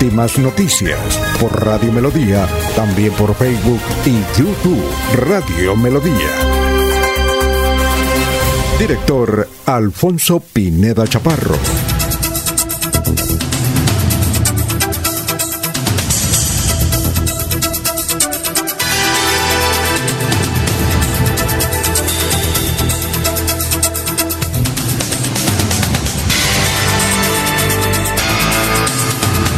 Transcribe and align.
Últimas 0.00 0.38
noticias 0.38 1.18
por 1.40 1.64
Radio 1.64 1.90
Melodía, 1.90 2.46
también 2.76 3.12
por 3.14 3.34
Facebook 3.34 3.80
y 4.06 4.38
YouTube 4.38 4.80
Radio 5.26 5.74
Melodía. 5.74 6.14
Director 8.78 9.48
Alfonso 9.66 10.38
Pineda 10.38 11.04
Chaparro. 11.04 11.97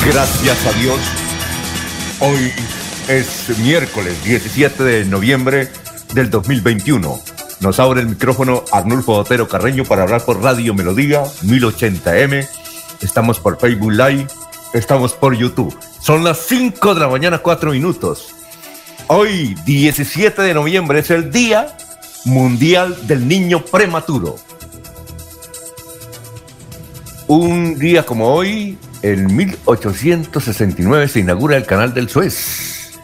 Gracias 0.06 0.66
a 0.66 0.72
Dios. 0.80 0.98
Hoy 2.20 2.50
es 3.06 3.58
miércoles 3.58 4.24
17 4.24 4.82
de 4.82 5.04
noviembre 5.04 5.68
del 6.14 6.30
2021. 6.30 7.20
Nos 7.60 7.78
abre 7.78 8.00
el 8.00 8.08
micrófono 8.08 8.64
Arnulfo 8.72 9.12
Otero 9.12 9.46
Carreño 9.46 9.84
para 9.84 10.04
hablar 10.04 10.24
por 10.24 10.42
Radio 10.42 10.72
Melodía 10.72 11.24
1080M. 11.44 12.48
Estamos 13.02 13.40
por 13.40 13.60
Facebook 13.60 13.92
Live, 13.92 14.26
estamos 14.72 15.12
por 15.12 15.36
YouTube. 15.36 15.76
Son 16.00 16.24
las 16.24 16.38
5 16.46 16.94
de 16.94 17.00
la 17.00 17.08
mañana, 17.08 17.38
4 17.38 17.70
minutos. 17.72 18.34
Hoy, 19.08 19.54
17 19.66 20.40
de 20.40 20.54
noviembre, 20.54 21.00
es 21.00 21.10
el 21.10 21.30
Día 21.30 21.76
Mundial 22.24 23.06
del 23.06 23.28
Niño 23.28 23.62
Prematuro. 23.66 24.36
Un 27.26 27.78
día 27.78 28.04
como 28.04 28.32
hoy, 28.32 28.78
en 29.02 29.34
1869 29.34 31.08
se 31.08 31.20
inaugura 31.20 31.56
el 31.56 31.66
Canal 31.66 31.94
del 31.94 32.08
Suez. 32.08 32.98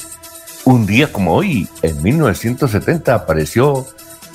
Un 0.64 0.86
día 0.86 1.12
como 1.12 1.34
hoy, 1.34 1.69
en 1.83 2.02
1970, 2.02 3.14
apareció 3.14 3.86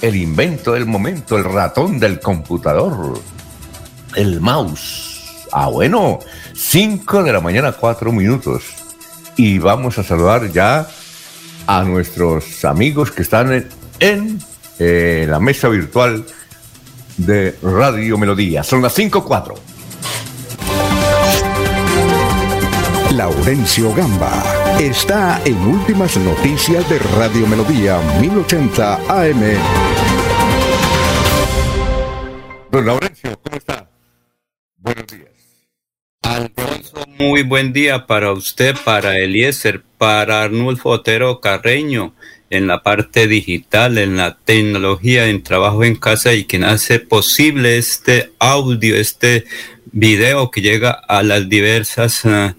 el 0.02 0.16
invento 0.16 0.74
del 0.74 0.86
momento, 0.86 1.38
el 1.38 1.44
ratón 1.44 2.00
del 2.00 2.20
computador, 2.20 3.20
el 4.16 4.40
mouse. 4.40 5.46
Ah, 5.52 5.68
bueno, 5.68 6.20
5 6.54 7.24
de 7.24 7.34
la 7.34 7.42
mañana, 7.42 7.74
4 7.74 8.12
minutos. 8.12 8.64
Y 9.36 9.60
vamos 9.60 9.98
a 10.00 10.04
saludar 10.04 10.52
ya 10.52 10.88
a 11.68 11.84
nuestros 11.84 12.66
amigos 12.66 13.12
que 13.12 13.22
están 13.22 13.68
en, 14.00 14.40
eh, 14.80 15.26
la 15.30 15.40
mesa 15.40 15.68
virtual 15.68 16.26
de 17.18 17.56
Radio 17.62 18.18
Melodía. 18.18 18.64
Son 18.64 18.82
las 18.82 18.98
5.4. 18.98 19.71
Laurencio 23.22 23.94
Gamba 23.94 24.44
está 24.80 25.40
en 25.46 25.56
Últimas 25.58 26.18
Noticias 26.18 26.90
de 26.90 26.98
Radio 26.98 27.46
Melodía 27.46 28.00
1080 28.20 28.96
AM. 28.96 29.42
Don 32.72 32.84
Laurencio, 32.84 33.40
¿cómo 33.44 33.58
está? 33.58 33.88
Buenos 34.76 35.06
días. 35.06 35.30
Alfonso, 36.24 37.06
muy 37.20 37.44
buen 37.44 37.74
día 37.74 38.08
para 38.08 38.32
usted, 38.32 38.76
para 38.84 39.20
Eliezer, 39.20 39.84
para 40.00 40.42
Arnulfo 40.42 40.90
Otero 40.90 41.42
Carreño, 41.42 42.16
en 42.50 42.66
la 42.66 42.82
parte 42.82 43.28
digital, 43.28 44.00
en 44.00 44.18
la 44.18 44.40
tecnología, 44.44 45.28
en 45.28 45.44
trabajo 45.44 45.84
en 45.84 45.96
casa 45.96 46.34
y 46.34 46.46
quien 46.46 46.64
hace 46.64 46.98
posible 46.98 47.78
este 47.78 48.32
audio, 48.40 48.96
este 48.96 49.46
video 49.92 50.50
que 50.50 50.62
llega 50.62 50.90
a 50.90 51.22
las 51.22 51.48
diversas 51.48 52.26
uh, 52.26 52.56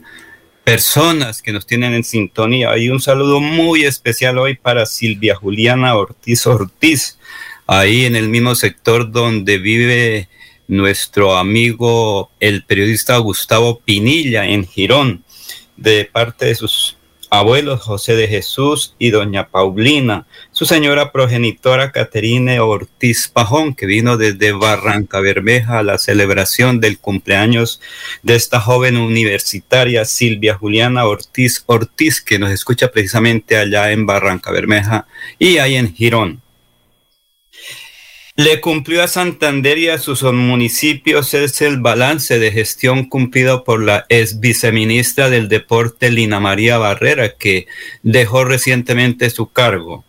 personas 0.64 1.42
que 1.42 1.52
nos 1.52 1.66
tienen 1.66 1.94
en 1.94 2.04
sintonía. 2.04 2.76
Y 2.78 2.88
un 2.88 3.00
saludo 3.00 3.40
muy 3.40 3.84
especial 3.84 4.38
hoy 4.38 4.54
para 4.54 4.86
Silvia 4.86 5.34
Juliana 5.34 5.96
Ortiz 5.96 6.46
Ortiz, 6.46 7.18
ahí 7.66 8.04
en 8.04 8.16
el 8.16 8.28
mismo 8.28 8.54
sector 8.54 9.10
donde 9.10 9.58
vive 9.58 10.28
nuestro 10.68 11.36
amigo 11.36 12.30
el 12.40 12.64
periodista 12.64 13.18
Gustavo 13.18 13.80
Pinilla 13.80 14.46
en 14.46 14.66
Girón, 14.66 15.24
de 15.76 16.04
parte 16.04 16.46
de 16.46 16.54
sus 16.54 16.96
abuelos 17.32 17.81
José 17.81 18.15
de 18.15 18.28
Jesús 18.28 18.94
y 18.98 19.09
doña 19.09 19.48
Paulina, 19.48 20.26
su 20.50 20.66
señora 20.66 21.12
progenitora 21.12 21.91
Caterine 21.91 22.60
Ortiz 22.60 23.28
Pajón, 23.28 23.75
que 23.75 23.87
vino 23.87 24.19
desde 24.19 24.53
Barranca 24.53 25.19
Bermeja 25.20 25.78
a 25.78 25.82
la 25.82 25.97
celebración 25.97 26.78
del 26.78 26.98
cumpleaños 26.98 27.81
de 28.22 28.34
esta 28.34 28.60
joven 28.60 28.98
universitaria 28.98 30.04
Silvia 30.04 30.56
Juliana 30.56 31.06
Ortiz 31.06 31.65
Ortiz, 31.65 32.20
que 32.20 32.38
nos 32.38 32.50
escucha 32.50 32.93
precisamente 32.93 33.56
allá 33.56 33.93
en 33.93 34.04
Barranca 34.04 34.50
Bermeja 34.50 35.06
y 35.38 35.56
ahí 35.56 35.76
en 35.76 35.94
Girón. 35.94 36.41
Le 38.34 38.62
cumplió 38.62 39.03
a 39.03 39.09
Santander 39.09 39.76
y 39.76 39.91
a 39.91 39.98
sus 39.98 40.22
municipios 40.22 41.34
es 41.34 41.60
el 41.60 41.81
balance 41.81 42.38
de 42.38 42.50
gestión 42.50 43.04
cumplido 43.04 43.62
por 43.62 43.82
la 43.82 44.06
ex 44.09 44.41
viceministra 44.41 45.28
del 45.28 45.48
Deporte 45.48 46.10
Lina 46.10 46.41
María 46.41 46.78
Barrera, 46.78 47.37
que 47.37 47.66
dejó 48.03 48.47
recientemente 48.47 49.28
su 49.28 49.53
cargo. 49.53 50.06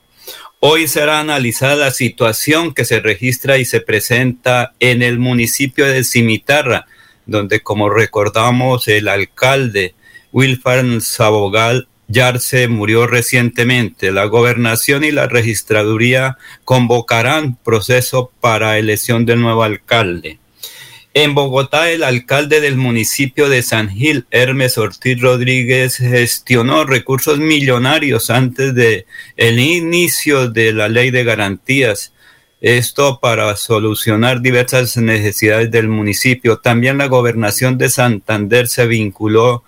Hoy 0.62 0.88
será 0.88 1.20
analizada 1.20 1.76
la 1.76 1.92
situación 1.92 2.74
que 2.74 2.86
se 2.86 3.02
registra 3.02 3.58
y 3.58 3.66
se 3.66 3.82
presenta 3.82 4.74
en 4.80 5.04
el 5.04 5.20
municipio 5.20 5.86
de 5.86 6.06
Cimitarra, 6.06 6.86
donde, 7.26 7.60
como 7.60 7.90
recordamos, 7.90 8.88
el 8.88 9.10
alcalde 9.10 9.96
Wilfar 10.32 10.86
Sabogal 11.02 11.90
Yarse 12.08 12.68
murió 12.68 13.08
recientemente. 13.08 14.12
La 14.12 14.25
gobernación 14.25 15.03
y 15.03 15.12
la 15.12 15.28
registraduría 15.28 16.38
convocarán 16.64 17.56
proceso 17.56 18.31
para 18.41 18.78
elección 18.78 19.25
del 19.25 19.41
nuevo 19.41 19.64
alcalde. 19.64 20.40
En 21.16 21.36
Bogotá, 21.36 21.92
el 21.92 22.03
alcalde 22.03 22.59
del 22.59 22.75
municipio 22.75 23.47
de 23.47 23.62
San 23.62 23.90
Gil, 23.90 24.25
Hermes 24.31 24.80
Ortiz 24.80 25.22
Rodríguez, 25.22 25.97
gestionó 25.97 26.86
recursos 26.86 27.38
millonarios 27.38 28.31
antes 28.31 28.74
de 28.74 29.06
el 29.38 29.59
inicio 29.59 30.50
de 30.50 30.74
la 30.74 30.90
ley 30.90 31.12
de 31.12 31.24
garantías. 31.24 32.13
Esto 32.62 33.19
para 33.22 33.56
solucionar 33.58 34.42
diversas 34.42 34.97
necesidades 34.97 35.69
del 35.69 35.88
municipio. 35.88 36.58
También 36.58 36.97
la 36.97 37.06
gobernación 37.06 37.78
de 37.78 37.90
Santander 37.90 38.68
se 38.68 38.88
vinculó 38.88 39.63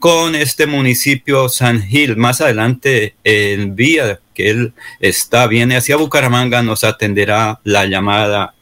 con 0.00 0.34
este 0.34 0.66
municipio 0.66 1.48
San 1.48 1.82
Gil. 1.82 2.16
Más 2.16 2.40
adelante, 2.40 3.14
en 3.22 3.76
vía 3.76 4.18
que 4.34 4.50
él 4.50 4.72
está, 4.98 5.46
viene 5.46 5.76
hacia 5.76 5.96
Bucaramanga, 5.96 6.62
nos 6.62 6.82
atenderá 6.84 7.60
la 7.64 7.84
llamada 7.84 8.54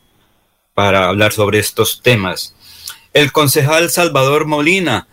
para 0.74 1.08
hablar 1.08 1.32
sobre 1.32 1.60
estos 1.60 2.02
temas. 2.02 2.54
El 3.14 3.32
concejal 3.32 3.88
Salvador 3.88 4.46
Molina, 4.46 5.06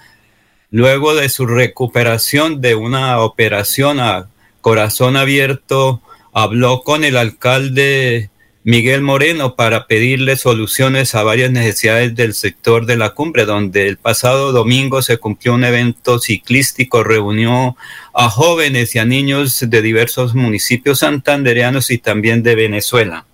luego 0.72 1.13
de 1.13 1.29
su 1.29 1.45
recuperación 1.45 2.59
de 2.59 2.75
una 2.75 3.19
operación 3.19 3.99
a 3.99 4.28
corazón 4.61 5.16
abierto, 5.17 6.01
habló 6.33 6.81
con 6.81 7.03
el 7.03 7.17
alcalde 7.17 8.31
Miguel 8.67 9.02
Moreno 9.02 9.56
para 9.56 9.85
pedirle 9.85 10.38
soluciones 10.38 11.14
a 11.14 11.22
varias 11.22 11.52
necesidades 11.52 12.16
del 12.16 12.34
sector 12.34 12.88
de 12.88 12.97
la 12.97 13.12
cumbre, 13.12 13.46
donde 13.46 13.88
el 13.88 13.97
pasado 13.97 14.52
domingo 14.53 15.03
se 15.03 15.20
cumplió 15.20 15.53
un 15.53 15.64
evento 15.64 16.17
ciclístico, 16.17 17.03
reunió 17.03 17.78
a 18.16 18.28
jóvenes 18.28 18.96
y 18.96 18.97
a 18.97 19.06
niños 19.06 19.64
de 19.70 19.82
diversos 19.84 20.34
municipios 20.34 21.00
santandereanos 21.00 21.91
y 21.91 22.00
también 22.00 22.41
de 22.41 22.56
Venezuela. 22.56 23.28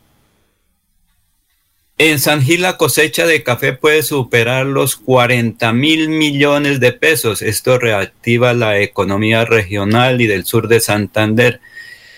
En 1.97 2.19
San 2.19 2.41
Gil 2.41 2.63
la 2.63 2.75
cosecha 2.75 3.25
de 3.25 3.41
café 3.41 3.71
puede 3.71 4.03
superar 4.03 4.65
los 4.65 4.97
40 4.97 5.71
mil 5.71 6.09
millones 6.09 6.81
de 6.81 6.91
pesos. 6.91 7.41
Esto 7.41 7.79
reactiva 7.79 8.53
la 8.53 8.79
economía 8.79 9.45
regional 9.45 10.19
y 10.19 10.27
del 10.27 10.43
sur 10.43 10.67
de 10.67 10.81
Santander. 10.81 11.61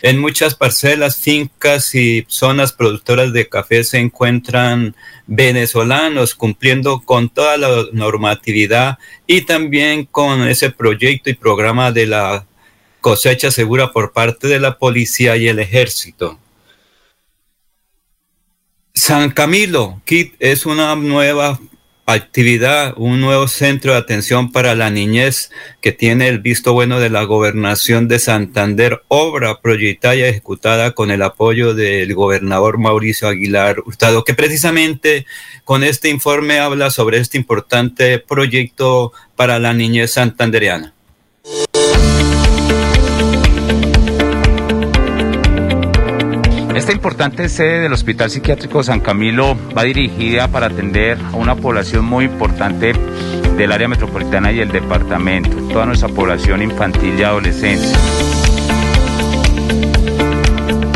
En 0.03 0.19
muchas 0.19 0.53
parcelas, 0.53 1.15
fincas 1.15 1.95
y 1.95 2.25
zonas 2.27 2.73
productoras 2.73 3.31
de 3.31 3.47
café 3.47 3.85
se 3.85 3.99
encuentran 3.99 4.97
venezolanos 5.27 6.35
cumpliendo 6.35 6.99
con 6.99 7.29
toda 7.29 7.55
la 7.55 7.85
normatividad 7.93 8.97
y 9.27 9.43
también 9.43 10.03
con 10.03 10.45
ese 10.45 10.71
proyecto 10.71 11.29
y 11.29 11.35
programa 11.35 11.93
de 11.93 12.07
la 12.07 12.45
cosecha 12.99 13.49
segura 13.49 13.93
por 13.93 14.11
parte 14.11 14.49
de 14.49 14.59
la 14.59 14.77
policía 14.77 15.37
y 15.37 15.47
el 15.47 15.59
ejército. 15.59 16.37
San 18.93 19.31
Camilo, 19.31 20.01
Kit, 20.03 20.35
es 20.39 20.65
una 20.65 20.97
nueva 20.97 21.57
actividad, 22.05 22.93
un 22.97 23.21
nuevo 23.21 23.47
centro 23.47 23.93
de 23.93 23.99
atención 23.99 24.51
para 24.51 24.75
la 24.75 24.89
niñez 24.89 25.51
que 25.81 25.91
tiene 25.91 26.27
el 26.27 26.39
visto 26.39 26.73
bueno 26.73 26.99
de 26.99 27.09
la 27.09 27.23
gobernación 27.23 28.07
de 28.07 28.19
Santander, 28.19 29.03
obra 29.07 29.61
proyectada 29.61 30.15
y 30.15 30.23
ejecutada 30.23 30.91
con 30.91 31.11
el 31.11 31.21
apoyo 31.21 31.73
del 31.73 32.13
gobernador 32.13 32.77
Mauricio 32.77 33.27
Aguilar 33.27 33.79
Hurtado, 33.85 34.23
que 34.23 34.33
precisamente 34.33 35.25
con 35.63 35.83
este 35.83 36.09
informe 36.09 36.59
habla 36.59 36.89
sobre 36.89 37.19
este 37.19 37.37
importante 37.37 38.19
proyecto 38.19 39.13
para 39.35 39.59
la 39.59 39.73
niñez 39.73 40.11
santandereana. 40.11 40.92
Esta 46.75 46.91
importante 46.91 47.49
sede 47.49 47.81
del 47.81 47.93
Hospital 47.93 48.31
Psiquiátrico 48.31 48.81
San 48.81 48.99
Camilo 48.99 49.55
va 49.77 49.83
dirigida 49.83 50.47
para 50.47 50.65
atender 50.65 51.19
a 51.31 51.35
una 51.35 51.55
población 51.55 52.03
muy 52.03 52.25
importante 52.25 52.93
del 53.55 53.71
área 53.71 53.87
metropolitana 53.87 54.51
y 54.51 54.59
el 54.59 54.71
departamento, 54.71 55.55
toda 55.71 55.85
nuestra 55.85 56.09
población 56.09 56.63
infantil 56.63 57.13
y 57.17 57.23
adolescente. 57.23 57.87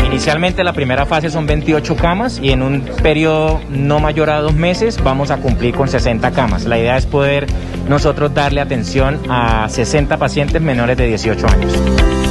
Inicialmente 0.08 0.64
la 0.64 0.74
primera 0.74 1.06
fase 1.06 1.30
son 1.30 1.46
28 1.46 1.96
camas 1.96 2.40
y 2.42 2.50
en 2.50 2.64
un 2.64 2.82
periodo 3.04 3.62
no 3.70 4.00
mayor 4.00 4.32
a 4.32 4.42
dos 4.42 4.56
meses 4.56 5.00
vamos 5.04 5.30
a 5.30 5.38
cumplir 5.38 5.76
con 5.76 5.88
60 5.88 6.32
camas. 6.32 6.66
La 6.66 6.80
idea 6.80 6.98
es 6.98 7.06
poder 7.06 7.46
nosotros 7.88 8.34
darle 8.34 8.62
atención 8.62 9.20
a 9.30 9.70
60 9.70 10.18
pacientes 10.18 10.60
menores 10.60 10.98
de 10.98 11.06
18 11.06 11.48
años 11.48 12.27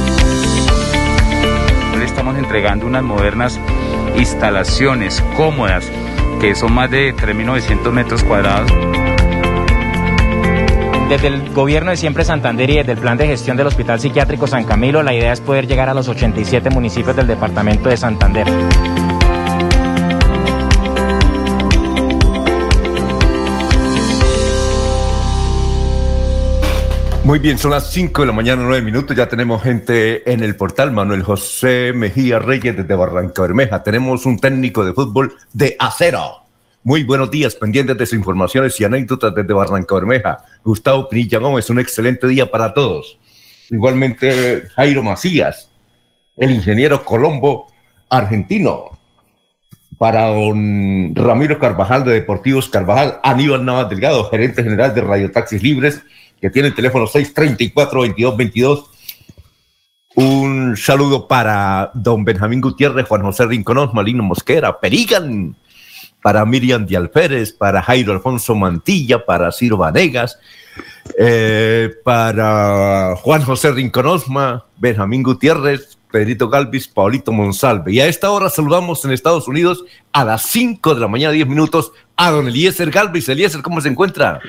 entregando 2.35 2.85
unas 2.85 3.03
modernas 3.03 3.59
instalaciones 4.17 5.23
cómodas, 5.35 5.89
que 6.41 6.55
son 6.55 6.73
más 6.73 6.91
de 6.91 7.15
3.900 7.15 7.91
metros 7.91 8.23
cuadrados. 8.23 8.71
Desde 11.09 11.27
el 11.27 11.53
gobierno 11.53 11.91
de 11.91 11.97
Siempre 11.97 12.25
Santander 12.25 12.69
y 12.69 12.75
desde 12.75 12.91
el 12.91 12.97
plan 12.97 13.17
de 13.17 13.27
gestión 13.27 13.55
del 13.55 13.67
Hospital 13.67 13.99
Psiquiátrico 13.99 14.45
San 14.45 14.65
Camilo, 14.65 15.03
la 15.03 15.13
idea 15.13 15.31
es 15.31 15.39
poder 15.39 15.65
llegar 15.65 15.87
a 15.87 15.93
los 15.93 16.09
87 16.09 16.69
municipios 16.69 17.15
del 17.15 17.27
departamento 17.27 17.87
de 17.87 17.95
Santander. 17.95 18.45
Muy 27.27 27.39
bien, 27.39 27.57
son 27.57 27.71
las 27.71 27.91
5 27.91 28.21
de 28.21 28.27
la 28.27 28.31
mañana, 28.31 28.63
9 28.63 28.81
minutos. 28.81 29.13
Ya 29.13 29.27
tenemos 29.27 29.61
gente 29.61 30.31
en 30.31 30.41
el 30.45 30.55
portal. 30.55 30.93
Manuel 30.93 31.23
José 31.23 31.91
Mejía 31.93 32.39
Reyes 32.39 32.77
desde 32.77 32.95
Barranca 32.95 33.41
Bermeja. 33.41 33.83
Tenemos 33.83 34.25
un 34.25 34.39
técnico 34.39 34.85
de 34.85 34.93
fútbol 34.93 35.35
de 35.51 35.75
acero. 35.77 36.45
Muy 36.83 37.03
buenos 37.03 37.29
días, 37.29 37.53
pendientes 37.55 37.97
de 37.97 38.05
sus 38.05 38.17
informaciones 38.17 38.79
y 38.79 38.85
anécdotas 38.85 39.35
desde 39.35 39.53
Barranca 39.53 39.95
Bermeja. 39.95 40.37
Gustavo 40.63 41.09
Pinilla 41.09 41.39
Gómez, 41.39 41.69
un 41.69 41.79
excelente 41.79 42.27
día 42.27 42.49
para 42.49 42.73
todos. 42.73 43.19
Igualmente, 43.69 44.69
Jairo 44.77 45.03
Macías, 45.03 45.69
el 46.37 46.51
ingeniero 46.51 47.03
Colombo 47.03 47.67
argentino. 48.09 48.97
Para 49.97 50.27
don 50.27 51.13
Ramiro 51.13 51.59
Carvajal 51.59 52.05
de 52.05 52.13
Deportivos 52.13 52.69
Carvajal, 52.69 53.19
Aníbal 53.21 53.65
Navas 53.65 53.89
Delgado, 53.89 54.29
gerente 54.29 54.63
general 54.63 54.95
de 54.95 55.01
Radio 55.01 55.29
Taxis 55.29 55.61
Libres 55.61 56.03
que 56.41 56.49
tiene 56.49 56.69
el 56.69 56.75
teléfono 56.75 57.07
634-2222. 57.07 58.85
Un 60.15 60.75
saludo 60.77 61.27
para 61.27 61.91
don 61.93 62.25
Benjamín 62.25 62.61
Gutiérrez, 62.61 63.07
Juan 63.07 63.21
José 63.21 63.45
Rinconós, 63.45 63.93
Malino 63.93 64.23
Mosquera, 64.23 64.79
Perigan, 64.79 65.55
para 66.21 66.45
Miriam 66.45 66.85
Dialférez, 66.85 67.53
para 67.53 67.81
Jairo 67.81 68.13
Alfonso 68.13 68.55
Mantilla, 68.55 69.25
para 69.25 69.51
Ciro 69.51 69.77
Vanegas, 69.77 70.39
eh, 71.17 71.91
para 72.03 73.15
Juan 73.17 73.43
José 73.43 73.71
Rinconosma, 73.71 74.65
Benjamín 74.77 75.23
Gutiérrez, 75.23 75.96
Pedrito 76.11 76.49
Galvis, 76.49 76.87
Paulito 76.87 77.31
Monsalve. 77.31 77.91
Y 77.91 77.99
a 77.99 78.07
esta 78.07 78.31
hora 78.31 78.49
saludamos 78.49 79.03
en 79.03 79.11
Estados 79.11 79.47
Unidos 79.47 79.83
a 80.13 80.23
las 80.23 80.43
5 80.49 80.95
de 80.95 81.01
la 81.01 81.07
mañana, 81.07 81.33
10 81.33 81.47
minutos, 81.47 81.91
a 82.15 82.31
don 82.31 82.47
Eliezer 82.47 82.89
Galvis. 82.89 83.29
Eliezer, 83.29 83.61
¿cómo 83.61 83.81
se 83.81 83.89
encuentra? 83.89 84.39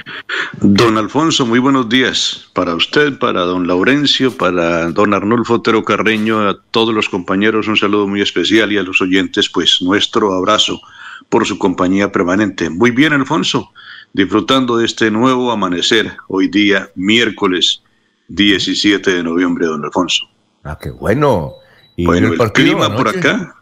Don 0.60 0.96
Alfonso, 0.96 1.44
muy 1.44 1.58
buenos 1.58 1.88
días 1.88 2.48
para 2.54 2.74
usted, 2.74 3.18
para 3.18 3.42
don 3.42 3.66
Laurencio, 3.66 4.36
para 4.36 4.90
don 4.90 5.14
Arnulfo 5.14 5.54
Otero 5.54 5.84
Carreño, 5.84 6.48
a 6.48 6.58
todos 6.70 6.94
los 6.94 7.08
compañeros 7.08 7.68
un 7.68 7.76
saludo 7.76 8.06
muy 8.06 8.22
especial 8.22 8.72
y 8.72 8.78
a 8.78 8.82
los 8.82 9.00
oyentes, 9.00 9.48
pues 9.48 9.82
nuestro 9.82 10.34
abrazo 10.34 10.80
por 11.28 11.46
su 11.46 11.58
compañía 11.58 12.10
permanente. 12.10 12.70
Muy 12.70 12.90
bien, 12.90 13.12
Alfonso, 13.12 13.72
disfrutando 14.12 14.76
de 14.76 14.86
este 14.86 15.10
nuevo 15.10 15.50
amanecer, 15.50 16.16
hoy 16.28 16.48
día 16.48 16.90
miércoles 16.94 17.82
17 18.28 19.10
de 19.10 19.22
noviembre, 19.22 19.66
don 19.66 19.84
Alfonso. 19.84 20.28
Ah, 20.68 20.78
qué 20.78 20.90
bueno. 20.90 21.54
¿Y 21.96 22.04
bueno, 22.04 22.28
el, 22.28 22.52
clima 22.52 22.94
por 22.94 23.08
acá, 23.08 23.56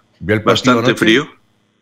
bastante 0.44 0.96
frío. 0.96 1.28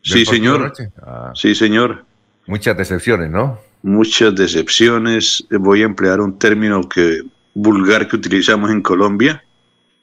Sí, 0.03 0.27
señor. 0.27 0.71
Ah. 1.01 1.33
Sí, 1.35 1.55
señor. 1.55 2.05
Muchas 2.47 2.77
decepciones, 2.77 3.31
¿no? 3.31 3.59
Muchas 3.83 4.35
decepciones. 4.35 5.47
Voy 5.51 5.81
a 5.81 5.87
emplear 5.87 6.21
un 6.21 6.39
término 6.39 6.87
que 6.87 7.23
vulgar 7.55 8.07
que 8.07 8.17
utilizamos 8.17 8.71
en 8.71 8.83
Colombia. 8.83 9.43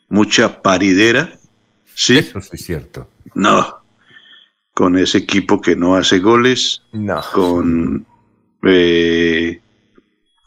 Mucha 0.10 0.64
paridera. 0.64 1.38
Sí. 1.94 2.18
Eso 2.18 2.40
es 2.40 2.66
cierto. 2.66 3.08
No. 3.36 3.84
Con 4.74 4.98
ese 4.98 5.20
equipo 5.20 5.62
que 5.62 5.76
no 5.76 5.96
hace 5.96 6.18
goles. 6.18 6.82
No. 6.94 7.22
Con 7.32 8.08
eh, 8.64 9.62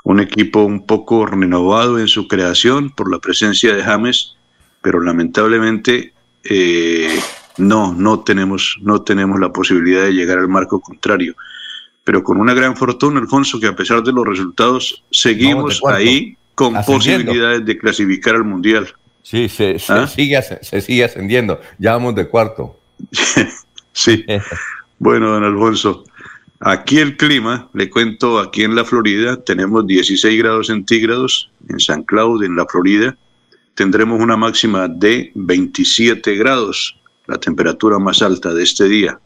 un 0.02 0.18
equipo 0.18 0.64
un 0.64 0.84
poco 0.84 1.26
renovado 1.26 2.00
en 2.00 2.08
su 2.08 2.26
creación 2.26 2.90
por 2.90 3.08
la 3.08 3.20
presencia 3.20 3.72
de 3.72 3.84
James 3.84 4.34
pero 4.84 5.00
lamentablemente 5.00 6.12
eh, 6.44 7.18
no, 7.56 7.94
no 7.94 8.20
tenemos, 8.20 8.76
no 8.82 9.00
tenemos 9.00 9.40
la 9.40 9.50
posibilidad 9.50 10.02
de 10.02 10.12
llegar 10.12 10.38
al 10.38 10.48
marco 10.48 10.78
contrario. 10.78 11.34
Pero 12.04 12.22
con 12.22 12.38
una 12.38 12.52
gran 12.52 12.76
fortuna, 12.76 13.18
Alfonso, 13.18 13.58
que 13.58 13.66
a 13.66 13.74
pesar 13.74 14.02
de 14.02 14.12
los 14.12 14.28
resultados, 14.28 15.02
seguimos 15.10 15.80
ahí 15.86 16.36
con 16.54 16.74
posibilidades 16.84 17.64
de 17.64 17.78
clasificar 17.78 18.34
al 18.34 18.44
Mundial. 18.44 18.92
Sí, 19.22 19.48
se, 19.48 19.78
¿Ah? 19.88 20.06
sigue, 20.06 20.38
se 20.42 20.80
sigue 20.82 21.02
ascendiendo. 21.02 21.58
Ya 21.78 21.92
vamos 21.92 22.14
de 22.14 22.28
cuarto. 22.28 22.78
sí. 23.92 24.22
bueno, 24.98 25.30
don 25.30 25.44
Alfonso, 25.44 26.04
aquí 26.60 26.98
el 26.98 27.16
clima, 27.16 27.70
le 27.72 27.88
cuento, 27.88 28.38
aquí 28.38 28.64
en 28.64 28.74
la 28.74 28.84
Florida 28.84 29.42
tenemos 29.42 29.86
16 29.86 30.38
grados 30.38 30.66
centígrados, 30.66 31.50
en 31.70 31.80
San 31.80 32.02
Cloud, 32.02 32.44
en 32.44 32.54
la 32.54 32.66
Florida, 32.66 33.16
tendremos 33.74 34.20
una 34.20 34.36
máxima 34.36 34.88
de 34.88 35.32
27 35.34 36.34
grados, 36.36 36.96
la 37.26 37.38
temperatura 37.38 37.98
más 37.98 38.22
alta 38.22 38.54
de 38.54 38.62
este 38.62 38.84
día. 38.88 39.18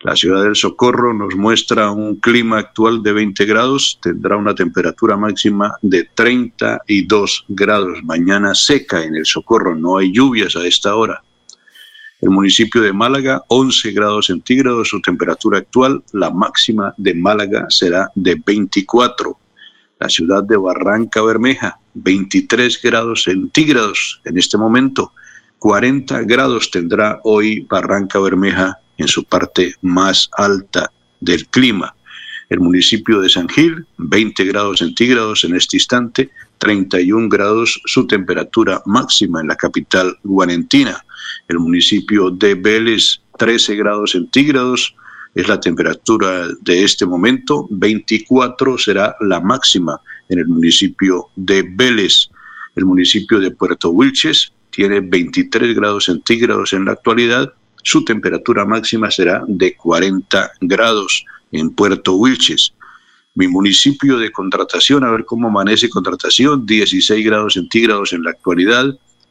La 0.00 0.16
ciudad 0.16 0.42
del 0.42 0.56
Socorro 0.56 1.12
nos 1.12 1.36
muestra 1.36 1.90
un 1.90 2.16
clima 2.16 2.58
actual 2.58 3.02
de 3.02 3.12
20 3.12 3.44
grados, 3.44 3.98
tendrá 4.00 4.36
una 4.36 4.54
temperatura 4.54 5.16
máxima 5.18 5.74
de 5.82 6.08
32 6.14 7.44
grados. 7.48 8.02
Mañana 8.04 8.54
seca 8.54 9.04
en 9.04 9.16
el 9.16 9.26
Socorro, 9.26 9.76
no 9.76 9.98
hay 9.98 10.10
lluvias 10.10 10.56
a 10.56 10.66
esta 10.66 10.96
hora. 10.96 11.22
El 12.22 12.30
municipio 12.30 12.80
de 12.80 12.94
Málaga, 12.94 13.42
11 13.48 13.92
grados 13.92 14.26
centígrados, 14.26 14.88
su 14.88 15.02
temperatura 15.02 15.58
actual, 15.58 16.02
la 16.12 16.30
máxima 16.30 16.94
de 16.96 17.14
Málaga 17.14 17.66
será 17.68 18.10
de 18.14 18.40
24 18.42 19.38
la 20.00 20.08
ciudad 20.08 20.42
de 20.42 20.56
Barranca 20.56 21.22
Bermeja, 21.22 21.78
23 21.94 22.80
grados 22.82 23.24
centígrados 23.24 24.20
en 24.24 24.38
este 24.38 24.56
momento. 24.56 25.12
40 25.58 26.22
grados 26.22 26.70
tendrá 26.70 27.20
hoy 27.22 27.66
Barranca 27.68 28.18
Bermeja 28.18 28.78
en 28.96 29.06
su 29.06 29.24
parte 29.24 29.74
más 29.82 30.30
alta 30.36 30.90
del 31.20 31.46
clima. 31.48 31.94
El 32.48 32.60
municipio 32.60 33.20
de 33.20 33.28
San 33.28 33.48
Gil, 33.48 33.86
20 33.98 34.44
grados 34.46 34.78
centígrados 34.78 35.44
en 35.44 35.54
este 35.54 35.76
instante, 35.76 36.30
31 36.58 37.28
grados 37.28 37.80
su 37.84 38.06
temperatura 38.06 38.82
máxima 38.86 39.40
en 39.42 39.48
la 39.48 39.56
capital 39.56 40.18
guarentina. 40.24 41.04
El 41.46 41.58
municipio 41.58 42.30
de 42.30 42.54
Vélez, 42.54 43.20
13 43.38 43.76
grados 43.76 44.12
centígrados, 44.12 44.96
es 45.34 45.48
la 45.48 45.60
temperatura 45.60 46.48
de 46.60 46.84
este 46.84 47.06
momento. 47.06 47.66
24 47.70 48.78
será 48.78 49.16
la 49.20 49.40
máxima 49.40 50.00
en 50.28 50.40
el 50.40 50.46
municipio 50.46 51.28
de 51.36 51.64
Vélez. 51.68 52.28
El 52.76 52.84
municipio 52.84 53.38
de 53.38 53.50
Puerto 53.50 53.90
Wilches 53.90 54.52
tiene 54.70 55.00
23 55.00 55.74
grados 55.74 56.04
centígrados 56.04 56.72
en 56.72 56.84
la 56.84 56.92
actualidad. 56.92 57.52
Su 57.82 58.04
temperatura 58.04 58.64
máxima 58.64 59.10
será 59.10 59.42
de 59.46 59.74
40 59.76 60.52
grados 60.60 61.24
en 61.52 61.70
Puerto 61.70 62.14
Wilches. 62.14 62.72
Mi 63.34 63.48
municipio 63.48 64.18
de 64.18 64.30
contratación, 64.32 65.04
a 65.04 65.10
ver 65.10 65.24
cómo 65.24 65.48
amanece 65.48 65.88
contratación, 65.88 66.66
16 66.66 67.24
grados 67.24 67.54
centígrados 67.54 68.12
en 68.12 68.22
la 68.22 68.30
actualidad. 68.30 68.86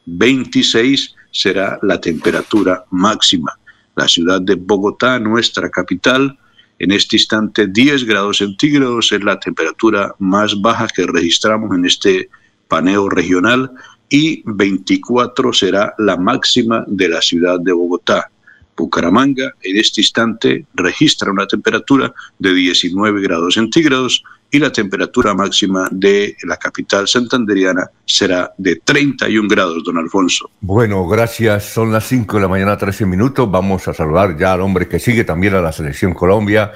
26 0.06 1.14
será 1.30 1.78
la 1.82 2.00
temperatura 2.00 2.84
máxima. 2.90 3.52
La 3.96 4.08
ciudad 4.08 4.40
de 4.40 4.54
Bogotá, 4.54 5.18
nuestra 5.18 5.70
capital, 5.70 6.38
en 6.78 6.92
este 6.92 7.16
instante 7.16 7.66
10 7.66 8.04
grados 8.04 8.38
centígrados 8.38 9.12
es 9.12 9.22
la 9.22 9.38
temperatura 9.38 10.14
más 10.18 10.58
baja 10.60 10.88
que 10.88 11.06
registramos 11.06 11.76
en 11.76 11.84
este 11.84 12.30
paneo 12.68 13.08
regional 13.08 13.70
y 14.08 14.42
24 14.46 15.52
será 15.52 15.94
la 15.98 16.16
máxima 16.16 16.84
de 16.86 17.08
la 17.08 17.20
ciudad 17.20 17.60
de 17.60 17.72
Bogotá. 17.72 18.30
Bucaramanga 18.76 19.54
en 19.62 19.76
este 19.76 20.00
instante 20.00 20.64
registra 20.72 21.30
una 21.30 21.46
temperatura 21.46 22.14
de 22.38 22.54
19 22.54 23.20
grados 23.20 23.54
centígrados 23.54 24.24
y 24.50 24.58
la 24.58 24.72
temperatura 24.72 25.34
máxima 25.34 25.88
de 25.90 26.36
la 26.44 26.56
capital 26.56 27.06
santanderiana 27.06 27.90
será 28.04 28.52
de 28.58 28.76
31 28.76 29.48
grados, 29.48 29.84
don 29.84 29.98
Alfonso. 29.98 30.50
Bueno, 30.60 31.06
gracias. 31.06 31.64
Son 31.64 31.92
las 31.92 32.06
5 32.08 32.36
de 32.36 32.42
la 32.42 32.48
mañana, 32.48 32.76
13 32.76 33.06
minutos. 33.06 33.50
Vamos 33.50 33.86
a 33.86 33.94
saludar 33.94 34.36
ya 34.36 34.52
al 34.52 34.62
hombre 34.62 34.88
que 34.88 34.98
sigue 34.98 35.24
también 35.24 35.54
a 35.54 35.60
la 35.60 35.72
Selección 35.72 36.14
Colombia, 36.14 36.72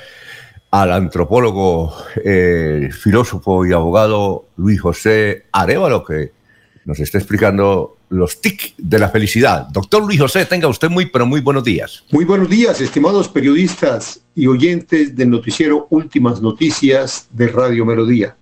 al 0.70 0.92
antropólogo, 0.92 1.94
eh, 2.24 2.90
filósofo 2.92 3.66
y 3.66 3.72
abogado 3.72 4.46
Luis 4.56 4.80
José 4.80 5.46
Arevalo, 5.52 6.04
que 6.04 6.32
nos 6.84 7.00
está 7.00 7.18
explicando 7.18 7.98
los 8.10 8.40
TIC 8.40 8.74
de 8.78 8.98
la 8.98 9.08
felicidad. 9.08 9.66
Doctor 9.68 10.04
Luis 10.04 10.20
José, 10.20 10.44
tenga 10.46 10.68
usted 10.68 10.88
muy, 10.88 11.06
pero 11.06 11.26
muy 11.26 11.40
buenos 11.40 11.64
días. 11.64 12.04
Muy 12.12 12.24
buenos 12.24 12.48
días, 12.48 12.80
estimados 12.80 13.28
periodistas 13.28 14.23
y 14.34 14.46
oyentes 14.46 15.14
del 15.14 15.30
noticiero 15.30 15.86
Últimas 15.90 16.40
Noticias 16.40 17.28
de 17.30 17.48
Radio 17.48 17.84
Melodía. 17.84 18.36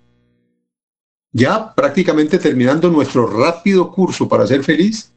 Ya 1.31 1.73
prácticamente 1.73 2.37
terminando 2.39 2.89
nuestro 2.89 3.27
rápido 3.27 3.91
curso 3.91 4.27
para 4.27 4.47
ser 4.47 4.63
feliz, 4.63 5.11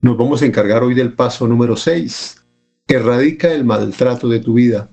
nos 0.00 0.16
vamos 0.16 0.42
a 0.42 0.46
encargar 0.46 0.82
hoy 0.82 0.94
del 0.94 1.12
paso 1.12 1.46
número 1.46 1.76
6. 1.76 2.44
Erradica 2.86 3.52
el 3.52 3.64
maltrato 3.64 4.28
de 4.28 4.40
tu 4.40 4.54
vida. 4.54 4.88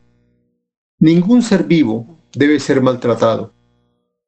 Ningún 0.99 1.41
ser 1.41 1.63
vivo 1.63 2.17
debe 2.33 2.59
ser 2.59 2.81
maltratado 2.81 3.53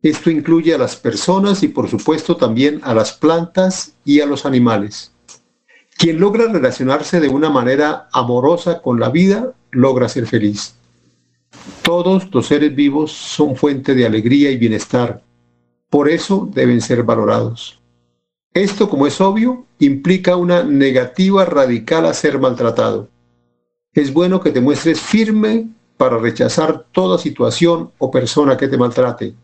esto 0.03 0.29
incluye 0.29 0.75
a 0.75 0.77
las 0.77 0.97
personas 0.97 1.63
y 1.63 1.69
por 1.69 1.89
supuesto 1.89 2.35
también 2.35 2.81
a 2.83 2.93
las 2.93 3.13
plantas 3.13 3.95
y 4.03 4.19
a 4.19 4.25
los 4.25 4.45
animales. 4.45 5.13
Quien 5.97 6.19
logra 6.19 6.51
relacionarse 6.51 7.21
de 7.21 7.29
una 7.29 7.49
manera 7.49 8.09
amorosa 8.11 8.81
con 8.81 8.99
la 8.99 9.09
vida, 9.09 9.53
logra 9.73 10.09
ser 10.09 10.25
feliz. 10.25 10.75
Todos 11.81 12.33
los 12.33 12.47
seres 12.47 12.73
vivos 12.75 13.11
son 13.11 13.55
fuente 13.55 13.93
de 13.93 14.05
alegría 14.05 14.49
y 14.51 14.57
bienestar. 14.57 15.21
Por 15.89 16.09
eso 16.09 16.49
deben 16.51 16.81
ser 16.81 17.03
valorados. 17.03 17.79
Esto, 18.53 18.89
como 18.89 19.07
es 19.07 19.19
obvio, 19.19 19.65
implica 19.79 20.35
una 20.35 20.63
negativa 20.63 21.45
radical 21.45 22.05
a 22.05 22.13
ser 22.13 22.39
maltratado. 22.39 23.09
Es 23.93 24.13
bueno 24.13 24.39
que 24.39 24.51
te 24.51 24.61
muestres 24.61 24.99
firme 24.99 25.67
para 25.97 26.17
rechazar 26.17 26.85
toda 26.91 27.17
situación 27.17 27.91
o 27.97 28.09
persona 28.09 28.57
que 28.57 28.67
te 28.67 28.77
maltrate 28.77 29.35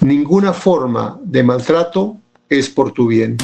Ninguna 0.00 0.52
forma 0.52 1.18
de 1.22 1.42
maltrato 1.42 2.16
es 2.48 2.68
por 2.68 2.92
tu 2.92 3.06
bien. 3.06 3.36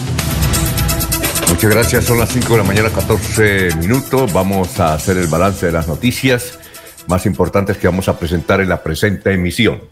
Muchas 1.61 1.75
gracias, 1.75 2.05
son 2.07 2.19
las 2.19 2.31
5 2.31 2.53
de 2.53 2.57
la 2.57 2.65
mañana, 2.65 2.89
14 2.89 3.77
minutos. 3.77 4.33
Vamos 4.33 4.81
a 4.81 4.95
hacer 4.95 5.19
el 5.19 5.27
balance 5.27 5.67
de 5.67 5.73
las 5.73 5.87
noticias 5.89 6.59
más 7.07 7.27
importantes 7.27 7.77
que 7.77 7.87
vamos 7.87 8.09
a 8.09 8.19
presentar 8.19 8.63
en 8.63 8.71
la 8.71 8.83
presente 8.83 9.31
emisión. 9.35 9.83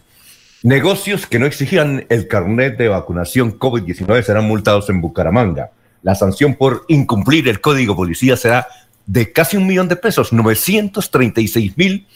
Negocios 0.62 1.26
que 1.26 1.38
no 1.38 1.44
exigían 1.44 2.06
el 2.08 2.26
carnet 2.26 2.78
de 2.78 2.88
vacunación 2.88 3.58
COVID-19 3.58 4.22
serán 4.22 4.46
multados 4.46 4.88
en 4.88 5.02
Bucaramanga. 5.02 5.72
La 6.02 6.14
sanción 6.14 6.54
por 6.54 6.86
incumplir 6.88 7.46
el 7.48 7.60
código 7.60 7.94
policía 7.94 8.38
será 8.38 8.66
de 9.04 9.30
casi 9.30 9.58
un 9.58 9.66
millón 9.66 9.88
de 9.88 9.96
pesos, 9.96 10.32
936 10.32 11.76
mil 11.76 12.06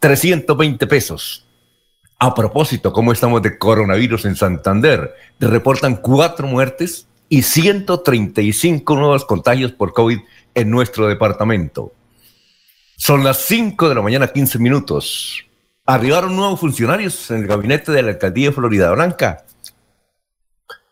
320 0.00 0.88
pesos. 0.88 1.46
A 2.18 2.34
propósito, 2.34 2.92
¿cómo 2.92 3.12
estamos 3.12 3.42
de 3.42 3.58
coronavirus 3.58 4.24
en 4.24 4.34
Santander? 4.34 5.14
Reportan 5.38 5.94
cuatro 5.94 6.48
muertes 6.48 7.07
y 7.28 7.42
135 7.42 8.96
nuevos 8.96 9.24
contagios 9.24 9.72
por 9.72 9.92
COVID 9.92 10.18
en 10.54 10.70
nuestro 10.70 11.08
departamento. 11.08 11.92
Son 12.96 13.22
las 13.22 13.38
5 13.38 13.88
de 13.88 13.94
la 13.94 14.02
mañana, 14.02 14.28
15 14.28 14.58
minutos. 14.58 15.46
Arribaron 15.86 16.36
nuevos 16.36 16.60
funcionarios 16.60 17.30
en 17.30 17.38
el 17.38 17.46
gabinete 17.46 17.92
de 17.92 18.02
la 18.02 18.10
alcaldía 18.10 18.48
de 18.48 18.54
Florida 18.54 18.90
Blanca. 18.92 19.44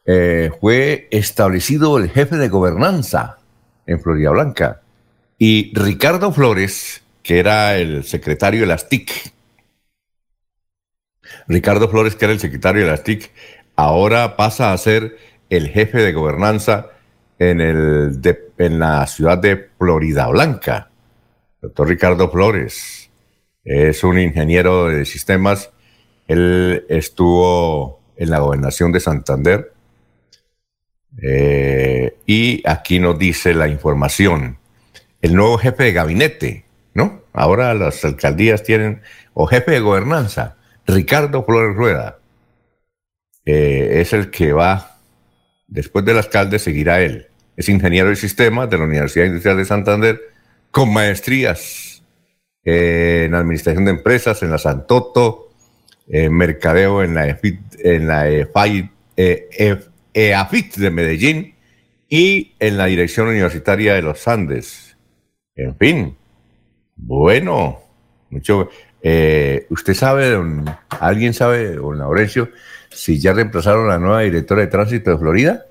Eh, 0.04 0.52
fue 0.60 1.08
establecido 1.10 1.98
el 1.98 2.10
jefe 2.10 2.36
de 2.36 2.48
gobernanza 2.48 3.38
en 3.86 4.00
Florida 4.00 4.30
Blanca. 4.30 4.82
Y 5.38 5.76
Ricardo 5.76 6.32
Flores, 6.32 7.02
que 7.22 7.40
era 7.40 7.76
el 7.76 8.04
secretario 8.04 8.60
de 8.60 8.66
las 8.66 8.88
TIC, 8.88 9.32
Ricardo 11.48 11.88
Flores, 11.88 12.14
que 12.14 12.24
era 12.24 12.32
el 12.32 12.40
secretario 12.40 12.84
de 12.84 12.90
las 12.90 13.02
TIC, 13.02 13.30
ahora 13.74 14.36
pasa 14.36 14.72
a 14.72 14.78
ser 14.78 15.18
el 15.48 15.68
jefe 15.68 15.98
de 15.98 16.12
gobernanza 16.12 16.90
en, 17.38 17.60
el 17.60 18.20
en 18.58 18.78
la 18.78 19.06
ciudad 19.06 19.38
de 19.38 19.68
Florida 19.78 20.28
Blanca. 20.28 20.90
Doctor 21.60 21.88
Ricardo 21.88 22.30
Flores 22.30 23.10
es 23.64 24.04
un 24.04 24.18
ingeniero 24.18 24.86
de 24.86 25.04
sistemas. 25.04 25.70
Él 26.28 26.84
estuvo 26.88 28.00
en 28.16 28.30
la 28.30 28.38
gobernación 28.38 28.92
de 28.92 29.00
Santander. 29.00 29.72
Eh, 31.22 32.16
y 32.26 32.62
aquí 32.68 32.98
nos 32.98 33.18
dice 33.18 33.54
la 33.54 33.68
información. 33.68 34.58
El 35.20 35.34
nuevo 35.34 35.58
jefe 35.58 35.84
de 35.84 35.92
gabinete, 35.92 36.64
¿no? 36.94 37.22
Ahora 37.32 37.74
las 37.74 38.04
alcaldías 38.04 38.62
tienen, 38.62 39.02
o 39.34 39.46
jefe 39.46 39.72
de 39.72 39.80
gobernanza, 39.80 40.56
Ricardo 40.86 41.44
Flores 41.44 41.76
Rueda 41.76 42.18
eh, 43.44 44.00
es 44.00 44.12
el 44.12 44.30
que 44.30 44.52
va, 44.52 44.95
después 45.66 46.04
del 46.04 46.18
alcalde, 46.18 46.58
seguirá 46.58 47.00
él. 47.00 47.28
Es 47.56 47.68
ingeniero 47.68 48.08
de 48.08 48.16
sistemas 48.16 48.68
de 48.70 48.78
la 48.78 48.85
Universidad 48.85 49.26
Industrial 49.26 49.56
de 49.56 49.64
Santander, 49.64 50.20
con 50.70 50.92
maestrías 50.92 52.02
en 52.64 53.35
administración 53.35 53.85
de 53.85 53.92
empresas 53.92 54.42
en 54.42 54.50
la 54.50 54.58
Santoto, 54.58 55.50
en 56.08 56.32
mercadeo 56.32 57.02
en 57.02 57.14
la 57.14 57.28
EFIT, 57.28 57.61
en 57.78 58.06
la 58.08 58.28
EAFIT 60.14 60.76
de 60.76 60.90
Medellín 60.90 61.54
y 62.08 62.54
en 62.58 62.76
la 62.76 62.87
Dirección 62.87 63.28
Universitaria 63.28 63.94
de 63.94 64.02
los 64.02 64.26
Andes. 64.28 64.96
En 65.54 65.76
fin, 65.76 66.16
bueno, 66.96 67.80
mucho. 68.30 68.68
Eh, 69.08 69.68
¿Usted 69.70 69.94
sabe, 69.94 70.36
alguien 70.98 71.32
sabe, 71.32 71.75
don 71.75 71.96
Laurencio, 71.96 72.50
si 72.90 73.20
ya 73.20 73.34
reemplazaron 73.34 73.86
a 73.86 73.90
la 73.90 73.98
nueva 74.00 74.22
directora 74.22 74.62
de 74.62 74.66
tránsito 74.66 75.12
de 75.12 75.18
Florida? 75.18 75.64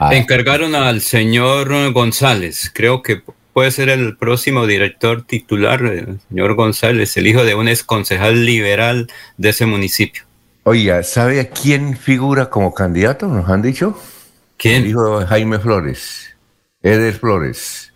Ah. 0.00 0.14
Encargaron 0.14 0.74
al 0.74 1.02
señor 1.02 1.92
González, 1.92 2.72
creo 2.74 3.02
que 3.02 3.20
puede 3.52 3.70
ser 3.72 3.90
el 3.90 4.16
próximo 4.16 4.66
director 4.66 5.22
titular, 5.26 5.82
el 5.82 6.18
señor 6.30 6.54
González, 6.54 7.14
el 7.18 7.26
hijo 7.26 7.44
de 7.44 7.54
un 7.54 7.68
ex 7.68 7.84
concejal 7.84 8.46
liberal 8.46 9.06
de 9.36 9.50
ese 9.50 9.66
municipio. 9.66 10.22
Oiga, 10.62 11.02
¿sabe 11.02 11.40
a 11.40 11.50
quién 11.50 11.94
figura 11.94 12.48
como 12.48 12.72
candidato? 12.72 13.26
¿Nos 13.26 13.50
han 13.50 13.60
dicho? 13.60 14.00
¿Quién? 14.56 14.84
El 14.84 14.88
hijo 14.88 15.20
de 15.20 15.26
Jaime 15.26 15.58
Flores, 15.58 16.34
Eder 16.80 17.12
Flores, 17.12 17.92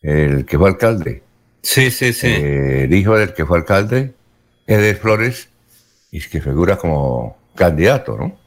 el 0.00 0.44
que 0.44 0.58
fue 0.58 0.70
alcalde. 0.70 1.22
Sí, 1.62 1.90
sí, 1.90 2.12
sí. 2.12 2.26
Eh, 2.26 2.84
el 2.84 2.94
hijo 2.94 3.16
del 3.16 3.34
que 3.34 3.46
fue 3.46 3.58
alcalde, 3.58 4.12
Eder 4.66 4.96
Flores, 4.96 5.48
y 6.10 6.18
es 6.18 6.28
que 6.28 6.40
figura 6.40 6.76
como 6.76 7.36
candidato, 7.54 8.16
¿no? 8.18 8.38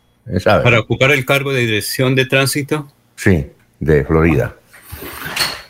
¿Para 0.43 0.79
ocupar 0.79 1.11
el 1.11 1.25
cargo 1.25 1.53
de 1.53 1.61
dirección 1.61 2.15
de 2.15 2.25
tránsito? 2.25 2.91
Sí, 3.15 3.47
de 3.79 4.03
Florida. 4.03 4.55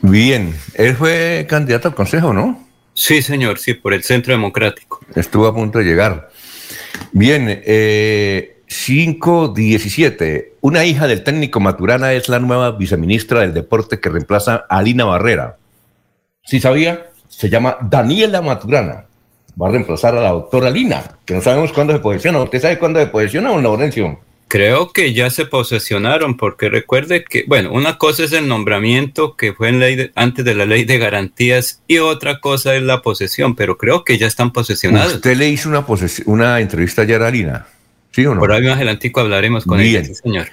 Bien, 0.02 0.56
él 0.76 0.96
fue 0.96 1.46
candidato 1.50 1.90
al 1.90 1.96
Consejo, 1.96 2.34
¿no? 2.34 2.66
Sí, 2.94 3.22
señor, 3.22 3.60
sí, 3.60 3.74
por 3.74 3.94
el 3.94 4.04
Centro 4.04 4.32
Democrático. 4.34 5.02
Estuvo 5.16 5.48
a 5.48 5.54
punto 5.54 5.80
de 5.80 5.86
llegar. 5.86 6.30
Bien, 7.12 7.62
eh, 7.66 8.62
517. 8.68 10.54
Una 10.62 10.86
hija 10.86 11.08
del 11.08 11.24
técnico 11.24 11.60
Maturana 11.60 12.14
es 12.14 12.30
la 12.30 12.40
nueva 12.40 12.72
viceministra 12.72 13.42
del 13.42 13.54
deporte 13.54 14.00
que 14.00 14.10
reemplaza 14.10 14.66
a 14.70 14.78
Alina 14.78 15.06
Barrera. 15.06 15.58
¿Sí 16.46 16.60
sabía? 16.60 17.08
Se 17.28 17.50
llama 17.50 17.78
Daniela 17.82 18.42
Maturana. 18.42 19.06
Va 19.62 19.68
a 19.68 19.72
reemplazar 19.72 20.18
a 20.18 20.22
la 20.22 20.32
doctora 20.32 20.70
Lina, 20.70 21.04
que 21.26 21.34
no 21.34 21.42
sabemos 21.42 21.72
cuándo 21.72 21.94
se 21.94 22.00
posesiona. 22.00 22.42
¿Usted 22.42 22.62
sabe 22.62 22.78
cuándo 22.78 23.00
se 23.00 23.08
posesiona 23.08 23.52
o 23.52 23.62
Laurencio? 23.62 24.20
Creo 24.48 24.92
que 24.92 25.14
ya 25.14 25.30
se 25.30 25.46
posesionaron, 25.46 26.38
porque 26.38 26.70
recuerde 26.70 27.24
que, 27.24 27.46
bueno, 27.48 27.72
una 27.72 27.98
cosa 27.98 28.24
es 28.24 28.32
el 28.34 28.48
nombramiento 28.48 29.36
que 29.36 29.54
fue 29.54 29.70
en 29.70 29.80
ley 29.80 30.12
antes 30.16 30.46
de 30.46 30.54
la 30.54 30.66
ley 30.66 30.86
de 30.86 30.98
garantías 31.00 31.82
y 31.88 31.98
otra 31.98 32.40
cosa 32.40 32.76
es 32.76 32.84
la 32.84 33.02
posesión, 33.02 33.56
pero 33.56 33.78
creo 33.78 34.04
que 34.04 34.18
ya 34.18 34.28
están 34.28 34.52
posesionados. 34.52 35.16
¿Usted 35.16 35.36
le 35.36 35.50
hizo 35.50 35.70
una, 35.70 35.86
una 36.26 36.60
entrevista 36.60 37.02
ayer 37.02 37.22
a 37.24 37.32
Lina? 37.32 37.68
¿Sí 38.12 38.26
o 38.26 38.36
no? 38.36 38.40
Por 38.40 38.52
ahí 38.52 38.64
más 38.64 38.76
adelante 38.76 39.12
hablaremos 39.16 39.66
con 39.66 39.80
ella, 39.80 40.04
señor. 40.04 40.48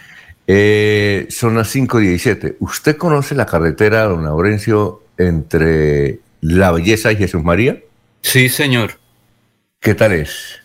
Eh, 0.46 1.26
son 1.28 1.54
las 1.56 1.74
5.17. 1.74 2.56
¿Usted 2.60 2.96
conoce 2.96 3.34
la 3.34 3.46
carretera, 3.46 4.04
don 4.04 4.24
Laurencio, 4.24 5.02
entre 5.18 6.18
La 6.42 6.72
Belleza 6.72 7.12
y 7.12 7.16
Jesús 7.16 7.42
María? 7.42 7.78
Sí, 8.20 8.48
señor. 8.48 8.98
¿Qué 9.80 9.94
tal 9.94 10.12
es? 10.12 10.60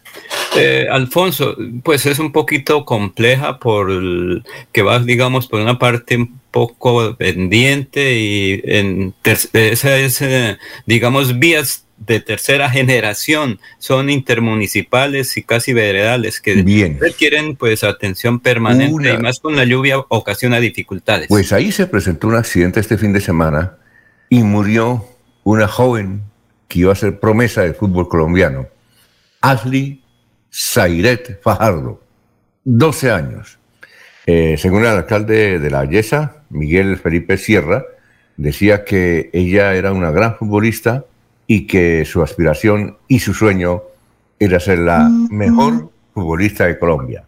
Eh, 0.57 0.87
Alfonso, 0.91 1.55
pues 1.83 2.05
es 2.07 2.17
un 2.17 2.31
poquito 2.31 2.83
compleja 2.83 3.59
por 3.59 3.89
que 4.71 4.81
va, 4.81 4.99
digamos, 4.99 5.47
por 5.47 5.61
una 5.61 5.77
parte 5.77 6.17
un 6.17 6.39
poco 6.49 7.15
pendiente 7.15 8.17
y 8.17 8.61
en 8.65 9.13
esa 9.23 9.97
es, 9.97 10.21
eh, 10.23 10.57
digamos, 10.87 11.37
vías 11.37 11.85
de 11.97 12.19
tercera 12.21 12.69
generación, 12.69 13.59
son 13.77 14.09
intermunicipales 14.09 15.37
y 15.37 15.43
casi 15.43 15.73
veredales 15.73 16.39
que 16.41 16.95
requieren 16.99 17.55
pues 17.55 17.83
atención 17.83 18.39
permanente 18.39 19.13
y 19.13 19.17
más 19.17 19.39
con 19.39 19.55
la 19.55 19.63
lluvia 19.63 19.99
ocasiona 20.09 20.59
dificultades. 20.59 21.27
Pues 21.27 21.53
ahí 21.53 21.71
se 21.71 21.85
presentó 21.85 22.27
un 22.27 22.35
accidente 22.35 22.79
este 22.79 22.97
fin 22.97 23.13
de 23.13 23.21
semana 23.21 23.77
y 24.29 24.43
murió 24.43 25.05
una 25.51 25.67
joven 25.69 26.23
que 26.67 26.79
iba 26.79 26.91
a 26.91 26.95
ser 26.95 27.21
promesa 27.21 27.61
del 27.61 27.73
fútbol 27.73 28.09
colombiano, 28.09 28.67
Ashley 29.39 30.03
Zairet 30.53 31.41
Fajardo, 31.41 32.01
12 32.65 33.11
años. 33.11 33.57
Eh, 34.25 34.57
según 34.57 34.81
el 34.81 34.87
alcalde 34.87 35.57
de 35.59 35.69
La 35.69 35.85
Belleza, 35.85 36.43
Miguel 36.49 36.97
Felipe 36.97 37.37
Sierra, 37.37 37.85
decía 38.35 38.83
que 38.83 39.29
ella 39.31 39.73
era 39.75 39.93
una 39.93 40.11
gran 40.11 40.35
futbolista 40.35 41.05
y 41.47 41.65
que 41.65 42.03
su 42.03 42.21
aspiración 42.21 42.97
y 43.07 43.19
su 43.19 43.33
sueño 43.33 43.83
era 44.39 44.59
ser 44.59 44.79
la 44.79 45.07
mejor 45.29 45.91
futbolista 46.13 46.65
de 46.65 46.77
Colombia. 46.77 47.23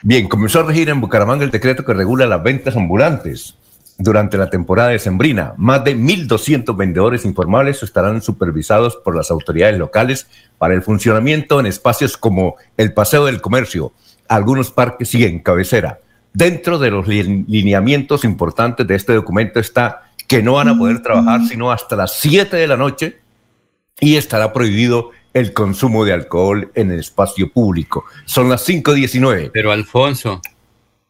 Bien, 0.00 0.26
comenzó 0.26 0.60
a 0.60 0.62
regir 0.62 0.88
en 0.88 1.02
Bucaramanga 1.02 1.44
el 1.44 1.50
decreto 1.50 1.84
que 1.84 1.92
regula 1.92 2.24
las 2.24 2.42
ventas 2.42 2.76
ambulantes 2.76 3.56
durante 3.98 4.36
la 4.36 4.50
temporada 4.50 4.90
de 4.90 4.98
Sembrina. 4.98 5.54
Más 5.56 5.84
de 5.84 5.96
1.200 5.96 6.76
vendedores 6.76 7.24
informales 7.24 7.82
estarán 7.82 8.22
supervisados 8.22 8.96
por 8.96 9.16
las 9.16 9.30
autoridades 9.30 9.78
locales 9.78 10.26
para 10.58 10.74
el 10.74 10.82
funcionamiento 10.82 11.60
en 11.60 11.66
espacios 11.66 12.16
como 12.16 12.56
el 12.76 12.92
Paseo 12.92 13.26
del 13.26 13.40
Comercio, 13.40 13.92
algunos 14.28 14.70
parques 14.70 15.14
y 15.14 15.24
en 15.24 15.40
cabecera. 15.40 16.00
Dentro 16.32 16.78
de 16.78 16.90
los 16.90 17.08
lineamientos 17.08 18.24
importantes 18.24 18.86
de 18.86 18.94
este 18.94 19.14
documento 19.14 19.58
está 19.58 20.10
que 20.28 20.42
no 20.42 20.54
van 20.54 20.68
a 20.68 20.76
poder 20.76 21.02
trabajar 21.02 21.42
sino 21.46 21.70
hasta 21.70 21.96
las 21.96 22.14
7 22.18 22.56
de 22.56 22.66
la 22.66 22.76
noche 22.76 23.20
y 24.00 24.16
estará 24.16 24.52
prohibido 24.52 25.12
el 25.32 25.52
consumo 25.52 26.04
de 26.04 26.12
alcohol 26.12 26.70
en 26.74 26.90
el 26.90 27.00
espacio 27.00 27.50
público. 27.50 28.04
Son 28.24 28.48
las 28.48 28.68
5.19. 28.68 29.50
Pero 29.52 29.72
Alfonso. 29.72 30.40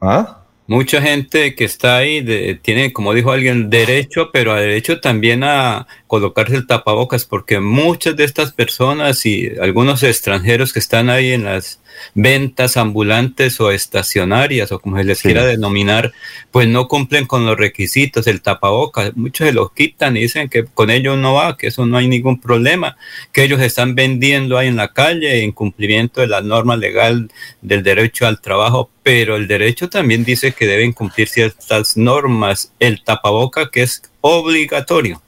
¿Ah? 0.00 0.46
Mucha 0.69 1.01
gente 1.01 1.55
que 1.55 1.65
está 1.65 1.97
ahí 1.97 2.59
tiene, 2.63 2.93
como 2.93 3.15
dijo 3.15 3.31
alguien, 3.31 3.71
derecho, 3.71 4.31
pero 4.33 4.53
a 4.53 4.61
derecho 4.61 5.01
también 5.01 5.45
a 5.45 5.87
colocarse 6.09 6.57
el 6.57 6.67
tapabocas, 6.67 7.25
porque 7.25 7.61
muchas 7.61 8.17
de 8.17 8.25
estas 8.25 8.53
personas 8.53 9.25
y 9.27 9.53
algunos 9.61 10.03
extranjeros 10.03 10.73
que 10.73 10.81
están 10.81 11.09
ahí 11.09 11.33
en 11.33 11.45
las 11.45 11.81
ventas 12.15 12.76
ambulantes 12.76 13.61
o 13.61 13.71
estacionarias 13.71 14.73
o 14.73 14.81
como 14.81 14.97
se 14.97 15.05
les 15.05 15.23
quiera 15.23 15.45
denominar, 15.45 16.12
pues 16.50 16.69
no 16.69 16.88
cumplen 16.88 17.26
con 17.26 17.47
los 17.47 17.57
requisitos, 17.57 18.26
el 18.26 18.43
tapabocas. 18.43 19.17
Muchos 19.17 19.47
se 19.47 19.53
los 19.53 19.73
quitan 19.73 20.17
y 20.17 20.21
dicen 20.21 20.49
que 20.49 20.65
con 20.65 20.91
ellos 20.91 21.19
no 21.19 21.35
va, 21.35 21.57
que 21.57 21.69
eso 21.69 21.87
no 21.87 21.97
hay 21.97 22.09
ningún 22.09 22.41
problema, 22.41 22.97
que 23.33 23.45
ellos 23.45 23.61
están 23.61 23.95
vendiendo 23.95 24.59
ahí 24.59 24.69
en 24.69 24.76
la 24.76 24.93
calle 24.93 25.43
en 25.43 25.53
cumplimiento 25.53 26.21
de 26.21 26.26
la 26.26 26.41
norma 26.41 26.76
legal 26.76 27.31
del 27.61 27.83
derecho 27.83 28.26
al 28.26 28.41
trabajo, 28.41 28.91
pero 29.03 29.37
el 29.37 29.47
derecho 29.49 29.88
también 29.88 30.25
dice 30.25 30.53
que 30.53 30.67
deben 30.67 30.93
cumplir 30.93 31.29
ciertas 31.29 31.97
normas, 31.97 32.73
el 32.80 33.02
tapaboca 33.02 33.71
que 33.71 33.82
es 33.82 34.02
obligatorio. 34.21 35.23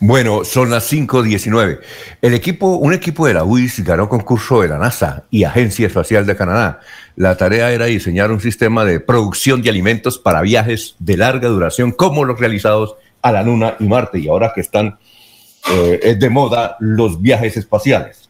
Bueno, 0.00 0.44
son 0.44 0.70
las 0.70 0.90
5.19. 0.92 1.80
El 2.22 2.34
equipo, 2.34 2.76
un 2.76 2.92
equipo 2.92 3.26
de 3.26 3.34
la 3.34 3.44
UIS 3.44 3.84
ganó 3.84 4.08
concurso 4.08 4.60
de 4.60 4.68
la 4.68 4.78
NASA 4.78 5.24
y 5.30 5.44
Agencia 5.44 5.86
Espacial 5.86 6.26
de 6.26 6.36
Canadá. 6.36 6.80
La 7.16 7.36
tarea 7.36 7.72
era 7.72 7.86
diseñar 7.86 8.30
un 8.30 8.40
sistema 8.40 8.84
de 8.84 9.00
producción 9.00 9.62
de 9.62 9.70
alimentos 9.70 10.18
para 10.18 10.42
viajes 10.42 10.96
de 10.98 11.16
larga 11.16 11.48
duración, 11.48 11.92
como 11.92 12.24
los 12.24 12.38
realizados 12.38 12.96
a 13.22 13.32
la 13.32 13.42
Luna 13.42 13.76
y 13.80 13.84
Marte, 13.84 14.18
y 14.18 14.28
ahora 14.28 14.52
que 14.54 14.60
están 14.60 14.98
eh, 15.72 16.16
de 16.18 16.30
moda 16.30 16.76
los 16.78 17.20
viajes 17.20 17.56
espaciales. 17.56 18.26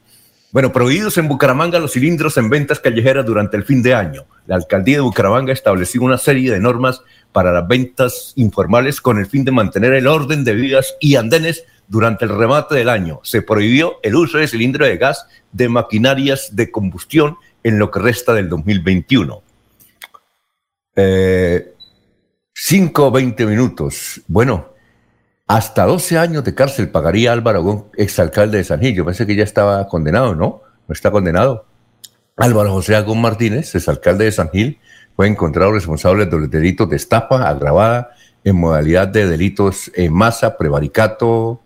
Bueno, 0.53 0.73
prohibidos 0.73 1.19
en 1.19 1.29
Bucaramanga 1.29 1.79
los 1.79 1.92
cilindros 1.92 2.38
en 2.38 2.49
ventas 2.49 2.81
callejeras 2.81 3.27
durante 3.27 3.59
el 3.59 3.64
fin 3.64 3.83
de 3.83 3.95
año. 3.95 4.25
La 4.47 4.57
alcaldía 4.57 4.97
de 4.97 5.03
Bucaramanga 5.03 5.53
estableció 5.53 6.01
una 6.01 6.16
serie 6.16 6.51
de 6.51 6.61
normas 6.61 7.03
para 7.37 7.53
las 7.53 7.68
ventas 7.68 8.33
informales 8.37 9.03
con 9.03 9.18
el 9.18 9.27
fin 9.27 9.44
de 9.44 9.53
mantener 9.53 9.92
el 9.92 10.07
orden 10.07 10.42
de 10.42 10.55
vías 10.55 10.96
y 11.01 11.16
andenes 11.16 11.64
durante 11.87 12.25
el 12.25 12.31
remate 12.31 12.77
del 12.77 12.88
año. 12.88 13.20
Se 13.25 13.42
prohibió 13.42 13.99
el 14.03 14.14
uso 14.14 14.38
de 14.38 14.49
cilindro 14.49 14.87
de 14.87 14.96
gas 14.96 15.27
de 15.53 15.68
maquinarias 15.68 16.57
de 16.57 16.70
combustión 16.70 17.37
en 17.62 17.79
lo 17.79 17.90
que 17.90 17.99
resta 17.99 18.33
del 18.33 18.49
2021. 18.49 19.42
Eh, 20.96 21.75
5 22.55 23.07
o 23.07 23.11
20 23.11 23.44
minutos. 23.44 24.22
Bueno, 24.29 24.70
hasta 25.46 25.85
12 25.85 26.16
años 26.16 26.42
de 26.42 26.55
cárcel 26.55 26.88
pagaría 26.88 27.35
Álvaro 27.35 27.62
Gómez, 27.62 27.85
exalcalde 27.99 28.57
de 28.57 28.64
San 28.64 28.81
Gil. 28.81 28.94
Yo 28.94 29.05
pensé 29.05 29.27
que 29.27 29.37
ya 29.37 29.44
estaba 29.44 29.87
condenado, 29.88 30.35
¿no? 30.35 30.62
No 30.88 30.92
está 30.94 31.11
condenado. 31.11 31.66
Álvaro 32.35 32.72
José 32.72 32.96
Agón 32.96 33.20
Martínez, 33.20 33.75
exalcalde 33.75 34.25
de 34.25 34.33
San 34.33 34.49
Gil, 34.49 34.81
fue 35.17 35.27
encontrado 35.27 35.73
responsable 35.73 36.27
de 36.27 36.39
los 36.39 36.51
delitos 36.51 36.89
de 36.91 36.97
estafa 36.97 37.49
agravada 37.49 38.11
en 38.45 38.57
modalidad 38.57 39.09
de 39.09 39.27
delitos 39.27 39.91
en 39.95 40.13
masa, 40.13 40.57
prevaricato 40.57 41.63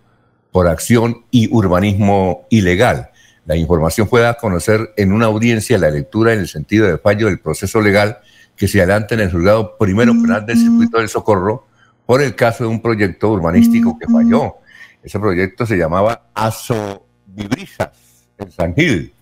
por 0.52 0.68
acción 0.68 1.24
y 1.30 1.52
urbanismo 1.52 2.46
ilegal. 2.48 3.10
La 3.46 3.56
información 3.56 4.08
fue 4.08 4.26
a 4.26 4.34
conocer 4.34 4.94
en 4.96 5.12
una 5.12 5.26
audiencia 5.26 5.76
la 5.78 5.90
lectura 5.90 6.32
en 6.32 6.40
el 6.40 6.48
sentido 6.48 6.86
de 6.86 6.98
fallo 6.98 7.26
del 7.26 7.40
proceso 7.40 7.80
legal 7.80 8.18
que 8.56 8.68
se 8.68 8.78
adelanta 8.78 9.14
en 9.14 9.20
el 9.20 9.32
juzgado 9.32 9.76
primero 9.76 10.12
penal 10.12 10.46
del 10.46 10.56
circuito 10.56 10.98
del 10.98 11.08
Socorro 11.08 11.66
por 12.06 12.22
el 12.22 12.34
caso 12.36 12.64
de 12.64 12.70
un 12.70 12.80
proyecto 12.80 13.30
urbanístico 13.30 13.98
que 13.98 14.06
falló. 14.06 14.56
Ese 15.02 15.18
proyecto 15.18 15.66
se 15.66 15.76
llamaba 15.76 16.30
Aso 16.34 17.06
Vibrisas 17.26 18.28
en 18.38 18.50
San 18.52 18.74
Gil 18.74 19.12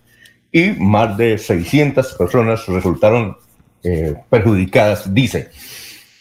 y 0.51 0.71
más 0.71 1.17
de 1.17 1.37
600 1.37 2.13
personas 2.13 2.65
resultaron 2.67 3.37
eh, 3.83 4.15
perjudicadas, 4.29 5.13
dice. 5.13 5.49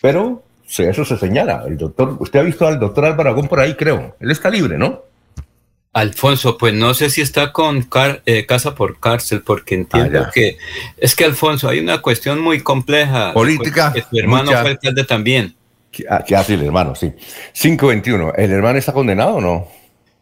Pero 0.01 0.43
eso 0.77 1.05
se 1.05 1.17
señala. 1.17 1.65
El 1.67 1.77
doctor, 1.77 2.17
usted 2.21 2.41
ha 2.41 2.43
visto 2.43 2.67
al 2.67 2.79
doctor 2.79 3.07
Álvaro 3.07 3.31
Agón 3.31 3.49
por 3.49 3.61
ahí, 3.61 3.75
creo. 3.75 4.17
Él 4.21 4.31
está 4.31 4.51
libre, 4.51 4.77
¿no? 4.77 5.03
Alfonso, 5.93 6.59
pues 6.59 6.75
no 6.75 6.95
sé 6.95 7.11
si 7.11 7.23
está 7.23 7.53
con 7.53 7.89
eh, 8.27 8.47
casa 8.47 8.75
por 8.75 9.01
cárcel, 9.01 9.43
porque 9.43 9.75
entiendo 9.75 10.21
ah, 10.27 10.31
que 10.33 10.59
es 10.97 11.17
que 11.17 11.25
Alfonso, 11.25 11.69
hay 11.69 11.81
una 11.81 12.03
cuestión 12.03 12.41
muy 12.41 12.61
compleja. 12.61 13.33
Política. 13.33 13.93
Que 13.93 14.03
su 14.03 14.19
hermano 14.19 14.51
fue 14.51 14.71
alcalde 14.71 15.05
también. 15.05 15.57
Ah, 16.09 16.23
¿Qué 16.25 16.37
hace 16.37 16.55
el 16.55 16.63
hermano? 16.63 16.95
Sí. 16.95 17.13
521. 17.55 18.35
¿El 18.37 18.53
hermano 18.53 18.79
está 18.79 18.93
condenado 18.93 19.37
o 19.37 19.41
no? 19.41 19.69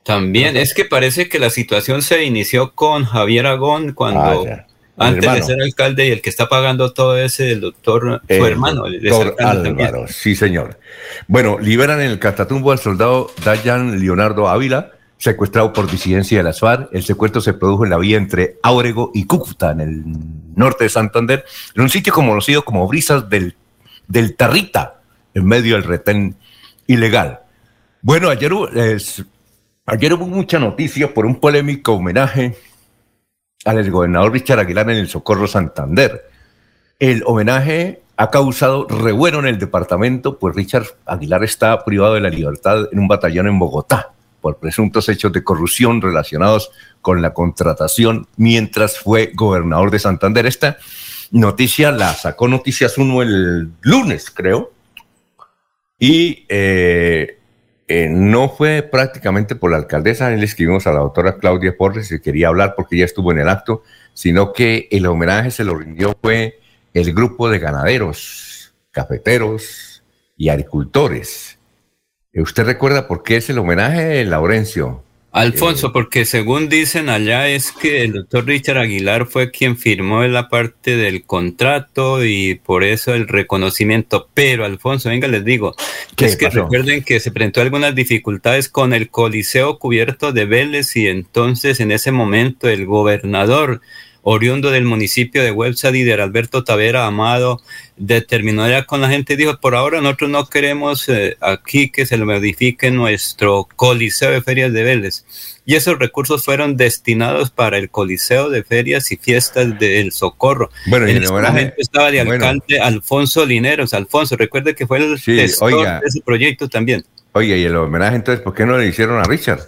También, 0.05 0.57
es 0.57 0.72
que 0.72 0.85
parece 0.85 1.29
que 1.29 1.40
la 1.40 1.51
situación 1.51 2.01
se 2.01 2.22
inició 2.22 2.75
con 2.75 3.05
Javier 3.05 3.46
Agón 3.46 3.92
cuando 3.92 4.46
ah, 4.49 4.66
antes 4.96 5.32
de 5.32 5.42
ser 5.42 5.61
alcalde 5.61 6.09
y 6.09 6.11
el 6.11 6.22
que 6.22 6.30
está 6.30 6.48
pagando 6.48 6.92
todo 6.92 7.18
ese, 7.18 7.52
el 7.52 7.61
doctor, 7.61 8.22
su 8.28 8.46
hermano. 8.46 8.87
El 8.87 9.02
doctor 9.02 9.37
Álvaro, 9.38 10.06
sí 10.09 10.35
señor. 10.35 10.78
Bueno, 11.28 11.59
liberan 11.59 12.00
en 12.00 12.11
el 12.11 12.18
Catatumbo 12.18 12.72
al 12.72 12.78
soldado 12.78 13.30
Dayan 13.44 14.00
Leonardo 14.00 14.48
Ávila, 14.48 14.92
secuestrado 15.18 15.72
por 15.72 15.90
disidencia 15.90 16.38
de 16.38 16.44
las 16.44 16.61
FARC. 16.61 16.88
El 16.92 17.04
secuestro 17.04 17.40
se 17.40 17.54
produjo 17.54 17.85
en 17.85 17.90
la 17.90 17.98
vía 17.98 18.16
entre 18.16 18.56
Áurego 18.62 19.11
y 19.14 19.24
Cúcuta, 19.24 19.72
en 19.72 19.80
el 19.80 20.02
norte 20.54 20.85
de 20.85 20.90
Santander, 20.90 21.44
en 21.74 21.82
un 21.82 21.90
sitio 21.90 22.12
conocido 22.12 22.64
como 22.64 22.87
Brisas 22.88 23.28
del, 23.28 23.54
del 24.09 24.35
Tarrita 24.37 25.00
en 25.35 25.46
medio 25.46 25.74
del 25.74 25.85
retén 25.85 26.37
ilegal. 26.87 27.40
Bueno, 28.00 28.30
ayer, 28.30 28.50
ayer 29.85 30.14
hubo 30.14 30.26
mucha 30.26 30.59
noticia 30.59 31.12
por 31.12 31.26
un 31.26 31.38
polémico 31.38 31.92
homenaje 31.92 32.56
al 33.66 33.90
gobernador 33.90 34.33
Richard 34.33 34.61
Aguilar 34.61 34.90
en 34.90 34.98
el 34.98 35.09
Socorro 35.09 35.46
Santander. 35.46 36.31
El 36.98 37.22
homenaje 37.26 38.02
ha 38.16 38.31
causado 38.31 38.87
revuelo 38.87 39.40
en 39.40 39.46
el 39.46 39.59
departamento, 39.59 40.38
pues 40.38 40.55
Richard 40.55 40.87
Aguilar 41.05 41.44
está 41.44 41.85
privado 41.85 42.14
de 42.14 42.20
la 42.20 42.31
libertad 42.31 42.88
en 42.90 42.98
un 42.98 43.09
batallón 43.09 43.48
en 43.48 43.59
Bogotá 43.59 44.12
por 44.40 44.59
presuntos 44.59 45.09
hechos 45.09 45.33
de 45.33 45.42
corrupción 45.42 46.00
relacionados 46.00 46.70
con 47.02 47.20
la 47.20 47.35
contratación 47.35 48.29
mientras 48.37 48.98
fue 48.98 49.33
gobernador 49.35 49.90
de 49.90 49.98
Santander. 49.98 50.46
Esta 50.46 50.79
noticia 51.33 51.90
la 51.90 52.14
sacó 52.14 52.46
Noticias 52.46 52.96
1 52.96 53.22
el 53.22 53.72
lunes, 53.81 54.31
creo, 54.31 54.72
y 55.98 56.46
eh, 56.48 57.36
eh, 57.88 58.09
no 58.11 58.49
fue 58.49 58.83
prácticamente 58.83 59.55
por 59.55 59.70
la 59.70 59.77
alcaldesa, 59.77 60.31
le 60.31 60.44
escribimos 60.44 60.87
a 60.87 60.92
la 60.92 61.01
doctora 61.01 61.38
Claudia 61.38 61.77
Porres 61.77 62.09
que 62.09 62.20
quería 62.20 62.49
hablar 62.49 62.75
porque 62.77 62.96
ella 62.96 63.05
estuvo 63.05 63.31
en 63.33 63.38
el 63.38 63.49
acto, 63.49 63.83
sino 64.12 64.53
que 64.53 64.88
el 64.90 65.07
homenaje 65.07 65.51
se 65.51 65.64
lo 65.64 65.77
rindió 65.77 66.16
fue 66.20 66.59
el 66.94 67.14
grupo 67.14 67.49
de 67.49 67.59
ganaderos 67.59 68.75
cafeteros 68.96 70.03
y 70.38 70.49
agricultores. 70.49 71.59
¿Usted 72.33 72.64
recuerda 72.64 73.07
por 73.07 73.22
qué 73.22 73.37
es 73.37 73.51
el 73.51 73.59
homenaje, 73.59 74.25
Laurencio? 74.25 75.03
Alfonso, 75.37 75.92
porque 75.92 76.25
según 76.25 76.70
dicen 76.70 77.11
allá 77.11 77.46
es 77.49 77.70
que 77.70 78.03
el 78.03 78.14
doctor 78.14 78.46
Richard 78.46 78.79
Aguilar 78.79 79.27
fue 79.27 79.51
quien 79.51 79.77
firmó 79.77 80.22
la 80.22 80.49
parte 80.49 80.96
del 80.96 81.25
contrato 81.25 82.25
y 82.25 82.55
por 82.55 82.83
eso 82.83 83.12
el 83.12 83.29
reconocimiento. 83.29 84.31
Pero 84.33 84.64
Alfonso, 84.64 85.11
venga, 85.11 85.29
les 85.29 85.44
digo, 85.44 85.77
es 86.16 86.37
que 86.37 86.49
recuerden 86.49 87.05
que 87.05 87.20
se 87.20 87.33
presentó 87.33 87.61
algunas 87.61 87.94
dificultades 87.94 88.70
con 88.70 88.94
el 88.94 89.11
Coliseo 89.11 89.79
cubierto 89.79 90.33
de 90.33 90.46
Vélez 90.46 90.96
y 90.96 91.07
entonces 91.07 91.81
en 91.81 91.92
ese 91.92 92.12
momento 92.12 92.70
el 92.70 92.87
gobernador 92.87 93.83
oriundo 94.28 94.72
del 94.72 94.84
municipio 94.84 95.40
de 95.44 95.52
Websa, 95.52 95.92
líder 95.92 96.20
Alberto 96.20 96.64
Tavera 96.64 97.06
Amado, 97.06 97.62
determinó 97.96 98.68
ya 98.68 98.84
con 98.84 99.00
la 99.00 99.08
gente 99.08 99.34
y 99.34 99.36
dijo, 99.36 99.56
por 99.60 99.76
ahora 99.76 100.00
nosotros 100.00 100.30
no 100.30 100.48
queremos 100.48 101.08
eh, 101.08 101.36
aquí 101.40 101.90
que 101.90 102.06
se 102.06 102.18
le 102.18 102.24
modifique 102.24 102.90
nuestro 102.90 103.68
coliseo 103.76 104.32
de 104.32 104.42
ferias 104.42 104.72
de 104.72 104.82
Vélez. 104.82 105.24
Y 105.64 105.76
esos 105.76 106.00
recursos 106.00 106.44
fueron 106.44 106.76
destinados 106.76 107.50
para 107.50 107.78
el 107.78 107.88
coliseo 107.88 108.50
de 108.50 108.64
ferias 108.64 109.12
y 109.12 109.16
fiestas 109.16 109.78
del 109.78 110.10
Socorro. 110.10 110.70
Bueno, 110.86 111.06
en 111.06 111.22
ese 111.22 111.32
momento 111.32 111.74
estaba 111.78 112.10
de 112.10 112.20
alcalde 112.20 112.80
Alfonso 112.80 113.46
Lineros. 113.46 113.94
Alfonso, 113.94 114.36
recuerde 114.36 114.74
que 114.74 114.88
fue 114.88 114.98
el 114.98 115.20
sí, 115.20 115.34
de 115.34 115.44
ese 115.44 116.20
proyecto 116.24 116.68
también. 116.68 117.04
Oye, 117.30 117.58
y 117.58 117.64
el 117.64 117.76
homenaje 117.76 118.16
entonces, 118.16 118.42
¿por 118.42 118.54
qué 118.54 118.66
no 118.66 118.76
le 118.76 118.88
hicieron 118.88 119.20
a 119.20 119.22
Richard? 119.22 119.60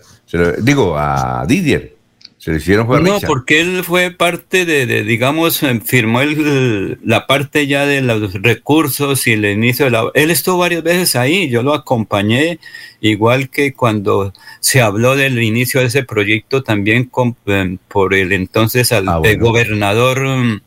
digo, 0.58 0.98
a 0.98 1.44
Didier. 1.46 1.97
Se 2.38 2.52
le 2.52 2.58
hicieron 2.58 2.86
No, 3.02 3.18
porque 3.26 3.60
él 3.60 3.82
fue 3.82 4.12
parte 4.12 4.64
de, 4.64 5.02
digamos, 5.02 5.60
eh, 5.64 5.80
firmó 5.84 6.20
el, 6.20 6.98
la 7.04 7.26
parte 7.26 7.66
ya 7.66 7.84
de 7.84 8.00
los 8.00 8.32
recursos 8.34 9.26
y 9.26 9.32
el 9.32 9.44
inicio 9.44 9.86
de 9.86 9.90
la... 9.90 10.04
Él 10.14 10.30
estuvo 10.30 10.58
varias 10.58 10.84
veces 10.84 11.16
ahí, 11.16 11.48
yo 11.48 11.64
lo 11.64 11.74
acompañé, 11.74 12.60
igual 13.00 13.50
que 13.50 13.74
cuando 13.74 14.32
se 14.60 14.80
habló 14.80 15.16
del 15.16 15.42
inicio 15.42 15.80
de 15.80 15.86
ese 15.86 16.04
proyecto 16.04 16.62
también 16.62 17.10
eh, 17.46 17.76
por 17.88 18.14
el 18.14 18.32
entonces 18.32 18.92
al 18.92 19.08
ah, 19.08 19.20
gobernador 19.36 20.62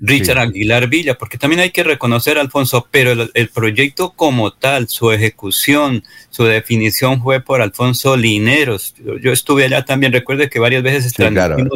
Richard 0.00 0.38
Aguilar 0.38 0.88
Villa, 0.88 1.18
porque 1.18 1.38
también 1.38 1.60
hay 1.60 1.70
que 1.70 1.82
reconocer, 1.82 2.38
Alfonso, 2.38 2.86
pero 2.90 3.12
el, 3.12 3.48
proyecto 3.48 4.12
como 4.14 4.52
tal, 4.52 4.88
su 4.88 5.10
ejecución, 5.10 6.04
su 6.30 6.44
definición 6.44 7.22
fue 7.22 7.40
por 7.40 7.60
Alfonso 7.60 8.16
Lineros. 8.16 8.94
Yo, 9.20 9.32
estuve 9.32 9.64
allá 9.64 9.84
también, 9.84 10.12
recuerde 10.12 10.48
que 10.48 10.60
varias 10.60 10.82
veces 10.82 11.12
sí, 11.12 11.22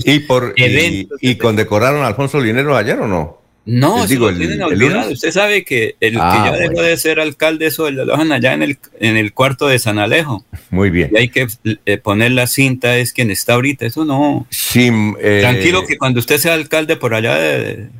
¿Y, 0.04 0.20
por, 0.20 0.54
y, 0.56 1.08
y 1.20 1.36
condecoraron 1.36 2.02
a 2.02 2.06
Alfonso 2.06 2.40
Lineros 2.40 2.76
ayer 2.76 2.98
o 3.00 3.08
no? 3.08 3.41
No, 3.64 4.06
digo, 4.06 4.30
lo 4.30 4.36
tienen 4.36 4.60
olvidado. 4.62 5.12
Usted 5.12 5.30
sabe 5.30 5.64
que 5.64 5.94
el 6.00 6.14
que 6.14 6.20
ah, 6.20 6.50
ya 6.50 6.58
dejó 6.58 6.82
de 6.82 6.96
ser 6.96 7.20
alcalde, 7.20 7.66
eso 7.66 7.88
lo 7.90 8.06
dejan 8.06 8.32
allá 8.32 8.54
en 8.54 8.62
el, 8.62 8.78
en 8.98 9.16
el 9.16 9.32
cuarto 9.32 9.68
de 9.68 9.78
San 9.78 10.00
Alejo. 10.00 10.44
Muy 10.70 10.90
bien. 10.90 11.10
Y 11.12 11.18
hay 11.18 11.28
que 11.28 11.46
eh, 11.86 11.96
poner 11.98 12.32
la 12.32 12.48
cinta, 12.48 12.96
es 12.96 13.12
quien 13.12 13.30
está 13.30 13.54
ahorita. 13.54 13.86
Eso 13.86 14.04
no. 14.04 14.46
Eh, 14.74 15.38
Tranquilo 15.40 15.86
que 15.86 15.96
cuando 15.96 16.18
usted 16.18 16.38
sea 16.38 16.54
alcalde 16.54 16.96
por 16.96 17.14
allá, 17.14 17.38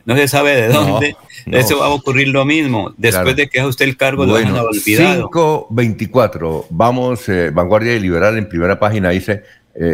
no 0.04 0.16
se 0.16 0.26
sabe 0.26 0.56
de 0.56 0.68
dónde, 0.68 1.16
eso 1.46 1.78
va 1.78 1.86
a 1.86 1.90
ocurrir 1.90 2.28
lo 2.28 2.44
mismo. 2.44 2.92
Después 2.96 3.36
de 3.36 3.48
que 3.48 3.60
haga 3.60 3.68
usted 3.68 3.84
el 3.84 3.96
cargo, 3.96 4.26
lo 4.26 4.34
dejan 4.34 4.56
olvidado. 4.56 5.30
524, 5.30 6.66
vamos, 6.70 7.28
eh, 7.28 7.50
Vanguardia 7.50 7.96
Liberal 8.00 8.36
en 8.36 8.48
primera 8.48 8.80
página 8.80 9.10
dice, 9.10 9.42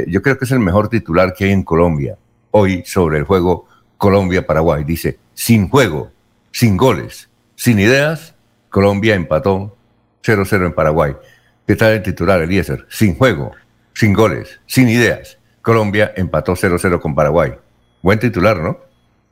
yo 0.06 0.22
creo 0.22 0.38
que 0.38 0.46
es 0.46 0.50
el 0.50 0.60
mejor 0.60 0.88
titular 0.88 1.34
que 1.34 1.44
hay 1.44 1.52
en 1.52 1.62
Colombia 1.62 2.16
hoy 2.50 2.82
sobre 2.86 3.18
el 3.18 3.24
juego 3.24 3.66
Colombia-Paraguay. 3.98 4.84
Dice, 4.84 5.18
sin 5.34 5.68
juego, 5.68 6.10
sin 6.50 6.76
goles, 6.76 7.28
sin 7.56 7.78
ideas, 7.78 8.34
Colombia 8.70 9.14
empató 9.14 9.76
0-0 10.24 10.66
en 10.66 10.72
Paraguay. 10.72 11.14
¿Qué 11.66 11.76
tal 11.76 11.92
el 11.92 12.02
titular, 12.02 12.40
Eliezer? 12.40 12.86
Sin 12.88 13.14
juego, 13.14 13.52
sin 13.94 14.14
goles, 14.14 14.60
sin 14.66 14.88
ideas, 14.88 15.38
Colombia 15.60 16.12
empató 16.16 16.54
0-0 16.54 17.00
con 17.00 17.14
Paraguay. 17.14 17.52
Buen 18.00 18.18
titular, 18.18 18.58
¿no? 18.58 18.78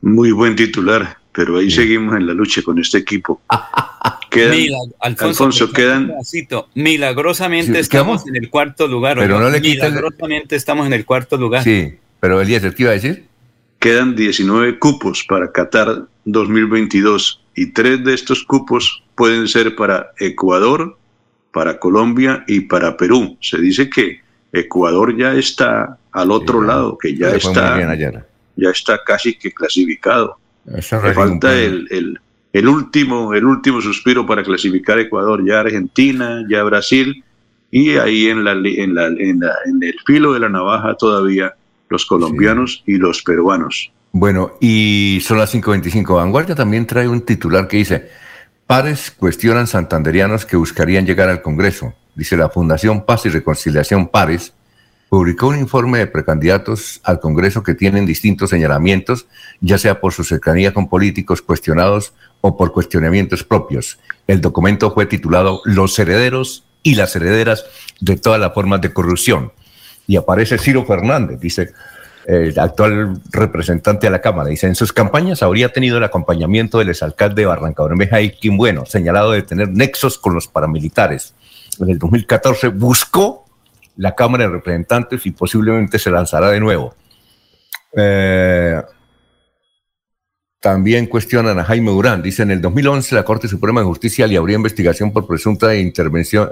Muy 0.01 0.31
buen 0.31 0.55
titular, 0.55 1.17
pero 1.31 1.57
ahí 1.57 1.71
seguimos 1.71 2.15
en 2.15 2.27
la 2.27 2.33
lucha 2.33 2.61
con 2.61 2.77
este 2.77 2.99
equipo. 2.99 3.41
Alfonso, 4.99 5.71
quedan... 5.71 6.13
Milagrosamente 6.75 7.79
estamos 7.79 8.27
en 8.27 8.35
el 8.35 8.49
cuarto 8.49 8.87
lugar. 8.87 9.17
Pero 9.17 9.39
no 9.39 9.49
le 9.49 9.59
Milagrosamente 9.59 10.55
estamos 10.55 10.85
en 10.85 10.93
el 10.93 11.05
cuarto 11.05 11.37
lugar. 11.37 11.63
Sí, 11.63 11.95
pero 12.19 12.39
Eliezer, 12.41 12.75
¿qué 12.75 12.83
iba 12.83 12.91
a 12.91 12.95
decir? 12.95 13.25
Quedan 13.87 14.15
19 14.17 14.79
cupos 14.79 15.23
para 15.23 15.49
Qatar 15.49 16.03
2022 16.25 17.41
y 17.55 17.67
tres 17.67 18.03
de 18.03 18.15
estos 18.15 18.43
cupos 18.43 19.01
pueden 19.15 19.47
ser 19.47 19.77
para 19.77 20.11
Ecuador, 20.19 20.97
para 21.53 21.79
Colombia 21.79 22.43
y 22.47 22.59
para 22.59 22.97
Perú. 22.97 23.37
Se 23.39 23.57
dice 23.59 23.89
que 23.89 24.19
Ecuador 24.51 25.15
ya 25.15 25.35
está 25.35 25.97
al 26.11 26.31
otro 26.31 26.61
lado, 26.61 26.97
que 26.97 27.15
ya 27.15 27.29
está, 27.29 27.79
ya 28.57 28.69
está 28.71 28.99
casi 29.05 29.37
que 29.39 29.53
clasificado. 29.53 30.37
falta 30.81 31.57
el, 31.57 32.19
el, 32.51 32.67
último, 32.67 33.33
el 33.33 33.45
último 33.45 33.79
suspiro 33.79 34.25
para 34.25 34.43
clasificar 34.43 34.99
Ecuador, 34.99 35.47
ya 35.47 35.61
Argentina, 35.61 36.43
ya 36.49 36.61
Brasil, 36.63 37.23
y 37.71 37.91
ahí 37.91 38.27
en, 38.27 38.43
la, 38.43 38.51
en, 38.51 38.95
la, 38.95 39.07
en, 39.07 39.39
la, 39.39 39.53
en 39.65 39.81
el 39.81 39.95
filo 40.05 40.33
de 40.33 40.41
la 40.41 40.49
navaja 40.49 40.93
todavía 40.95 41.55
los 41.89 42.05
colombianos 42.05 42.83
y 42.85 42.97
los 42.97 43.21
peruanos. 43.23 43.91
Bueno, 44.11 44.53
y 44.59 45.19
son 45.23 45.37
las 45.37 45.53
5.25. 45.53 46.15
Vanguardia 46.15 46.55
también 46.55 46.87
trae 46.87 47.07
un 47.07 47.21
titular 47.21 47.67
que 47.67 47.77
dice, 47.77 48.09
pares 48.65 49.11
cuestionan 49.11 49.67
santanderianos 49.67 50.45
que 50.45 50.57
buscarían 50.57 51.05
llegar 51.05 51.29
al 51.29 51.41
Congreso. 51.41 51.93
Dice 52.15 52.35
la 52.35 52.49
Fundación 52.49 53.05
Paz 53.05 53.25
y 53.25 53.29
Reconciliación 53.29 54.07
Pares 54.07 54.53
publicó 55.09 55.47
un 55.47 55.59
informe 55.59 55.99
de 55.99 56.07
precandidatos 56.07 56.99
al 57.03 57.19
Congreso 57.19 57.63
que 57.63 57.75
tienen 57.75 58.05
distintos 58.05 58.49
señalamientos, 58.49 59.27
ya 59.61 59.77
sea 59.77 60.01
por 60.01 60.13
su 60.13 60.23
cercanía 60.23 60.73
con 60.73 60.89
políticos 60.89 61.41
cuestionados 61.41 62.13
o 62.41 62.57
por 62.57 62.73
cuestionamientos 62.73 63.43
propios. 63.43 63.99
El 64.25 64.41
documento 64.41 64.93
fue 64.93 65.05
titulado 65.05 65.61
Los 65.63 65.97
herederos 65.99 66.65
y 66.83 66.95
las 66.95 67.15
herederas 67.15 67.65
de 68.01 68.17
todas 68.17 68.39
las 68.39 68.53
formas 68.53 68.81
de 68.81 68.93
corrupción 68.93 69.51
y 70.07 70.15
aparece 70.15 70.57
Ciro 70.57 70.85
Fernández, 70.85 71.39
dice 71.39 71.73
el 72.27 72.59
actual 72.59 73.21
representante 73.31 74.07
de 74.07 74.11
la 74.11 74.19
Cámara. 74.19 74.49
Dice, 74.49 74.67
en 74.67 74.75
sus 74.75 74.91
campañas 74.91 75.41
habría 75.41 75.69
tenido 75.69 75.97
el 75.97 76.03
acompañamiento 76.03 76.77
del 76.77 76.89
exalcalde 76.89 77.43
de 77.43 77.45
Barranca 77.45 77.83
Bermeja 77.83 78.21
y 78.21 78.49
Bueno, 78.49 78.85
señalado 78.85 79.31
de 79.31 79.43
tener 79.43 79.69
nexos 79.69 80.17
con 80.17 80.33
los 80.33 80.47
paramilitares. 80.47 81.33
En 81.79 81.89
el 81.89 81.97
2014 81.97 82.67
buscó 82.69 83.45
la 83.95 84.13
Cámara 84.13 84.45
de 84.45 84.51
Representantes 84.51 85.25
y 85.25 85.31
posiblemente 85.31 85.99
se 85.99 86.11
lanzará 86.11 86.49
de 86.49 86.59
nuevo. 86.59 86.95
Eh, 87.95 88.81
también 90.59 91.05
cuestionan 91.05 91.59
a 91.59 91.63
Jaime 91.63 91.91
Durán. 91.91 92.21
Dice, 92.21 92.43
en 92.43 92.51
el 92.51 92.61
2011 92.61 93.15
la 93.15 93.23
Corte 93.23 93.47
Suprema 93.47 93.79
de 93.79 93.87
Justicia 93.87 94.27
le 94.27 94.35
abrió 94.35 94.57
investigación 94.57 95.13
por 95.13 95.25
presunta 95.25 95.73
intervención 95.75 96.51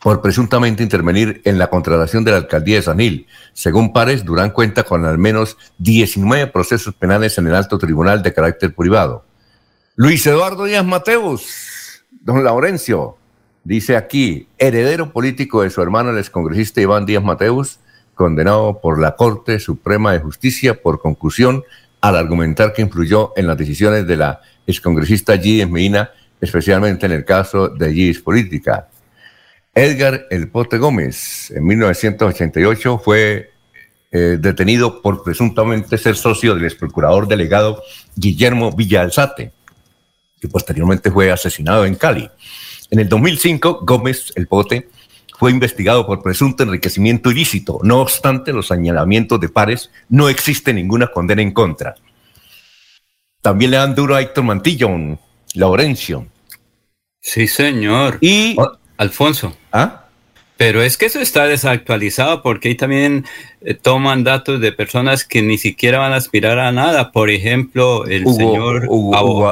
por 0.00 0.20
presuntamente 0.22 0.82
intervenir 0.82 1.40
en 1.44 1.58
la 1.58 1.68
contratación 1.68 2.24
de 2.24 2.32
la 2.32 2.38
alcaldía 2.38 2.76
de 2.76 2.82
Sanil. 2.82 3.26
Según 3.52 3.92
Pares, 3.92 4.24
Durán 4.24 4.50
cuenta 4.50 4.82
con 4.82 5.04
al 5.04 5.18
menos 5.18 5.56
19 5.78 6.48
procesos 6.48 6.94
penales 6.94 7.38
en 7.38 7.46
el 7.46 7.54
alto 7.54 7.78
tribunal 7.78 8.22
de 8.22 8.32
carácter 8.32 8.74
privado. 8.74 9.24
Luis 9.96 10.26
Eduardo 10.26 10.64
Díaz 10.64 10.84
Mateus, 10.84 12.04
don 12.10 12.44
Laurencio, 12.44 13.16
dice 13.64 13.96
aquí, 13.96 14.48
heredero 14.58 15.12
político 15.12 15.62
de 15.62 15.70
su 15.70 15.82
hermano 15.82 16.10
el 16.10 16.18
excongresista 16.18 16.80
Iván 16.80 17.06
Díaz 17.06 17.22
Mateus, 17.22 17.80
condenado 18.14 18.80
por 18.80 19.00
la 19.00 19.16
Corte 19.16 19.58
Suprema 19.60 20.12
de 20.12 20.20
Justicia 20.20 20.80
por 20.80 21.00
conclusión 21.00 21.64
al 22.00 22.16
argumentar 22.16 22.72
que 22.72 22.82
influyó 22.82 23.32
en 23.36 23.46
las 23.46 23.56
decisiones 23.56 24.06
de 24.06 24.16
la 24.16 24.40
excongresista 24.66 25.36
Gidis 25.36 25.68
Medina, 25.68 26.10
especialmente 26.40 27.06
en 27.06 27.12
el 27.12 27.24
caso 27.24 27.68
de 27.68 27.92
Gidis 27.92 28.20
Política. 28.20 28.88
Edgar 29.78 30.26
El 30.30 30.48
Pote 30.48 30.76
Gómez, 30.76 31.52
en 31.52 31.64
1988, 31.64 32.98
fue 32.98 33.52
eh, 34.10 34.36
detenido 34.40 35.00
por 35.00 35.22
presuntamente 35.22 35.96
ser 35.98 36.16
socio 36.16 36.54
del 36.56 36.64
ex 36.64 36.74
procurador 36.74 37.28
delegado 37.28 37.80
Guillermo 38.16 38.72
Villalzate, 38.72 39.52
que 40.40 40.48
posteriormente 40.48 41.12
fue 41.12 41.30
asesinado 41.30 41.84
en 41.86 41.94
Cali. 41.94 42.28
En 42.90 42.98
el 42.98 43.08
2005, 43.08 43.80
Gómez 43.82 44.32
El 44.34 44.48
Pote 44.48 44.88
fue 45.38 45.52
investigado 45.52 46.04
por 46.08 46.24
presunto 46.24 46.64
enriquecimiento 46.64 47.30
ilícito. 47.30 47.78
No 47.84 48.00
obstante 48.00 48.52
los 48.52 48.66
señalamientos 48.66 49.38
de 49.38 49.48
pares, 49.48 49.92
no 50.08 50.28
existe 50.28 50.72
ninguna 50.72 51.06
condena 51.06 51.42
en 51.42 51.52
contra. 51.52 51.94
También 53.40 53.70
le 53.70 53.76
dan 53.76 53.94
duro 53.94 54.16
a 54.16 54.22
Héctor 54.22 54.42
Mantillón, 54.42 55.20
Laurencio. 55.54 56.26
Sí, 57.20 57.46
señor. 57.46 58.18
Y 58.20 58.56
Alfonso. 58.98 59.56
¿Ah? 59.72 60.04
Pero 60.58 60.82
es 60.82 60.96
que 60.96 61.06
eso 61.06 61.20
está 61.20 61.46
desactualizado 61.46 62.42
porque 62.42 62.68
ahí 62.68 62.74
también 62.74 63.24
eh, 63.60 63.74
toman 63.74 64.24
datos 64.24 64.60
de 64.60 64.72
personas 64.72 65.24
que 65.24 65.40
ni 65.40 65.56
siquiera 65.56 66.00
van 66.00 66.12
a 66.12 66.16
aspirar 66.16 66.58
a 66.58 66.72
nada. 66.72 67.12
Por 67.12 67.30
ejemplo, 67.30 68.06
el 68.06 68.26
señor 68.26 68.88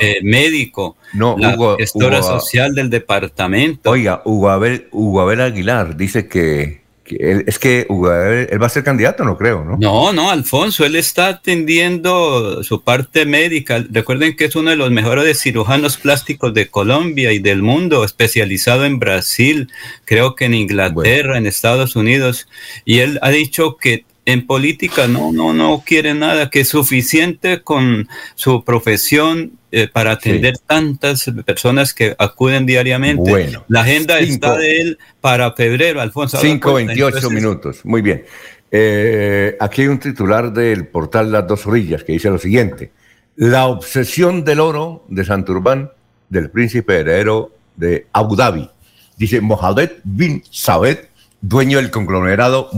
eh, 0.01 0.19
médico, 0.25 0.97
no, 1.15 1.37
la 1.39 1.57
gestora 1.79 2.23
social 2.25 2.75
del 2.75 2.91
departamento. 2.91 3.91
Oiga, 3.91 4.21
Hugo 4.25 4.51
Abel 4.51 5.41
Aguilar 5.41 5.97
dice 5.97 6.27
que 6.27 6.86
es 7.09 7.59
que 7.59 7.87
él, 7.89 8.63
va 8.63 8.67
a 8.67 8.71
ser 8.71 8.85
candidato, 8.85 9.25
no 9.25 9.37
creo, 9.37 9.65
¿no? 9.65 9.77
No, 9.79 10.13
no, 10.13 10.31
Alfonso, 10.31 10.85
él 10.85 10.97
está 10.97 11.29
atendiendo 11.29 12.63
su 12.63 12.83
parte 12.83 13.27
médica. 13.27 13.85
Recuerden 13.91 14.37
que 14.37 14.47
es 14.47 14.57
uno 14.57 14.71
de 14.71 14.77
los 14.77 14.91
mejores 14.91 15.41
cirujanos 15.41 15.97
plásticos 15.97 16.55
de 16.55 16.69
Colombia 16.69 17.33
y 17.33 17.39
del 17.39 17.63
mundo, 17.63 18.05
especializado 18.05 18.85
en 18.85 18.99
Brasil, 18.99 19.71
creo 20.05 20.35
que 20.35 20.47
en 20.47 20.55
Inglaterra, 20.55 21.39
en 21.39 21.47
Estados 21.47 21.97
Unidos. 21.97 22.49
Y 22.85 22.99
él 22.99 23.19
ha 23.23 23.31
dicho 23.31 23.77
que 23.77 24.05
en 24.27 24.47
política 24.47 25.07
no, 25.07 25.33
no, 25.33 25.53
no 25.53 25.83
quiere 25.87 26.13
nada, 26.13 26.51
que 26.51 26.61
es 26.61 26.69
suficiente 26.69 27.63
con 27.63 28.09
su 28.35 28.65
profesión 28.65 29.53
eh, 29.79 29.89
para 29.93 30.13
atender 30.13 30.57
tantas 30.57 31.31
personas 31.45 31.93
que 31.93 32.17
acuden 32.19 32.65
diariamente. 32.65 33.31
Bueno, 33.31 33.63
la 33.69 33.83
agenda 33.83 34.19
está 34.21 34.57
de 34.57 34.81
él 34.81 34.99
para 35.21 35.53
febrero, 35.53 36.01
Alfonso. 36.01 36.41
5.28 36.41 37.31
minutos, 37.31 37.85
muy 37.85 38.01
bien. 38.01 38.25
Eh, 38.71 39.55
aquí 39.61 39.83
hay 39.83 39.89
un 39.89 39.99
titular 39.99 40.51
del 40.51 40.87
portal 40.87 41.31
Las 41.31 41.47
Dos 41.47 41.67
Orillas 41.67 42.05
que 42.05 42.15
dice 42.15 42.31
lo 42.31 42.39
siguiente. 42.39 42.91
La 43.35 43.67
obsesión 43.67 44.47
del 44.47 44.61
oro 44.61 45.05
de 45.09 45.27
Santurbán 45.27 45.91
del 46.31 46.49
príncipe 46.49 47.01
heredero 47.01 47.53
de 47.77 48.07
Abu 48.15 48.35
Dhabi. 48.35 48.71
Dice 49.19 49.43
Mohamed 49.43 49.91
bin 50.05 50.43
Saud, 50.51 50.97
dueño 51.43 51.77
del 51.77 51.91
conglomerado 51.91 52.71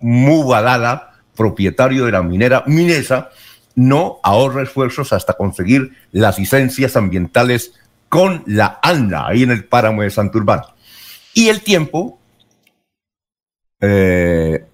Mubadala, 0.00 1.10
propietario 1.36 2.06
de 2.06 2.12
la 2.12 2.22
minera 2.22 2.64
Minesa, 2.66 3.28
no 3.78 4.18
ahorra 4.22 4.62
esfuerzos 4.62 5.12
hasta 5.12 5.34
conseguir 5.34 5.92
las 6.12 6.38
licencias 6.38 6.96
ambientales 6.96 7.72
con 8.08 8.42
la 8.46 8.78
ANLA, 8.82 9.28
ahí 9.28 9.42
en 9.42 9.50
el 9.50 9.64
páramo 9.64 10.02
de 10.02 10.10
Santurbán. 10.10 10.62
Y 11.34 11.48
el 11.48 11.62
tiempo, 11.62 12.18
eh, 13.80 14.64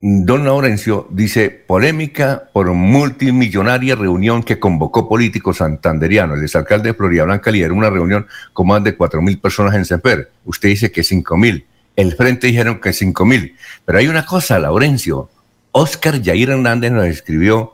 don 0.00 0.44
Laurencio 0.44 1.06
dice, 1.10 1.50
polémica 1.50 2.48
por 2.52 2.72
multimillonaria 2.72 3.94
reunión 3.94 4.42
que 4.42 4.58
convocó 4.58 5.08
políticos 5.08 5.58
santanderianos. 5.58 6.38
El 6.38 6.44
exalcalde 6.44 6.90
de 6.90 6.94
Florida 6.94 7.24
Blanca 7.24 7.50
lideró 7.50 7.74
una 7.74 7.90
reunión 7.90 8.26
con 8.52 8.66
más 8.66 8.82
de 8.82 8.96
cuatro 8.96 9.22
mil 9.22 9.38
personas 9.38 9.74
en 9.74 9.84
Semper. 9.84 10.32
Usted 10.44 10.70
dice 10.70 10.90
que 10.90 11.04
cinco 11.04 11.36
mil 11.36 11.66
el 11.96 12.14
frente 12.14 12.46
dijeron 12.46 12.78
que 12.80 12.92
5 12.92 13.24
mil. 13.24 13.56
Pero 13.84 13.98
hay 13.98 14.06
una 14.06 14.24
cosa, 14.24 14.58
Laurencio. 14.58 15.30
Oscar 15.72 16.22
Jair 16.22 16.50
Hernández 16.50 16.92
nos 16.92 17.06
escribió 17.06 17.72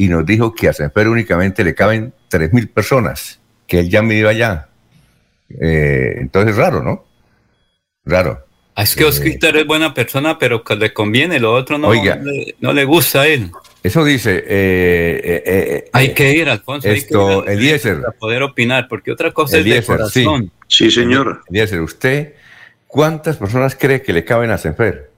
y 0.00 0.08
nos 0.08 0.24
dijo 0.24 0.54
que 0.54 0.66
a 0.66 0.72
Senfer 0.72 1.08
únicamente 1.08 1.62
le 1.62 1.74
caben 1.74 2.14
3 2.28 2.54
mil 2.54 2.70
personas, 2.70 3.38
que 3.66 3.80
él 3.80 3.90
ya 3.90 4.00
me 4.00 4.14
iba 4.14 4.30
allá. 4.30 4.68
Eh, 5.60 6.14
entonces, 6.16 6.56
raro, 6.56 6.82
¿no? 6.82 7.04
Raro. 8.06 8.46
Ah, 8.74 8.84
es 8.84 8.96
que 8.96 9.04
Oscar 9.04 9.58
es 9.58 9.66
buena 9.66 9.92
persona, 9.92 10.38
pero 10.38 10.64
que 10.64 10.74
le 10.74 10.94
conviene, 10.94 11.38
lo 11.38 11.52
otro 11.52 11.76
no, 11.76 11.92
no, 12.60 12.72
le, 12.72 12.84
gusta 12.84 13.20
a 13.20 13.26
él. 13.26 13.50
Eso 13.82 14.02
dice. 14.02 14.38
Eh, 14.38 15.42
eh, 15.44 15.90
hay 15.92 16.14
que 16.14 16.32
ir, 16.32 16.48
Alfonso. 16.48 16.88
Esto, 16.88 17.46
Eliezer. 17.46 18.00
Para 18.00 18.12
poder 18.12 18.42
opinar, 18.42 18.88
porque 18.88 19.12
otra 19.12 19.32
cosa 19.32 19.58
es 19.58 19.66
de 19.66 19.82
corazón. 19.82 20.50
Sí, 20.66 20.86
sí 20.86 20.90
señor. 20.90 21.42
Eliezer, 21.50 21.82
usted 21.82 22.32
¿Cuántas 22.90 23.36
personas 23.36 23.76
cree 23.76 24.02
que 24.02 24.12
le 24.12 24.24
caben 24.24 24.50
a 24.50 24.58
Senfer? 24.58 25.09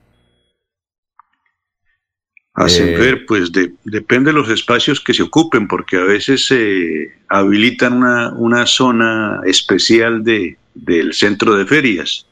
A 2.55 2.69
Senfer, 2.69 3.15
eh, 3.15 3.25
pues 3.27 3.51
depende 3.85 4.31
de 4.31 4.35
los 4.35 4.51
espacios 4.51 5.01
que 5.01 5.15
se 5.15 5.23
ocupen, 5.23 5.67
porque 5.67 5.97
a 5.97 6.05
veces 6.05 6.47
se 6.47 7.13
habilitan 7.29 8.03
una, 8.37 8.67
zona 8.67 9.41
especial 9.47 10.23
de, 10.23 10.59
del 10.75 11.15
centro 11.15 11.57
de 11.57 11.67
ferias. 11.67 12.27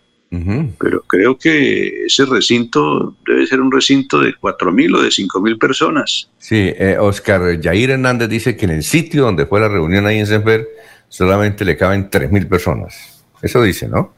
Pero 0.79 1.03
creo 1.09 1.37
que 1.37 2.05
ese 2.05 2.25
recinto 2.25 3.17
debe 3.27 3.49
ser 3.49 3.61
un 3.61 3.73
recinto 3.73 4.21
de 4.21 4.35
cuatro 4.35 4.71
mil 4.71 4.95
o 4.95 5.03
de 5.03 5.11
cinco 5.11 5.41
mil 5.41 5.59
personas. 5.59 6.31
Sí, 6.39 6.73
eh, 6.79 6.97
Oscar 7.01 7.61
Jair 7.61 7.91
Hernández 7.91 8.29
dice 8.29 8.57
que 8.57 8.67
en 8.67 8.71
el 8.71 8.85
sitio 8.85 9.25
donde 9.25 9.47
fue 9.47 9.59
la 9.59 9.69
reunión 9.69 10.07
ahí 10.07 10.21
en 10.21 10.29
Senfer 10.29 10.69
solamente 11.09 11.65
le 11.65 11.77
caben 11.77 12.11
tres 12.11 12.31
mil 12.31 12.47
personas. 12.47 13.25
Eso 13.43 13.61
dice, 13.63 13.89
¿no? 13.89 14.15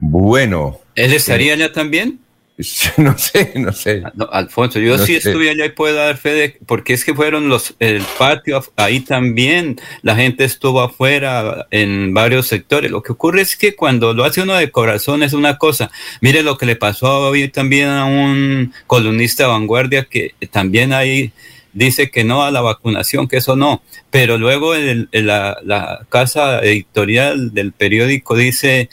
Bueno. 0.00 0.80
¿Él 0.96 1.12
estaría 1.12 1.52
allá 1.52 1.72
también? 1.72 2.18
No 2.96 3.16
sé, 3.16 3.52
no 3.56 3.72
sé. 3.72 4.02
Ah, 4.04 4.12
Alfonso, 4.32 4.78
yo 4.78 4.98
sí 4.98 5.16
estuve 5.16 5.50
allá 5.50 5.66
y 5.66 5.70
puedo 5.70 5.96
dar 5.96 6.16
fe 6.16 6.30
de, 6.30 6.56
porque 6.66 6.92
es 6.92 7.04
que 7.04 7.14
fueron 7.14 7.48
los, 7.48 7.74
el 7.78 8.02
patio, 8.18 8.62
ahí 8.76 9.00
también, 9.00 9.80
la 10.02 10.16
gente 10.16 10.44
estuvo 10.44 10.80
afuera 10.80 11.66
en 11.70 12.12
varios 12.14 12.46
sectores. 12.46 12.90
Lo 12.90 13.02
que 13.02 13.12
ocurre 13.12 13.42
es 13.42 13.56
que 13.56 13.74
cuando 13.74 14.12
lo 14.12 14.24
hace 14.24 14.42
uno 14.42 14.54
de 14.54 14.70
corazón 14.70 15.22
es 15.22 15.32
una 15.32 15.58
cosa. 15.58 15.90
Mire 16.20 16.42
lo 16.42 16.58
que 16.58 16.66
le 16.66 16.76
pasó 16.76 17.28
hoy 17.28 17.48
también 17.48 17.88
a 17.88 18.04
un 18.04 18.72
columnista 18.86 19.44
de 19.44 19.48
vanguardia 19.50 20.04
que 20.04 20.34
también 20.50 20.92
ahí 20.92 21.32
dice 21.72 22.10
que 22.10 22.24
no 22.24 22.42
a 22.42 22.50
la 22.50 22.60
vacunación, 22.60 23.28
que 23.28 23.36
eso 23.38 23.56
no. 23.56 23.82
Pero 24.10 24.38
luego 24.38 24.74
la, 24.74 25.58
la 25.62 26.06
casa 26.08 26.60
editorial 26.60 27.54
del 27.54 27.72
periódico 27.72 28.36
dice 28.36 28.90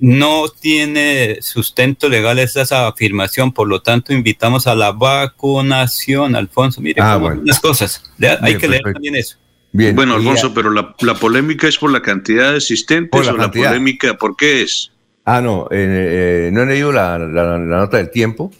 no 0.00 0.48
tiene 0.48 1.38
sustento 1.40 2.08
legal 2.08 2.38
esa 2.38 2.86
afirmación, 2.86 3.52
por 3.52 3.68
lo 3.68 3.82
tanto 3.82 4.12
invitamos 4.12 4.66
a 4.66 4.74
la 4.74 4.92
vacunación, 4.92 6.36
Alfonso. 6.36 6.80
Mire, 6.80 7.02
ah, 7.02 7.16
bueno. 7.16 7.42
las 7.44 7.60
cosas. 7.60 8.02
hay 8.40 8.56
que 8.56 8.68
leer 8.68 8.82
también 8.82 9.16
eso. 9.16 9.36
Bien, 9.72 9.94
bueno, 9.94 10.14
Alfonso, 10.14 10.54
pero 10.54 10.70
la, 10.70 10.94
polémica 11.14 11.68
es 11.68 11.76
por 11.76 11.92
la 11.92 12.00
cantidad 12.00 12.52
de 12.52 12.58
asistentes 12.58 13.26
la 13.26 13.32
o 13.32 13.36
la 13.36 13.50
polémica, 13.50 14.14
¿por 14.14 14.34
qué 14.36 14.62
es? 14.62 14.92
Ah, 15.24 15.42
no, 15.42 15.68
eh, 15.70 16.46
eh, 16.48 16.50
no 16.52 16.62
he 16.62 16.66
leído 16.66 16.90
la, 16.90 17.18
nota 17.18 17.98
del 17.98 18.10
tiempo. 18.10 18.50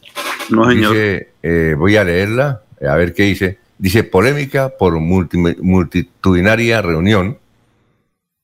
No, 0.50 0.68
señor. 0.68 0.94
Eh, 0.96 1.74
voy 1.78 1.96
a 1.96 2.04
leerla, 2.04 2.62
a 2.86 2.94
ver 2.96 3.14
qué 3.14 3.22
dice. 3.24 3.58
Dice 3.78 4.02
polémica 4.04 4.70
por 4.76 4.98
multitudinaria 4.98 6.82
reunión 6.82 7.38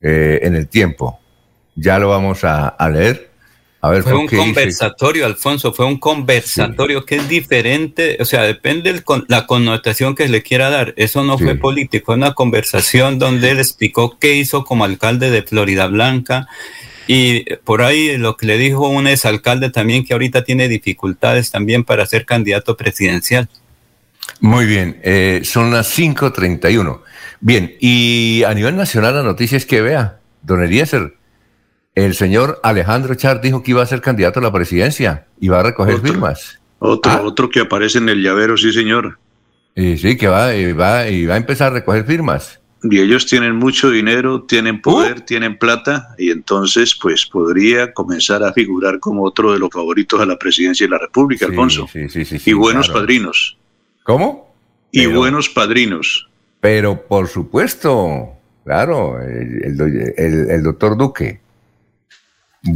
en 0.00 0.54
el 0.54 0.68
tiempo 0.68 1.18
ya 1.76 1.98
lo 1.98 2.08
vamos 2.08 2.44
a, 2.44 2.76
leer. 2.90 3.30
A 3.80 3.90
ver, 3.90 4.02
fue 4.02 4.14
un 4.14 4.26
conversatorio, 4.26 5.26
Alfonso, 5.26 5.72
fue 5.74 5.84
un 5.84 5.98
conversatorio 5.98 7.04
que 7.04 7.16
es 7.16 7.28
diferente, 7.28 8.16
o 8.18 8.24
sea, 8.24 8.42
depende 8.42 8.94
de 8.94 9.02
la 9.28 9.46
connotación 9.46 10.14
que 10.14 10.26
le 10.26 10.42
quiera 10.42 10.70
dar. 10.70 10.94
Eso 10.96 11.22
no 11.22 11.36
fue 11.36 11.54
político, 11.56 12.06
fue 12.06 12.14
una 12.14 12.32
conversación 12.32 13.18
donde 13.18 13.50
él 13.50 13.58
explicó 13.58 14.18
qué 14.18 14.36
hizo 14.36 14.64
como 14.64 14.84
alcalde 14.84 15.30
de 15.30 15.42
Florida 15.42 15.86
Blanca 15.88 16.48
y 17.06 17.44
por 17.64 17.82
ahí 17.82 18.16
lo 18.16 18.36
que 18.36 18.46
le 18.46 18.56
dijo 18.56 18.88
un 18.88 19.06
exalcalde 19.06 19.70
también 19.70 20.04
que 20.04 20.14
ahorita 20.14 20.44
tiene 20.44 20.68
dificultades 20.68 21.50
también 21.50 21.84
para 21.84 22.06
ser 22.06 22.24
candidato 22.24 22.76
presidencial. 22.76 23.48
Muy 24.40 24.64
bien, 24.64 25.00
eh, 25.02 25.42
son 25.44 25.70
las 25.70 25.98
5.31. 25.98 27.00
Bien, 27.40 27.74
y 27.80 28.42
a 28.44 28.54
nivel 28.54 28.76
nacional 28.76 29.14
la 29.14 29.22
noticia 29.22 29.58
es 29.58 29.66
que 29.66 29.82
vea, 29.82 30.20
don 30.42 30.62
Eliezer, 30.62 31.14
el 31.94 32.14
señor 32.14 32.60
Alejandro 32.62 33.14
Char 33.14 33.40
dijo 33.40 33.62
que 33.62 33.70
iba 33.70 33.82
a 33.82 33.86
ser 33.86 34.00
candidato 34.00 34.40
a 34.40 34.42
la 34.42 34.52
presidencia 34.52 35.26
y 35.40 35.48
va 35.48 35.60
a 35.60 35.62
recoger 35.62 36.00
firmas. 36.00 36.60
Otro, 36.80 37.12
ah. 37.12 37.22
otro 37.22 37.48
que 37.48 37.60
aparece 37.60 37.98
en 37.98 38.08
el 38.08 38.22
llavero, 38.22 38.56
sí, 38.56 38.72
señor. 38.72 39.18
Y 39.76 39.96
sí, 39.96 40.16
que 40.16 40.26
va, 40.26 40.54
y 40.54 40.72
va, 40.72 41.08
y 41.08 41.26
va 41.26 41.34
a 41.34 41.36
empezar 41.36 41.72
a 41.72 41.74
recoger 41.76 42.04
firmas. 42.04 42.60
Y 42.82 43.00
ellos 43.00 43.26
tienen 43.26 43.56
mucho 43.56 43.90
dinero, 43.90 44.42
tienen 44.42 44.82
poder, 44.82 45.18
uh. 45.18 45.20
tienen 45.22 45.56
plata, 45.56 46.14
y 46.18 46.30
entonces, 46.30 46.94
pues 47.00 47.24
podría 47.24 47.92
comenzar 47.94 48.42
a 48.42 48.52
figurar 48.52 49.00
como 49.00 49.22
otro 49.22 49.52
de 49.52 49.58
los 49.58 49.70
favoritos 49.70 50.20
a 50.20 50.26
la 50.26 50.36
presidencia 50.36 50.86
de 50.86 50.90
la 50.90 50.98
República, 50.98 51.46
Alfonso. 51.46 51.88
Sí, 51.90 52.08
sí, 52.08 52.24
sí, 52.24 52.38
y 52.44 52.52
buenos 52.52 52.90
padrinos. 52.90 53.56
¿Cómo? 54.02 54.54
Y 54.90 55.06
buenos 55.06 55.48
padrinos. 55.48 56.28
Pero 56.60 57.06
por 57.06 57.28
supuesto, 57.28 58.32
claro, 58.64 59.18
el 59.22 60.62
doctor 60.62 60.98
Duque. 60.98 61.43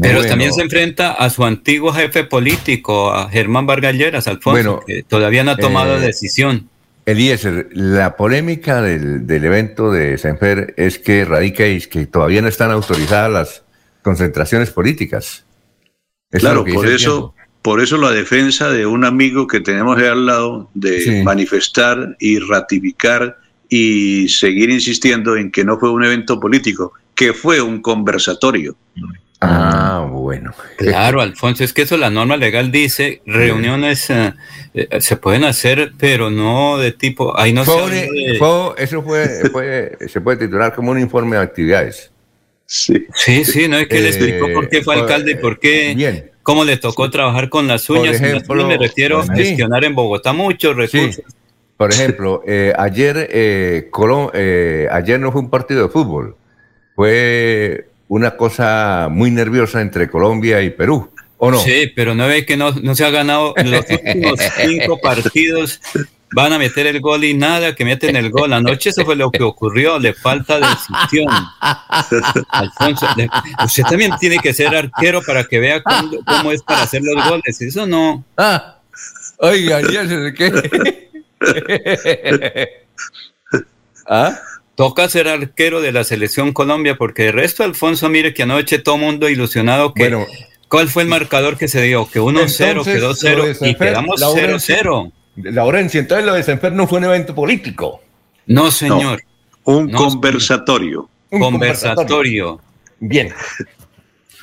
Pero 0.01 0.24
también 0.24 0.53
se 0.53 0.62
enfrenta 0.62 1.12
a 1.12 1.31
su 1.31 1.44
antiguo 1.44 1.92
jefe 1.92 2.24
político, 2.24 3.11
a 3.11 3.31
Germán 3.31 3.66
Vargas 3.66 3.94
Lleras, 3.94 4.29
Alfonso, 4.29 4.83
que 4.87 5.03
todavía 5.03 5.44
no 5.44 5.53
ha 5.53 5.57
tomado 5.57 5.96
eh, 5.96 6.01
decisión. 6.01 6.68
Eliezer, 7.07 7.70
la 7.72 8.16
polémica 8.16 8.83
del, 8.83 9.24
evento 9.31 9.90
de 9.90 10.18
Senfer 10.18 10.74
es 10.77 10.98
que 10.98 11.24
radica 11.24 11.66
y 11.66 11.81
que 11.81 12.05
todavía 12.05 12.42
no 12.42 12.48
están 12.48 12.70
autorizadas 12.70 13.33
las 13.33 13.62
concentraciones 14.03 14.70
políticas. 14.70 15.46
claro, 16.33 16.66
por 16.66 16.87
eso, 16.87 17.35
por 17.62 17.81
eso 17.81 17.96
la 17.96 18.11
defensa 18.11 18.70
de 18.70 18.85
un 18.85 19.07
amigo 19.07 19.46
que 19.46 19.61
tenemos 19.61 19.96
ahí 19.96 20.05
al 20.07 20.27
lado 20.27 20.70
de 20.74 21.22
manifestar 21.24 22.14
y 22.20 22.38
ratificar 22.40 23.38
y 23.70 24.29
seguir 24.29 24.68
insistiendo 24.68 25.35
en 25.37 25.51
que 25.51 25.64
no 25.64 25.79
fue 25.79 25.90
un 25.90 26.05
evento 26.05 26.38
político, 26.38 26.92
que 27.14 27.33
fue 27.33 27.62
un 27.62 27.81
conversatorio 27.81 28.77
Ah, 29.40 30.09
bueno. 30.11 30.53
Claro, 30.77 31.20
Alfonso, 31.22 31.62
es 31.64 31.72
que 31.72 31.83
eso 31.83 31.96
la 31.96 32.11
norma 32.11 32.37
legal 32.37 32.72
dice, 32.72 33.22
reuniones 33.24 34.11
eh, 34.11 34.35
eh, 34.74 35.01
se 35.01 35.16
pueden 35.16 35.44
hacer, 35.44 35.92
pero 35.98 36.31
no 36.31 36.79
de 36.79 36.92
tipo, 36.92 37.38
ahí 37.38 37.53
no 37.53 37.64
se 37.64 37.70
eso 38.79 39.03
fue, 39.03 39.27
se 40.09 40.20
puede 40.20 40.37
titular 40.37 40.74
como 40.74 40.90
un 40.90 40.98
informe 40.98 41.37
de 41.37 41.42
actividades. 41.42 42.11
Sí, 42.66 43.07
sí, 43.14 43.44
sí, 43.44 43.68
no 43.68 43.79
es 43.79 43.88
que 43.88 44.01
le 44.01 44.09
explicó 44.09 44.53
por 44.53 44.68
qué 44.68 44.83
fue 44.83 44.96
eh, 44.96 45.01
alcalde 45.01 45.33
y 45.33 45.35
por 45.37 45.59
qué, 45.59 45.94
bien. 45.94 46.31
cómo 46.42 46.64
le 46.64 46.77
tocó 46.77 47.09
trabajar 47.09 47.48
con 47.48 47.66
las 47.66 47.88
uñas. 47.88 48.20
Por 48.46 48.62
me 48.66 48.77
refiero 48.77 49.20
a 49.20 49.35
gestionar 49.35 49.85
en 49.85 49.94
Bogotá 49.94 50.33
muchos 50.33 50.77
recursos. 50.77 51.22
Por 51.79 51.92
ejemplo, 51.92 52.42
ayer, 52.77 53.88
Colón, 53.90 54.31
ayer 54.35 55.18
no 55.18 55.33
fue 55.33 55.40
un 55.40 55.48
partido 55.48 55.85
de 55.85 55.88
fútbol, 55.88 56.37
fue 56.94 57.87
una 58.09 58.37
cosa 58.37 59.09
muy 59.11 59.31
nerviosa 59.31 59.81
entre 59.81 60.09
Colombia 60.09 60.62
y 60.62 60.71
Perú. 60.71 61.11
¿O 61.37 61.51
no? 61.51 61.59
Sí, 61.59 61.92
pero 61.94 62.14
no 62.14 62.27
ve 62.27 62.44
que 62.44 62.57
no, 62.57 62.73
no 62.73 62.94
se 62.97 63.05
ha 63.05 63.11
ganado 63.11 63.55
los 63.57 63.85
últimos 63.90 64.40
cinco 64.57 64.99
partidos. 65.01 65.81
Van 66.33 66.53
a 66.53 66.59
meter 66.59 66.87
el 66.87 67.01
gol 67.01 67.25
y 67.25 67.33
nada, 67.33 67.75
que 67.75 67.85
meten 67.85 68.16
el 68.16 68.31
gol. 68.31 68.53
Anoche 68.53 68.90
eso 68.90 69.05
fue 69.05 69.16
lo 69.16 69.31
que 69.31 69.42
ocurrió, 69.42 69.99
le 69.99 70.12
falta 70.12 70.59
decisión. 70.59 71.33
Alfonso, 72.51 73.07
usted 73.64 73.83
también 73.85 74.12
tiene 74.21 74.38
que 74.38 74.53
ser 74.53 74.75
arquero 74.75 75.23
para 75.23 75.44
que 75.44 75.59
vea 75.59 75.83
cómo, 75.83 76.53
es 76.53 76.62
para 76.62 76.83
hacer 76.83 77.03
los 77.03 77.27
goles. 77.29 77.61
Eso 77.62 77.87
no. 77.87 78.25
Ah, 78.37 78.81
oiga, 79.38 79.81
ya 79.90 80.07
se 80.07 80.35
qué. 80.35 81.09
¿Ah? 84.07 84.38
Toca 84.78 85.08
ser 85.08 85.26
arquero 85.26 85.80
de 85.80 85.90
la 85.90 86.04
selección 86.04 86.52
Colombia, 86.52 86.96
porque 86.96 87.26
el 87.26 87.32
resto, 87.32 87.64
Alfonso, 87.64 88.08
mire 88.08 88.32
que 88.32 88.44
anoche 88.44 88.78
todo 88.78 88.96
mundo 88.96 89.28
ilusionado 89.28 89.92
que. 89.92 90.04
Bueno, 90.04 90.26
¿Cuál 90.68 90.88
fue 90.88 91.02
el 91.02 91.08
marcador 91.08 91.56
que 91.56 91.66
se 91.66 91.82
dio? 91.82 92.08
Que 92.08 92.20
1-0, 92.20 92.84
quedó 92.84 93.12
0 93.12 93.44
y 93.62 93.74
quedamos 93.74 94.22
0-0. 94.22 95.12
Laurencia, 95.34 95.98
entonces 95.98 96.24
lo 96.24 96.34
de 96.34 96.44
Senfer 96.44 96.72
no 96.72 96.86
fue 96.86 96.98
un 96.98 97.06
evento 97.06 97.34
político. 97.34 98.00
No, 98.46 98.70
señor. 98.70 99.20
un 99.64 99.90
conversatorio. 99.90 101.08
Un 101.30 101.40
conversatorio. 101.40 102.60
Bien. 103.00 103.32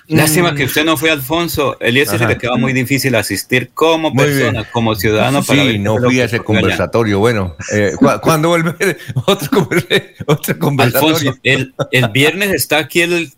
Lástima 0.08 0.54
que 0.54 0.66
usted 0.66 0.86
no 0.86 0.98
fue 0.98 1.10
Alfonso. 1.10 1.78
Eliezer 1.80 2.20
se 2.20 2.28
le 2.28 2.38
quedaba 2.38 2.58
muy 2.58 2.74
difícil 2.74 3.16
asistir 3.16 3.72
como 3.74 4.14
persona, 4.14 4.64
como 4.72 4.96
ciudadano. 4.96 5.44
Para 5.44 5.64
sí, 5.64 5.80
no 5.80 5.98
fui 5.98 6.20
a 6.20 6.26
ese 6.26 6.40
conversatorio. 6.40 7.20
Bueno, 7.20 7.56
eh, 7.74 7.94
¿cuándo 8.22 8.50
vuelve 8.50 8.98
otro, 9.26 9.64
conversatorio? 10.60 11.16
Alfonso, 11.16 11.40
el, 11.44 11.74
viernes 12.14 12.52
está 12.52 12.78
aquí 12.78 13.02
el 13.02 13.34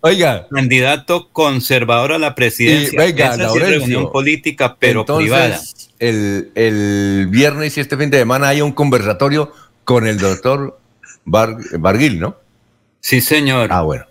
candidato 0.53 1.29
conservador 1.31 2.13
a 2.13 2.17
la 2.17 2.35
presidencia. 2.35 2.99
venga, 2.99 3.35
Esa 3.35 3.53
reunión 3.53 4.11
política, 4.11 4.75
pero 4.77 5.05
privada. 5.05 5.59
El, 5.99 6.51
el 6.55 7.27
viernes 7.29 7.77
y 7.77 7.79
este 7.79 7.97
fin 7.97 8.09
de 8.09 8.19
semana 8.19 8.49
hay 8.49 8.61
un 8.61 8.71
conversatorio 8.71 9.51
con 9.83 10.05
el 10.05 10.19
doctor 10.19 10.79
Barguil, 11.25 12.19
¿no? 12.19 12.37
Sí, 12.99 13.21
señor. 13.21 13.69
Ah, 13.71 13.81
bueno. 13.81 14.05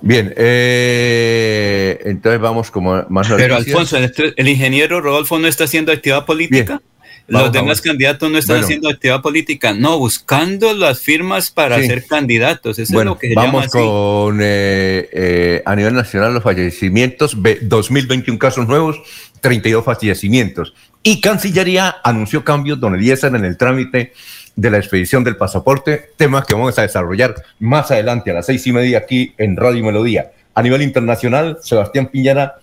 Bien, 0.00 0.32
eh, 0.36 1.98
entonces 2.04 2.40
vamos 2.40 2.70
como 2.70 3.04
más 3.08 3.28
Pero 3.28 3.56
Alfonso, 3.56 3.96
el, 3.96 4.48
ingeniero 4.48 5.00
Rodolfo 5.00 5.38
no 5.38 5.48
está 5.48 5.64
haciendo 5.64 5.90
actividad 5.92 6.24
política. 6.24 6.80
Los 7.28 7.52
demás 7.52 7.82
candidatos 7.82 8.30
no 8.30 8.38
están 8.38 8.62
haciendo 8.62 8.88
actividad 8.88 9.20
política, 9.20 9.74
no, 9.74 9.98
buscando 9.98 10.72
las 10.72 11.00
firmas 11.00 11.50
para 11.50 11.76
ser 11.76 12.06
candidatos. 12.06 12.78
Eso 12.78 12.94
bueno, 12.94 13.12
es 13.12 13.14
lo 13.16 13.18
que 13.20 13.28
se 13.28 13.34
vamos 13.34 13.68
con 13.68 14.40
eh, 14.40 15.08
eh, 15.12 15.62
a 15.66 15.76
nivel 15.76 15.94
nacional 15.94 16.32
los 16.32 16.42
fallecimientos, 16.42 17.36
2021 17.62 18.38
casos 18.38 18.66
nuevos, 18.66 19.00
32 19.42 19.84
fallecimientos. 19.84 20.72
Y 21.02 21.20
Cancillería 21.20 21.96
anunció 22.02 22.44
cambios, 22.44 22.80
don 22.80 22.94
Eliezer, 22.94 23.34
en 23.34 23.44
el 23.44 23.58
trámite 23.58 24.12
de 24.56 24.70
la 24.70 24.78
expedición 24.78 25.22
del 25.22 25.36
pasaporte, 25.36 26.10
temas 26.16 26.46
que 26.46 26.54
vamos 26.54 26.78
a 26.78 26.82
desarrollar 26.82 27.34
más 27.60 27.90
adelante 27.90 28.30
a 28.30 28.34
las 28.34 28.46
seis 28.46 28.66
y 28.66 28.72
media 28.72 28.98
aquí 28.98 29.34
en 29.38 29.56
Radio 29.56 29.84
Melodía. 29.84 30.32
A 30.54 30.62
nivel 30.62 30.82
internacional, 30.82 31.58
Sebastián 31.62 32.08
Piñera, 32.08 32.56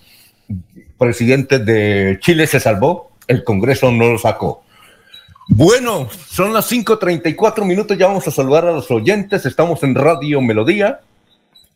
presidente 0.97 1.59
de 1.59 2.17
Chile, 2.19 2.47
se 2.47 2.59
salvó, 2.59 3.14
el 3.27 3.43
Congreso 3.43 3.91
no 3.91 4.09
lo 4.09 4.17
sacó. 4.17 4.63
Bueno, 5.47 6.09
son 6.27 6.53
las 6.53 6.71
5.34 6.71 7.65
minutos, 7.65 7.97
ya 7.97 8.07
vamos 8.07 8.27
a 8.27 8.31
saludar 8.31 8.65
a 8.65 8.71
los 8.71 8.89
oyentes, 8.89 9.45
estamos 9.45 9.83
en 9.83 9.93
Radio 9.93 10.41
Melodía, 10.41 11.01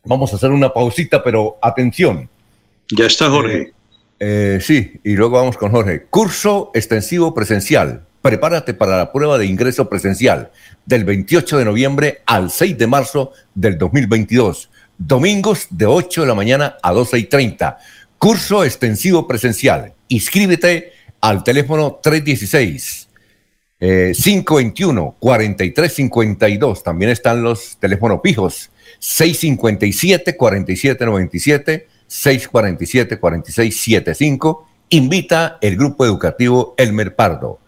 vamos 0.04 0.32
a 0.32 0.36
hacer 0.36 0.50
una 0.50 0.72
pausita, 0.72 1.22
pero 1.22 1.56
atención. 1.62 2.28
Ya 2.90 3.06
está 3.06 3.30
Jorge. 3.30 3.60
Eh, 3.60 3.72
eh, 4.18 4.58
sí, 4.60 5.00
y 5.04 5.14
luego 5.14 5.36
vamos 5.36 5.56
con 5.56 5.70
Jorge. 5.70 6.06
Curso 6.10 6.72
extensivo 6.74 7.32
presencial, 7.32 8.04
prepárate 8.22 8.74
para 8.74 8.96
la 8.96 9.12
prueba 9.12 9.38
de 9.38 9.46
ingreso 9.46 9.88
presencial 9.88 10.50
del 10.84 11.04
28 11.04 11.58
de 11.58 11.64
noviembre 11.64 12.22
al 12.26 12.50
6 12.50 12.76
de 12.76 12.86
marzo 12.88 13.32
del 13.54 13.78
2022. 13.78 14.68
Domingos 14.98 15.68
de 15.70 15.86
8 15.86 16.22
de 16.22 16.26
la 16.26 16.34
mañana 16.34 16.76
a 16.82 16.92
12 16.92 17.18
y 17.18 17.24
30. 17.24 17.78
Curso 18.18 18.64
extensivo 18.64 19.26
presencial. 19.28 19.94
Inscríbete 20.08 20.92
al 21.20 21.44
teléfono 21.44 22.00
316 22.02 23.08
521 23.80 25.16
4352. 25.18 26.82
También 26.82 27.10
están 27.10 27.42
los 27.42 27.76
teléfonos 27.78 28.20
fijos 28.22 28.70
657 28.98 30.36
4797 30.36 31.88
647 32.06 33.18
4675. 33.18 34.66
Invita 34.90 35.58
el 35.60 35.76
grupo 35.76 36.04
educativo 36.04 36.74
Elmer 36.76 37.14
Pardo. 37.14 37.60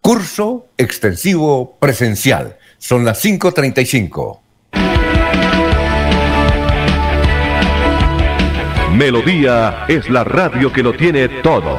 Curso 0.00 0.66
extensivo 0.76 1.76
presencial. 1.78 2.58
Son 2.78 3.04
las 3.04 3.24
5.35. 3.24 4.40
Melodía 8.92 9.86
es 9.88 10.10
la 10.10 10.24
radio 10.24 10.72
que 10.72 10.82
lo 10.82 10.92
tiene 10.94 11.28
todo. 11.42 11.78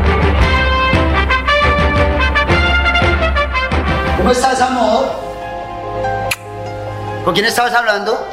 ¿Cómo 4.21 4.31
estás, 4.33 4.61
amor? 4.61 5.05
¿Con 7.25 7.33
quién 7.33 7.47
estabas 7.47 7.73
hablando? 7.73 8.23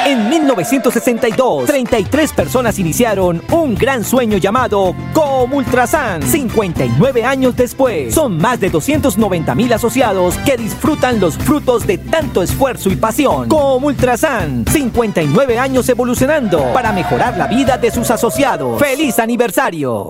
En 0.10 0.28
1962, 0.28 1.68
33 1.68 2.34
personas 2.34 2.80
iniciaron 2.80 3.44
un 3.52 3.76
gran 3.76 4.04
sueño 4.04 4.40
llamado 4.40 4.96
Comultrasan. 5.14 6.24
59 6.24 7.24
años 7.24 7.56
después, 7.56 8.16
son 8.16 8.40
más 8.40 8.60
de 8.60 8.72
290 8.72 9.54
mil 9.54 9.72
asociados 9.72 10.36
que 10.40 10.58
disfrutan 10.58 11.20
los 11.20 11.38
frutos 11.38 11.86
de 11.86 12.00
tanto 12.00 12.42
esfuerzo 12.42 12.90
y 12.90 12.96
pasión. 12.96 13.50
Comultrasan, 13.50 14.66
59 14.66 15.60
años 15.60 15.88
evolucionando 15.88 16.74
para 16.74 16.92
mejorar 16.92 17.38
la 17.38 17.46
vida 17.46 17.78
de 17.78 17.92
sus 17.92 18.10
asociados. 18.10 18.80
¡Feliz 18.80 19.20
aniversario! 19.20 20.10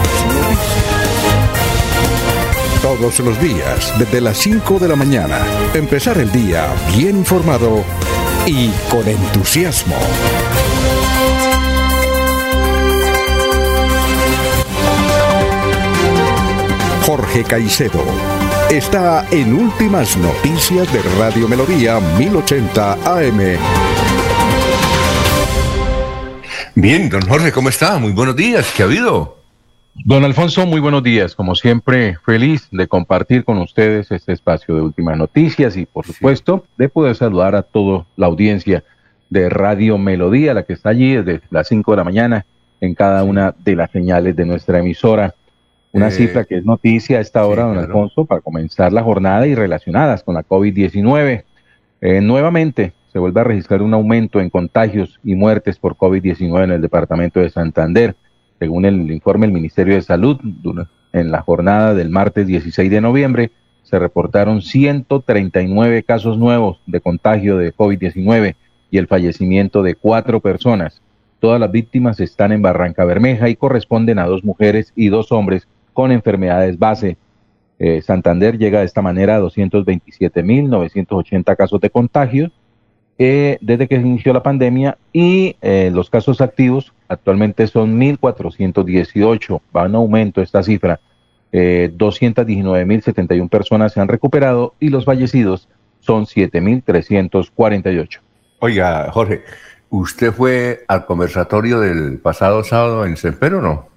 Todos 2.81 3.19
los 3.19 3.39
días, 3.39 3.93
desde 3.99 4.21
las 4.21 4.37
5 4.37 4.79
de 4.79 4.87
la 4.87 4.95
mañana, 4.95 5.39
empezar 5.73 6.17
el 6.17 6.31
día 6.31 6.67
bien 6.95 7.17
informado 7.17 7.83
y 8.45 8.69
con 8.89 9.07
entusiasmo. 9.07 9.95
Jorge 17.05 17.43
Caicedo 17.43 18.03
está 18.69 19.25
en 19.31 19.53
Últimas 19.53 20.15
Noticias 20.17 20.91
de 20.93 21.01
Radio 21.19 21.47
Melodía 21.47 21.99
1080 21.99 22.93
AM. 22.93 23.57
Bien, 26.75 27.09
don 27.09 27.27
Jorge, 27.27 27.51
¿cómo 27.51 27.69
está? 27.69 27.97
Muy 27.97 28.11
buenos 28.11 28.35
días, 28.35 28.71
¿qué 28.75 28.83
ha 28.83 28.85
habido? 28.85 29.40
Don 29.93 30.23
Alfonso, 30.23 30.65
muy 30.65 30.79
buenos 30.79 31.03
días. 31.03 31.35
Como 31.35 31.53
siempre, 31.53 32.15
feliz 32.25 32.67
de 32.71 32.87
compartir 32.87 33.43
con 33.43 33.57
ustedes 33.59 34.11
este 34.11 34.31
espacio 34.31 34.75
de 34.75 34.81
últimas 34.81 35.17
noticias 35.17 35.75
y, 35.77 35.85
por 35.85 36.05
supuesto, 36.05 36.65
de 36.77 36.89
poder 36.89 37.15
saludar 37.15 37.55
a 37.55 37.61
toda 37.61 38.05
la 38.15 38.27
audiencia 38.27 38.83
de 39.29 39.49
Radio 39.49 39.97
Melodía, 39.97 40.53
la 40.53 40.63
que 40.63 40.73
está 40.73 40.89
allí 40.89 41.15
desde 41.15 41.41
las 41.49 41.67
5 41.67 41.91
de 41.91 41.97
la 41.97 42.03
mañana 42.03 42.45
en 42.79 42.95
cada 42.95 43.23
una 43.23 43.53
de 43.59 43.75
las 43.75 43.91
señales 43.91 44.35
de 44.35 44.45
nuestra 44.45 44.79
emisora. 44.79 45.35
Una 45.91 46.07
Eh, 46.07 46.11
cifra 46.11 46.45
que 46.45 46.57
es 46.57 46.65
noticia 46.65 47.17
a 47.17 47.21
esta 47.21 47.45
hora, 47.45 47.63
don 47.63 47.73
claro. 47.73 47.87
Alfonso, 47.87 48.25
para 48.25 48.41
comenzar 48.41 48.93
la 48.93 49.03
jornada 49.03 49.45
y 49.45 49.55
relacionadas 49.55 50.23
con 50.23 50.35
la 50.35 50.43
COVID-19. 50.43 51.43
Eh, 51.99 52.21
nuevamente 52.21 52.93
se 53.11 53.19
vuelve 53.19 53.41
a 53.41 53.43
registrar 53.43 53.81
un 53.81 53.93
aumento 53.93 54.39
en 54.39 54.49
contagios 54.49 55.19
y 55.23 55.35
muertes 55.35 55.77
por 55.77 55.95
COVID-19 55.97 56.63
en 56.63 56.71
el 56.71 56.81
departamento 56.81 57.41
de 57.41 57.49
Santander. 57.49 58.15
Según 58.61 58.85
el 58.85 59.09
informe 59.09 59.47
del 59.47 59.55
Ministerio 59.55 59.95
de 59.95 60.03
Salud, 60.03 60.37
en 61.13 61.31
la 61.31 61.41
jornada 61.41 61.95
del 61.95 62.11
martes 62.11 62.45
16 62.45 62.91
de 62.91 63.01
noviembre 63.01 63.49
se 63.81 63.97
reportaron 63.97 64.61
139 64.61 66.03
casos 66.03 66.37
nuevos 66.37 66.79
de 66.85 67.01
contagio 67.01 67.57
de 67.57 67.73
COVID-19 67.73 68.53
y 68.91 68.99
el 68.99 69.07
fallecimiento 69.07 69.81
de 69.81 69.95
cuatro 69.95 70.41
personas. 70.41 71.01
Todas 71.39 71.59
las 71.59 71.71
víctimas 71.71 72.19
están 72.19 72.51
en 72.51 72.61
Barranca 72.61 73.03
Bermeja 73.03 73.49
y 73.49 73.55
corresponden 73.55 74.19
a 74.19 74.27
dos 74.27 74.43
mujeres 74.43 74.93
y 74.95 75.09
dos 75.09 75.31
hombres 75.31 75.67
con 75.93 76.11
enfermedades 76.11 76.77
base. 76.77 77.17
Eh, 77.79 78.03
Santander 78.03 78.59
llega 78.59 78.81
de 78.81 78.85
esta 78.85 79.01
manera 79.01 79.37
a 79.37 79.41
227.980 79.41 81.55
casos 81.55 81.81
de 81.81 81.89
contagios 81.89 82.51
eh, 83.17 83.57
desde 83.61 83.87
que 83.87 83.95
se 83.95 84.07
inició 84.07 84.33
la 84.33 84.43
pandemia 84.43 84.97
y 85.11 85.55
eh, 85.61 85.91
los 85.93 86.09
casos 86.09 86.41
activos 86.41 86.93
actualmente 87.11 87.67
son 87.67 87.99
1.418. 87.99 89.61
Va 89.75 89.85
en 89.85 89.95
aumento 89.95 90.41
esta 90.41 90.63
cifra. 90.63 90.99
Eh, 91.51 91.91
219.071 91.97 93.49
personas 93.49 93.91
se 93.91 93.99
han 93.99 94.07
recuperado 94.07 94.73
y 94.79 94.89
los 94.89 95.03
fallecidos 95.03 95.67
son 95.99 96.25
7.348. 96.25 98.19
Oiga, 98.59 99.11
Jorge, 99.11 99.43
¿usted 99.89 100.31
fue 100.31 100.85
al 100.87 101.05
conversatorio 101.05 101.81
del 101.81 102.19
pasado 102.19 102.63
sábado 102.63 103.05
en 103.05 103.17
Sempero 103.17 103.59
o 103.59 103.61
no? 103.61 103.87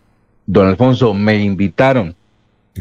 Don 0.47 0.67
Alfonso, 0.67 1.15
me 1.15 1.37
invitaron, 1.37 2.17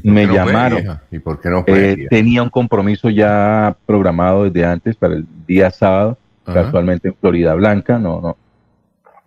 me 0.01 0.25
no 0.25 0.33
llamaron. 0.33 0.99
¿Y 1.11 1.19
por 1.19 1.39
qué 1.39 1.49
no 1.49 1.63
fue? 1.63 1.91
Eh, 1.91 2.07
tenía 2.09 2.41
un 2.41 2.49
compromiso 2.49 3.09
ya 3.09 3.77
programado 3.85 4.45
desde 4.45 4.65
antes 4.65 4.95
para 4.95 5.13
el 5.13 5.27
día 5.45 5.69
sábado, 5.69 6.17
Ajá. 6.45 6.63
casualmente 6.63 7.09
en 7.09 7.15
Florida 7.15 7.53
Blanca, 7.53 7.99
no, 7.99 8.19
no, 8.19 8.37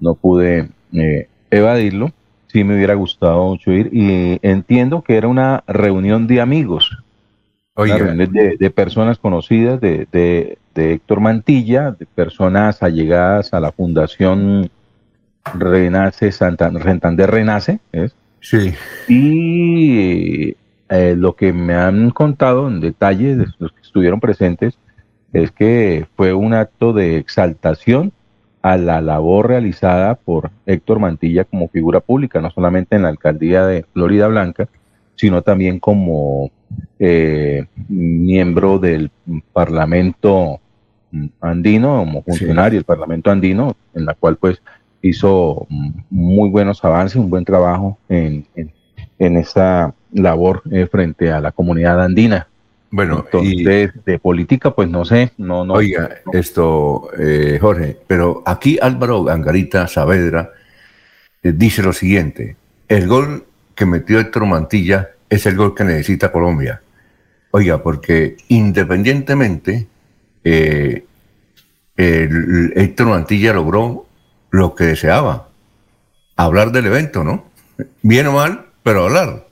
no 0.01 0.15
pude 0.15 0.69
eh, 0.97 1.29
evadirlo. 1.51 2.13
Sí 2.49 2.65
me 2.65 2.75
hubiera 2.77 2.95
gustado 2.95 3.45
mucho 3.49 3.71
ir 3.73 3.91
y 3.93 4.39
entiendo 4.43 5.03
que 5.03 5.17
era 5.17 5.29
una 5.29 5.63
reunión 5.67 6.27
de 6.27 6.41
amigos, 6.41 6.97
Oiga. 7.75 7.97
una 7.97 8.05
reunión 8.07 8.33
de, 8.33 8.57
de 8.57 8.71
personas 8.71 9.19
conocidas 9.19 9.81
de, 9.81 10.07
de- 10.13 10.59
de 10.75 10.93
Héctor 10.93 11.21
Mantilla, 11.21 11.93
de 11.93 12.05
personas 12.05 12.83
allegadas 12.83 13.55
a 13.55 13.61
la 13.61 13.73
Fundación 13.73 14.71
Renace 15.55 16.31
Santa, 16.33 16.71
Santander 16.83 17.31
Renace, 17.31 17.79
¿es? 17.93 18.15
Sí. 18.41 18.75
Y 19.09 20.57
eh, 20.89 21.15
lo 21.17 21.35
que 21.35 21.53
me 21.53 21.75
han 21.75 22.11
contado 22.11 22.69
en 22.69 22.81
detalle 22.81 23.37
de 23.37 23.47
los 23.59 23.73
que 23.73 23.81
estuvieron 23.81 24.21
presentes 24.21 24.79
es 25.33 25.51
que 25.51 26.07
fue 26.17 26.33
un 26.35 26.53
acto 26.55 26.93
de 26.93 27.17
exaltación 27.17 28.13
a 28.67 28.77
la 28.77 29.01
labor 29.01 29.47
realizada 29.47 30.17
por 30.17 30.51
Héctor 30.67 30.99
Mantilla 30.99 31.45
como 31.45 31.69
figura 31.69 32.01
pública, 32.01 32.41
no 32.41 32.51
solamente 32.51 32.97
en 32.97 33.03
la 33.03 33.11
alcaldía 33.11 33.65
de 33.65 33.85
Florida 33.93 34.27
Blanca, 34.27 34.69
sino 35.15 35.43
también 35.43 35.79
como 35.79 36.51
eh, 36.99 37.67
miembro 37.89 38.81
del 38.81 39.13
Parlamento 39.53 40.59
andino, 41.41 41.99
como 42.01 42.23
funcionario 42.23 42.79
del 42.79 42.85
Parlamento 42.85 43.31
andino, 43.31 43.77
en 43.95 44.05
la 44.05 44.15
cual 44.15 44.37
pues 44.37 44.61
hizo 45.01 45.69
muy 46.11 46.51
buenos 46.51 46.85
avances, 46.85 47.15
un 47.15 47.31
buen 47.31 47.45
trabajo 47.45 47.99
en, 48.09 48.47
en, 48.57 48.73
en 49.21 49.37
esta 49.37 49.95
labor 50.13 50.63
eh, 50.73 50.89
frente 50.91 51.31
a 51.31 51.41
la 51.41 51.53
comunidad 51.53 52.03
andina. 52.03 52.49
Bueno, 52.97 53.27
Entonces, 53.27 53.93
de 54.07 54.19
política, 54.19 54.75
pues 54.75 54.89
no 54.89 55.05
sé, 55.05 55.31
no, 55.37 55.67
no. 55.67 55.75
Oiga, 55.75 56.17
esto, 56.33 57.11
eh, 57.19 57.59
Jorge, 57.61 57.99
pero 58.07 58.43
aquí 58.47 58.79
Álvaro 58.81 59.29
Angarita 59.29 59.87
Saavedra 59.87 60.51
eh, 61.43 61.53
dice 61.55 61.83
lo 61.83 61.93
siguiente: 61.93 62.57
el 62.89 63.07
gol 63.07 63.45
que 63.75 63.85
metió 63.85 64.19
Héctor 64.19 64.47
Mantilla 64.47 65.11
es 65.29 65.45
el 65.45 65.57
gol 65.57 65.75
que 65.75 65.85
necesita 65.85 66.33
Colombia. 66.33 66.81
Oiga, 67.51 67.83
porque 67.83 68.39
independientemente, 68.49 69.87
eh, 70.43 71.05
el- 71.99 72.73
Héctor 72.77 73.09
Mantilla 73.09 73.53
logró 73.53 74.07
lo 74.53 74.75
que 74.75 74.85
deseaba: 74.85 75.51
hablar 76.37 76.73
del 76.73 76.87
evento, 76.87 77.23
¿no? 77.25 77.45
Bien 78.01 78.27
o 78.29 78.33
mal, 78.33 78.65
pero 78.83 79.05
hablar. 79.05 79.47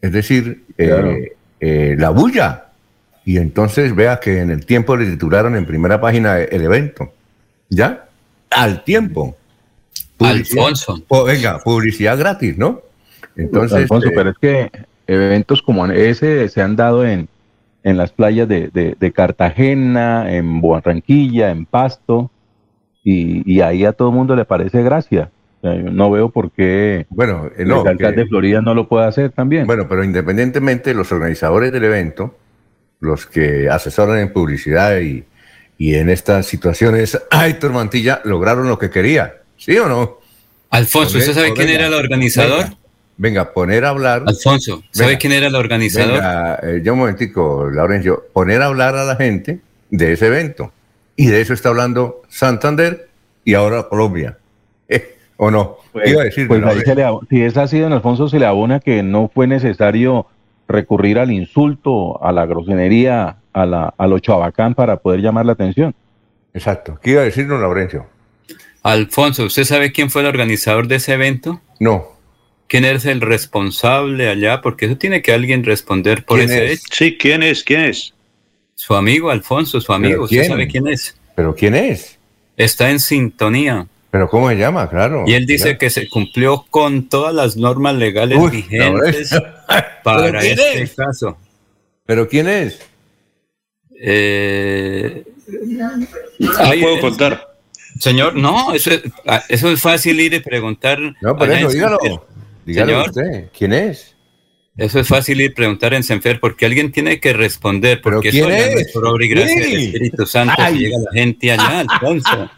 Es 0.00 0.10
decir, 0.12 0.64
eh, 0.78 0.86
Claro. 0.86 1.12
eh, 1.60 1.96
la 1.98 2.08
bulla. 2.08 2.61
Y 3.24 3.36
entonces 3.38 3.94
vea 3.94 4.18
que 4.20 4.40
en 4.40 4.50
el 4.50 4.66
tiempo 4.66 4.96
le 4.96 5.06
titularon 5.06 5.56
en 5.56 5.64
primera 5.66 6.00
página 6.00 6.38
el 6.40 6.62
evento. 6.62 7.12
¿Ya? 7.68 8.06
Al 8.50 8.82
tiempo. 8.84 9.36
Alfonso. 10.18 11.02
Oh, 11.08 11.24
venga, 11.24 11.58
publicidad 11.58 12.18
gratis, 12.18 12.56
¿no? 12.58 12.80
Entonces, 13.36 13.78
Alfonso, 13.78 14.08
eh, 14.08 14.12
pero 14.14 14.30
es 14.30 14.36
que 14.38 14.70
eventos 15.06 15.62
como 15.62 15.86
ese 15.86 16.48
se 16.48 16.62
han 16.62 16.76
dado 16.76 17.04
en, 17.04 17.28
en 17.82 17.96
las 17.96 18.12
playas 18.12 18.46
de, 18.48 18.68
de- 18.68 18.94
de 18.98 19.12
Cartagena, 19.12 20.32
en 20.32 20.60
Barranquilla, 20.60 21.50
en 21.50 21.64
Pasto, 21.66 22.30
y, 23.02 23.50
y 23.52 23.60
ahí 23.62 23.84
a 23.84 23.92
todo 23.92 24.10
el 24.10 24.14
mundo 24.14 24.36
le 24.36 24.44
parece 24.44 24.82
gracia. 24.82 25.30
O 25.60 25.66
sea, 25.68 25.74
yo 25.76 25.90
no 25.90 26.10
veo 26.10 26.28
por 26.28 26.50
qué 26.52 27.06
bueno, 27.08 27.46
eh, 27.56 27.64
no, 27.64 27.82
el 27.82 27.88
alcalde 27.88 28.16
que- 28.16 28.20
de 28.22 28.28
Florida 28.28 28.60
no 28.60 28.74
lo 28.74 28.86
puede 28.88 29.06
hacer 29.06 29.30
también. 29.30 29.66
Bueno, 29.66 29.86
pero 29.88 30.04
independientemente, 30.04 30.94
los 30.94 31.10
organizadores 31.10 31.72
del 31.72 31.84
evento, 31.84 32.36
los 33.02 33.26
que 33.26 33.68
asesoran 33.68 34.18
en 34.20 34.32
publicidad 34.32 34.98
y, 35.00 35.24
y 35.76 35.94
en 35.96 36.08
estas 36.08 36.46
situaciones, 36.46 37.20
a 37.30 37.46
Héctor 37.48 37.72
Mantilla 37.72 38.20
lograron 38.24 38.68
lo 38.68 38.78
que 38.78 38.88
quería, 38.90 39.34
¿sí 39.58 39.76
o 39.78 39.88
no? 39.88 40.18
Alfonso, 40.70 41.18
¿usted 41.18 41.34
sabe 41.34 41.52
quién 41.52 41.68
era 41.68 41.88
el 41.88 41.94
organizador? 41.94 42.62
Venga, 42.64 42.76
venga, 43.18 43.52
poner 43.52 43.84
a 43.84 43.90
hablar. 43.90 44.22
Alfonso, 44.26 44.82
¿sabe 44.90 45.08
Venga. 45.10 45.18
quién 45.18 45.32
era 45.34 45.46
el 45.48 45.54
organizador? 45.54 46.12
Venga, 46.14 46.60
eh, 46.62 46.80
ya 46.82 46.92
un 46.92 46.98
momentico, 47.00 47.68
Laurencio, 47.70 48.24
poner 48.32 48.62
a 48.62 48.66
hablar 48.66 48.96
a 48.96 49.04
la 49.04 49.16
gente 49.16 49.60
de 49.90 50.12
ese 50.14 50.28
evento. 50.28 50.72
Y 51.14 51.26
de 51.26 51.42
eso 51.42 51.52
está 51.52 51.68
hablando 51.68 52.22
Santander 52.30 53.08
y 53.44 53.52
ahora 53.54 53.82
Colombia. 53.88 54.38
Eh, 54.88 55.16
¿O 55.36 55.50
no? 55.50 55.76
Pues, 55.92 56.08
Iba 56.10 56.22
a 56.22 56.24
decir, 56.24 56.46
pues 56.48 56.58
ahí 56.58 56.64
Laurencio. 56.64 56.92
se 56.94 56.96
le 57.00 57.04
ab- 57.06 57.26
si 57.28 57.42
es 57.42 57.56
así, 57.56 57.78
don 57.78 57.92
Alfonso, 57.92 58.28
se 58.28 58.38
le 58.38 58.46
abona 58.46 58.80
que 58.80 59.02
no 59.02 59.30
fue 59.34 59.46
necesario 59.46 60.26
recurrir 60.72 61.18
al 61.18 61.30
insulto, 61.30 62.22
a 62.24 62.32
la 62.32 62.46
grosenería, 62.46 63.36
a, 63.52 63.66
la, 63.66 63.94
a 63.96 64.06
lo 64.06 64.18
chabacán 64.18 64.74
para 64.74 64.96
poder 64.96 65.20
llamar 65.20 65.46
la 65.46 65.52
atención. 65.52 65.94
Exacto. 66.54 66.98
¿Qué 67.02 67.12
iba 67.12 67.20
a 67.20 67.24
decir 67.24 67.46
don 67.46 67.60
Laurencio? 67.60 68.06
Alfonso, 68.82 69.44
¿usted 69.44 69.64
sabe 69.64 69.92
quién 69.92 70.10
fue 70.10 70.22
el 70.22 70.28
organizador 70.28 70.88
de 70.88 70.96
ese 70.96 71.12
evento? 71.12 71.60
No. 71.78 72.08
quién 72.72 72.86
es 72.86 73.04
el 73.04 73.20
responsable 73.20 74.30
allá, 74.30 74.62
porque 74.62 74.86
eso 74.86 74.96
tiene 74.96 75.20
que 75.20 75.34
alguien 75.34 75.62
responder 75.62 76.24
por 76.24 76.40
ese 76.40 76.72
hecho. 76.72 76.84
Sí, 76.90 77.18
¿quién 77.18 77.42
es? 77.42 77.62
¿Quién 77.62 77.82
es? 77.82 78.14
Su 78.74 78.94
amigo 78.94 79.30
Alfonso, 79.30 79.78
su 79.78 79.92
amigo, 79.92 80.24
¿usted 80.24 80.48
sabe 80.48 80.66
quién 80.68 80.88
es? 80.88 81.14
¿Pero 81.34 81.54
quién 81.54 81.74
es? 81.74 82.18
Está 82.56 82.88
en 82.88 82.98
sintonía. 82.98 83.86
¿Pero 84.12 84.28
cómo 84.28 84.50
se 84.50 84.56
llama? 84.56 84.90
Claro. 84.90 85.24
Y 85.26 85.32
él 85.32 85.46
dice 85.46 85.78
que 85.78 85.88
se 85.88 86.06
cumplió 86.06 86.66
con 86.68 87.08
todas 87.08 87.34
las 87.34 87.56
normas 87.56 87.94
legales 87.94 88.38
vigentes 88.50 89.34
para 90.04 90.38
este 90.38 90.86
caso. 90.94 91.38
¿Pero 92.04 92.28
quién 92.28 92.46
es? 92.46 92.78
Eh, 93.98 95.24
ah, 96.58 96.72
puedo 96.78 97.00
contar. 97.00 97.54
Señor, 97.98 98.34
no, 98.34 98.74
eso, 98.74 98.90
ah, 99.26 99.42
eso 99.48 99.72
es 99.72 99.80
fácil 99.80 100.20
ir 100.20 100.34
y 100.34 100.40
preguntar. 100.40 100.98
No, 101.22 101.34
pero 101.38 101.54
eso, 101.54 101.70
dígalo. 101.70 101.98
Dígalo 102.66 103.04
usted. 103.06 103.48
¿Quién 103.56 103.72
es? 103.72 104.14
Eso 104.76 105.00
es 105.00 105.08
fácil 105.08 105.40
ir 105.40 105.54
preguntar 105.54 105.94
en 105.94 106.02
Senfer, 106.02 106.38
porque 106.38 106.66
alguien 106.66 106.92
tiene 106.92 107.18
que 107.18 107.32
responder, 107.32 108.02
porque 108.02 108.30
¿Pero 108.30 108.46
quién 108.48 108.58
eso 108.58 108.78
es? 108.78 108.92
por 108.92 109.06
obra 109.06 109.24
y 109.24 109.28
gracia 109.28 109.60
del 109.62 109.76
Espíritu 109.84 110.26
Santo 110.26 110.54
Ay. 110.58 110.78
llega 110.80 110.98
la 110.98 111.12
gente 111.12 111.50
allá, 111.50 111.80
Alfonso. 111.80 112.50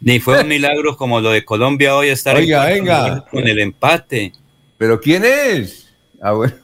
Ni 0.00 0.20
fue 0.20 0.40
un 0.42 0.48
milagro 0.48 0.96
como 0.96 1.20
lo 1.20 1.30
de 1.30 1.44
Colombia 1.44 1.96
hoy 1.96 2.08
estar 2.08 2.36
en 2.36 2.42
Oiga, 2.44 2.66
venga. 2.66 3.24
con 3.30 3.46
el 3.46 3.58
empate. 3.58 4.32
¿Pero 4.78 5.00
quién 5.00 5.24
es? 5.24 5.88
Ah, 6.20 6.32
bueno. 6.32 6.54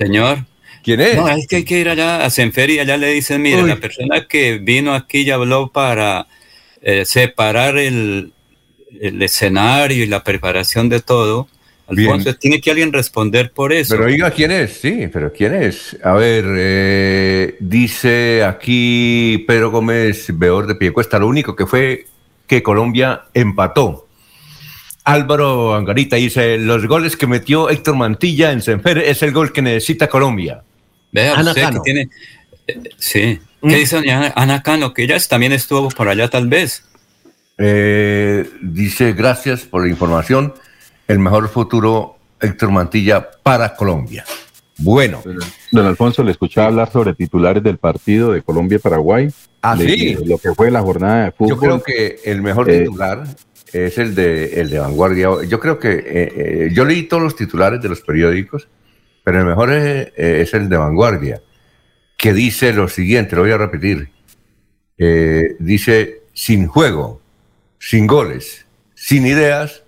Señor. 0.00 0.38
¿Quién 0.82 1.00
es? 1.00 1.16
No, 1.16 1.28
es 1.28 1.46
que 1.46 1.56
hay 1.56 1.64
que 1.64 1.78
ir 1.78 1.88
allá 1.88 2.24
a 2.24 2.30
Senfer 2.30 2.68
y 2.70 2.78
allá 2.78 2.96
le 2.96 3.08
dicen, 3.12 3.40
mire, 3.40 3.62
Uy. 3.62 3.68
la 3.68 3.76
persona 3.76 4.26
que 4.28 4.58
vino 4.58 4.92
aquí 4.94 5.20
y 5.20 5.30
habló 5.30 5.68
para 5.68 6.26
eh, 6.82 7.04
separar 7.06 7.78
el, 7.78 8.32
el 9.00 9.22
escenario 9.22 10.04
y 10.04 10.06
la 10.06 10.22
preparación 10.22 10.88
de 10.90 11.00
todo, 11.00 11.48
Alfonso, 11.86 12.24
Bien. 12.24 12.36
tiene 12.38 12.60
que 12.60 12.70
alguien 12.70 12.92
responder 12.92 13.50
por 13.52 13.72
eso. 13.72 13.94
Pero 13.94 14.06
oiga, 14.08 14.30
¿quién 14.30 14.50
es? 14.50 14.72
Sí, 14.74 15.08
pero 15.12 15.32
¿quién 15.32 15.54
es? 15.54 15.96
A 16.02 16.12
ver, 16.14 16.44
eh, 16.48 17.56
dice 17.60 18.42
aquí 18.44 19.42
Pedro 19.46 19.70
Gómez 19.70 20.26
Beor 20.34 20.66
de 20.66 20.74
Piecuesta, 20.74 21.18
lo 21.18 21.28
único 21.28 21.54
que 21.56 21.66
fue 21.66 22.06
que 22.46 22.62
Colombia 22.62 23.22
empató. 23.34 24.06
Álvaro 25.04 25.74
Angarita 25.74 26.16
dice, 26.16 26.56
los 26.56 26.86
goles 26.86 27.16
que 27.16 27.26
metió 27.26 27.68
Héctor 27.68 27.96
Mantilla 27.96 28.52
en 28.52 28.62
Senfer 28.62 28.98
es 28.98 29.22
el 29.22 29.32
gol 29.32 29.52
que 29.52 29.60
necesita 29.62 30.08
Colombia. 30.08 30.62
Vea, 31.12 31.34
Ana 31.34 31.50
usted 31.50 31.54
que 31.54 31.60
Cano. 31.60 31.82
tiene. 31.82 32.08
eh, 32.66 32.80
sí. 32.96 33.38
Mm. 33.60 33.68
¿Qué 33.68 33.76
dice 33.76 33.96
doña 33.96 34.32
Ana 34.34 34.62
Cano? 34.62 34.92
Que 34.94 35.04
ella 35.04 35.18
también 35.28 35.52
estuvo 35.52 35.88
por 35.90 36.08
allá, 36.08 36.28
tal 36.28 36.48
vez. 36.48 36.84
Eh, 37.58 38.48
dice, 38.62 39.12
gracias 39.12 39.60
por 39.62 39.82
la 39.82 39.88
información. 39.88 40.54
El 41.06 41.18
mejor 41.18 41.48
futuro, 41.50 42.18
Héctor 42.40 42.70
Mantilla, 42.70 43.30
para 43.42 43.74
Colombia. 43.76 44.24
Bueno. 44.78 45.22
Don 45.70 45.86
Alfonso, 45.86 46.22
le 46.24 46.32
escuchaba 46.32 46.66
hablar 46.68 46.90
sobre 46.90 47.14
titulares 47.14 47.62
del 47.62 47.78
partido 47.78 48.32
de 48.32 48.42
Colombia-Paraguay. 48.42 49.28
Ah, 49.62 49.76
de- 49.76 49.86
sí. 49.88 50.16
Lo 50.26 50.38
que 50.38 50.52
fue 50.54 50.70
la 50.70 50.82
jornada 50.82 51.26
de 51.26 51.30
fútbol. 51.32 51.48
Yo 51.50 51.58
creo 51.58 51.82
que 51.82 52.20
el 52.24 52.42
mejor 52.42 52.68
Eh, 52.70 52.80
titular 52.80 53.24
es 53.72 53.98
el 53.98 54.14
de, 54.14 54.60
el 54.60 54.70
de 54.70 54.78
Vanguardia. 54.80 55.28
Yo 55.48 55.60
creo 55.60 55.78
que 55.78 55.92
eh, 55.92 56.02
eh, 56.06 56.70
yo 56.72 56.84
leí 56.84 57.04
todos 57.04 57.22
los 57.22 57.36
titulares 57.36 57.80
de 57.80 57.88
los 57.88 58.00
periódicos, 58.00 58.68
pero 59.22 59.38
el 59.40 59.46
mejor 59.46 59.72
es, 59.72 60.08
eh, 60.16 60.40
es 60.42 60.52
el 60.54 60.68
de 60.68 60.76
Vanguardia, 60.76 61.40
que 62.16 62.32
dice 62.32 62.72
lo 62.72 62.88
siguiente, 62.88 63.36
lo 63.36 63.42
voy 63.42 63.52
a 63.52 63.58
repetir. 63.58 64.10
Eh, 64.98 65.56
dice, 65.60 66.22
sin 66.32 66.66
juego, 66.66 67.20
sin 67.78 68.06
goles, 68.06 68.66
sin 68.94 69.26
ideas, 69.26 69.82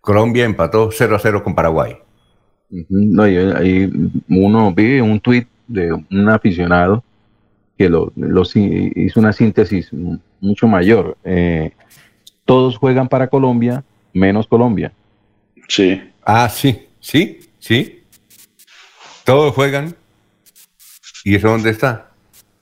Colombia 0.00 0.44
empató 0.44 0.90
0 0.92 1.16
a 1.16 1.18
0 1.18 1.42
con 1.42 1.54
Paraguay. 1.54 1.96
No, 2.70 3.28
y 3.28 3.36
ahí 3.36 3.90
uno 4.28 4.72
vi 4.74 5.00
un 5.00 5.20
tuit 5.20 5.46
de 5.68 5.92
un 5.92 6.28
aficionado 6.28 7.02
que 7.78 7.88
lo, 7.88 8.12
hizo 8.54 9.20
una 9.20 9.32
síntesis 9.32 9.92
mu- 9.92 10.18
mucho 10.40 10.66
mayor. 10.66 11.16
Eh, 11.24 11.72
todos 12.44 12.76
juegan 12.78 13.08
para 13.08 13.28
Colombia, 13.28 13.84
menos 14.12 14.46
Colombia. 14.46 14.92
Sí. 15.68 16.00
Ah, 16.24 16.48
sí, 16.48 16.80
sí, 17.00 17.40
sí. 17.58 18.00
Todos 19.24 19.54
juegan. 19.54 19.94
¿Y 21.24 21.34
eso 21.34 21.48
dónde 21.48 21.70
está? 21.70 22.10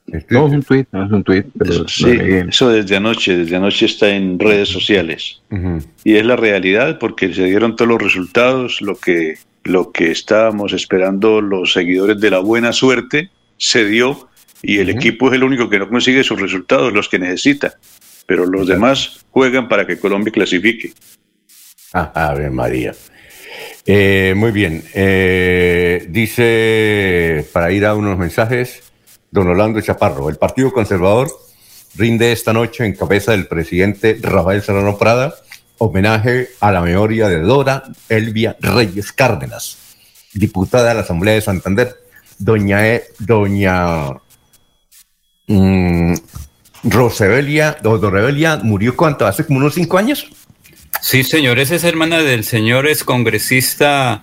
Este- 0.06 0.34
No, 0.34 0.46
es 0.48 0.52
un 0.54 0.62
tuit, 0.62 0.88
no 0.92 1.04
es 1.06 1.12
un 1.12 1.22
tuit. 1.24 1.46
pero 1.58 1.88
Sí, 1.88 2.10
eso 2.48 2.68
desde 2.70 2.96
anoche, 2.96 3.36
desde 3.38 3.56
anoche 3.56 3.86
está 3.86 4.08
en 4.10 4.38
redes 4.38 4.68
sociales. 4.68 5.40
Y 6.02 6.14
es 6.16 6.24
la 6.26 6.36
realidad 6.36 6.98
porque 6.98 7.32
se 7.32 7.44
dieron 7.44 7.76
todos 7.76 7.88
los 7.90 8.02
resultados, 8.02 8.80
lo 8.82 8.96
que, 8.96 9.34
lo 9.64 9.92
que 9.92 10.10
estábamos 10.10 10.72
esperando 10.72 11.40
los 11.40 11.72
seguidores 11.72 12.20
de 12.20 12.30
la 12.30 12.38
buena 12.38 12.72
suerte 12.72 13.30
se 13.56 13.84
dio 13.86 14.28
y 14.62 14.78
el 14.78 14.90
equipo 14.90 15.28
es 15.28 15.34
el 15.34 15.44
único 15.44 15.68
que 15.68 15.78
no 15.78 15.88
consigue 15.88 16.22
sus 16.24 16.40
resultados, 16.40 16.92
los 16.92 17.08
que 17.08 17.18
necesita. 17.18 17.78
Pero 18.26 18.46
los 18.46 18.66
demás 18.66 19.26
juegan 19.30 19.68
para 19.68 19.86
que 19.86 19.98
Colombia 19.98 20.32
clasifique. 20.32 20.92
Ah, 21.92 22.12
Ave 22.14 22.50
María. 22.50 22.94
Eh, 23.84 24.32
muy 24.36 24.52
bien. 24.52 24.82
Eh, 24.94 26.06
dice, 26.08 27.46
para 27.52 27.70
ir 27.72 27.84
a 27.84 27.94
unos 27.94 28.18
mensajes, 28.18 28.82
don 29.30 29.48
Orlando 29.48 29.80
Chaparro, 29.80 30.30
el 30.30 30.36
Partido 30.36 30.72
Conservador 30.72 31.30
rinde 31.96 32.32
esta 32.32 32.52
noche 32.52 32.84
en 32.84 32.94
cabeza 32.94 33.32
del 33.32 33.46
presidente 33.46 34.18
Rafael 34.20 34.62
Serrano 34.62 34.96
Prada 34.96 35.34
homenaje 35.78 36.50
a 36.60 36.70
la 36.72 36.80
memoria 36.80 37.28
de 37.28 37.40
Dora 37.40 37.84
Elvia 38.08 38.56
Reyes 38.60 39.12
Cárdenas, 39.12 39.78
diputada 40.32 40.88
de 40.88 40.94
la 40.94 41.00
Asamblea 41.00 41.34
de 41.34 41.40
Santander. 41.40 41.96
Doña, 42.38 42.86
E- 42.86 43.04
doña 43.18 44.20
Rebelia 48.10 48.60
murió 48.62 48.96
cuánto, 48.96 49.26
hace 49.26 49.44
como 49.46 49.58
unos 49.58 49.74
cinco 49.74 49.98
años. 49.98 50.30
Sí, 51.00 51.22
señor, 51.22 51.58
esa 51.58 51.74
es 51.74 51.84
hermana 51.84 52.18
del 52.18 52.44
señor 52.44 52.86
excongresista 52.86 54.22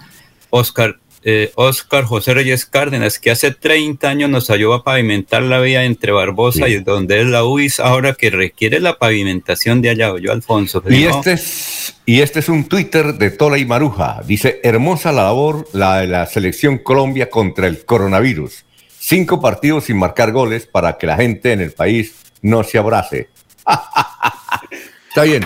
Oscar, 0.50 1.00
eh, 1.24 1.52
Oscar 1.56 2.04
José 2.06 2.34
Reyes 2.34 2.66
Cárdenas, 2.66 3.20
que 3.20 3.32
hace 3.32 3.52
30 3.52 4.10
años 4.10 4.30
nos 4.30 4.50
ayudó 4.50 4.74
a 4.74 4.84
pavimentar 4.84 5.44
la 5.44 5.60
vía 5.60 5.84
entre 5.84 6.12
Barbosa 6.12 6.68
y 6.68 6.80
donde 6.80 7.22
es 7.22 7.28
la 7.28 7.46
UIS, 7.46 7.80
ahora 7.80 8.14
que 8.14 8.30
requiere 8.30 8.80
la 8.80 8.98
pavimentación 8.98 9.82
de 9.82 9.90
allá, 9.90 10.12
yo 10.20 10.32
Alfonso. 10.32 10.82
Y 10.90 11.04
¿no? 11.04 11.10
este, 11.10 11.34
es, 11.34 11.96
y 12.06 12.22
este 12.22 12.40
es 12.40 12.50
un 12.50 12.68
Twitter 12.68 13.14
de 13.14 13.30
Tola 13.32 13.58
y 13.58 13.66
Maruja. 13.66 14.22
Dice, 14.26 14.60
hermosa 14.64 15.12
labor 15.12 15.68
la 15.74 16.02
de 16.02 16.08
la 16.08 16.26
selección 16.26 16.80
Colombia 16.80 17.30
contra 17.30 17.68
el 17.68 17.86
coronavirus. 17.86 18.66
Cinco 19.00 19.42
partidos 19.42 19.86
sin 19.86 19.98
marcar 19.98 20.32
goles 20.32 20.68
para 20.68 20.98
que 20.98 21.08
la 21.08 21.18
gente 21.18 21.52
en 21.52 21.62
el 21.62 21.72
país 21.72 22.16
no 22.42 22.64
se 22.64 22.78
abrace. 22.78 23.30
Está 25.10 25.24
bien. 25.24 25.46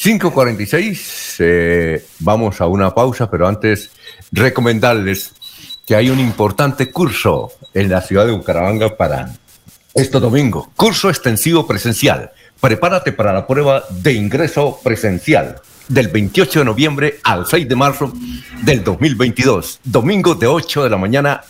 5.46, 0.00 1.36
eh, 1.40 2.04
vamos 2.20 2.60
a 2.60 2.66
una 2.68 2.94
pausa, 2.94 3.28
pero 3.28 3.48
antes 3.48 3.90
recomendarles 4.32 5.32
que 5.86 5.96
hay 5.96 6.10
un 6.10 6.20
importante 6.20 6.90
curso 6.90 7.52
en 7.74 7.88
la 7.88 8.02
ciudad 8.02 8.26
de 8.26 8.32
Bucaramanga 8.32 8.96
para 8.96 9.34
este 9.94 10.20
domingo. 10.20 10.70
Curso 10.76 11.08
extensivo 11.08 11.66
presencial. 11.66 12.30
Prepárate 12.60 13.12
para 13.12 13.32
la 13.32 13.46
prueba 13.46 13.84
de 13.90 14.12
ingreso 14.12 14.78
presencial 14.82 15.60
del 15.88 16.08
28 16.08 16.58
de 16.58 16.64
noviembre 16.64 17.20
al 17.24 17.46
6 17.46 17.68
de 17.68 17.76
marzo 17.76 18.12
del 18.62 18.84
2022. 18.84 19.80
Domingo 19.84 20.34
de 20.34 20.46
8 20.46 20.84
de 20.84 20.90
la 20.90 20.98
mañana 20.98 21.42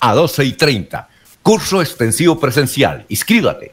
a 0.00 0.14
12 0.14 0.44
y 0.44 0.52
30. 0.52 1.08
Curso 1.42 1.80
extensivo 1.80 2.38
presencial. 2.38 3.06
Inscríbate 3.08 3.72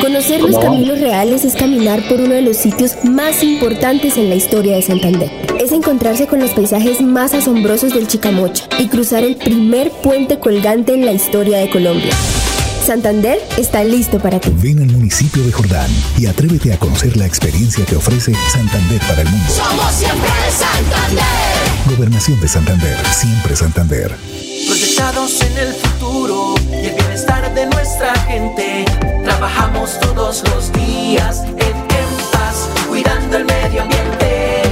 Conocer 0.00 0.40
los 0.40 0.58
caminos 0.58 1.00
reales 1.00 1.44
es 1.44 1.54
caminar 1.54 2.02
por 2.08 2.20
uno 2.20 2.34
de 2.34 2.42
los 2.42 2.56
sitios 2.56 3.04
más 3.04 3.42
importantes 3.42 4.16
en 4.16 4.28
la 4.28 4.34
historia 4.34 4.74
de 4.74 4.82
Santander. 4.82 5.30
Es 5.60 5.72
encontrarse 5.72 6.26
con 6.26 6.40
los 6.40 6.50
paisajes 6.50 7.00
más 7.00 7.34
asombrosos 7.34 7.94
del 7.94 8.08
Chicamocha 8.08 8.66
y 8.78 8.88
cruzar 8.88 9.22
el 9.22 9.36
primer 9.36 9.90
puente 9.90 10.40
colgante 10.40 10.94
en 10.94 11.06
la 11.06 11.12
historia 11.12 11.58
de 11.58 11.70
Colombia. 11.70 12.10
Santander 12.84 13.38
está 13.56 13.84
listo 13.84 14.18
para 14.18 14.40
ti. 14.40 14.50
Ven 14.56 14.80
al 14.80 14.86
municipio 14.86 15.44
de 15.44 15.52
Jordán 15.52 15.90
y 16.18 16.26
atrévete 16.26 16.72
a 16.72 16.78
conocer 16.78 17.16
la 17.16 17.26
experiencia 17.26 17.84
que 17.84 17.96
ofrece 17.96 18.32
Santander 18.50 19.00
para 19.02 19.22
el 19.22 19.28
mundo. 19.28 19.52
Somos 19.52 19.92
siempre 19.92 20.30
Santander. 20.50 21.96
Gobernación 21.96 22.40
de 22.40 22.48
Santander, 22.48 22.96
siempre 23.12 23.54
Santander. 23.54 24.16
Proyectados 24.66 25.40
en 25.42 25.58
el 25.58 25.74
futuro 25.74 26.54
y 26.70 26.86
el 26.86 26.94
bienestar 26.94 27.54
de 27.54 27.66
nuestra 27.66 28.14
gente. 28.26 28.84
Trabajamos 29.24 29.98
todos 30.00 30.42
los 30.50 30.72
días 30.72 31.42
en, 31.44 31.56
en 31.58 32.30
paz, 32.32 32.68
cuidando 32.88 33.36
el 33.36 33.44
medio 33.44 33.82
ambiente. 33.82 34.62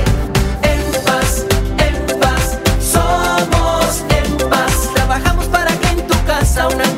En 0.62 1.04
paz, 1.04 1.44
en 1.78 2.20
paz, 2.20 2.58
somos 2.80 4.02
en 4.10 4.48
paz. 4.48 4.72
Trabajamos 4.94 5.46
para 5.46 5.70
que 5.78 5.88
en 5.88 6.06
tu 6.06 6.14
casa 6.26 6.68
un 6.68 6.97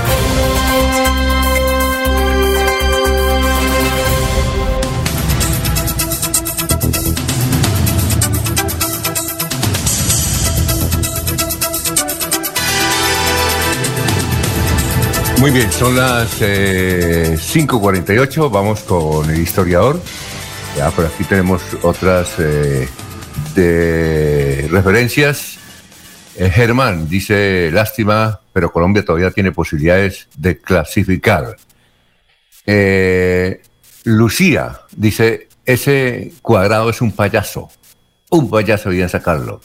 Muy 15.41 15.49
bien, 15.49 15.71
son 15.71 15.95
las 15.95 16.39
eh, 16.39 17.35
5.48, 17.35 18.51
vamos 18.51 18.81
con 18.81 19.27
el 19.27 19.39
historiador. 19.41 19.99
Ya 20.77 20.91
por 20.91 21.07
aquí 21.07 21.23
tenemos 21.23 21.63
otras 21.81 22.35
eh, 22.37 22.87
referencias. 24.69 25.57
Eh, 26.37 26.47
Germán 26.47 27.09
dice, 27.09 27.71
lástima, 27.71 28.39
pero 28.53 28.71
Colombia 28.71 29.03
todavía 29.03 29.31
tiene 29.31 29.51
posibilidades 29.51 30.29
de 30.37 30.59
clasificar. 30.59 31.57
Eh, 32.67 33.63
Lucía 34.03 34.81
dice, 34.95 35.47
ese 35.65 36.33
cuadrado 36.43 36.91
es 36.91 37.01
un 37.01 37.13
payaso. 37.13 37.71
Un 38.29 38.47
payaso, 38.47 38.91
bien 38.91 39.09
sacarlo. 39.09 39.59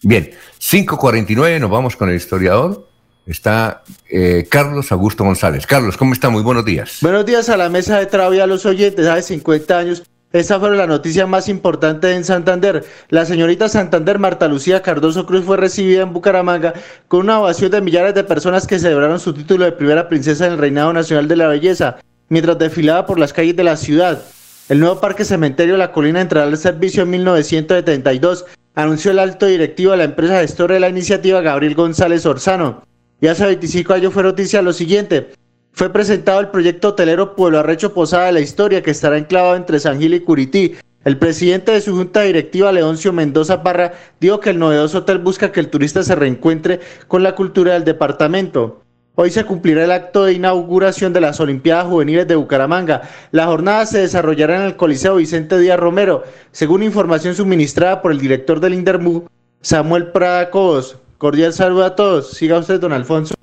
Bien, 0.00 0.30
5.49, 0.58 1.60
nos 1.60 1.70
vamos 1.70 1.96
con 1.96 2.08
el 2.08 2.16
historiador 2.16 2.91
está 3.26 3.82
eh, 4.08 4.46
Carlos 4.50 4.92
Augusto 4.92 5.24
González. 5.24 5.66
Carlos, 5.66 5.96
¿cómo 5.96 6.12
está? 6.12 6.30
Muy 6.30 6.42
buenos 6.42 6.64
días. 6.64 6.98
Buenos 7.00 7.26
días 7.26 7.48
a 7.48 7.56
la 7.56 7.68
mesa 7.68 7.98
de 7.98 8.06
trabajo 8.06 8.34
y 8.34 8.40
a 8.40 8.46
los 8.46 8.66
oyentes. 8.66 9.06
Hace 9.06 9.34
50 9.34 9.78
años, 9.78 10.02
esta 10.32 10.58
fue 10.58 10.74
la 10.74 10.86
noticia 10.86 11.26
más 11.26 11.48
importante 11.48 12.12
en 12.12 12.24
Santander. 12.24 12.84
La 13.10 13.26
señorita 13.26 13.68
Santander 13.68 14.18
Marta 14.18 14.48
Lucía 14.48 14.80
Cardoso 14.80 15.26
Cruz 15.26 15.44
fue 15.44 15.58
recibida 15.58 16.02
en 16.02 16.12
Bucaramanga 16.12 16.72
con 17.08 17.20
una 17.20 17.40
ovación 17.40 17.70
de 17.70 17.82
millares 17.82 18.14
de 18.14 18.24
personas 18.24 18.66
que 18.66 18.78
celebraron 18.78 19.20
su 19.20 19.34
título 19.34 19.66
de 19.66 19.72
primera 19.72 20.08
princesa 20.08 20.46
en 20.46 20.52
el 20.52 20.58
Reinado 20.58 20.92
Nacional 20.92 21.28
de 21.28 21.36
la 21.36 21.48
Belleza, 21.48 21.98
mientras 22.30 22.58
desfilaba 22.58 23.04
por 23.06 23.18
las 23.18 23.32
calles 23.32 23.56
de 23.56 23.64
la 23.64 23.76
ciudad. 23.76 24.22
El 24.70 24.80
nuevo 24.80 25.00
Parque 25.00 25.26
Cementerio 25.26 25.76
La 25.76 25.92
Colina 25.92 26.22
entrará 26.22 26.46
al 26.46 26.56
servicio 26.56 27.02
en 27.02 27.10
1972, 27.10 28.46
anunció 28.74 29.10
el 29.10 29.18
alto 29.18 29.44
directivo 29.44 29.90
de 29.90 29.98
la 29.98 30.04
empresa 30.04 30.40
gestora 30.40 30.74
de 30.74 30.80
la 30.80 30.88
iniciativa 30.88 31.42
Gabriel 31.42 31.74
González 31.74 32.24
Orzano. 32.24 32.84
Y 33.22 33.28
hace 33.28 33.46
25 33.46 33.94
años 33.94 34.12
fue 34.12 34.24
noticia 34.24 34.60
lo 34.62 34.72
siguiente. 34.72 35.30
Fue 35.70 35.92
presentado 35.92 36.40
el 36.40 36.48
proyecto 36.48 36.88
hotelero 36.88 37.36
Pueblo 37.36 37.60
Arrecho 37.60 37.94
Posada 37.94 38.26
de 38.26 38.32
la 38.32 38.40
Historia, 38.40 38.82
que 38.82 38.90
estará 38.90 39.16
enclavado 39.16 39.54
entre 39.54 39.78
San 39.78 40.00
Gil 40.00 40.14
y 40.14 40.20
Curití. 40.20 40.74
El 41.04 41.18
presidente 41.18 41.70
de 41.70 41.80
su 41.80 41.94
junta 41.94 42.22
directiva, 42.22 42.72
Leoncio 42.72 43.12
Mendoza 43.12 43.62
Parra, 43.62 43.92
dijo 44.18 44.40
que 44.40 44.50
el 44.50 44.58
novedoso 44.58 44.98
hotel 44.98 45.18
busca 45.18 45.52
que 45.52 45.60
el 45.60 45.68
turista 45.68 46.02
se 46.02 46.16
reencuentre 46.16 46.80
con 47.06 47.22
la 47.22 47.36
cultura 47.36 47.74
del 47.74 47.84
departamento. 47.84 48.82
Hoy 49.14 49.30
se 49.30 49.44
cumplirá 49.44 49.84
el 49.84 49.92
acto 49.92 50.24
de 50.24 50.32
inauguración 50.32 51.12
de 51.12 51.20
las 51.20 51.38
Olimpiadas 51.38 51.86
Juveniles 51.86 52.26
de 52.26 52.34
Bucaramanga. 52.34 53.02
La 53.30 53.46
jornada 53.46 53.86
se 53.86 54.00
desarrollará 54.00 54.56
en 54.56 54.62
el 54.62 54.74
Coliseo 54.74 55.14
Vicente 55.14 55.60
Díaz 55.60 55.78
Romero, 55.78 56.24
según 56.50 56.82
información 56.82 57.36
suministrada 57.36 58.02
por 58.02 58.10
el 58.10 58.18
director 58.18 58.58
del 58.58 58.74
Indermu, 58.74 59.26
Samuel 59.60 60.10
Prada 60.10 60.50
Cobos. 60.50 60.98
Cordial 61.22 61.52
saludo 61.52 61.84
a 61.84 61.94
todos. 61.94 62.32
Siga 62.32 62.58
usted, 62.58 62.80
don 62.80 62.92
Alfonso. 62.92 63.36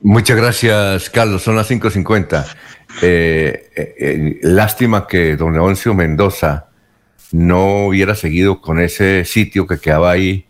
Muchas 0.00 0.38
gracias, 0.38 1.10
Carlos. 1.10 1.42
Son 1.42 1.54
las 1.54 1.70
5.50. 1.70 2.46
Eh, 3.02 3.68
eh, 3.76 3.94
eh, 3.98 4.38
lástima 4.40 5.06
que 5.06 5.36
don 5.36 5.52
Leoncio 5.52 5.92
Mendoza 5.92 6.68
no 7.32 7.88
hubiera 7.88 8.14
seguido 8.14 8.62
con 8.62 8.80
ese 8.80 9.26
sitio 9.26 9.66
que 9.66 9.78
quedaba 9.78 10.12
ahí 10.12 10.46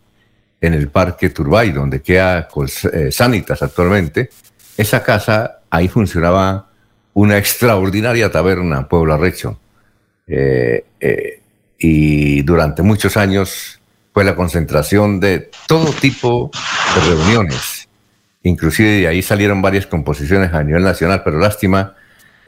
en 0.61 0.75
el 0.75 0.87
Parque 0.87 1.29
Turbay, 1.31 1.73
donde 1.73 2.03
queda 2.03 2.47
eh, 2.93 3.11
Sanitas 3.11 3.63
actualmente. 3.63 4.31
Esa 4.77 5.03
casa, 5.03 5.63
ahí 5.69 5.89
funcionaba 5.89 6.71
una 7.15 7.37
extraordinaria 7.37 8.31
taberna, 8.31 8.87
Pueblo 8.87 9.13
Arrecho. 9.13 9.59
Eh, 10.29 10.85
y 11.81 12.43
durante 12.43 12.83
muchos 12.83 13.17
años 13.17 13.81
fue 14.17 14.25
la 14.25 14.35
concentración 14.35 15.21
de 15.21 15.51
todo 15.69 15.93
tipo 15.93 16.51
de 16.95 17.11
reuniones. 17.11 17.87
Inclusive 18.45 18.89
de 18.89 19.09
ahí 19.09 19.21
salieron 19.21 19.61
varias 19.61 19.87
composiciones 19.87 20.55
a 20.55 20.65
nivel 20.65 20.85
nacional, 20.85 21.21
pero 21.23 21.39
lástima, 21.39 21.95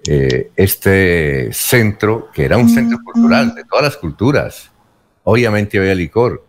eh, 0.07 0.49
este 0.57 1.53
centro, 1.53 2.31
que 2.33 2.47
era 2.47 2.57
un 2.57 2.71
centro 2.71 2.99
cultural 3.05 3.55
de 3.55 3.64
todas 3.64 3.85
las 3.85 3.99
culturas, 3.99 4.71
obviamente 5.25 5.79
había 5.79 5.95
licor, 5.95 6.43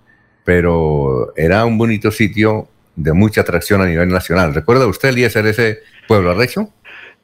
pero 0.46 1.34
era 1.36 1.66
un 1.66 1.78
bonito 1.78 2.12
sitio 2.12 2.70
de 2.96 3.12
mucha 3.12 3.42
atracción 3.42 3.82
a 3.82 3.88
nivel 3.88 4.08
nacional. 4.08 4.54
¿Recuerda 4.54 4.88
usted, 4.88 5.10
Eliezer, 5.10 5.46
ese 5.48 5.80
pueblo 6.08 6.32
arrecho? 6.32 6.72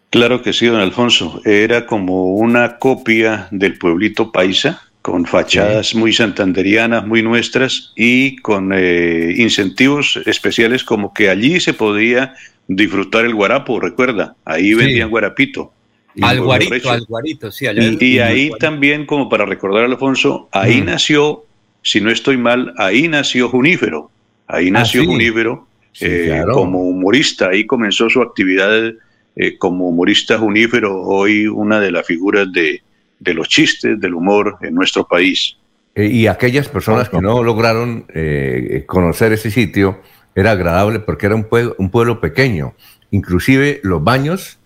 Claro 0.10 0.42
que 0.42 0.52
sí, 0.52 0.66
don 0.66 0.82
Alfonso. 0.82 1.40
Era 1.46 1.86
como 1.86 2.36
una 2.36 2.78
copia 2.78 3.48
del 3.52 3.78
pueblito 3.78 4.34
paisa, 4.34 4.82
con 5.06 5.24
fachadas 5.28 5.94
muy 5.94 6.12
santanderianas, 6.12 7.06
muy 7.06 7.22
nuestras 7.22 7.94
y 7.96 8.38
con 8.38 8.72
eh, 8.74 9.36
incentivos 9.38 10.20
especiales 10.26 10.84
como 10.84 11.14
que 11.14 11.30
allí 11.30 11.60
se 11.60 11.76
podía 11.76 12.34
disfrutar 12.68 13.24
el 13.24 13.36
guarapo, 13.36 13.80
recuerda, 13.80 14.36
ahí 14.46 14.74
vendían 14.74 15.12
guarapito. 15.12 15.72
Al 16.20 16.42
guarito, 16.42 16.90
al 16.90 17.06
guarito, 17.06 17.52
sí. 17.52 17.68
Allá 17.68 17.84
Y, 17.84 18.04
y 18.04 18.18
ahí 18.18 18.50
también, 18.60 19.06
como 19.06 19.30
para 19.30 19.46
recordar 19.46 19.84
a 19.84 19.86
Alfonso, 19.86 20.50
ahí 20.52 20.82
Mm. 20.82 20.86
nació, 20.86 21.46
si 21.84 22.02
no 22.02 22.10
estoy 22.10 22.38
mal, 22.38 22.74
ahí 22.80 23.08
nació 23.08 23.48
Junífero. 23.50 24.10
Ahí 24.48 24.72
nació 24.72 25.02
sí. 25.02 25.08
Junífero 25.08 25.68
Sí, 25.92 26.06
eh, 26.10 26.24
claro. 26.26 26.54
como 26.54 26.80
humorista. 26.82 27.50
Ahí 27.50 27.68
comenzó 27.68 28.10
su 28.10 28.24
actividad 28.24 28.92
eh, 29.36 29.58
como 29.60 29.88
humorista 29.90 30.40
Junífero, 30.40 31.00
hoy 31.00 31.46
una 31.46 31.80
de 31.80 31.92
las 31.92 32.08
figuras 32.08 32.52
de, 32.52 32.82
de 33.20 33.34
los 33.34 33.48
chistes, 33.48 34.00
del 34.00 34.14
humor 34.14 34.58
en 34.62 34.76
nuestro 34.76 35.08
país. 35.08 35.58
Eh, 35.96 36.08
y 36.08 36.28
aquellas 36.28 36.68
personas 36.68 37.10
que 37.10 37.22
no 37.22 37.44
lograron 37.44 38.06
eh, 38.14 38.84
conocer 38.88 39.32
ese 39.34 39.50
sitio, 39.52 40.02
era 40.36 40.52
agradable 40.52 41.00
porque 41.00 41.26
era 41.26 41.36
un 41.36 41.46
pueblo, 41.46 41.76
un 41.80 41.90
pueblo 41.90 42.20
pequeño. 42.20 42.76
Inclusive 43.12 43.80
los 43.84 44.04
baños, 44.04 44.60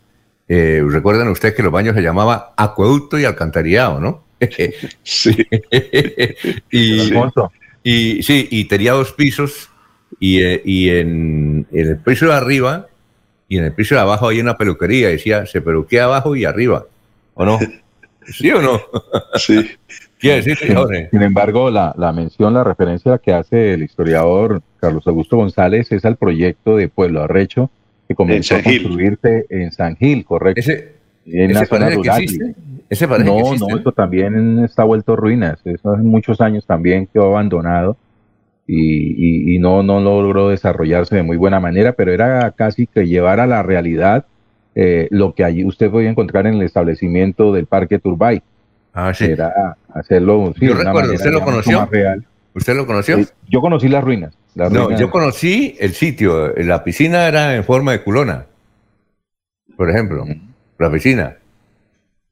eh, 0.47 0.83
recuerdan 0.85 1.27
ustedes 1.29 1.53
que 1.53 1.63
los 1.63 1.71
baños 1.71 1.95
se 1.95 2.01
llamaba 2.01 2.53
acueducto 2.57 3.19
y 3.19 3.25
alcantarillado, 3.25 3.99
¿no? 3.99 4.23
sí. 5.03 5.47
y, 6.71 6.99
Alfonso. 7.01 7.51
y 7.83 8.23
sí, 8.23 8.47
y 8.49 8.65
tenía 8.65 8.93
dos 8.93 9.13
pisos 9.13 9.69
y, 10.19 10.41
eh, 10.41 10.61
y 10.65 10.89
en, 10.89 11.67
en 11.71 11.87
el 11.87 11.97
piso 11.97 12.25
de 12.25 12.33
arriba 12.33 12.87
y 13.47 13.57
en 13.57 13.65
el 13.65 13.73
piso 13.73 13.95
de 13.95 14.01
abajo 14.01 14.27
hay 14.29 14.39
una 14.39 14.57
peluquería. 14.57 15.09
Decía, 15.09 15.45
se 15.45 15.61
peluquea 15.61 16.05
abajo 16.05 16.35
y 16.35 16.45
arriba. 16.45 16.85
¿O 17.35 17.45
no? 17.45 17.59
¿Sí 18.33 18.51
o 18.51 18.61
no? 18.61 18.79
Sí. 19.37 19.69
Decir, 20.21 20.57
Sin, 20.57 20.75
Jorge. 20.75 21.07
sin 21.11 21.21
embargo, 21.21 21.69
la, 21.71 21.93
la 21.97 22.11
mención, 22.11 22.53
la 22.53 22.63
referencia 22.65 23.17
que 23.19 23.31
hace 23.31 23.73
el 23.73 23.83
historiador 23.83 24.61
Carlos 24.79 25.07
Augusto 25.07 25.37
González 25.37 25.89
es 25.93 26.03
al 26.03 26.17
proyecto 26.17 26.75
de 26.75 26.89
Pueblo 26.89 27.23
Arrecho 27.23 27.69
que 28.07 28.15
comenzó 28.15 28.55
En 28.55 28.59
a 28.59 28.63
construirse 28.65 29.45
en 29.49 29.71
San 29.71 29.95
Gil, 29.95 30.25
correcto. 30.25 30.59
Ese, 30.59 30.93
en 31.25 31.51
ese 31.51 31.53
la 31.61 31.65
zona 31.65 31.89
rural. 31.91 32.25
Ese 32.89 33.07
no, 33.07 33.15
no, 33.55 33.77
esto 33.77 33.91
también 33.93 34.59
está 34.65 34.83
vuelto 34.83 35.15
ruinas. 35.15 35.59
Eso 35.63 35.91
hace 35.93 36.01
muchos 36.03 36.41
años 36.41 36.65
también 36.65 37.07
quedó 37.07 37.27
abandonado 37.27 37.95
y, 38.67 38.75
y- 39.51 39.55
y 39.55 39.59
no, 39.59 39.83
no 39.83 40.01
logró 40.01 40.49
desarrollarse 40.49 41.15
de 41.15 41.23
muy 41.23 41.37
buena 41.37 41.59
manera, 41.61 41.93
pero 41.93 42.11
era 42.11 42.51
casi 42.51 42.87
que 42.87 43.07
llevar 43.07 43.39
a 43.39 43.47
la 43.47 43.63
realidad 43.63 44.25
eh, 44.81 45.07
lo 45.11 45.33
que 45.33 45.43
allí 45.43 45.65
usted 45.65 45.91
podía 45.91 46.09
encontrar 46.09 46.47
en 46.47 46.53
el 46.55 46.61
establecimiento 46.61 47.51
del 47.51 47.65
Parque 47.65 47.99
Turbay. 47.99 48.41
Ah, 48.93 49.13
sí. 49.13 49.25
Era 49.25 49.75
hacerlo 49.93 50.53
sí, 50.57 50.65
Yo 50.65 50.67
de 50.67 50.81
una 50.81 50.83
recuerdo, 50.91 51.07
manera, 51.09 51.15
¿usted 51.15 51.31
lo 51.31 51.41
conoció? 51.41 51.79
más 51.81 51.89
real. 51.89 52.25
¿Usted 52.53 52.75
lo 52.75 52.85
conoció? 52.87 53.17
Eh, 53.17 53.25
yo 53.49 53.59
conocí 53.61 53.87
las 53.89 54.03
ruinas. 54.03 54.33
las 54.55 54.71
No, 54.71 54.85
ruinas- 54.85 54.99
yo 55.01 55.09
conocí 55.11 55.75
el 55.79 55.93
sitio. 55.93 56.53
La 56.57 56.83
piscina 56.83 57.27
era 57.27 57.55
en 57.55 57.63
forma 57.65 57.91
de 57.91 58.01
culona. 58.03 58.45
Por 59.75 59.89
ejemplo, 59.89 60.25
la 60.77 60.91
piscina. 60.91 61.35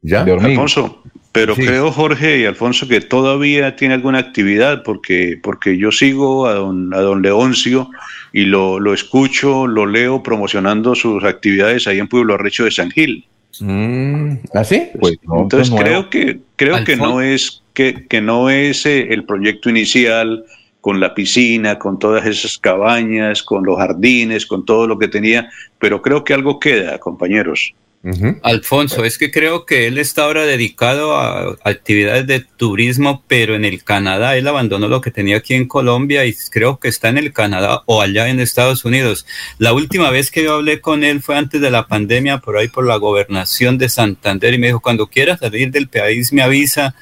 ¿Ya? 0.01 0.21
Alfonso, 0.21 1.01
Pero 1.39 1.55
creo, 1.55 1.91
Jorge 1.91 2.39
y 2.39 2.45
Alfonso, 2.45 2.87
que 2.87 3.01
todavía 3.01 3.75
tiene 3.75 3.93
alguna 3.93 4.19
actividad, 4.19 4.83
porque, 4.83 5.39
porque 5.41 5.77
yo 5.77 5.91
sigo 5.91 6.47
a 6.47 6.53
don, 6.53 6.93
a 6.93 6.99
don 7.01 7.21
Leoncio 7.21 7.89
y 8.33 8.45
lo, 8.45 8.79
lo 8.79 8.93
escucho, 8.93 9.67
lo 9.67 9.85
leo 9.85 10.23
promocionando 10.23 10.95
sus 10.95 11.23
actividades 11.23 11.87
ahí 11.87 11.99
en 11.99 12.07
Pueblo 12.07 12.33
Arrecho 12.33 12.65
de 12.65 12.71
San 12.71 12.89
Gil. 12.91 13.25
¿Así? 14.53 14.89
Pues, 14.99 15.17
entonces 15.31 15.73
creo 15.75 16.09
que 16.09 16.39
creo 16.55 16.83
que 16.83 16.95
no 16.95 17.21
es 17.21 17.63
que, 17.73 18.05
que 18.07 18.21
no 18.21 18.49
es 18.49 18.85
eh, 18.85 19.07
el 19.11 19.23
proyecto 19.23 19.69
inicial 19.69 20.43
con 20.81 20.99
la 20.99 21.13
piscina, 21.13 21.79
con 21.79 21.99
todas 21.99 22.25
esas 22.25 22.57
cabañas, 22.57 23.43
con 23.43 23.65
los 23.65 23.77
jardines, 23.77 24.45
con 24.45 24.63
todo 24.65 24.87
lo 24.87 24.97
que 24.97 25.07
tenía, 25.07 25.49
pero 25.79 26.01
creo 26.01 26.23
que 26.23 26.33
algo 26.33 26.59
queda, 26.59 26.99
compañeros. 26.99 27.73
Alfonso, 28.43 29.03
es 29.03 29.17
que 29.17 29.31
creo 29.31 29.65
que 29.65 29.87
él 29.87 29.97
está 29.97 30.23
ahora 30.23 30.45
dedicado 30.45 31.17
a 31.17 31.57
actividades 31.63 32.25
de 32.25 32.39
turismo, 32.39 33.23
pero 33.27 33.55
en 33.55 33.65
el 33.65 33.83
Canadá. 33.83 34.37
Él 34.37 34.47
abandonó 34.47 34.87
lo 34.87 35.01
que 35.01 35.11
tenía 35.11 35.37
aquí 35.37 35.55
en 35.55 35.67
Colombia 35.67 36.25
y 36.25 36.33
creo 36.49 36.79
que 36.79 36.87
está 36.87 37.09
en 37.09 37.17
el 37.17 37.33
Canadá 37.33 37.83
o 37.85 38.01
allá 38.01 38.29
en 38.29 38.39
Estados 38.39 38.85
Unidos. 38.85 39.25
La 39.57 39.73
última 39.73 40.09
vez 40.09 40.31
que 40.31 40.43
yo 40.43 40.53
hablé 40.53 40.79
con 40.79 41.03
él 41.03 41.21
fue 41.21 41.37
antes 41.37 41.59
de 41.59 41.71
la 41.71 41.87
pandemia, 41.87 42.37
por 42.37 42.57
ahí 42.57 42.69
por 42.69 42.85
la 42.85 42.95
gobernación 42.95 43.77
de 43.77 43.89
Santander, 43.89 44.53
y 44.53 44.57
me 44.57 44.67
dijo, 44.67 44.79
cuando 44.79 45.07
quiera 45.07 45.37
salir 45.37 45.71
del 45.71 45.89
país 45.89 46.31
me 46.31 46.43
avisa 46.43 46.95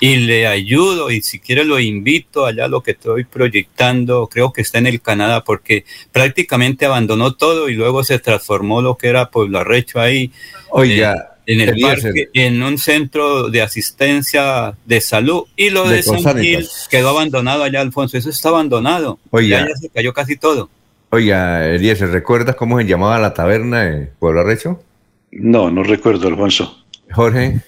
y 0.00 0.16
le 0.16 0.46
ayudo 0.46 1.10
y 1.10 1.22
si 1.22 1.38
quiere 1.38 1.64
lo 1.64 1.78
invito 1.78 2.46
allá 2.46 2.66
a 2.66 2.68
lo 2.68 2.82
que 2.82 2.92
estoy 2.92 3.24
proyectando, 3.24 4.28
creo 4.28 4.52
que 4.52 4.62
está 4.62 4.78
en 4.78 4.86
el 4.86 5.00
Canadá 5.00 5.44
porque 5.44 5.84
prácticamente 6.12 6.86
abandonó 6.86 7.34
todo 7.34 7.68
y 7.68 7.74
luego 7.74 8.04
se 8.04 8.18
transformó 8.18 8.82
lo 8.82 8.96
que 8.96 9.08
era 9.08 9.30
Pueblo 9.30 9.58
Arrecho 9.58 10.00
ahí. 10.00 10.32
Oiga. 10.70 11.14
Eh, 11.14 11.34
en 11.46 11.60
el 11.60 11.78
parque, 11.78 12.30
en 12.32 12.62
un 12.62 12.78
centro 12.78 13.50
de 13.50 13.60
asistencia 13.60 14.74
de 14.86 15.00
salud 15.02 15.42
y 15.56 15.68
lo 15.68 15.86
de, 15.86 16.02
San 16.02 16.38
Gil 16.38 16.66
quedó 16.90 17.10
abandonado 17.10 17.64
allá, 17.64 17.82
Alfonso. 17.82 18.16
Eso 18.16 18.30
está 18.30 18.48
abandonado. 18.48 19.18
Oiga. 19.30 19.66
Ya, 19.68 19.76
se 19.76 19.90
cayó 19.90 20.14
casi 20.14 20.36
todo. 20.36 20.70
Oiga, 21.10 21.68
Eliezer, 21.68 22.10
¿recuerdas 22.10 22.56
cómo 22.56 22.78
se 22.78 22.86
llamaba 22.86 23.18
la 23.18 23.34
taberna 23.34 23.84
de 23.84 24.06
Pueblo 24.18 24.40
Arrecho? 24.40 24.82
No, 25.30 25.70
no 25.70 25.82
recuerdo, 25.82 26.28
Alfonso. 26.28 26.84
Jorge. 27.12 27.60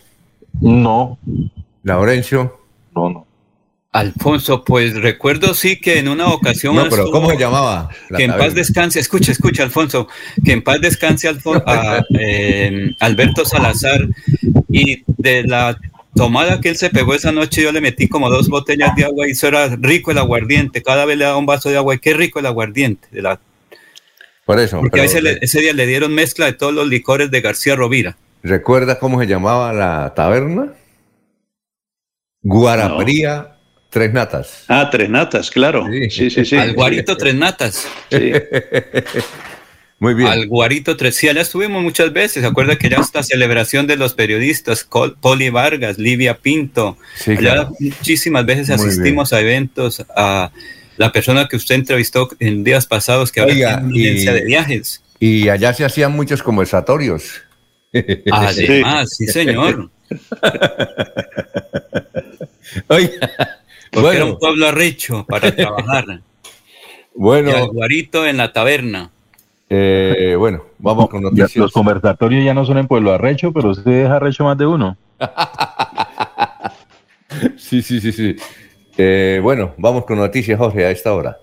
No. 0.61 1.19
Laurencio. 1.87 2.59
No, 2.97 3.09
no. 3.09 3.27
Alfonso, 3.93 4.65
pues 4.65 4.95
recuerdo 4.95 5.55
sí 5.55 5.81
que 5.81 6.01
en 6.01 6.09
una 6.09 6.27
ocasión. 6.27 6.75
No, 6.75 6.89
pero 6.89 7.11
¿cómo 7.13 7.31
se 7.31 7.39
llamaba? 7.39 7.89
Que 8.15 8.25
en 8.25 8.33
paz 8.33 8.55
descanse, 8.55 8.99
escucha, 8.99 9.31
escucha, 9.31 9.63
Alfonso, 9.63 10.09
que 10.45 10.53
en 10.53 10.63
paz 10.63 10.81
descanse 10.81 11.29
a, 11.29 12.05
eh, 12.19 12.91
Alberto 12.99 13.45
Salazar 13.45 14.07
y 14.69 15.05
de 15.07 15.45
la 15.45 15.79
tomada 16.15 16.61
que 16.61 16.71
él 16.71 16.77
se 16.77 16.91
pegó 16.91 17.15
esa 17.15 17.31
noche 17.31 17.63
yo 17.63 17.71
le 17.73 17.81
metí 17.81 18.09
como 18.09 18.31
dos 18.31 18.49
botellas 18.49 18.97
de 18.97 19.05
agua 19.05 19.29
y 19.29 19.31
eso 19.31 19.47
era 19.47 19.69
rico 19.77 20.11
el 20.11 20.19
aguardiente, 20.19 20.83
cada 20.83 21.05
vez 21.05 21.17
le 21.17 21.25
daba 21.25 21.37
un 21.37 21.47
vaso 21.47 21.71
de 21.71 21.77
agua 21.77 21.95
y 21.95 22.01
qué 22.01 22.15
rico 22.15 22.41
el 22.41 22.47
aguardiente. 22.47 23.07
De 23.13 23.23
la... 23.23 23.39
Por 24.45 24.59
eso. 24.59 24.81
Porque 24.81 25.05
ese, 25.05 25.21
ese 25.41 25.61
día 25.61 25.73
le 25.73 25.87
dieron 25.87 26.13
mezcla 26.13 26.47
de 26.47 26.53
todos 26.53 26.75
los 26.75 26.89
licores 26.89 27.31
de 27.31 27.41
García 27.41 27.77
Rovira. 27.77 28.17
¿Recuerdas 28.43 28.99
cómo 28.99 29.21
se 29.21 29.27
llamaba 29.29 29.73
la 29.73 30.13
taberna? 30.15 30.73
Guarapría 32.47 33.49
Tres 33.91 34.13
Natas. 34.13 34.65
Ah, 34.69 34.89
Tres 34.91 35.11
Natas, 35.11 35.51
claro. 35.51 35.87
Sí, 36.11 36.31
sí, 36.31 36.45
sí. 36.45 36.57
Al 36.57 36.75
Guarito 36.75 37.17
Tres 37.17 37.35
Natas. 37.35 37.89
Sí. 38.11 38.33
Muy 39.99 40.15
bien. 40.15 40.29
Al 40.29 40.47
Guarito 40.47 40.97
Tres. 40.97 41.17
Sí, 41.17 41.29
allá 41.29 41.41
estuvimos 41.41 41.83
muchas 41.83 42.13
veces. 42.13 42.43
¿Se 42.43 42.47
acuerda 42.47 42.77
que 42.77 42.89
ya 42.89 42.99
esta 42.99 43.23
celebración 43.25 43.87
de 43.87 43.97
los 43.97 44.15
periodistas, 44.15 44.89
Poli 45.21 45.51
Vargas, 45.51 45.99
Livia 45.99 46.37
Pinto? 46.37 46.99
Sí, 47.17 47.33
allá 47.33 47.69
muchísimas 47.81 48.47
veces 48.47 48.71
asistimos 48.71 49.33
a 49.33 49.41
eventos, 49.41 50.05
a 50.15 50.53
la 50.99 51.11
persona 51.11 51.49
que 51.49 51.57
usted 51.57 51.75
entrevistó 51.75 52.29
en 52.39 52.63
días 52.63 52.87
pasados 52.87 53.33
que 53.33 53.41
había 53.41 53.79
una 53.79 54.33
de 54.33 54.45
viajes. 54.45 55.03
Y 55.19 55.49
allá 55.49 55.73
se 55.73 55.85
hacían 55.85 56.13
muchos 56.13 56.43
conversatorios. 56.43 57.43
Además, 58.31 59.09
sí, 59.17 59.27
señor. 59.27 59.91
Oiga, 62.89 63.31
Porque 63.91 64.17
era 64.17 64.25
un 64.25 64.39
pueblo 64.39 64.67
arrecho 64.67 65.25
para 65.29 65.55
trabajar. 65.55 66.05
bueno. 67.15 67.73
guarito 67.73 68.27
en 68.27 68.37
la 68.37 68.53
taberna. 68.53 69.11
Eh, 69.69 70.37
bueno, 70.39 70.65
vamos 70.79 71.09
con 71.09 71.23
noticias. 71.23 71.57
Los 71.57 71.73
conversatorios 71.73 72.45
ya 72.45 72.55
no 72.55 72.65
son 72.65 72.79
en 72.79 72.87
Pueblo 72.87 73.13
Arrecho, 73.13 73.53
pero 73.53 73.71
usted 73.71 74.03
deja 74.03 74.17
arrecho 74.17 74.45
más 74.45 74.57
de 74.57 74.67
uno. 74.67 74.97
sí, 77.57 77.83
sí, 77.83 78.01
sí, 78.01 78.13
sí. 78.13 78.37
Eh, 78.97 79.41
bueno, 79.43 79.75
vamos 79.77 80.05
con 80.05 80.19
noticias, 80.19 80.59
Jorge, 80.59 80.85
a 80.85 80.91
esta 80.91 81.13
hora. 81.13 81.39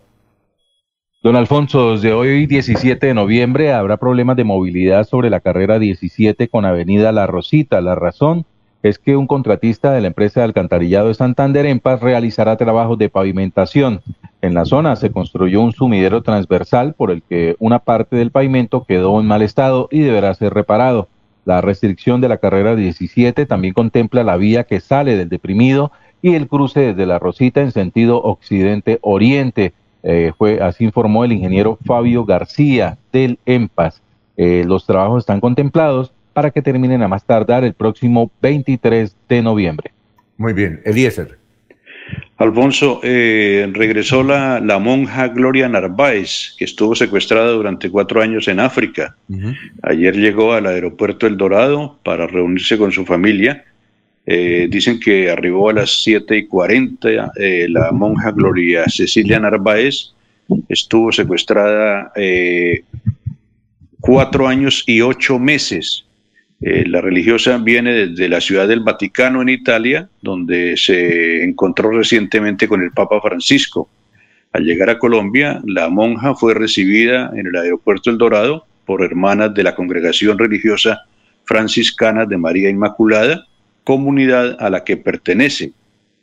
Don 1.21 1.35
Alfonso, 1.35 1.93
desde 1.93 2.13
hoy 2.13 2.47
17 2.47 3.07
de 3.07 3.13
noviembre 3.13 3.71
habrá 3.71 3.97
problemas 3.97 4.35
de 4.35 4.43
movilidad 4.43 5.05
sobre 5.05 5.29
la 5.29 5.39
carrera 5.39 5.79
17 5.79 6.49
con 6.49 6.65
Avenida 6.65 7.11
La 7.11 7.27
Rosita. 7.27 7.79
La 7.81 7.95
razón, 7.95 8.45
es 8.83 8.99
que 8.99 9.15
un 9.15 9.27
contratista 9.27 9.93
de 9.93 10.01
la 10.01 10.07
empresa 10.07 10.41
de 10.41 10.45
alcantarillado 10.45 11.07
de 11.07 11.13
Santander 11.13 11.65
en 11.65 11.81
realizará 12.01 12.57
trabajos 12.57 12.97
de 12.97 13.09
pavimentación. 13.09 14.01
En 14.41 14.53
la 14.53 14.65
zona 14.65 14.97
se 14.97 15.09
construyó 15.09 15.61
un 15.61 15.71
sumidero 15.71 16.21
transversal 16.21 16.93
por 16.93 17.09
el 17.09 17.23
que 17.23 17.55
una 17.59 17.79
parte 17.79 18.17
del 18.17 18.31
pavimento 18.31 18.83
quedó 18.83 19.21
en 19.21 19.25
mal 19.25 19.41
estado 19.41 19.87
y 19.89 20.01
deberá 20.01 20.33
ser 20.33 20.53
reparado. 20.53 21.07
La 21.45 21.61
restricción 21.61 22.19
de 22.19 22.27
la 22.27 22.37
carrera 22.37 22.75
17 22.75 23.45
también 23.45 23.73
contempla 23.73 24.23
la 24.23 24.35
vía 24.35 24.65
que 24.65 24.81
sale 24.81 25.15
del 25.15 25.29
deprimido 25.29 25.93
y 26.21 26.35
el 26.35 26.49
cruce 26.49 26.81
desde 26.81 27.05
la 27.05 27.19
Rosita 27.19 27.61
en 27.61 27.71
sentido 27.71 28.21
occidente-oriente. 28.21 29.73
Eh, 30.03 30.33
fue, 30.37 30.61
así 30.61 30.83
informó 30.83 31.23
el 31.23 31.31
ingeniero 31.31 31.77
Fabio 31.85 32.25
García 32.25 32.97
del 33.13 33.39
EMPAS. 33.45 34.01
Eh, 34.35 34.65
los 34.67 34.85
trabajos 34.85 35.23
están 35.23 35.39
contemplados 35.39 36.11
para 36.33 36.51
que 36.51 36.61
terminen 36.61 37.01
a 37.03 37.07
más 37.07 37.23
tardar 37.23 37.63
el 37.63 37.73
próximo 37.73 38.31
23 38.41 39.15
de 39.29 39.41
noviembre. 39.41 39.91
Muy 40.37 40.53
bien, 40.53 40.81
Eliezer. 40.83 41.37
Alfonso, 42.37 42.99
eh, 43.03 43.69
regresó 43.71 44.23
la, 44.23 44.59
la, 44.59 44.79
monja 44.79 45.29
Gloria 45.29 45.69
Narváez, 45.69 46.55
que 46.57 46.65
estuvo 46.65 46.95
secuestrada 46.95 47.51
durante 47.51 47.89
cuatro 47.89 48.21
años 48.21 48.47
en 48.47 48.59
África. 48.59 49.15
Ayer 49.83 50.15
llegó 50.15 50.53
al 50.53 50.65
aeropuerto 50.65 51.27
El 51.27 51.37
Dorado 51.37 51.99
para 52.03 52.27
reunirse 52.27 52.77
con 52.77 52.91
su 52.91 53.05
familia. 53.05 53.63
Eh, 54.25 54.67
dicen 54.69 54.99
que 54.99 55.29
arribó 55.29 55.69
a 55.69 55.73
las 55.73 56.03
7 56.03 56.37
y 56.37 56.47
40. 56.47 57.31
Eh, 57.37 57.67
la 57.69 57.91
monja 57.91 58.31
Gloria 58.31 58.85
Cecilia 58.87 59.39
Narváez 59.39 60.13
estuvo 60.67 61.11
secuestrada 61.11 62.11
cuatro 64.01 64.47
años 64.47 64.83
y 64.85 64.99
ocho 65.01 65.39
meses. 65.39 66.02
Eh, 66.65 66.85
la 66.87 67.01
religiosa 67.01 67.57
viene 67.57 67.91
desde 67.91 68.29
la 68.29 68.39
ciudad 68.39 68.69
del 68.69 68.79
Vaticano 68.79 69.41
en 69.41 69.49
Italia, 69.49 70.07
donde 70.21 70.77
se 70.77 71.43
encontró 71.43 71.91
recientemente 71.91 72.69
con 72.69 72.81
el 72.81 72.91
Papa 72.91 73.19
Francisco. 73.19 73.89
Al 74.53 74.63
llegar 74.63 74.89
a 74.89 74.97
Colombia, 74.97 75.61
la 75.65 75.89
monja 75.89 76.35
fue 76.35 76.53
recibida 76.53 77.33
en 77.35 77.47
el 77.47 77.55
aeropuerto 77.57 78.09
El 78.09 78.17
Dorado 78.17 78.65
por 78.85 79.03
hermanas 79.03 79.53
de 79.53 79.63
la 79.63 79.75
congregación 79.75 80.39
religiosa 80.39 81.01
franciscana 81.43 82.25
de 82.25 82.37
María 82.37 82.69
Inmaculada, 82.69 83.45
comunidad 83.83 84.55
a 84.57 84.69
la 84.69 84.85
que 84.85 84.95
pertenece. 84.95 85.73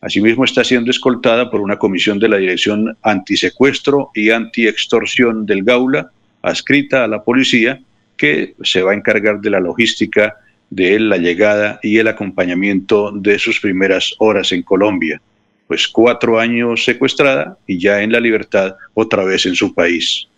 Asimismo 0.00 0.44
está 0.44 0.64
siendo 0.64 0.90
escoltada 0.90 1.50
por 1.50 1.60
una 1.60 1.76
comisión 1.76 2.18
de 2.18 2.30
la 2.30 2.38
Dirección 2.38 2.96
Antisecuestro 3.02 4.10
y 4.14 4.30
Antiextorsión 4.30 5.44
del 5.44 5.64
Gaula, 5.64 6.10
adscrita 6.40 7.04
a 7.04 7.08
la 7.08 7.22
policía, 7.22 7.82
que 8.20 8.54
se 8.62 8.82
va 8.82 8.92
a 8.92 8.94
encargar 8.94 9.40
de 9.40 9.48
la 9.48 9.60
logística 9.60 10.36
de 10.68 11.00
la 11.00 11.16
llegada 11.16 11.80
y 11.82 11.96
el 11.96 12.06
acompañamiento 12.06 13.10
de 13.12 13.38
sus 13.38 13.58
primeras 13.60 14.14
horas 14.18 14.52
en 14.52 14.62
Colombia. 14.62 15.22
Pues 15.66 15.88
cuatro 15.88 16.38
años 16.38 16.84
secuestrada 16.84 17.56
y 17.66 17.78
ya 17.78 18.02
en 18.02 18.12
la 18.12 18.20
libertad 18.20 18.76
otra 18.92 19.24
vez 19.24 19.46
en 19.46 19.54
su 19.54 19.72
país. 19.72 20.28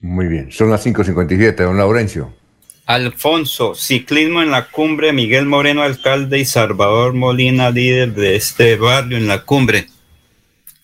Muy 0.00 0.26
bien, 0.26 0.50
son 0.50 0.70
las 0.70 0.86
5.57, 0.86 1.56
don 1.56 1.76
Laurencio. 1.76 2.32
Alfonso, 2.86 3.74
ciclismo 3.74 4.40
en 4.42 4.50
la 4.50 4.68
cumbre, 4.68 5.12
Miguel 5.12 5.44
Moreno, 5.44 5.82
alcalde, 5.82 6.38
y 6.38 6.46
Salvador 6.46 7.12
Molina, 7.12 7.70
líder 7.70 8.14
de 8.14 8.36
este 8.36 8.76
barrio 8.76 9.18
en 9.18 9.28
la 9.28 9.44
cumbre. 9.44 9.88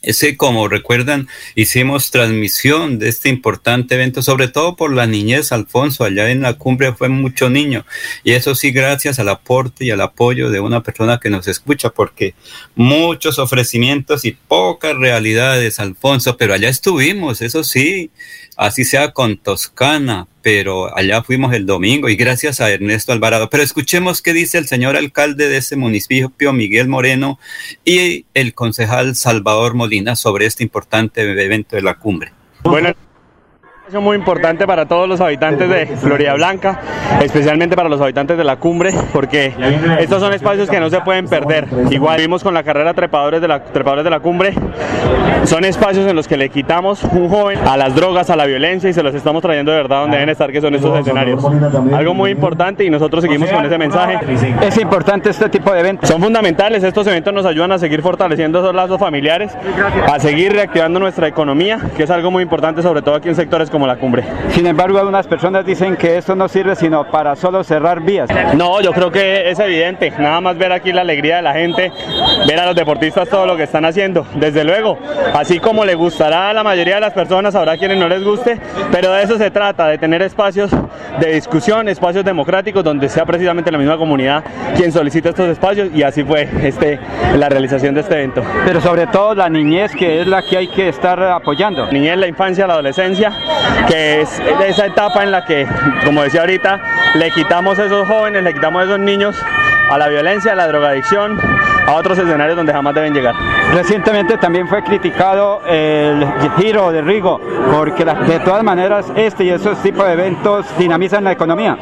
Ese, 0.04 0.36
como 0.36 0.68
recuerdan, 0.68 1.28
hicimos 1.54 2.10
transmisión 2.10 2.98
de 2.98 3.08
este 3.08 3.28
importante 3.28 3.94
evento, 3.94 4.22
sobre 4.22 4.48
todo 4.48 4.76
por 4.76 4.92
la 4.92 5.06
niñez, 5.06 5.52
Alfonso, 5.52 6.04
allá 6.04 6.30
en 6.30 6.42
la 6.42 6.54
cumbre 6.54 6.92
fue 6.92 7.08
mucho 7.08 7.48
niño. 7.50 7.86
Y 8.22 8.32
eso 8.32 8.54
sí, 8.54 8.70
gracias 8.70 9.18
al 9.18 9.28
aporte 9.28 9.84
y 9.84 9.90
al 9.90 10.00
apoyo 10.00 10.50
de 10.50 10.60
una 10.60 10.82
persona 10.82 11.18
que 11.18 11.30
nos 11.30 11.48
escucha, 11.48 11.90
porque 11.90 12.34
muchos 12.74 13.38
ofrecimientos 13.38 14.24
y 14.24 14.32
pocas 14.32 14.94
realidades, 14.96 15.80
Alfonso, 15.80 16.36
pero 16.36 16.54
allá 16.54 16.68
estuvimos, 16.68 17.40
eso 17.40 17.64
sí, 17.64 18.10
así 18.56 18.84
sea 18.84 19.12
con 19.12 19.38
Toscana, 19.38 20.28
pero 20.44 20.94
allá 20.94 21.22
fuimos 21.22 21.54
el 21.54 21.64
domingo 21.64 22.10
y 22.10 22.16
gracias 22.16 22.60
a 22.60 22.70
Ernesto 22.70 23.12
Alvarado. 23.12 23.48
Pero 23.48 23.62
escuchemos 23.62 24.20
qué 24.20 24.34
dice 24.34 24.58
el 24.58 24.66
señor 24.66 24.94
alcalde 24.94 25.48
de 25.48 25.56
ese 25.56 25.74
municipio, 25.74 26.52
Miguel 26.52 26.86
Moreno, 26.86 27.38
y 27.82 28.26
el 28.34 28.52
concejal 28.52 29.16
Salvador 29.16 29.72
Molina 29.72 30.16
sobre 30.16 30.44
este 30.44 30.62
importante 30.62 31.22
evento 31.22 31.76
de 31.76 31.82
la 31.82 31.94
cumbre. 31.94 32.32
Bueno. 32.62 32.94
Es 33.86 33.92
muy 34.00 34.16
importante 34.16 34.66
para 34.66 34.86
todos 34.86 35.06
los 35.06 35.20
habitantes 35.20 35.68
de 35.68 35.86
Florida 35.98 36.32
Blanca, 36.32 36.80
especialmente 37.22 37.76
para 37.76 37.90
los 37.90 38.00
habitantes 38.00 38.38
de 38.38 38.42
la 38.42 38.56
cumbre, 38.56 38.94
porque 39.12 39.52
estos 40.00 40.22
son 40.22 40.32
espacios 40.32 40.70
que 40.70 40.80
no 40.80 40.88
se 40.88 41.02
pueden 41.02 41.28
perder. 41.28 41.68
Igual 41.90 42.18
vimos 42.18 42.42
con 42.42 42.54
la 42.54 42.62
carrera 42.62 42.94
trepadores 42.94 43.42
de 43.42 43.48
la, 43.48 43.62
trepadores 43.62 44.02
de 44.02 44.08
la 44.08 44.20
cumbre, 44.20 44.54
son 45.44 45.66
espacios 45.66 46.06
en 46.06 46.16
los 46.16 46.26
que 46.26 46.38
le 46.38 46.48
quitamos 46.48 47.04
un 47.04 47.28
joven 47.28 47.58
a 47.58 47.76
las 47.76 47.94
drogas, 47.94 48.30
a 48.30 48.36
la 48.36 48.46
violencia 48.46 48.88
y 48.88 48.94
se 48.94 49.02
los 49.02 49.14
estamos 49.14 49.42
trayendo 49.42 49.70
de 49.70 49.76
verdad 49.76 50.00
donde 50.00 50.16
deben 50.16 50.30
estar, 50.30 50.50
que 50.50 50.62
son 50.62 50.74
estos 50.74 50.98
escenarios. 50.98 51.44
Algo 51.92 52.14
muy 52.14 52.30
importante 52.30 52.84
y 52.84 52.90
nosotros 52.90 53.22
seguimos 53.22 53.50
con 53.50 53.66
ese 53.66 53.76
mensaje. 53.76 54.18
Es 54.62 54.78
importante 54.78 55.28
este 55.28 55.50
tipo 55.50 55.70
de 55.74 55.80
eventos. 55.80 56.08
Son 56.08 56.22
fundamentales, 56.22 56.82
estos 56.82 57.06
eventos 57.06 57.34
nos 57.34 57.44
ayudan 57.44 57.72
a 57.72 57.78
seguir 57.78 58.00
fortaleciendo 58.00 58.60
esos 58.60 58.74
lazos 58.74 58.98
familiares, 58.98 59.52
a 60.10 60.18
seguir 60.18 60.54
reactivando 60.54 60.98
nuestra 61.00 61.28
economía, 61.28 61.78
que 61.94 62.04
es 62.04 62.10
algo 62.10 62.30
muy 62.30 62.42
importante, 62.42 62.80
sobre 62.80 63.02
todo 63.02 63.16
aquí 63.16 63.28
en 63.28 63.34
sectores 63.34 63.68
como 63.74 63.88
la 63.88 63.96
cumbre. 63.96 64.22
Sin 64.50 64.68
embargo, 64.68 65.00
algunas 65.00 65.26
personas 65.26 65.66
dicen 65.66 65.96
que 65.96 66.16
esto 66.16 66.36
no 66.36 66.46
sirve 66.46 66.76
sino 66.76 67.10
para 67.10 67.34
solo 67.34 67.64
cerrar 67.64 68.00
vías. 68.02 68.30
No, 68.54 68.80
yo 68.80 68.92
creo 68.92 69.10
que 69.10 69.50
es 69.50 69.58
evidente, 69.58 70.12
nada 70.16 70.40
más 70.40 70.56
ver 70.56 70.70
aquí 70.70 70.92
la 70.92 71.00
alegría 71.00 71.36
de 71.36 71.42
la 71.42 71.54
gente, 71.54 71.90
ver 72.46 72.60
a 72.60 72.66
los 72.66 72.76
deportistas 72.76 73.28
todo 73.28 73.46
lo 73.46 73.56
que 73.56 73.64
están 73.64 73.84
haciendo, 73.84 74.24
desde 74.36 74.62
luego, 74.62 74.96
así 75.34 75.58
como 75.58 75.84
le 75.84 75.96
gustará 75.96 76.50
a 76.50 76.54
la 76.54 76.62
mayoría 76.62 76.94
de 76.94 77.00
las 77.00 77.14
personas, 77.14 77.56
habrá 77.56 77.76
quienes 77.76 77.98
no 77.98 78.08
les 78.08 78.22
guste, 78.22 78.60
pero 78.92 79.12
de 79.12 79.24
eso 79.24 79.36
se 79.38 79.50
trata, 79.50 79.88
de 79.88 79.98
tener 79.98 80.22
espacios 80.22 80.70
de 81.18 81.32
discusión, 81.32 81.88
espacios 81.88 82.24
democráticos 82.24 82.84
donde 82.84 83.08
sea 83.08 83.26
precisamente 83.26 83.72
la 83.72 83.78
misma 83.78 83.96
comunidad 83.96 84.44
quien 84.76 84.92
solicita 84.92 85.30
estos 85.30 85.48
espacios 85.48 85.88
y 85.92 86.04
así 86.04 86.22
fue 86.22 86.48
este, 86.62 87.00
la 87.36 87.48
realización 87.48 87.94
de 87.94 88.02
este 88.02 88.14
evento. 88.14 88.42
Pero 88.64 88.80
sobre 88.80 89.08
todo 89.08 89.34
la 89.34 89.48
niñez 89.48 89.92
que 89.96 90.20
es 90.20 90.28
la 90.28 90.42
que 90.42 90.58
hay 90.58 90.68
que 90.68 90.88
estar 90.88 91.20
apoyando. 91.22 91.90
Niñez, 91.90 92.16
la 92.18 92.28
infancia, 92.28 92.66
la 92.66 92.74
adolescencia, 92.74 93.32
que 93.88 94.20
es 94.20 94.40
esa 94.66 94.86
etapa 94.86 95.22
en 95.22 95.30
la 95.30 95.44
que, 95.44 95.66
como 96.04 96.22
decía 96.22 96.40
ahorita, 96.40 96.80
le 97.14 97.30
quitamos 97.30 97.78
a 97.78 97.86
esos 97.86 98.06
jóvenes, 98.06 98.42
le 98.42 98.52
quitamos 98.54 98.82
a 98.82 98.84
esos 98.84 98.98
niños 98.98 99.36
a 99.90 99.98
la 99.98 100.08
violencia, 100.08 100.52
a 100.52 100.54
la 100.54 100.66
drogadicción, 100.66 101.38
a 101.86 101.92
otros 101.94 102.18
escenarios 102.18 102.56
donde 102.56 102.72
jamás 102.72 102.94
deben 102.94 103.12
llegar. 103.12 103.34
Recientemente 103.72 104.38
también 104.38 104.68
fue 104.68 104.82
criticado 104.82 105.60
el 105.66 106.26
giro 106.58 106.92
de 106.92 107.02
Rigo, 107.02 107.40
porque 107.72 108.04
de 108.04 108.38
todas 108.40 108.62
maneras 108.62 109.06
este 109.16 109.44
y 109.44 109.50
esos 109.50 109.82
tipos 109.82 110.06
de 110.06 110.12
eventos 110.12 110.66
dinamizan 110.78 111.24
la 111.24 111.32
economía. 111.32 111.76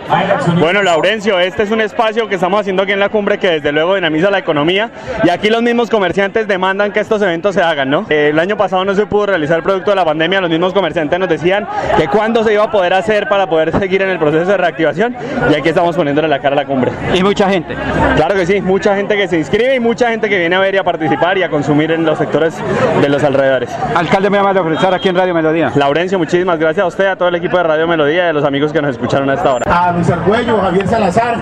Bueno, 0.59 0.83
Laurencio, 0.83 1.39
este 1.39 1.65
es 1.65 1.71
un 1.71 1.81
espacio 1.81 2.29
que 2.29 2.37
estamos 2.37 2.61
haciendo 2.61 2.83
aquí 2.83 2.93
en 2.93 3.01
la 3.01 3.09
cumbre 3.09 3.39
que 3.39 3.49
desde 3.49 3.73
luego 3.73 3.95
dinamiza 3.95 4.31
la 4.31 4.39
economía 4.39 4.91
y 5.23 5.29
aquí 5.29 5.51
los 5.51 5.63
mismos 5.63 5.91
comerciantes 5.91 6.49
demandan 6.49 6.93
que 6.93 7.01
estos 7.01 7.21
eventos 7.23 7.55
se 7.55 7.63
hagan, 7.63 7.91
¿no? 7.91 8.07
El 8.09 8.39
año 8.39 8.57
pasado 8.57 8.85
no 8.85 8.95
se 8.95 9.07
pudo 9.07 9.27
realizar 9.27 9.63
producto 9.63 9.91
de 9.91 9.97
la 9.97 10.05
pandemia, 10.05 10.41
los 10.41 10.51
mismos 10.51 10.73
comerciantes 10.73 11.19
nos 11.19 11.29
decían 11.29 11.67
que 11.97 12.09
cuándo 12.09 12.43
se 12.43 12.55
iba 12.55 12.65
a 12.65 12.71
poder 12.71 12.95
hacer 12.95 13.29
para 13.29 13.49
poder 13.49 13.79
seguir 13.79 14.03
en 14.03 14.09
el 14.09 14.19
proceso 14.19 14.51
de 14.51 14.57
reactivación 14.57 15.15
y 15.51 15.55
aquí 15.55 15.69
estamos 15.69 15.95
poniéndole 15.95 16.29
la 16.29 16.39
cara 16.39 16.55
a 16.55 16.57
la 16.57 16.65
cumbre. 16.65 16.91
Y 17.15 17.23
mucha 17.23 17.49
gente. 17.49 17.77
Claro 18.17 18.35
que 18.35 18.47
sí, 18.47 18.61
mucha 18.61 18.95
gente 18.97 19.17
que 19.17 19.29
se 19.29 19.39
inscribe 19.39 19.75
y 19.75 19.81
mucha 19.81 20.11
gente 20.11 20.29
que 20.29 20.39
viene 20.39 20.55
a 20.57 20.61
ver 20.61 20.75
y 20.75 20.79
a 20.79 20.85
participar 20.85 21.39
y 21.39 21.43
a 21.43 21.49
consumir 21.51 21.91
en 21.91 22.05
los 22.05 22.19
sectores 22.19 22.55
de 23.01 23.09
los 23.09 23.23
alrededores. 23.25 23.71
Alcalde, 23.95 24.31
me 24.31 24.39
llama 24.39 24.51
a 24.51 24.75
estar 24.75 24.95
aquí 24.95 25.09
en 25.09 25.17
Radio 25.17 25.35
Melodía. 25.35 25.73
Laurencio, 25.75 26.19
muchísimas 26.19 26.59
gracias 26.59 26.85
a 26.85 26.87
usted, 26.87 27.07
a 27.07 27.17
todo 27.17 27.29
el 27.29 27.35
equipo 27.35 27.57
de 27.57 27.65
Radio 27.65 27.87
Melodía 27.87 28.27
y 28.27 28.29
a 28.29 28.33
los 28.33 28.45
amigos 28.45 28.73
que 28.73 28.81
nos 28.81 28.93
escucharon 28.93 29.29
a 29.31 29.35
esta 29.35 29.55
hora. 29.55 29.65
A 29.71 29.93
Luis 29.93 30.11
Argüello, 30.11 30.61
Javier 30.61 30.89
Salazar, 30.89 31.37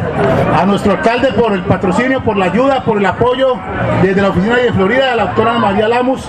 a 0.56 0.64
nuestro 0.66 0.92
alcalde 0.92 1.32
por 1.32 1.52
el 1.52 1.62
patrocinio, 1.62 2.22
por 2.22 2.36
la 2.36 2.46
ayuda, 2.46 2.82
por 2.84 2.98
el 2.98 3.06
apoyo 3.06 3.56
desde 4.02 4.22
la 4.22 4.28
oficina 4.28 4.56
de 4.56 4.72
Florida, 4.72 5.12
a 5.12 5.16
la 5.16 5.24
doctora 5.26 5.54
María 5.54 5.88
Lamus. 5.88 6.28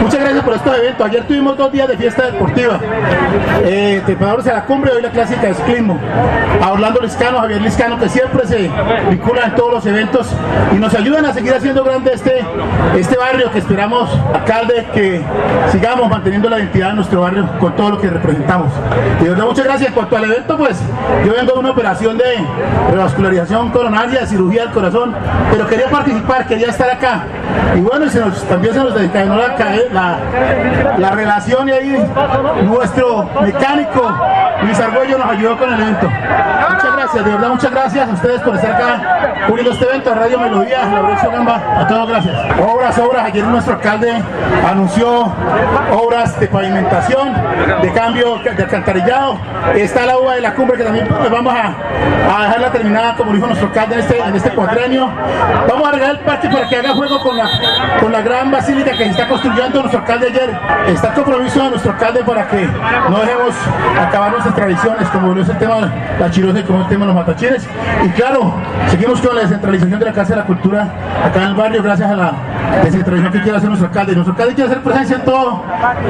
Muchas 0.00 0.20
gracias 0.20 0.44
por 0.44 0.54
estos 0.54 0.76
eventos. 0.76 1.06
Ayer 1.06 1.26
tuvimos 1.26 1.56
dos 1.56 1.72
días 1.72 1.88
de 1.88 1.96
fiesta 1.96 2.26
deportiva. 2.26 2.78
Eh, 3.64 4.02
trepadores 4.04 4.46
a 4.48 4.54
la 4.54 4.64
cumbre, 4.64 4.92
hoy 4.92 5.02
la 5.02 5.10
clásica 5.10 5.46
de 5.46 5.54
ciclismo. 5.54 5.98
A 6.62 6.72
Orlando 6.72 7.00
Liscano, 7.00 7.38
Javier 7.40 7.62
Liscano, 7.62 7.98
que 7.98 8.08
siempre 8.08 8.46
se 8.46 8.70
vincula 9.10 9.47
todos 9.54 9.72
los 9.72 9.86
eventos 9.86 10.28
y 10.74 10.76
nos 10.76 10.94
ayudan 10.94 11.24
a 11.26 11.32
seguir 11.32 11.54
haciendo 11.54 11.84
grande 11.84 12.12
este, 12.14 12.44
este 12.96 13.16
barrio 13.16 13.50
que 13.50 13.58
esperamos, 13.58 14.10
alcalde, 14.34 14.86
que 14.92 15.22
sigamos 15.70 16.08
manteniendo 16.08 16.48
la 16.48 16.58
identidad 16.58 16.88
de 16.88 16.94
nuestro 16.94 17.22
barrio 17.22 17.48
con 17.58 17.74
todo 17.76 17.90
lo 17.90 18.00
que 18.00 18.08
representamos. 18.10 18.72
Y 19.20 19.24
de 19.24 19.34
muchas 19.34 19.64
gracias. 19.64 19.88
En 19.88 19.94
cuanto 19.94 20.16
al 20.16 20.24
evento, 20.24 20.56
pues 20.56 20.78
yo 21.24 21.32
vengo 21.32 21.52
de 21.52 21.58
una 21.58 21.70
operación 21.70 22.18
de 22.18 22.24
revascularización 22.90 23.70
coronaria, 23.70 24.26
cirugía 24.26 24.62
del 24.62 24.72
corazón, 24.72 25.14
pero 25.50 25.66
quería 25.66 25.88
participar, 25.88 26.46
quería 26.46 26.68
estar 26.68 26.90
acá. 26.90 27.24
Y 27.76 27.80
bueno, 27.80 28.08
se 28.08 28.20
nos, 28.20 28.42
también 28.44 28.74
se 28.74 28.80
nos 28.80 28.94
dedicaron 28.94 29.38
la, 29.38 29.56
la, 29.92 30.18
la 30.98 31.10
relación 31.10 31.68
y 31.68 31.72
ahí 31.72 32.06
nuestro 32.64 33.28
mecánico 33.40 34.14
Luis 34.62 34.78
Argüello 34.78 35.18
nos 35.18 35.30
ayudó 35.30 35.56
con 35.56 35.72
el 35.72 35.80
evento. 35.80 36.08
Muchas 36.08 36.92
gracias, 36.92 36.97
de 37.14 37.22
verdad, 37.22 37.48
muchas 37.48 37.70
gracias 37.70 38.08
a 38.08 38.12
ustedes 38.12 38.40
por 38.42 38.54
estar 38.54 38.72
acá 38.72 39.46
cubriendo 39.46 39.72
este 39.72 39.86
evento, 39.86 40.12
a 40.12 40.14
Radio 40.14 40.38
Melodía, 40.38 40.84
Laurencio 40.84 41.30
Gamba, 41.30 41.80
a 41.80 41.86
todos 41.86 42.08
gracias. 42.08 42.36
Obras, 42.60 42.98
obras, 42.98 43.24
ayer 43.24 43.44
nuestro 43.44 43.74
alcalde 43.74 44.22
anunció 44.68 45.32
obras 45.90 46.38
de 46.38 46.48
pavimentación, 46.48 47.32
de 47.80 47.92
cambio 47.92 48.38
de 48.38 48.50
alcantarillado. 48.50 49.38
Está 49.74 50.04
la 50.04 50.18
uva 50.18 50.34
de 50.34 50.42
la 50.42 50.54
cumbre 50.54 50.76
que 50.76 50.84
también 50.84 51.08
pues, 51.08 51.30
vamos 51.30 51.54
a, 51.54 52.42
dejarla 52.42 52.72
terminada, 52.72 53.16
como 53.16 53.32
dijo 53.32 53.46
nuestro 53.46 53.68
alcalde 53.68 53.94
en 53.94 54.00
este, 54.00 54.18
en 54.18 54.36
este 54.36 54.50
cuadrenio. 54.50 55.08
Vamos 55.66 55.86
a 55.86 55.88
arreglar 55.88 56.10
el 56.10 56.20
parque 56.20 56.48
para 56.48 56.68
que 56.68 56.76
haga 56.76 56.90
juego 56.90 57.20
con 57.20 57.36
la, 58.12 58.20
gran 58.20 58.50
basílica 58.50 58.92
que 58.96 59.06
está 59.06 59.28
construyendo 59.28 59.80
nuestro 59.80 60.00
alcalde 60.00 60.26
ayer. 60.26 60.58
Está 60.88 61.08
el 61.08 61.14
compromiso 61.14 61.64
de 61.64 61.70
nuestro 61.70 61.92
alcalde 61.92 62.22
para 62.24 62.46
que 62.48 62.68
no 63.08 63.18
dejemos 63.20 63.54
acabar 63.98 64.30
nuestras 64.32 64.54
tradiciones, 64.54 65.08
como 65.08 65.32
es 65.40 65.48
el 65.48 65.58
tema 65.58 65.76
de 65.76 65.90
la 66.20 66.30
chirosa 66.30 66.60
y 66.60 66.62
como 66.64 66.80
el 66.82 66.88
tema 66.88 66.97
de 67.00 67.12
los 67.12 67.14
matachines. 67.14 67.66
Y 68.04 68.08
claro, 68.10 68.54
seguimos 68.88 69.20
con 69.20 69.34
la 69.34 69.42
descentralización 69.42 69.98
de 69.98 70.06
la 70.06 70.12
Casa 70.12 70.30
de 70.30 70.40
la 70.40 70.46
Cultura 70.46 70.88
acá 71.24 71.42
en 71.42 71.48
el 71.48 71.54
barrio, 71.54 71.82
gracias 71.82 72.10
a 72.10 72.16
la 72.16 72.32
descentralización 72.82 73.32
que 73.32 73.42
quiere 73.42 73.56
hacer 73.56 73.68
nuestro 73.68 73.88
alcalde. 73.88 74.14
Nuestro 74.14 74.32
alcalde 74.32 74.54
quiere 74.54 74.70
hacer 74.70 74.82
presencia 74.82 75.16
en 75.16 75.24
todo 75.24 75.62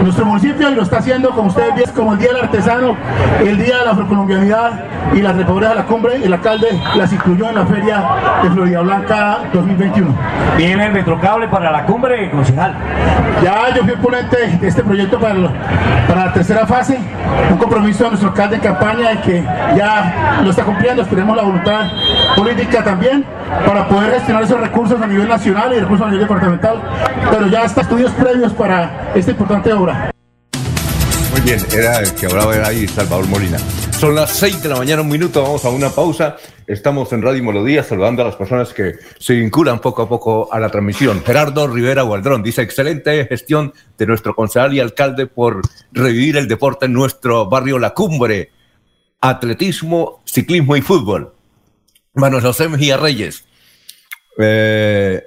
nuestro 0.03 0.25
municipio 0.25 0.71
y 0.71 0.75
lo 0.75 0.83
está 0.83 0.99
haciendo, 0.99 1.31
como 1.31 1.49
ustedes 1.49 1.75
ven, 1.75 1.91
como 1.95 2.13
el 2.13 2.19
Día 2.19 2.33
del 2.33 2.45
Artesano, 2.45 2.97
el 3.41 3.59
Día 3.59 3.79
de 3.79 3.85
la 3.85 3.91
Afrocolombianidad 3.93 4.73
y 5.15 5.21
la 5.21 5.33
repobreza 5.33 5.71
de 5.71 5.77
la 5.77 5.85
cumbre. 5.85 6.17
El 6.23 6.33
alcalde 6.33 6.69
las 6.97 7.13
incluyó 7.13 7.49
en 7.49 7.55
la 7.55 7.67
Feria 7.67 8.05
de 8.43 8.51
Florida 8.51 8.81
Blanca 8.81 9.39
2021. 9.53 10.15
Viene 10.57 10.87
el 10.87 10.93
Metrocable 10.93 11.49
para 11.49 11.71
la 11.71 11.85
cumbre, 11.85 12.31
concejal. 12.31 12.75
Ya 13.43 13.75
yo 13.75 13.83
fui 13.85 13.93
ponente 13.97 14.59
de 14.61 14.69
este 14.69 14.83
proyecto 14.83 15.19
para 15.19 15.35
la 15.35 16.33
tercera 16.33 16.67
fase, 16.67 16.99
un 17.51 17.57
compromiso 17.59 18.05
de 18.05 18.11
nuestro 18.11 18.31
alcalde 18.31 18.57
en 18.57 18.63
campaña 18.63 19.13
y 19.13 19.19
que 19.19 19.45
ya 19.77 20.41
lo 20.43 20.51
está 20.51 20.65
cumpliendo, 20.69 21.03
esperemos 21.03 21.35
la 21.35 21.43
voluntad 21.45 21.91
política 22.37 22.85
también 22.85 23.25
para 23.67 23.89
poder 23.89 24.13
gestionar 24.13 24.43
esos 24.43 24.61
recursos 24.61 25.01
a 25.01 25.07
nivel 25.07 25.27
nacional 25.27 25.73
y 25.75 25.81
recursos 25.81 26.07
a 26.07 26.11
nivel 26.11 26.27
departamental, 26.27 26.83
pero 27.31 27.47
ya 27.47 27.65
está 27.65 27.81
estudios 27.81 28.13
previos 28.13 28.53
para 28.53 29.13
esta 29.15 29.31
importante 29.31 29.73
obra. 29.73 30.11
Muy 31.33 31.41
bien, 31.41 31.59
era 31.73 32.01
el 32.01 32.13
que 32.15 32.27
hablaba 32.27 32.53
ahí 32.67 32.87
Salvador 32.87 33.27
Molina. 33.29 33.59
Son 33.99 34.15
las 34.15 34.31
6 34.31 34.63
de 34.63 34.69
la 34.69 34.77
mañana, 34.77 35.03
un 35.03 35.09
minuto, 35.09 35.43
vamos 35.43 35.65
a 35.65 35.71
una 35.71 35.89
pausa. 35.89 36.37
Estamos 36.67 37.13
en 37.13 37.23
Radio 37.23 37.43
Melodía 37.43 37.83
saludando 37.83 38.23
a 38.23 38.27
las 38.27 38.37
personas 38.37 38.75
que 38.75 38.97
se 39.19 39.35
vinculan 39.35 39.81
poco 39.81 40.03
a 40.03 40.09
poco 40.09 40.53
a 40.53 40.61
la 40.61 40.69
transmisión. 40.69 41.23
Gerardo 41.25 41.67
Rivera 41.67 42.03
Gualdrón 42.03 42.43
dice, 42.43 42.61
excelente 42.63 43.27
gestión 43.27 43.73
de 43.97 44.07
nuestro 44.07 44.35
concejal 44.35 44.75
y 44.75 44.81
alcalde 44.81 45.27
por 45.27 45.63
revivir 45.93 46.37
el 46.37 46.47
deporte 46.47 46.87
en 46.87 46.93
nuestro 46.93 47.47
barrio 47.47 47.79
La 47.79 47.95
Cumbre. 47.95 48.51
Atletismo, 49.21 50.23
ciclismo 50.25 50.77
y 50.77 50.83
fútbol. 50.83 51.33
Manuel 52.15 52.43
José 52.43 52.69
Mejía 52.69 52.97
Reyes. 52.97 53.45
Eh, 54.39 55.23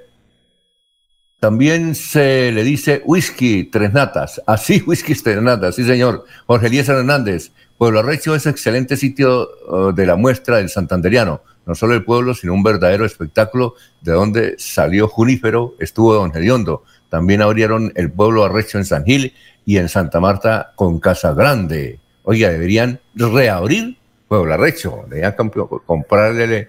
también 1.42 1.94
se 1.94 2.52
le 2.52 2.62
dice 2.62 3.02
whisky 3.04 3.64
tres 3.64 3.92
natas. 3.92 4.40
Así, 4.46 4.82
whisky 4.86 5.14
tres 5.14 5.42
natas, 5.42 5.74
sí 5.74 5.84
señor. 5.84 6.24
Jorge 6.46 6.68
Eliezer 6.68 6.96
Hernández. 6.96 7.50
Pueblo 7.76 7.98
Arrecho 7.98 8.36
es 8.36 8.46
excelente 8.46 8.96
sitio 8.96 9.48
uh, 9.66 9.92
de 9.92 10.06
la 10.06 10.14
muestra 10.14 10.58
del 10.58 10.68
santanderiano. 10.68 11.42
No 11.66 11.74
solo 11.74 11.94
el 11.94 12.04
pueblo, 12.04 12.34
sino 12.34 12.54
un 12.54 12.62
verdadero 12.62 13.04
espectáculo 13.04 13.74
de 14.02 14.12
donde 14.12 14.54
salió 14.58 15.08
Junífero, 15.08 15.74
estuvo 15.80 16.14
Don 16.14 16.32
Gediondo. 16.32 16.84
También 17.08 17.42
abrieron 17.42 17.92
el 17.96 18.12
pueblo 18.12 18.44
Arrecho 18.44 18.78
en 18.78 18.84
San 18.84 19.04
Gil 19.04 19.34
y 19.64 19.78
en 19.78 19.88
Santa 19.88 20.20
Marta 20.20 20.72
con 20.76 21.00
Casa 21.00 21.34
Grande. 21.34 21.98
Oiga, 22.24 22.50
deberían 22.50 23.00
reabrir 23.14 23.96
Pueblo 24.28 24.54
Arrecho. 24.54 25.04
Deberían 25.08 25.34
comp- 25.36 25.82
comprarle 25.84 26.68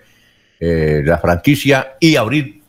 eh, 0.60 1.02
la 1.06 1.18
franquicia 1.18 1.96
y 2.00 2.16
abrir 2.16 2.62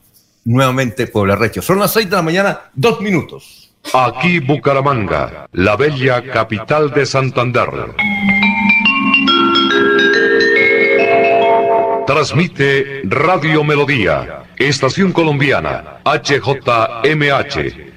nuevamente 0.45 1.07
Pueblo 1.07 1.33
Arrecho. 1.33 1.63
Son 1.63 1.79
las 1.79 1.93
6 1.93 2.11
de 2.11 2.17
la 2.17 2.23
mañana, 2.23 2.61
dos 2.75 3.01
minutos. 3.01 3.73
Aquí 3.93 4.39
Bucaramanga, 4.41 5.47
la 5.53 5.77
bella 5.77 6.23
capital 6.23 6.91
de 6.93 7.05
Santander. 7.07 7.69
Transmite 12.07 13.03
Radio 13.05 13.65
Melodía, 13.65 14.43
Estación 14.57 15.13
Colombiana, 15.13 16.01
HJMH. 16.05 17.94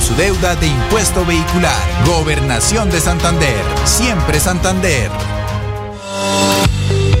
su 0.00 0.14
deuda 0.14 0.54
de 0.56 0.66
impuesto 0.66 1.24
vehicular. 1.24 2.04
Gobernación 2.06 2.90
de 2.90 3.00
Santander. 3.00 3.64
Siempre 3.84 4.40
Santander. 4.40 5.10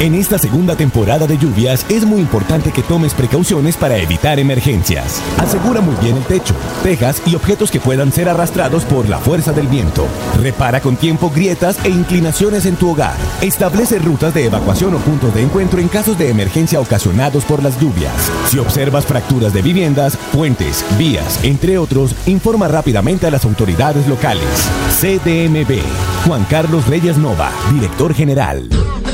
En 0.00 0.14
esta 0.14 0.38
segunda 0.38 0.74
temporada 0.74 1.26
de 1.28 1.38
lluvias 1.38 1.86
es 1.88 2.04
muy 2.04 2.20
importante 2.20 2.72
que 2.72 2.82
tomes 2.82 3.14
precauciones 3.14 3.76
para 3.76 3.96
evitar 3.96 4.40
emergencias. 4.40 5.22
Asegura 5.38 5.80
muy 5.80 5.94
bien 6.02 6.16
el 6.16 6.24
techo, 6.24 6.54
tejas 6.82 7.22
y 7.26 7.36
objetos 7.36 7.70
que 7.70 7.78
puedan 7.78 8.10
ser 8.10 8.28
arrastrados 8.28 8.84
por 8.84 9.08
la 9.08 9.18
fuerza 9.18 9.52
del 9.52 9.68
viento. 9.68 10.06
Repara 10.42 10.80
con 10.80 10.96
tiempo 10.96 11.30
grietas 11.30 11.78
e 11.84 11.90
inclinaciones 11.90 12.66
en 12.66 12.74
tu 12.74 12.90
hogar. 12.90 13.14
Establece 13.40 14.00
rutas 14.00 14.34
de 14.34 14.46
evacuación 14.46 14.94
o 14.94 14.98
puntos 14.98 15.32
de 15.32 15.42
encuentro 15.42 15.80
en 15.80 15.86
casos 15.86 16.18
de 16.18 16.28
emergencia 16.28 16.80
ocasionados 16.80 17.44
por 17.44 17.62
las 17.62 17.80
lluvias. 17.80 18.12
Si 18.48 18.58
observas 18.58 19.06
fracturas 19.06 19.54
de 19.54 19.62
viviendas, 19.62 20.16
puentes, 20.32 20.84
vías, 20.98 21.38
entre 21.44 21.78
otros, 21.78 22.16
informa 22.26 22.66
rápidamente 22.66 23.28
a 23.28 23.30
las 23.30 23.44
autoridades 23.44 24.08
locales. 24.08 24.68
CDMB. 25.00 25.80
Juan 26.26 26.44
Carlos 26.50 26.88
Reyes 26.88 27.16
Nova, 27.16 27.52
director 27.72 28.12
general. 28.12 28.68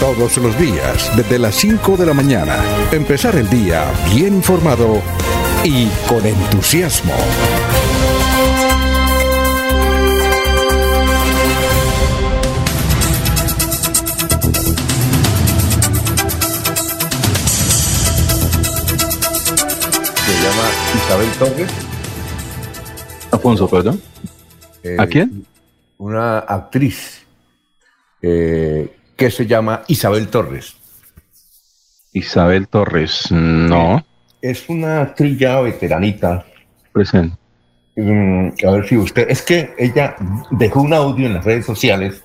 Todos 0.00 0.36
los 0.38 0.56
días, 0.58 1.10
desde 1.16 1.38
las 1.38 1.54
5 1.56 1.96
de 1.96 2.06
la 2.06 2.14
mañana, 2.14 2.56
empezar 2.92 3.34
el 3.36 3.48
día 3.50 3.84
bien 4.14 4.34
informado 4.34 5.02
y 5.64 5.86
con 6.08 6.24
entusiasmo. 6.24 7.14
Se 20.26 20.32
llama 20.42 20.68
Isabel 20.96 21.28
Torres. 21.38 21.70
Alfonso, 23.30 23.68
perdón. 23.68 24.00
¿A 24.98 25.04
Eh, 25.04 25.08
quién? 25.10 25.46
Una 25.98 26.38
actriz 26.38 27.17
eh, 28.22 28.96
que 29.16 29.30
se 29.30 29.46
llama 29.46 29.82
Isabel 29.88 30.28
Torres. 30.28 30.76
Isabel 32.12 32.68
Torres, 32.68 33.30
no. 33.30 34.04
Es 34.40 34.68
una 34.68 35.02
actriz 35.02 35.38
ya 35.38 35.60
veteranita. 35.60 36.44
Presente. 36.92 37.36
Mm, 37.96 38.50
a 38.66 38.70
ver 38.70 38.88
si 38.88 38.96
usted. 38.96 39.28
Es 39.28 39.42
que 39.42 39.74
ella 39.76 40.14
dejó 40.52 40.82
un 40.82 40.94
audio 40.94 41.26
en 41.26 41.34
las 41.34 41.44
redes 41.44 41.66
sociales 41.66 42.22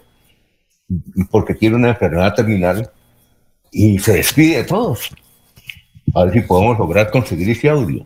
porque 1.32 1.56
tiene 1.56 1.76
una 1.76 1.90
enfermedad 1.90 2.36
terminal 2.36 2.92
y 3.72 3.98
se 3.98 4.14
despide 4.14 4.58
de 4.58 4.64
todos. 4.66 5.10
A 6.14 6.26
ver 6.26 6.34
si 6.34 6.42
podemos 6.42 6.78
lograr 6.78 7.10
conseguir 7.10 7.50
ese 7.50 7.70
audio. 7.70 8.06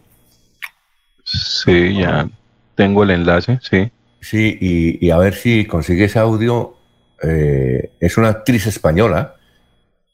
Sí, 1.26 1.96
ya 1.96 2.30
tengo 2.76 3.04
el 3.04 3.12
enlace, 3.12 3.60
sí. 3.62 3.92
Sí, 4.22 4.58
y, 4.62 5.06
y 5.06 5.12
a 5.12 5.18
ver 5.18 5.34
si 5.34 5.66
consigue 5.66 6.06
ese 6.06 6.20
audio. 6.20 6.77
Eh, 7.24 7.92
es 8.00 8.18
una 8.18 8.30
actriz 8.30 8.68
española 8.68 9.36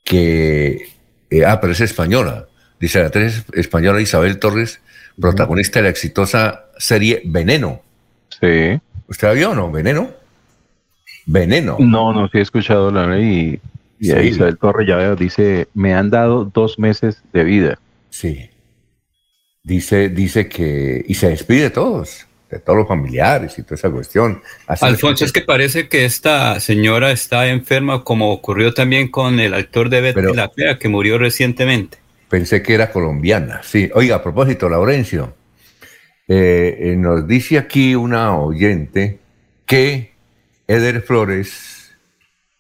que. 0.04 0.90
eh, 1.30 1.46
ah, 1.46 1.60
pero 1.60 1.74
es 1.74 1.82
española. 1.82 2.48
Dice 2.80 3.00
la 3.00 3.06
actriz 3.08 3.46
española 3.54 4.02
Isabel 4.02 4.40
Torres, 4.40 4.82
protagonista 5.20 5.80
de 5.80 5.84
la 5.84 5.90
exitosa 5.90 6.66
serie 6.78 7.22
Veneno. 7.26 7.82
Sí. 8.42 8.80
¿Usted 9.08 9.28
la 9.28 9.34
vio 9.34 9.52
o 9.52 9.56
no? 9.56 9.72
¿Veneno? 9.72 10.10
Veneno. 11.26 11.78
No, 11.80 12.14
no, 12.14 12.28
sí 12.30 12.40
he 12.40 12.42
escuchado 12.42 12.92
la 12.92 13.08
ley 13.08 13.60
y, 14.00 14.08
y 14.08 14.12
Sí. 14.12 14.18
Isabel 14.28 14.58
Torres 14.58 14.88
ya 14.88 14.98
veo, 14.98 15.16
dice, 15.16 15.68
me 15.74 15.94
han 15.94 16.10
dado 16.10 16.46
dos 16.46 16.78
meses 16.78 17.22
de 17.32 17.44
vida. 17.46 17.80
Sí. 18.10 18.50
Dice, 19.64 20.10
dice 20.10 20.50
que. 20.50 21.06
Y 21.08 21.14
se 21.14 21.30
despide 21.30 21.64
de 21.64 21.70
todos, 21.70 22.28
de 22.54 22.60
todos 22.60 22.78
los 22.78 22.88
familiares 22.88 23.58
y 23.58 23.64
toda 23.64 23.76
esa 23.76 23.90
cuestión. 23.90 24.42
Así 24.68 24.86
Alfonso, 24.86 25.26
es 25.26 25.32
que 25.32 25.42
parece 25.42 25.88
que 25.88 26.06
esta 26.06 26.60
señora 26.60 27.12
está 27.12 27.48
enferma, 27.48 28.04
como 28.04 28.32
ocurrió 28.32 28.74
también 28.74 29.10
con 29.10 29.40
el 29.40 29.54
actor 29.54 29.90
de 29.90 30.02
Betty 30.02 30.34
la 30.34 30.50
Fea, 30.50 30.78
que 30.78 30.88
murió 30.88 31.18
recientemente. 31.18 31.98
Pensé 32.30 32.62
que 32.62 32.76
era 32.76 32.92
colombiana, 32.92 33.62
sí. 33.64 33.90
Oiga, 33.94 34.18
a 34.18 34.24
propósito, 34.24 34.70
Laurencio, 34.70 35.36
eh, 36.28 36.78
eh, 36.80 36.96
nos 36.96 37.28
dice 37.28 37.58
aquí 37.58 37.96
una 37.96 38.38
oyente 38.38 39.20
que 39.66 40.14
Eder 40.68 41.02
Flores, 41.02 41.92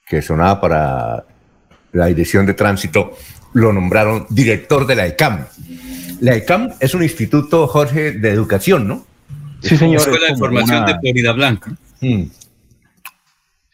que 0.07 0.21
sonaba 0.21 0.59
para 0.59 1.25
la 1.91 2.05
dirección 2.07 2.45
de 2.45 2.53
tránsito, 2.53 3.15
lo 3.53 3.71
nombraron 3.71 4.25
director 4.29 4.87
de 4.87 4.95
la 4.95 5.05
ECAM. 5.05 5.45
la 6.21 6.35
ECAM 6.35 6.73
es 6.79 6.95
un 6.95 7.03
instituto, 7.03 7.67
Jorge, 7.67 8.11
de 8.13 8.29
educación, 8.29 8.87
¿no? 8.87 9.12
Sí, 9.63 9.77
señor. 9.77 10.01
Escuela 10.01 10.27
de 10.27 10.35
Formación 10.37 10.77
una- 10.83 10.93
de 10.93 10.99
Florida 10.99 11.31
Blanca. 11.33 11.71
Mm. 12.01 12.23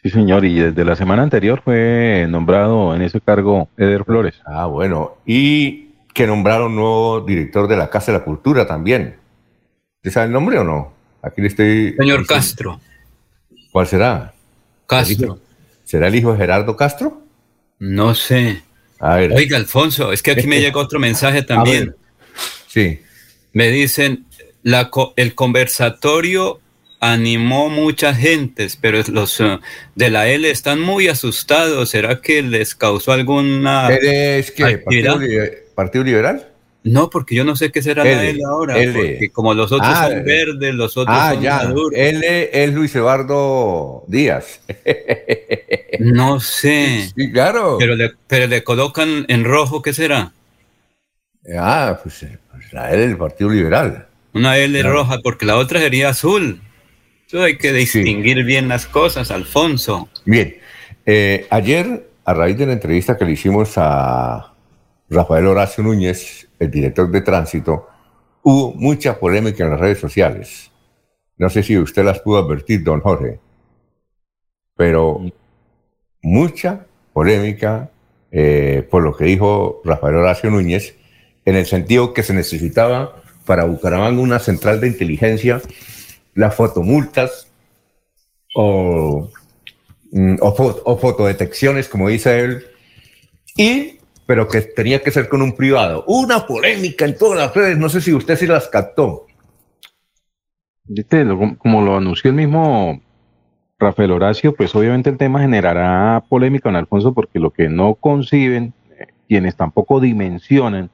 Sí, 0.02 0.08
señor, 0.10 0.44
y 0.46 0.54
desde 0.58 0.84
la 0.84 0.96
semana 0.96 1.22
anterior 1.22 1.60
fue 1.62 2.26
nombrado 2.28 2.94
en 2.94 3.02
ese 3.02 3.20
cargo 3.20 3.68
Eder 3.76 4.04
Flores. 4.04 4.40
Ah, 4.46 4.64
bueno. 4.66 5.16
Y 5.26 5.88
que 6.14 6.26
nombraron 6.26 6.74
nuevo 6.74 7.20
director 7.20 7.68
de 7.68 7.76
la 7.76 7.90
Casa 7.90 8.12
de 8.12 8.18
la 8.18 8.24
Cultura 8.24 8.66
también. 8.66 9.16
¿Usted 9.96 10.10
sabe 10.10 10.26
el 10.26 10.32
nombre 10.32 10.58
o 10.58 10.64
no? 10.64 10.92
Aquí 11.22 11.42
le 11.42 11.48
estoy... 11.48 11.94
Señor 11.98 12.26
Castro. 12.26 12.80
¿Cuál 13.70 13.86
será? 13.86 14.32
Castro. 14.86 15.38
¿Será 15.84 16.08
el 16.08 16.14
hijo 16.14 16.32
de 16.32 16.38
Gerardo 16.38 16.76
Castro? 16.76 17.20
No 17.78 18.14
sé. 18.14 18.62
A 18.98 19.16
ver. 19.16 19.32
Oiga, 19.32 19.58
Alfonso, 19.58 20.12
es 20.12 20.22
que 20.22 20.30
aquí 20.30 20.46
me 20.46 20.60
llega 20.60 20.80
otro 20.80 20.98
mensaje 20.98 21.42
también. 21.42 21.94
Sí. 22.68 23.00
Me 23.52 23.68
dicen, 23.68 24.24
la, 24.62 24.90
co- 24.90 25.12
el 25.16 25.34
conversatorio 25.34 26.60
animó 27.00 27.70
muchas 27.70 28.18
gentes, 28.18 28.76
pero 28.80 29.00
los 29.08 29.40
eh, 29.40 29.58
de 29.94 30.10
la 30.10 30.28
L 30.28 30.50
están 30.50 30.80
muy 30.80 31.08
asustados. 31.08 31.90
¿Será 31.90 32.20
que 32.20 32.42
les 32.42 32.74
causó 32.74 33.12
alguna 33.12 33.88
¿Eres 33.88 34.50
qué? 34.50 34.78
¿Partido, 34.78 35.18
Liber- 35.18 35.64
Partido 35.74 36.04
Liberal? 36.04 36.46
No, 36.82 37.10
porque 37.10 37.34
yo 37.34 37.44
no 37.44 37.56
sé 37.56 37.70
qué 37.70 37.82
será 37.82 38.04
la 38.04 38.10
L, 38.22 38.30
L 38.30 38.40
ahora, 38.46 38.78
L. 38.78 38.92
porque 38.94 39.30
como 39.32 39.52
los 39.52 39.70
otros 39.70 39.90
Ah, 39.92 40.08
son 40.10 40.24
verdes, 40.24 40.74
los 40.74 40.96
otros 40.96 41.14
Ah, 41.18 41.32
son 41.34 41.42
ya. 41.42 41.56
maduros. 41.64 41.92
Él 41.94 42.22
es 42.24 42.72
Luis 42.72 42.94
Eduardo 42.94 44.04
Díaz. 44.06 44.60
No 45.98 46.40
sé. 46.40 47.10
Sí, 47.14 47.30
claro. 47.30 47.76
Pero 47.78 47.94
le, 47.94 48.12
pero 48.26 48.46
le 48.46 48.64
colocan 48.64 49.26
en 49.28 49.44
rojo, 49.44 49.82
¿qué 49.82 49.92
será? 49.92 50.32
Ah, 51.58 51.98
pues, 52.02 52.22
eh, 52.22 52.38
pues 52.50 52.72
la 52.72 52.90
L 52.92 53.06
del 53.06 53.18
Partido 53.18 53.50
Liberal. 53.50 54.06
Una 54.32 54.56
L 54.58 54.80
Claro. 54.80 54.94
roja, 54.94 55.18
porque 55.22 55.46
la 55.46 55.56
otra 55.56 55.80
sería 55.80 56.10
azul. 56.10 56.60
Eso 57.26 57.42
hay 57.42 57.56
que 57.58 57.72
distinguir 57.72 58.44
bien 58.44 58.68
las 58.68 58.86
cosas, 58.86 59.30
Alfonso. 59.30 60.08
Bien, 60.24 60.56
eh, 61.06 61.46
ayer, 61.50 62.08
a 62.24 62.34
raíz 62.34 62.58
de 62.58 62.66
la 62.66 62.72
entrevista 62.72 63.16
que 63.16 63.24
le 63.24 63.32
hicimos 63.32 63.72
a 63.76 64.54
Rafael 65.08 65.46
Horacio 65.46 65.82
Núñez, 65.84 66.48
el 66.58 66.70
director 66.70 67.10
de 67.10 67.20
tránsito, 67.20 67.88
hubo 68.42 68.72
mucha 68.74 69.18
polémica 69.18 69.64
en 69.64 69.70
las 69.70 69.80
redes 69.80 69.98
sociales. 69.98 70.70
No 71.36 71.48
sé 71.48 71.62
si 71.62 71.78
usted 71.78 72.04
las 72.04 72.20
pudo 72.20 72.38
advertir, 72.38 72.82
don 72.84 73.00
Jorge, 73.00 73.40
pero 74.76 75.20
mucha 76.22 76.86
polémica 77.12 77.90
eh, 78.32 78.86
por 78.90 79.02
lo 79.02 79.16
que 79.16 79.24
dijo 79.24 79.80
Rafael 79.84 80.16
Horacio 80.16 80.50
Núñez, 80.50 80.96
en 81.44 81.56
el 81.56 81.66
sentido 81.66 82.12
que 82.12 82.22
se 82.22 82.34
necesitaba 82.34 83.19
para 83.50 83.64
Bucaramanga 83.64 84.22
una 84.22 84.38
central 84.38 84.80
de 84.80 84.86
inteligencia, 84.86 85.60
las 86.36 86.54
fotomultas 86.54 87.50
o, 88.54 89.28
mm, 90.12 90.36
o, 90.40 90.82
o 90.84 90.96
fotodetecciones, 90.96 91.88
como 91.88 92.08
dice 92.08 92.38
él, 92.38 92.64
y 93.56 93.98
pero 94.24 94.46
que 94.46 94.60
tenía 94.60 95.02
que 95.02 95.10
ser 95.10 95.28
con 95.28 95.42
un 95.42 95.56
privado. 95.56 96.04
Una 96.06 96.46
polémica 96.46 97.04
en 97.04 97.18
todas 97.18 97.40
las 97.40 97.52
redes, 97.52 97.76
no 97.76 97.88
sé 97.88 98.00
si 98.00 98.14
usted 98.14 98.36
sí 98.36 98.46
las 98.46 98.68
captó. 98.68 99.26
Viste, 100.84 101.26
como 101.58 101.82
lo 101.82 101.96
anunció 101.96 102.30
el 102.30 102.36
mismo 102.36 103.02
Rafael 103.80 104.12
Horacio, 104.12 104.54
pues 104.54 104.72
obviamente 104.76 105.10
el 105.10 105.18
tema 105.18 105.40
generará 105.40 106.22
polémica 106.28 106.68
en 106.68 106.76
Alfonso 106.76 107.12
porque 107.12 107.40
lo 107.40 107.50
que 107.50 107.68
no 107.68 107.96
conciben, 107.96 108.74
eh, 108.96 109.08
quienes 109.26 109.56
tampoco 109.56 109.98
dimensionan 109.98 110.88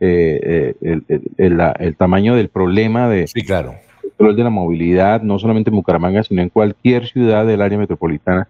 eh, 0.00 0.40
eh, 0.42 0.74
el, 0.80 1.04
el- 1.08 1.22
el- 1.36 1.56
la- 1.56 1.72
el 1.78 1.96
tamaño 1.96 2.34
del 2.36 2.48
problema 2.48 3.08
de 3.08 3.26
sí, 3.26 3.42
claro. 3.42 3.74
control 4.00 4.36
de 4.36 4.44
la 4.44 4.50
movilidad, 4.50 5.22
no 5.22 5.38
solamente 5.38 5.70
en 5.70 5.76
Bucaramanga, 5.76 6.22
sino 6.22 6.42
en 6.42 6.48
cualquier 6.50 7.06
ciudad 7.06 7.46
del 7.46 7.62
área 7.62 7.78
metropolitana, 7.78 8.46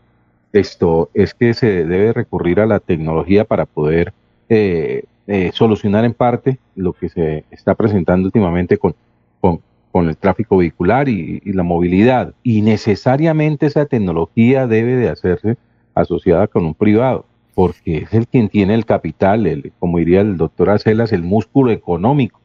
esto 0.52 1.10
es 1.14 1.34
que 1.34 1.54
se 1.54 1.84
debe 1.84 2.12
recurrir 2.12 2.60
a 2.60 2.66
la 2.66 2.80
tecnología 2.80 3.44
para 3.44 3.66
poder 3.66 4.12
eh, 4.48 5.04
eh, 5.26 5.50
solucionar 5.52 6.04
en 6.06 6.14
parte 6.14 6.58
lo 6.74 6.92
que 6.94 7.08
se 7.10 7.44
está 7.50 7.74
presentando 7.74 8.26
últimamente 8.26 8.78
con, 8.78 8.94
con, 9.40 9.60
con 9.92 10.08
el 10.08 10.16
tráfico 10.16 10.56
vehicular 10.56 11.08
y, 11.08 11.42
y 11.44 11.52
la 11.52 11.62
movilidad. 11.64 12.32
Y 12.42 12.62
necesariamente 12.62 13.66
esa 13.66 13.84
tecnología 13.84 14.66
debe 14.66 14.96
de 14.96 15.10
hacerse 15.10 15.56
asociada 15.94 16.46
con 16.46 16.64
un 16.64 16.74
privado, 16.74 17.26
porque 17.58 17.98
es 18.04 18.14
el 18.14 18.28
quien 18.28 18.48
tiene 18.48 18.72
el 18.74 18.86
capital, 18.86 19.44
el, 19.48 19.72
como 19.80 19.98
diría 19.98 20.20
el 20.20 20.36
doctor 20.36 20.70
Acelas, 20.70 21.12
el 21.12 21.24
músculo 21.24 21.72
económico 21.72 22.38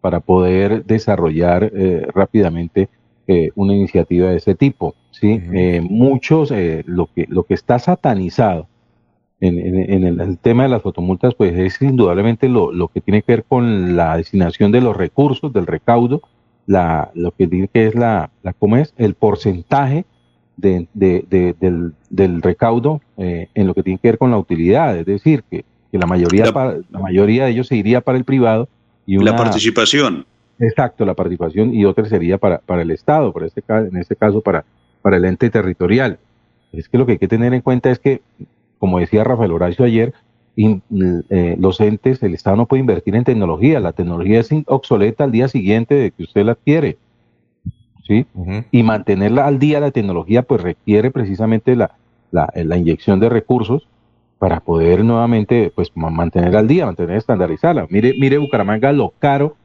para 0.00 0.20
poder 0.20 0.86
desarrollar 0.86 1.70
eh, 1.74 2.06
rápidamente 2.14 2.88
eh, 3.26 3.50
una 3.56 3.74
iniciativa 3.74 4.30
de 4.30 4.36
ese 4.38 4.54
tipo. 4.54 4.94
¿sí? 5.10 5.38
Eh, 5.52 5.82
muchos, 5.82 6.50
eh, 6.50 6.82
lo, 6.86 7.10
que, 7.14 7.26
lo 7.28 7.42
que 7.42 7.52
está 7.52 7.78
satanizado 7.78 8.66
en, 9.38 9.58
en- 9.58 9.92
en 9.92 10.04
el, 10.04 10.20
el 10.22 10.38
tema 10.38 10.62
de 10.62 10.70
las 10.70 10.80
fotomultas, 10.80 11.34
pues 11.34 11.52
es 11.58 11.82
indudablemente 11.82 12.48
lo, 12.48 12.72
lo 12.72 12.88
que 12.88 13.02
tiene 13.02 13.20
que 13.20 13.32
ver 13.32 13.44
con 13.44 13.96
la 13.96 14.16
destinación 14.16 14.72
de 14.72 14.80
los 14.80 14.96
recursos, 14.96 15.52
del 15.52 15.66
recaudo, 15.66 16.22
la, 16.64 17.10
lo 17.14 17.32
que 17.32 17.46
dice 17.48 17.68
que 17.68 17.86
es 17.88 17.94
la, 17.94 18.30
la 18.42 18.54
¿cómo 18.54 18.78
es? 18.78 18.94
El 18.96 19.12
porcentaje 19.12 20.06
de, 20.56 20.86
de- 20.94 21.24
de- 21.28 21.54
del, 21.60 21.92
del 22.10 22.42
recaudo 22.42 23.00
eh, 23.16 23.48
en 23.54 23.66
lo 23.66 23.74
que 23.74 23.82
tiene 23.82 23.98
que 23.98 24.08
ver 24.08 24.18
con 24.18 24.30
la 24.30 24.38
utilidad, 24.38 24.96
es 24.96 25.06
decir, 25.06 25.42
que, 25.50 25.64
que 25.90 25.98
la, 25.98 26.06
mayoría 26.06 26.44
la 26.90 26.98
mayoría 27.00 27.44
de 27.46 27.50
ellos 27.52 27.66
se 27.66 27.76
iría 27.76 28.00
para 28.00 28.18
el 28.18 28.24
privado 28.24 28.68
y 29.06 29.16
La 29.16 29.32
una, 29.32 29.36
participación. 29.36 30.26
Exacto, 30.58 31.04
la 31.04 31.14
participación 31.14 31.74
y 31.74 31.84
otra 31.84 32.04
sería 32.06 32.38
para, 32.38 32.58
para 32.58 32.82
el 32.82 32.90
Estado, 32.92 33.32
para 33.32 33.46
este, 33.46 33.62
en 33.68 33.96
este 33.96 34.14
caso 34.16 34.40
para, 34.40 34.64
para 35.02 35.16
el 35.16 35.24
ente 35.24 35.50
territorial. 35.50 36.18
Es 36.72 36.88
que 36.88 36.98
lo 36.98 37.06
que 37.06 37.12
hay 37.12 37.18
que 37.18 37.28
tener 37.28 37.52
en 37.54 37.60
cuenta 37.60 37.90
es 37.90 37.98
que, 37.98 38.22
como 38.78 38.98
decía 39.00 39.24
Rafael 39.24 39.50
Horacio 39.52 39.84
ayer, 39.84 40.12
in- 40.56 40.82
eh, 41.30 41.56
los 41.58 41.80
entes, 41.80 42.22
el 42.22 42.34
Estado 42.34 42.56
no 42.56 42.66
puede 42.66 42.80
invertir 42.80 43.16
en 43.16 43.24
tecnología, 43.24 43.80
la 43.80 43.92
tecnología 43.92 44.40
es 44.40 44.50
obsoleta 44.66 45.24
al 45.24 45.32
día 45.32 45.48
siguiente 45.48 45.94
de 45.96 46.10
que 46.12 46.22
usted 46.22 46.44
la 46.44 46.52
adquiere. 46.52 46.98
¿Sí? 48.06 48.26
Y 48.70 48.82
mantenerla 48.82 49.46
al 49.46 49.58
día 49.58 49.80
la 49.80 49.90
tecnología 49.90 50.42
pues 50.42 50.62
requiere 50.62 51.10
precisamente 51.10 51.74
la, 51.76 51.92
la, 52.30 52.50
la 52.54 52.76
inyección 52.76 53.20
de 53.20 53.28
recursos 53.28 53.88
para 54.38 54.60
poder 54.60 55.04
nuevamente 55.04 55.72
pues 55.74 55.90
ma- 55.94 56.10
mantener 56.10 56.54
al 56.56 56.68
día, 56.68 56.86
mantener 56.86 57.16
estandarizarla. 57.16 57.86
Mire, 57.90 58.14
mire 58.18 58.38
Bucaramanga 58.38 58.92
lo 58.92 59.12
caro 59.18 59.56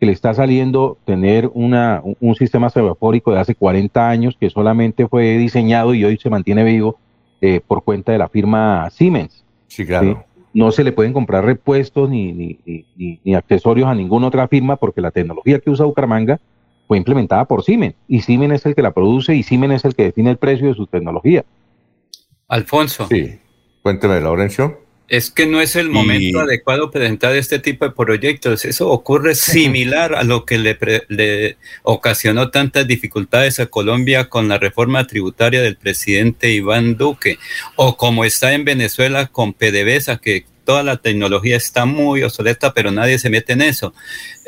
que 0.00 0.06
le 0.06 0.12
está 0.12 0.32
saliendo 0.34 0.96
tener 1.04 1.50
una, 1.54 2.00
un, 2.02 2.16
un 2.20 2.34
sistema 2.34 2.70
semafórico 2.70 3.32
de 3.32 3.40
hace 3.40 3.54
40 3.54 4.08
años 4.08 4.36
que 4.38 4.50
solamente 4.50 5.06
fue 5.06 5.36
diseñado 5.38 5.94
y 5.94 6.04
hoy 6.04 6.16
se 6.16 6.30
mantiene 6.30 6.64
vivo 6.64 6.96
eh, 7.40 7.60
por 7.66 7.82
cuenta 7.84 8.12
de 8.12 8.18
la 8.18 8.28
firma 8.28 8.88
Siemens. 8.90 9.44
Sí, 9.68 9.84
claro. 9.86 10.24
No 10.54 10.70
se 10.70 10.84
le 10.84 10.92
pueden 10.92 11.12
comprar 11.12 11.44
repuestos 11.44 12.10
ni, 12.10 12.32
ni, 12.32 12.58
ni- 12.96 13.20
ni 13.24 13.34
accesorios 13.34 13.88
a 13.88 13.94
ninguna 13.94 14.26
otra 14.26 14.48
firma 14.48 14.76
porque 14.76 15.00
la 15.00 15.10
tecnología 15.10 15.58
que 15.60 15.70
usa 15.70 15.86
Bucaramanga 15.86 16.40
fue 16.88 16.98
implementada 16.98 17.44
por 17.46 17.64
Siemens 17.64 17.94
y 18.08 18.22
Siemens 18.22 18.60
es 18.60 18.66
el 18.66 18.74
que 18.74 18.82
la 18.82 18.92
produce 18.92 19.34
y 19.34 19.42
Siemens 19.42 19.76
es 19.76 19.84
el 19.84 19.94
que 19.94 20.04
define 20.04 20.30
el 20.30 20.36
precio 20.36 20.68
de 20.68 20.74
su 20.74 20.86
tecnología. 20.86 21.44
Alfonso. 22.48 23.08
Sí, 23.10 23.38
cuénteme, 23.82 24.20
Laurencio. 24.20 24.80
Es 25.08 25.30
que 25.30 25.44
no 25.46 25.60
es 25.60 25.76
el 25.76 25.90
momento 25.90 26.40
adecuado 26.40 26.90
presentar 26.90 27.36
este 27.36 27.58
tipo 27.58 27.84
de 27.84 27.90
proyectos. 27.90 28.64
Eso 28.64 28.88
ocurre 28.88 29.34
similar 29.34 30.14
a 30.14 30.22
lo 30.22 30.46
que 30.46 30.56
le, 30.56 30.74
pre- 30.74 31.02
le 31.08 31.58
ocasionó 31.82 32.50
tantas 32.50 32.86
dificultades 32.86 33.60
a 33.60 33.66
Colombia 33.66 34.30
con 34.30 34.48
la 34.48 34.56
reforma 34.56 35.06
tributaria 35.06 35.60
del 35.60 35.76
presidente 35.76 36.50
Iván 36.50 36.96
Duque, 36.96 37.38
o 37.76 37.98
como 37.98 38.24
está 38.24 38.54
en 38.54 38.64
Venezuela 38.64 39.26
con 39.26 39.52
PDVSA, 39.52 40.16
que 40.16 40.46
toda 40.64 40.82
la 40.82 40.96
tecnología 40.96 41.56
está 41.56 41.84
muy 41.84 42.22
obsoleta, 42.22 42.72
pero 42.72 42.90
nadie 42.90 43.18
se 43.18 43.28
mete 43.28 43.52
en 43.52 43.62
eso. 43.62 43.92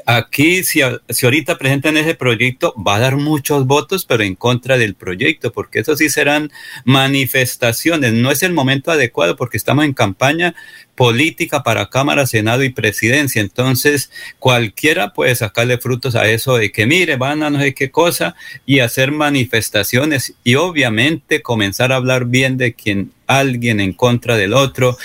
Aquí, 0.06 0.64
si, 0.64 0.81
si 1.09 1.26
ahorita 1.26 1.56
presentan 1.56 1.97
ese 1.97 2.14
proyecto, 2.14 2.74
va 2.76 2.97
a 2.97 3.01
dar 3.01 3.16
muchos 3.16 3.66
votos, 3.66 4.05
pero 4.05 4.22
en 4.22 4.35
contra 4.35 4.76
del 4.76 4.94
proyecto, 4.94 5.51
porque 5.51 5.78
eso 5.78 5.97
sí 5.97 6.10
serán 6.10 6.52
manifestaciones. 6.85 8.12
No 8.12 8.31
es 8.31 8.43
el 8.43 8.52
momento 8.52 8.90
adecuado 8.90 9.36
porque 9.36 9.56
estamos 9.56 9.85
en 9.86 9.94
campaña 9.94 10.55
política 10.94 11.62
para 11.62 11.89
Cámara, 11.89 12.26
Senado 12.26 12.64
y 12.64 12.70
Presidencia. 12.70 13.40
Entonces, 13.40 14.10
cualquiera 14.39 15.14
puede 15.14 15.35
sacarle 15.35 15.78
frutos 15.78 16.14
a 16.14 16.28
eso 16.28 16.56
de 16.56 16.70
que, 16.70 16.86
mire, 16.86 17.16
van 17.16 17.43
a 17.43 17.48
no 17.48 17.60
sé 17.60 17.74
qué 17.74 17.90
cosa 17.90 18.36
y 18.66 18.81
hacer 18.81 19.10
manifestaciones 19.10 20.35
y 20.44 20.56
obviamente 20.56 21.40
comenzar 21.40 21.93
a 21.93 21.97
hablar 21.97 22.26
bien 22.26 22.59
de 22.59 22.74
quien 22.74 23.12
alguien 23.26 23.81
en 23.81 23.94
contra 23.94 24.36
del 24.36 24.52
otro. 24.52 24.98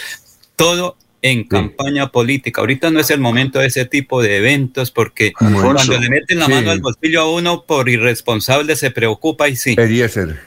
Todo 0.57 0.97
en 1.21 1.43
campaña 1.43 2.11
política. 2.11 2.61
Ahorita 2.61 2.89
no 2.91 2.99
es 2.99 3.09
el 3.09 3.19
momento 3.19 3.59
de 3.59 3.67
ese 3.67 3.85
tipo 3.85 4.21
de 4.21 4.37
eventos 4.37 4.91
porque 4.91 5.33
Alfonso, 5.35 5.87
cuando 5.87 5.99
le 5.99 6.09
meten 6.09 6.39
la 6.39 6.45
sí. 6.45 6.51
mano 6.51 6.71
al 6.71 6.79
bolsillo 6.79 7.21
a 7.21 7.33
uno 7.33 7.65
por 7.65 7.89
irresponsable 7.89 8.75
se 8.75 8.91
preocupa 8.91 9.49
y 9.49 9.55
sí. 9.55 9.75
Eliezer. 9.77 10.39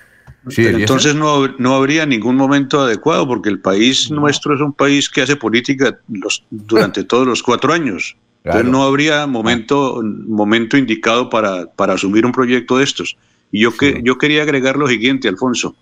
Pero 0.56 0.78
entonces 0.78 1.14
no, 1.14 1.46
no 1.58 1.76
habría 1.76 2.04
ningún 2.04 2.36
momento 2.36 2.80
adecuado 2.80 3.28
porque 3.28 3.48
el 3.48 3.60
país 3.60 4.10
nuestro 4.10 4.54
es 4.54 4.60
un 4.60 4.72
país 4.72 5.08
que 5.08 5.22
hace 5.22 5.36
política 5.36 6.00
los, 6.08 6.44
durante 6.50 7.04
todos 7.04 7.26
los 7.26 7.42
cuatro 7.42 7.72
años. 7.72 8.16
Entonces 8.44 8.70
no 8.70 8.82
habría 8.82 9.26
momento, 9.28 10.02
momento 10.02 10.76
indicado 10.76 11.30
para, 11.30 11.66
para 11.66 11.94
asumir 11.94 12.26
un 12.26 12.32
proyecto 12.32 12.78
de 12.78 12.84
estos. 12.84 13.16
Y 13.52 13.60
yo, 13.60 13.76
que, 13.76 14.00
yo 14.02 14.18
quería 14.18 14.42
agregar 14.42 14.76
lo 14.76 14.88
siguiente, 14.88 15.28
Alfonso. 15.28 15.76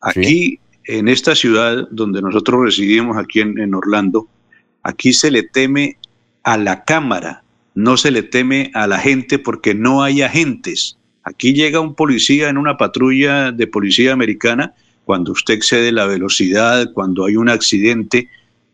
Aquí, 0.00 0.60
en 0.84 1.08
esta 1.08 1.34
ciudad 1.34 1.88
donde 1.90 2.22
nosotros 2.22 2.64
residimos, 2.64 3.16
aquí 3.16 3.40
en, 3.40 3.74
Orlando, 3.74 4.28
aquí 4.82 5.12
se 5.12 5.30
le 5.30 5.42
teme 5.42 5.98
a 6.42 6.56
la 6.56 6.84
Cámara, 6.84 7.42
no 7.74 7.96
se 7.96 8.10
le 8.10 8.22
teme 8.22 8.70
a 8.74 8.86
la 8.86 8.98
gente 8.98 9.38
porque 9.38 9.74
no 9.74 10.02
hay 10.02 10.22
agentes. 10.22 10.96
Aquí 11.22 11.52
llega 11.52 11.80
un 11.80 11.94
policía 11.94 12.48
en 12.48 12.56
una 12.56 12.76
patrulla 12.76 13.52
de 13.52 13.66
policía 13.66 14.12
americana 14.12 14.74
cuando 15.04 15.32
usted 15.32 15.54
excede 15.54 15.92
la 15.92 16.06
velocidad, 16.06 16.92
cuando 16.92 17.26
hay 17.26 17.36
un 17.36 17.48
accidente, 17.48 18.28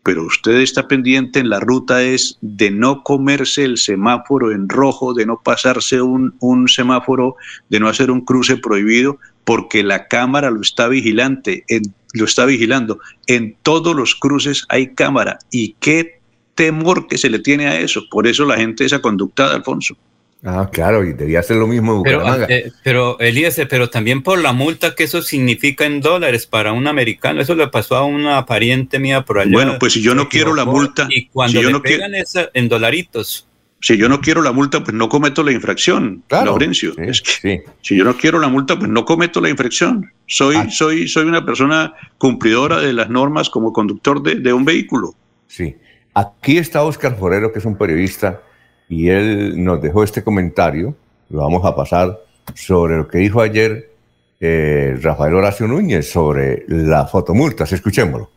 pero 0.07 0.23
usted 0.23 0.61
está 0.61 0.87
pendiente 0.87 1.39
en 1.39 1.49
la 1.49 1.59
ruta 1.59 2.01
es 2.01 2.37
de 2.39 2.71
no 2.71 3.03
comerse 3.03 3.65
el 3.65 3.77
semáforo 3.77 4.53
en 4.53 4.69
rojo, 4.69 5.13
de 5.13 5.25
no 5.25 5.41
pasarse 5.43 6.01
un, 6.01 6.33
un 6.39 6.69
semáforo, 6.69 7.35
de 7.67 7.81
no 7.81 7.89
hacer 7.89 8.09
un 8.09 8.21
cruce 8.21 8.55
prohibido, 8.55 9.17
porque 9.43 9.83
la 9.83 10.07
cámara 10.07 10.49
lo 10.49 10.61
está 10.61 10.87
vigilante, 10.87 11.65
en, 11.67 11.93
lo 12.13 12.23
está 12.23 12.45
vigilando. 12.45 12.99
En 13.25 13.57
todos 13.63 13.93
los 13.97 14.15
cruces 14.15 14.63
hay 14.69 14.93
cámara. 14.93 15.39
¿Y 15.51 15.75
qué 15.81 16.21
temor 16.55 17.07
que 17.07 17.17
se 17.17 17.29
le 17.29 17.39
tiene 17.39 17.67
a 17.67 17.77
eso? 17.77 18.03
Por 18.09 18.27
eso 18.27 18.45
la 18.45 18.55
gente 18.55 18.85
esa 18.85 19.01
conductada, 19.01 19.55
Alfonso. 19.55 19.97
Ah, 20.43 20.69
claro, 20.71 21.03
y 21.03 21.13
debía 21.13 21.39
hacer 21.39 21.57
lo 21.57 21.67
mismo 21.67 21.97
en 21.97 22.03
Pero, 22.03 22.45
eh, 22.47 22.71
pero 22.83 23.19
Eliezer, 23.19 23.67
pero 23.67 23.89
también 23.89 24.21
por 24.21 24.39
la 24.39 24.53
multa 24.53 24.93
que 24.95 25.03
eso 25.03 25.21
significa 25.21 25.85
en 25.85 25.99
dólares 25.99 26.45
para 26.45 26.73
un 26.73 26.87
americano. 26.87 27.41
Eso 27.41 27.55
le 27.55 27.67
pasó 27.67 27.95
a 27.95 28.05
una 28.05 28.45
pariente 28.45 28.99
mía 28.99 29.23
por 29.25 29.39
allá. 29.39 29.51
Bueno, 29.51 29.75
pues 29.79 29.93
si 29.93 30.01
yo 30.01 30.13
no 30.15 30.29
quiero 30.29 30.53
la 30.53 30.63
multa, 30.65 31.07
Y 31.09 31.27
cuando 31.27 31.57
si 31.57 31.63
yo 31.63 31.69
le 31.69 31.73
no 31.73 31.81
quiero- 31.81 31.97
pegan 32.03 32.15
es 32.15 32.33
en 32.53 32.69
dolaritos. 32.69 33.47
Si 33.79 33.95
yo 33.97 34.09
no 34.09 34.21
quiero 34.21 34.41
la 34.41 34.51
multa, 34.51 34.83
pues 34.83 34.95
no 34.95 35.07
cometo 35.09 35.43
la 35.43 35.51
infracción, 35.51 36.23
Laurencio. 36.29 36.93
Es 36.97 37.21
que 37.21 37.63
Si 37.81 37.95
yo 37.95 38.03
no 38.03 38.15
quiero 38.17 38.39
la 38.39 38.47
multa, 38.47 38.77
pues 38.77 38.89
no 38.89 39.05
cometo 39.05 39.39
la 39.41 39.49
infracción. 39.49 40.11
Soy, 40.27 40.55
Ah. 40.55 40.67
soy, 40.69 41.07
soy 41.07 41.25
una 41.25 41.45
persona 41.45 41.93
cumplidora 42.17 42.79
de 42.79 42.93
las 42.93 43.09
normas 43.09 43.49
como 43.49 43.73
conductor 43.73 44.21
de, 44.23 44.35
de 44.35 44.51
un 44.53 44.65
vehículo. 44.65 45.13
Sí. 45.47 45.75
Aquí 46.15 46.57
está 46.57 46.81
Oscar 46.83 47.15
Forero, 47.17 47.51
que 47.53 47.59
es 47.59 47.65
un 47.65 47.77
periodista, 47.77 48.41
y 48.89 49.09
él 49.09 49.63
nos 49.63 49.81
dejó 49.81 50.03
este 50.03 50.23
comentario, 50.23 50.95
lo 51.29 51.41
vamos 51.41 51.65
a 51.65 51.75
pasar, 51.75 52.19
sobre 52.53 52.97
lo 52.97 53.07
que 53.07 53.17
dijo 53.17 53.41
ayer 53.41 53.91
eh, 54.39 54.97
Rafael 55.01 55.33
Horacio 55.33 55.67
Núñez 55.67 56.09
sobre 56.09 56.63
las 56.67 57.11
fotomultas. 57.11 57.71
Escuchémoslo. 57.71 58.29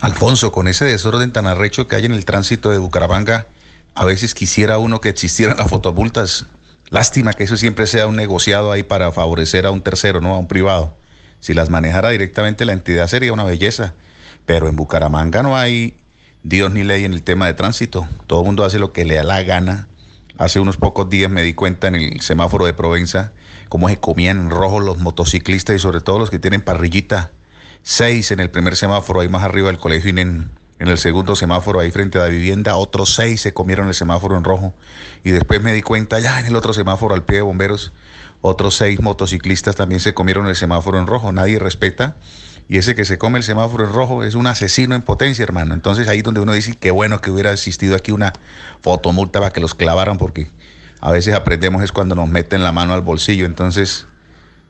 Alfonso, 0.00 0.52
con 0.52 0.68
ese 0.68 0.84
desorden 0.84 1.32
tan 1.32 1.46
arrecho 1.46 1.88
que 1.88 1.96
hay 1.96 2.06
en 2.06 2.12
el 2.12 2.24
tránsito 2.24 2.70
de 2.70 2.78
Bucaramanga, 2.78 3.48
a 3.94 4.04
veces 4.04 4.32
quisiera 4.32 4.78
uno 4.78 5.00
que 5.00 5.08
existieran 5.08 5.56
las 5.56 5.68
fotomultas. 5.68 6.46
Lástima 6.90 7.34
que 7.34 7.44
eso 7.44 7.56
siempre 7.56 7.86
sea 7.86 8.06
un 8.06 8.16
negociado 8.16 8.70
ahí 8.70 8.84
para 8.84 9.12
favorecer 9.12 9.66
a 9.66 9.70
un 9.70 9.82
tercero, 9.82 10.20
no 10.20 10.34
a 10.34 10.38
un 10.38 10.46
privado. 10.46 10.96
Si 11.40 11.52
las 11.52 11.68
manejara 11.68 12.10
directamente 12.10 12.64
la 12.64 12.72
entidad 12.72 13.08
sería 13.08 13.32
una 13.32 13.44
belleza. 13.44 13.94
Pero 14.46 14.68
en 14.68 14.76
Bucaramanga 14.76 15.42
no 15.42 15.56
hay 15.56 15.98
Dios 16.42 16.70
ni 16.72 16.84
ley 16.84 17.04
en 17.04 17.12
el 17.12 17.22
tema 17.22 17.46
de 17.46 17.54
tránsito. 17.54 18.06
Todo 18.26 18.40
el 18.40 18.46
mundo 18.46 18.64
hace 18.64 18.78
lo 18.78 18.92
que 18.92 19.04
le 19.04 19.16
da 19.16 19.24
la 19.24 19.42
gana. 19.42 19.88
Hace 20.36 20.60
unos 20.60 20.76
pocos 20.76 21.10
días 21.10 21.30
me 21.30 21.42
di 21.42 21.52
cuenta 21.52 21.88
en 21.88 21.96
el 21.96 22.20
semáforo 22.20 22.64
de 22.64 22.72
Provenza 22.72 23.32
cómo 23.68 23.88
se 23.88 23.98
comían 23.98 24.38
en 24.38 24.50
rojo 24.50 24.78
los 24.78 24.98
motociclistas 24.98 25.76
y 25.76 25.78
sobre 25.80 26.00
todo 26.00 26.18
los 26.18 26.30
que 26.30 26.38
tienen 26.38 26.62
parrillita. 26.62 27.32
Seis 27.82 28.30
en 28.30 28.40
el 28.40 28.50
primer 28.50 28.76
semáforo, 28.76 29.20
ahí 29.20 29.28
más 29.28 29.42
arriba 29.42 29.68
del 29.68 29.78
colegio 29.78 30.12
y 30.14 30.20
en, 30.20 30.50
en 30.78 30.88
el 30.88 30.98
segundo 30.98 31.34
semáforo, 31.34 31.80
ahí 31.80 31.90
frente 31.90 32.18
a 32.18 32.22
la 32.22 32.28
vivienda, 32.28 32.76
otros 32.76 33.14
seis 33.14 33.40
se 33.40 33.52
comieron 33.52 33.88
el 33.88 33.94
semáforo 33.94 34.36
en 34.36 34.44
rojo. 34.44 34.74
Y 35.24 35.30
después 35.30 35.60
me 35.60 35.72
di 35.72 35.82
cuenta, 35.82 36.20
ya 36.20 36.38
en 36.38 36.46
el 36.46 36.56
otro 36.56 36.72
semáforo 36.72 37.14
al 37.14 37.24
pie 37.24 37.36
de 37.36 37.42
bomberos, 37.42 37.92
otros 38.40 38.76
seis 38.76 39.00
motociclistas 39.00 39.74
también 39.74 40.00
se 40.00 40.14
comieron 40.14 40.46
el 40.46 40.54
semáforo 40.54 40.98
en 40.98 41.06
rojo. 41.08 41.32
Nadie 41.32 41.58
respeta. 41.58 42.16
Y 42.68 42.76
ese 42.76 42.94
que 42.94 43.06
se 43.06 43.16
come 43.16 43.38
el 43.38 43.44
semáforo 43.44 43.86
en 43.86 43.92
rojo 43.92 44.22
es 44.22 44.34
un 44.34 44.46
asesino 44.46 44.94
en 44.94 45.02
potencia, 45.02 45.42
hermano. 45.42 45.72
Entonces 45.72 46.06
ahí 46.06 46.20
donde 46.20 46.40
uno 46.40 46.52
dice, 46.52 46.76
qué 46.78 46.90
bueno 46.90 47.20
que 47.20 47.30
hubiera 47.30 47.52
existido 47.52 47.96
aquí 47.96 48.12
una 48.12 48.34
fotomulta 48.82 49.40
para 49.40 49.52
que 49.52 49.60
los 49.60 49.74
clavaran, 49.74 50.18
porque 50.18 50.48
a 51.00 51.10
veces 51.12 51.34
aprendemos 51.34 51.82
es 51.82 51.92
cuando 51.92 52.14
nos 52.14 52.28
meten 52.28 52.62
la 52.62 52.72
mano 52.72 52.92
al 52.92 53.00
bolsillo. 53.00 53.46
Entonces, 53.46 54.06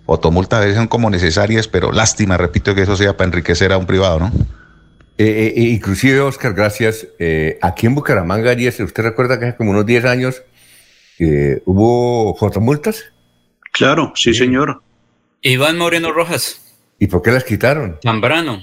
fotomultas 0.06 0.58
a 0.58 0.60
veces 0.60 0.76
son 0.76 0.86
como 0.86 1.10
necesarias, 1.10 1.66
pero 1.66 1.90
lástima, 1.90 2.36
repito, 2.36 2.74
que 2.74 2.82
eso 2.82 2.96
sea 2.96 3.16
para 3.16 3.26
enriquecer 3.26 3.72
a 3.72 3.78
un 3.78 3.86
privado, 3.86 4.20
¿no? 4.20 4.32
Eh, 5.18 5.54
eh, 5.56 5.60
inclusive, 5.62 6.20
Oscar, 6.20 6.54
gracias. 6.54 7.08
eh, 7.18 7.58
aquí 7.60 7.86
en 7.86 7.96
Bucaramanga, 7.96 8.52
¿usted 8.52 9.02
recuerda 9.02 9.40
que 9.40 9.46
hace 9.46 9.56
como 9.56 9.72
unos 9.72 9.84
10 9.84 10.04
años 10.04 10.42
eh, 11.18 11.62
hubo 11.64 12.36
fotomultas? 12.36 13.04
Claro, 13.72 14.12
sí, 14.14 14.32
señor. 14.32 14.82
Iván 15.42 15.76
Moreno 15.76 16.12
Rojas, 16.12 16.67
¿Y 16.98 17.06
por 17.06 17.22
qué 17.22 17.30
las 17.30 17.44
quitaron? 17.44 17.98
Zambrano. 18.02 18.60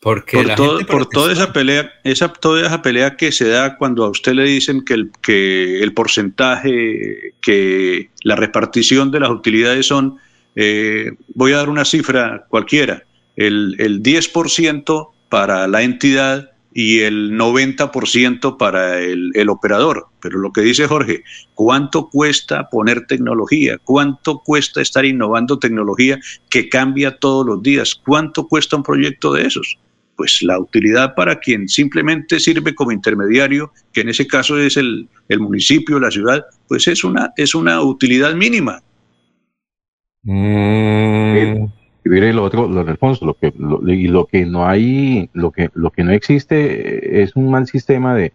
Porque 0.00 0.36
Por, 0.36 0.46
la 0.46 0.54
todo- 0.54 0.78
gente 0.78 0.92
por 0.92 1.06
toda 1.08 1.32
esa 1.32 1.52
pelea, 1.54 1.90
esa, 2.04 2.28
toda 2.30 2.66
esa 2.66 2.82
pelea 2.82 3.16
que 3.16 3.32
se 3.32 3.48
da 3.48 3.78
cuando 3.78 4.04
a 4.04 4.10
usted 4.10 4.32
le 4.34 4.44
dicen 4.44 4.84
que 4.84 4.92
el, 4.94 5.10
que 5.22 5.82
el 5.82 5.94
porcentaje, 5.94 7.32
que 7.40 8.10
la 8.22 8.36
repartición 8.36 9.10
de 9.10 9.20
las 9.20 9.30
utilidades 9.30 9.86
son, 9.86 10.18
eh, 10.56 11.12
voy 11.34 11.52
a 11.52 11.56
dar 11.56 11.70
una 11.70 11.86
cifra 11.86 12.44
cualquiera, 12.50 13.02
el, 13.36 13.76
el 13.78 14.02
10% 14.02 15.10
para 15.30 15.66
la 15.68 15.82
entidad 15.82 16.50
y 16.74 17.00
el 17.00 17.38
90% 17.38 18.56
para 18.56 18.98
el, 18.98 19.30
el 19.34 19.48
operador. 19.48 20.08
Pero 20.20 20.40
lo 20.40 20.52
que 20.52 20.60
dice 20.60 20.88
Jorge, 20.88 21.22
¿cuánto 21.54 22.10
cuesta 22.10 22.68
poner 22.68 23.06
tecnología? 23.06 23.78
¿Cuánto 23.84 24.40
cuesta 24.40 24.82
estar 24.82 25.04
innovando 25.04 25.60
tecnología 25.60 26.18
que 26.50 26.68
cambia 26.68 27.16
todos 27.16 27.46
los 27.46 27.62
días? 27.62 27.94
¿Cuánto 27.94 28.48
cuesta 28.48 28.76
un 28.76 28.82
proyecto 28.82 29.32
de 29.32 29.46
esos? 29.46 29.78
Pues 30.16 30.42
la 30.42 30.58
utilidad 30.58 31.14
para 31.14 31.38
quien 31.38 31.68
simplemente 31.68 32.40
sirve 32.40 32.74
como 32.74 32.90
intermediario, 32.90 33.72
que 33.92 34.00
en 34.00 34.08
ese 34.08 34.26
caso 34.26 34.58
es 34.58 34.76
el, 34.76 35.08
el 35.28 35.40
municipio, 35.40 36.00
la 36.00 36.10
ciudad, 36.10 36.44
pues 36.66 36.88
es 36.88 37.04
una, 37.04 37.32
es 37.36 37.54
una 37.54 37.82
utilidad 37.82 38.34
mínima. 38.34 38.82
Y 42.04 42.32
lo 42.32 42.44
otro, 42.44 42.68
lo 42.68 42.80
Alfonso, 42.80 43.24
lo 43.24 43.34
que 43.34 43.52
lo- 43.58 43.80
y 43.90 44.08
lo 44.08 44.26
que 44.26 44.44
no 44.44 44.66
hay, 44.66 45.30
lo 45.32 45.50
que 45.50 45.70
lo 45.74 45.90
que 45.90 46.04
no 46.04 46.12
existe 46.12 47.18
eh, 47.20 47.22
es 47.22 47.34
un 47.34 47.50
mal 47.50 47.66
sistema 47.66 48.14
de, 48.14 48.32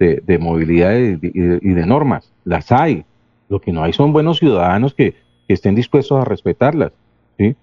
de, 0.00 0.20
de 0.26 0.38
movilidad 0.38 0.94
y 0.96 1.16
de, 1.16 1.60
y 1.62 1.68
de- 1.74 1.86
normas. 1.86 2.32
Las 2.44 2.72
hay. 2.72 3.04
Lo 3.48 3.60
que 3.60 3.72
no 3.72 3.84
hay 3.84 3.92
son 3.92 4.12
buenos 4.12 4.38
ciudadanos 4.38 4.94
que, 4.94 5.12
que 5.46 5.54
estén 5.54 5.74
dispuestos 5.76 6.20
a 6.20 6.24
respetarlas. 6.24 6.92
¿sí? 7.38 7.54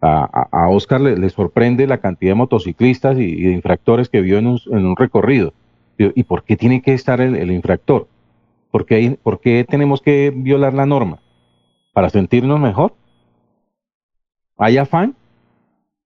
A, 0.00 0.48
a- 0.52 0.64
a 0.64 0.68
Oscar 0.68 1.00
le, 1.00 1.16
le 1.18 1.30
sorprende 1.30 1.86
la 1.88 1.98
cantidad 1.98 2.30
de 2.32 2.36
motociclistas 2.36 3.18
y, 3.18 3.24
y 3.24 3.42
de 3.42 3.52
infractores 3.52 4.08
que 4.08 4.20
vio 4.20 4.38
en 4.38 4.46
un, 4.46 4.60
en 4.70 4.86
un 4.86 4.96
recorrido. 4.96 5.52
¿Y 5.98 6.20
y 6.20 6.22
por 6.24 6.44
qué 6.44 6.56
tiene 6.56 6.80
que 6.80 6.94
estar 6.94 7.20
el, 7.20 7.34
el 7.36 7.50
infractor? 7.50 8.06
¿Por 8.70 8.86
qué, 8.86 8.94
hay- 8.96 9.18
¿Por 9.22 9.40
qué 9.40 9.64
tenemos 9.68 10.00
que 10.00 10.32
violar 10.34 10.74
la 10.74 10.86
norma? 10.86 11.18
¿Para 11.92 12.08
sentirnos 12.10 12.60
mejor? 12.60 12.94
¿Hay 14.62 14.76
afán? 14.78 15.16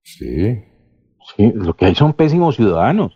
Sí. 0.03 0.63
Sí, 1.35 1.51
lo 1.53 1.75
que 1.75 1.85
hay 1.85 1.95
son 1.95 2.13
pésimos 2.13 2.55
ciudadanos 2.55 3.13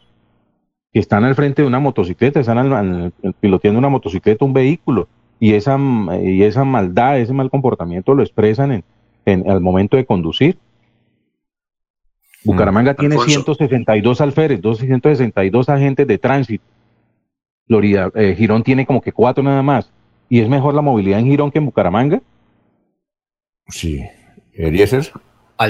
que 0.93 0.99
están 0.99 1.23
al 1.23 1.35
frente 1.35 1.61
de 1.61 1.67
una 1.67 1.79
motocicleta, 1.79 2.41
están 2.41 2.57
al- 2.57 2.73
al- 2.73 3.13
piloteando 3.39 3.79
una 3.79 3.87
motocicleta, 3.89 4.43
un 4.43 4.51
vehículo, 4.53 5.07
y 5.39 5.53
esa, 5.53 5.77
y 6.21 6.43
esa 6.43 6.65
maldad, 6.65 7.17
ese 7.19 7.31
mal 7.33 7.49
comportamiento 7.49 8.13
lo 8.13 8.21
expresan 8.23 8.71
en, 8.73 8.83
en 9.25 9.49
al 9.49 9.61
momento 9.61 9.95
de 9.95 10.05
conducir. 10.05 10.57
Bucaramanga 12.43 12.93
tiene 12.93 13.15
Alfonso. 13.15 13.31
162 13.31 14.19
alférez, 14.19 14.61
262 14.61 15.69
agentes 15.69 16.05
de 16.07 16.17
tránsito. 16.17 16.63
Florida, 17.67 18.11
eh, 18.15 18.35
Girón 18.37 18.63
tiene 18.63 18.85
como 18.85 19.01
que 19.01 19.13
cuatro 19.13 19.43
nada 19.43 19.61
más. 19.63 19.89
¿Y 20.27 20.39
es 20.41 20.49
mejor 20.49 20.73
la 20.73 20.81
movilidad 20.81 21.19
en 21.19 21.27
Girón 21.27 21.51
que 21.51 21.59
en 21.59 21.65
Bucaramanga? 21.65 22.21
Sí. 23.69 24.03
Eliezer. 24.53 25.09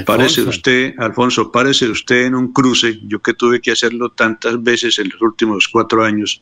Párese 0.05 0.43
usted, 0.43 0.93
Alfonso, 0.97 1.51
párese 1.51 1.89
usted 1.89 2.25
en 2.25 2.35
un 2.35 2.53
cruce, 2.53 2.99
yo 3.07 3.21
que 3.21 3.33
tuve 3.33 3.59
que 3.59 3.71
hacerlo 3.71 4.11
tantas 4.11 4.61
veces 4.61 4.99
en 4.99 5.09
los 5.09 5.21
últimos 5.21 5.67
cuatro 5.67 6.03
años 6.03 6.41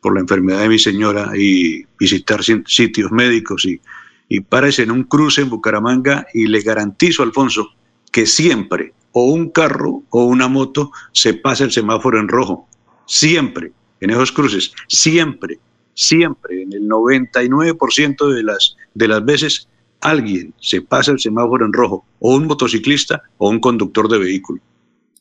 por 0.00 0.14
la 0.14 0.20
enfermedad 0.20 0.60
de 0.60 0.68
mi 0.68 0.78
señora 0.78 1.32
y 1.36 1.84
visitar 1.98 2.40
sitios 2.42 3.10
médicos 3.10 3.64
y, 3.64 3.80
y 4.28 4.40
párese 4.40 4.82
en 4.82 4.90
un 4.90 5.04
cruce 5.04 5.42
en 5.42 5.50
Bucaramanga 5.50 6.26
y 6.34 6.46
le 6.46 6.60
garantizo, 6.60 7.22
Alfonso, 7.22 7.70
que 8.12 8.26
siempre 8.26 8.92
o 9.12 9.24
un 9.24 9.50
carro 9.50 10.02
o 10.10 10.24
una 10.24 10.48
moto 10.48 10.92
se 11.12 11.34
pasa 11.34 11.64
el 11.64 11.72
semáforo 11.72 12.20
en 12.20 12.28
rojo. 12.28 12.68
Siempre, 13.06 13.72
en 14.00 14.10
esos 14.10 14.32
cruces, 14.32 14.72
siempre, 14.88 15.58
siempre, 15.94 16.62
en 16.62 16.72
el 16.72 16.88
99% 16.88 18.32
de 18.32 18.42
las, 18.42 18.76
de 18.94 19.08
las 19.08 19.24
veces 19.24 19.68
alguien 20.00 20.54
se 20.60 20.82
pasa 20.82 21.12
el 21.12 21.20
semáforo 21.20 21.66
en 21.66 21.72
rojo, 21.72 22.04
o 22.18 22.34
un 22.34 22.46
motociclista 22.46 23.22
o 23.38 23.48
un 23.48 23.60
conductor 23.60 24.08
de 24.08 24.18
vehículo. 24.18 24.60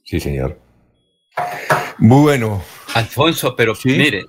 Sí, 0.04 0.20
señor. 0.20 0.60
Bueno, 1.98 2.64
Alfonso, 2.94 3.56
pero 3.56 3.74
mire, 3.84 4.26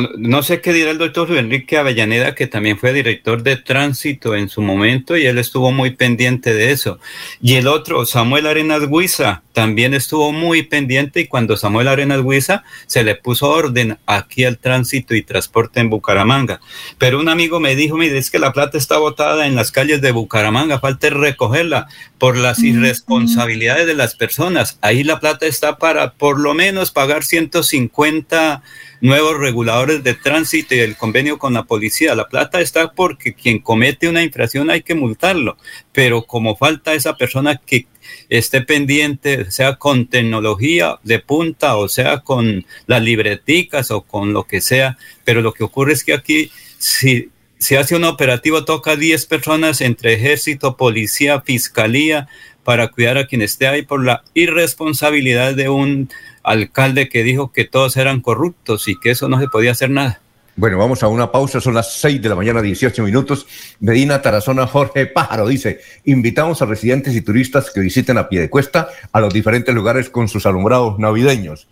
no 0.00 0.42
sé 0.42 0.60
qué 0.60 0.72
dirá 0.72 0.90
el 0.90 0.98
doctor 0.98 1.30
Enrique 1.36 1.76
Avellaneda, 1.76 2.34
que 2.34 2.46
también 2.46 2.78
fue 2.78 2.92
director 2.92 3.42
de 3.42 3.56
tránsito 3.56 4.34
en 4.34 4.48
su 4.48 4.62
momento 4.62 5.16
y 5.16 5.26
él 5.26 5.38
estuvo 5.38 5.70
muy 5.70 5.90
pendiente 5.90 6.54
de 6.54 6.72
eso. 6.72 6.98
Y 7.40 7.54
el 7.54 7.68
otro, 7.68 8.06
Samuel 8.06 8.46
Arenas 8.46 8.84
Huiza, 8.88 9.42
también 9.52 9.94
estuvo 9.94 10.32
muy 10.32 10.62
pendiente 10.62 11.20
y 11.20 11.26
cuando 11.26 11.56
Samuel 11.56 11.88
Arenas 11.88 12.20
Huiza 12.22 12.64
se 12.86 13.04
le 13.04 13.16
puso 13.16 13.50
orden 13.50 13.98
aquí 14.06 14.44
al 14.44 14.58
tránsito 14.58 15.14
y 15.14 15.22
transporte 15.22 15.80
en 15.80 15.90
Bucaramanga. 15.90 16.60
Pero 16.98 17.20
un 17.20 17.28
amigo 17.28 17.60
me 17.60 17.76
dijo, 17.76 17.96
mire, 17.96 18.16
es 18.16 18.30
que 18.30 18.38
la 18.38 18.52
plata 18.52 18.78
está 18.78 18.98
botada 18.98 19.46
en 19.46 19.54
las 19.54 19.72
calles 19.72 20.00
de 20.00 20.12
Bucaramanga, 20.12 20.80
falta 20.80 21.10
recogerla 21.10 21.88
por 22.18 22.36
las 22.36 22.60
irresponsabilidades 22.60 23.86
de 23.86 23.94
las 23.94 24.14
personas. 24.14 24.78
Ahí 24.80 25.04
la 25.04 25.20
plata 25.20 25.46
está 25.46 25.76
para 25.76 26.12
por 26.12 26.40
lo 26.40 26.54
menos 26.54 26.90
pagar 26.90 27.24
150 27.24 28.62
nuevos 29.02 29.36
reguladores 29.36 30.04
de 30.04 30.14
tránsito 30.14 30.76
y 30.76 30.78
el 30.78 30.96
convenio 30.96 31.36
con 31.36 31.52
la 31.52 31.64
policía. 31.64 32.14
La 32.14 32.28
plata 32.28 32.60
está 32.60 32.92
porque 32.92 33.34
quien 33.34 33.58
comete 33.58 34.08
una 34.08 34.22
infracción 34.22 34.70
hay 34.70 34.82
que 34.82 34.94
multarlo, 34.94 35.58
pero 35.92 36.22
como 36.22 36.56
falta 36.56 36.94
esa 36.94 37.16
persona 37.16 37.60
que 37.66 37.86
esté 38.28 38.62
pendiente, 38.62 39.50
sea 39.50 39.74
con 39.74 40.06
tecnología 40.06 40.98
de 41.02 41.18
punta 41.18 41.76
o 41.76 41.88
sea 41.88 42.20
con 42.20 42.64
las 42.86 43.02
libreticas 43.02 43.90
o 43.90 44.02
con 44.02 44.32
lo 44.32 44.44
que 44.44 44.60
sea, 44.60 44.96
pero 45.24 45.42
lo 45.42 45.52
que 45.52 45.64
ocurre 45.64 45.92
es 45.94 46.04
que 46.04 46.14
aquí 46.14 46.50
si 46.78 47.28
se 47.58 47.78
hace 47.78 47.96
un 47.96 48.04
operativo 48.04 48.64
toca 48.64 48.96
10 48.96 49.26
personas 49.26 49.80
entre 49.80 50.14
ejército, 50.14 50.76
policía, 50.76 51.40
fiscalía 51.40 52.28
para 52.62 52.88
cuidar 52.88 53.18
a 53.18 53.26
quien 53.26 53.42
esté 53.42 53.66
ahí 53.66 53.82
por 53.82 54.04
la 54.04 54.22
irresponsabilidad 54.34 55.54
de 55.54 55.68
un 55.68 56.08
alcalde 56.42 57.08
que 57.08 57.22
dijo 57.22 57.52
que 57.52 57.64
todos 57.64 57.96
eran 57.96 58.20
corruptos 58.20 58.88
y 58.88 58.98
que 58.98 59.10
eso 59.10 59.28
no 59.28 59.38
se 59.40 59.48
podía 59.48 59.72
hacer 59.72 59.90
nada. 59.90 60.20
Bueno, 60.54 60.76
vamos 60.76 61.02
a 61.02 61.08
una 61.08 61.32
pausa, 61.32 61.62
son 61.62 61.74
las 61.74 61.94
6 61.94 62.20
de 62.20 62.28
la 62.28 62.34
mañana, 62.34 62.60
18 62.60 63.02
minutos. 63.02 63.46
Medina 63.80 64.20
Tarazona 64.20 64.66
Jorge 64.66 65.06
Pájaro 65.06 65.48
dice, 65.48 65.80
invitamos 66.04 66.60
a 66.60 66.66
residentes 66.66 67.16
y 67.16 67.22
turistas 67.22 67.70
que 67.70 67.80
visiten 67.80 68.18
a 68.18 68.28
pie 68.28 68.40
de 68.40 68.50
cuesta 68.50 68.88
a 69.12 69.20
los 69.20 69.32
diferentes 69.32 69.74
lugares 69.74 70.10
con 70.10 70.28
sus 70.28 70.44
alumbrados 70.44 70.98
navideños. 70.98 71.68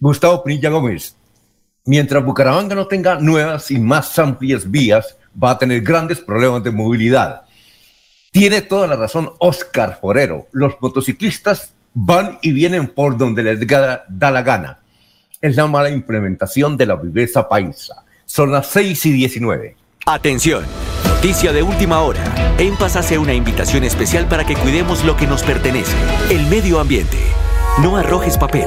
Gustavo 0.00 0.42
Pinilla 0.42 0.70
Gómez, 0.70 1.14
mientras 1.84 2.24
Bucaramanga 2.24 2.74
no 2.74 2.88
tenga 2.88 3.20
nuevas 3.20 3.70
y 3.70 3.78
más 3.78 4.18
amplias 4.18 4.68
vías, 4.68 5.16
va 5.40 5.52
a 5.52 5.58
tener 5.58 5.82
grandes 5.82 6.20
problemas 6.20 6.64
de 6.64 6.72
movilidad. 6.72 7.42
Tiene 8.32 8.62
toda 8.62 8.88
la 8.88 8.96
razón 8.96 9.30
Oscar 9.38 9.98
Forero. 10.00 10.48
Los 10.50 10.74
motociclistas 10.80 11.72
van 11.94 12.38
y 12.42 12.52
vienen 12.52 12.88
por 12.88 13.16
donde 13.16 13.42
les 13.42 13.66
da, 13.66 14.04
la 14.08 14.42
gana. 14.42 14.78
Es 15.40 15.56
la 15.56 15.66
mala 15.66 15.90
implementación 15.90 16.76
de 16.76 16.86
la 16.86 16.96
viveza 16.96 17.48
paisa. 17.48 18.04
Son 18.24 18.50
las 18.50 18.68
6 18.68 19.06
y 19.06 19.12
19. 19.12 19.76
Atención, 20.06 20.64
noticia 21.04 21.52
de 21.52 21.62
última 21.62 22.00
hora. 22.00 22.24
En 22.58 22.76
Paz 22.76 22.96
hace 22.96 23.18
una 23.18 23.34
invitación 23.34 23.84
especial 23.84 24.26
para 24.26 24.44
que 24.44 24.56
cuidemos 24.56 25.04
lo 25.04 25.16
que 25.16 25.26
nos 25.26 25.42
pertenece, 25.42 25.96
el 26.30 26.46
medio 26.46 26.80
ambiente. 26.80 27.18
No 27.80 27.96
arrojes 27.96 28.36
papel, 28.38 28.66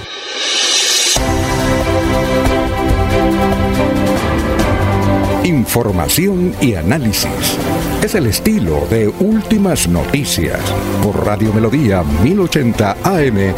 Información 5.71 6.53
y 6.59 6.75
análisis. 6.75 7.57
Es 8.03 8.13
el 8.15 8.27
estilo 8.27 8.85
de 8.89 9.07
Últimas 9.07 9.87
Noticias 9.87 10.59
por 11.01 11.25
Radio 11.25 11.53
Melodía 11.53 12.03
1080 12.03 12.97
AM. 13.01 13.53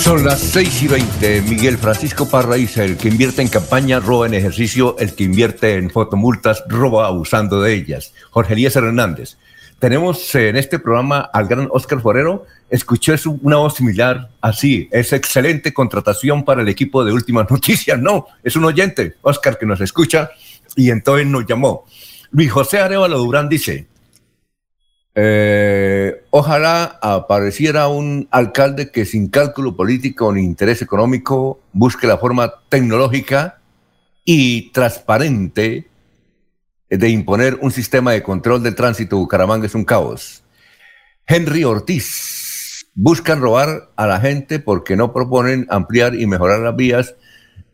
Son 0.00 0.24
las 0.24 0.40
6 0.40 0.82
y 0.82 0.88
20. 0.88 1.42
Miguel 1.42 1.78
Francisco 1.78 2.28
Parra 2.28 2.56
dice, 2.56 2.84
el 2.84 2.96
que 2.96 3.06
invierte 3.06 3.42
en 3.42 3.48
campaña 3.48 4.00
roba 4.00 4.26
en 4.26 4.34
ejercicio, 4.34 4.96
el 4.98 5.14
que 5.14 5.22
invierte 5.22 5.76
en 5.76 5.88
fotomultas 5.88 6.64
roba 6.66 7.06
abusando 7.06 7.62
de 7.62 7.74
ellas. 7.74 8.12
Jorge 8.30 8.54
Elías 8.54 8.74
Hernández. 8.74 9.36
Tenemos 9.84 10.34
en 10.34 10.56
este 10.56 10.78
programa 10.78 11.28
al 11.30 11.46
gran 11.46 11.68
Oscar 11.70 12.00
Forero. 12.00 12.46
Escuché 12.70 13.16
una 13.42 13.56
voz 13.56 13.74
similar 13.74 14.30
así. 14.40 14.88
Es 14.90 15.12
excelente 15.12 15.74
contratación 15.74 16.42
para 16.42 16.62
el 16.62 16.70
equipo 16.70 17.04
de 17.04 17.12
Últimas 17.12 17.50
Noticias. 17.50 18.00
No, 18.00 18.26
es 18.42 18.56
un 18.56 18.64
oyente, 18.64 19.16
Oscar, 19.20 19.58
que 19.58 19.66
nos 19.66 19.82
escucha 19.82 20.30
y 20.74 20.88
entonces 20.88 21.26
nos 21.26 21.44
llamó. 21.44 21.84
Luis 22.30 22.50
José 22.50 22.78
Arevalo 22.78 23.18
Durán 23.18 23.50
dice, 23.50 23.86
eh, 25.14 26.24
ojalá 26.30 26.98
apareciera 27.02 27.88
un 27.88 28.26
alcalde 28.30 28.90
que 28.90 29.04
sin 29.04 29.28
cálculo 29.28 29.76
político 29.76 30.32
ni 30.32 30.44
interés 30.44 30.80
económico 30.80 31.60
busque 31.74 32.06
la 32.06 32.16
forma 32.16 32.54
tecnológica 32.70 33.58
y 34.24 34.70
transparente 34.70 35.88
de 36.88 37.08
imponer 37.08 37.58
un 37.60 37.70
sistema 37.70 38.12
de 38.12 38.22
control 38.22 38.62
del 38.62 38.74
tránsito 38.74 39.16
Bucaramanga 39.16 39.66
es 39.66 39.74
un 39.74 39.84
caos. 39.84 40.42
Henry 41.26 41.64
Ortiz, 41.64 42.86
buscan 42.94 43.40
robar 43.40 43.90
a 43.96 44.06
la 44.06 44.20
gente 44.20 44.58
porque 44.58 44.96
no 44.96 45.12
proponen 45.12 45.66
ampliar 45.68 46.14
y 46.14 46.26
mejorar 46.26 46.60
las 46.60 46.76
vías, 46.76 47.14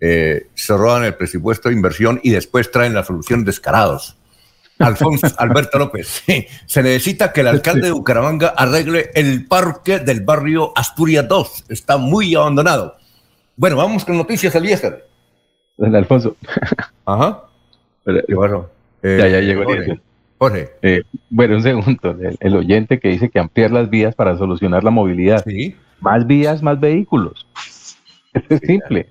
eh, 0.01 0.49
se 0.55 0.77
roban 0.77 1.05
el 1.05 1.15
presupuesto 1.15 1.69
de 1.69 1.75
inversión 1.75 2.21
y 2.23 2.31
después 2.31 2.71
traen 2.71 2.95
la 2.95 3.05
solución 3.05 3.45
descarados. 3.45 4.17
Alfonso 4.79 5.27
Alberto 5.37 5.79
López, 5.79 6.23
se 6.67 6.83
necesita 6.83 7.33
que 7.33 7.43
el 7.43 7.49
alcalde 7.49 7.89
de 7.89 7.93
Bucaramanga 7.93 8.49
arregle 8.49 9.11
el 9.15 9.47
parque 9.47 9.99
del 9.99 10.23
barrio 10.23 10.73
Asturias 10.75 11.29
2, 11.29 11.67
está 11.69 11.99
muy 11.99 12.35
abandonado. 12.35 12.97
Bueno, 13.57 13.77
vamos 13.77 14.07
con 14.07 14.17
noticias, 14.17 14.55
Eliezer. 14.55 15.07
Alfonso. 15.77 16.37
Ajá. 17.05 17.43
bueno, 18.29 18.71
ya, 19.03 19.29
ya 19.29 19.41
llegó 19.41 19.65
Jorge. 20.39 20.71
Eh, 20.81 21.03
bueno, 21.29 21.57
un 21.57 21.63
segundo. 21.63 22.17
El, 22.41 22.57
oyente 22.57 22.99
que 22.99 23.09
dice 23.09 23.29
que 23.29 23.39
ampliar 23.39 23.71
las 23.71 23.91
vías 23.91 24.15
para 24.15 24.39
solucionar 24.39 24.83
la 24.83 24.91
movilidad. 24.91 25.45
Sí. 25.45 25.77
Más 26.01 26.27
vías, 26.27 26.63
más 26.63 26.81
vehículos. 26.81 27.47
es 28.49 28.61
simple. 28.61 29.09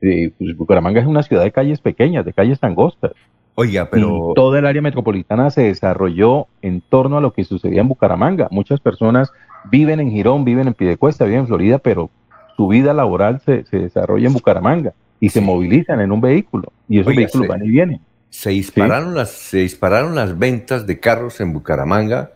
Pues 0.00 0.56
Bucaramanga 0.56 1.00
es 1.00 1.06
una 1.06 1.22
ciudad 1.22 1.42
de 1.42 1.52
calles 1.52 1.80
pequeñas, 1.80 2.24
de 2.24 2.32
calles 2.32 2.58
angostas. 2.62 3.12
Oiga, 3.54 3.88
pero. 3.90 4.32
toda 4.34 4.58
el 4.58 4.66
área 4.66 4.82
metropolitana 4.82 5.50
se 5.50 5.62
desarrolló 5.62 6.46
en 6.62 6.80
torno 6.80 7.18
a 7.18 7.20
lo 7.20 7.32
que 7.32 7.44
sucedía 7.44 7.80
en 7.80 7.88
Bucaramanga. 7.88 8.48
Muchas 8.50 8.80
personas 8.80 9.32
viven 9.70 10.00
en 10.00 10.10
Girón, 10.10 10.44
viven 10.44 10.68
en 10.68 10.74
Pidecuesta, 10.74 11.24
viven 11.24 11.40
en 11.40 11.46
Florida, 11.46 11.78
pero 11.78 12.10
su 12.56 12.68
vida 12.68 12.94
laboral 12.94 13.40
se, 13.40 13.64
desarrolla 13.70 14.26
en 14.26 14.34
Bucaramanga 14.34 14.92
y 15.20 15.28
se 15.30 15.40
movilizan 15.40 16.00
en 16.00 16.12
un 16.12 16.20
vehículo. 16.20 16.72
Y 16.88 17.00
esos 17.00 17.14
vehículos 17.14 17.48
van 17.48 17.64
y 17.64 17.68
vienen. 17.68 18.00
Se 18.30 18.50
dispararon, 18.50 19.14
las, 19.14 19.30
se 19.30 19.58
dispararon 19.58 20.14
las 20.14 20.38
ventas 20.38 20.86
de 20.86 21.00
carros 21.00 21.40
en 21.40 21.52
Bucaramanga 21.52 22.32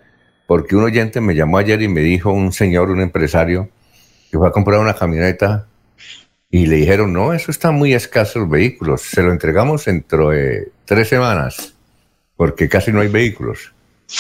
porque 0.51 0.75
un 0.75 0.83
oyente 0.83 1.21
me 1.21 1.37
llamó 1.37 1.59
ayer 1.59 1.81
y 1.81 1.87
me 1.87 2.01
dijo, 2.01 2.33
un 2.33 2.53
señor, 2.53 2.91
un 2.91 3.01
empresario, 3.01 3.69
que 4.33 4.37
fue 4.37 4.49
a 4.49 4.51
comprar 4.51 4.81
una 4.81 4.95
camioneta 4.95 5.69
y 6.51 6.67
le 6.67 6.75
dijeron, 6.77 7.13
no, 7.13 7.33
eso 7.33 7.53
está 7.53 7.71
muy 7.71 7.95
escaso 7.95 8.41
los 8.41 8.51
vehículos, 8.51 9.03
se 9.03 9.23
lo 9.23 9.31
entregamos 9.31 9.85
dentro 9.85 10.31
de 10.31 10.73
tres 10.85 11.09
semanas, 11.09 11.75
porque 12.35 12.69
casi 12.69 12.91
no 12.91 13.01
hay 13.01 13.07
vehículos. 13.07 13.73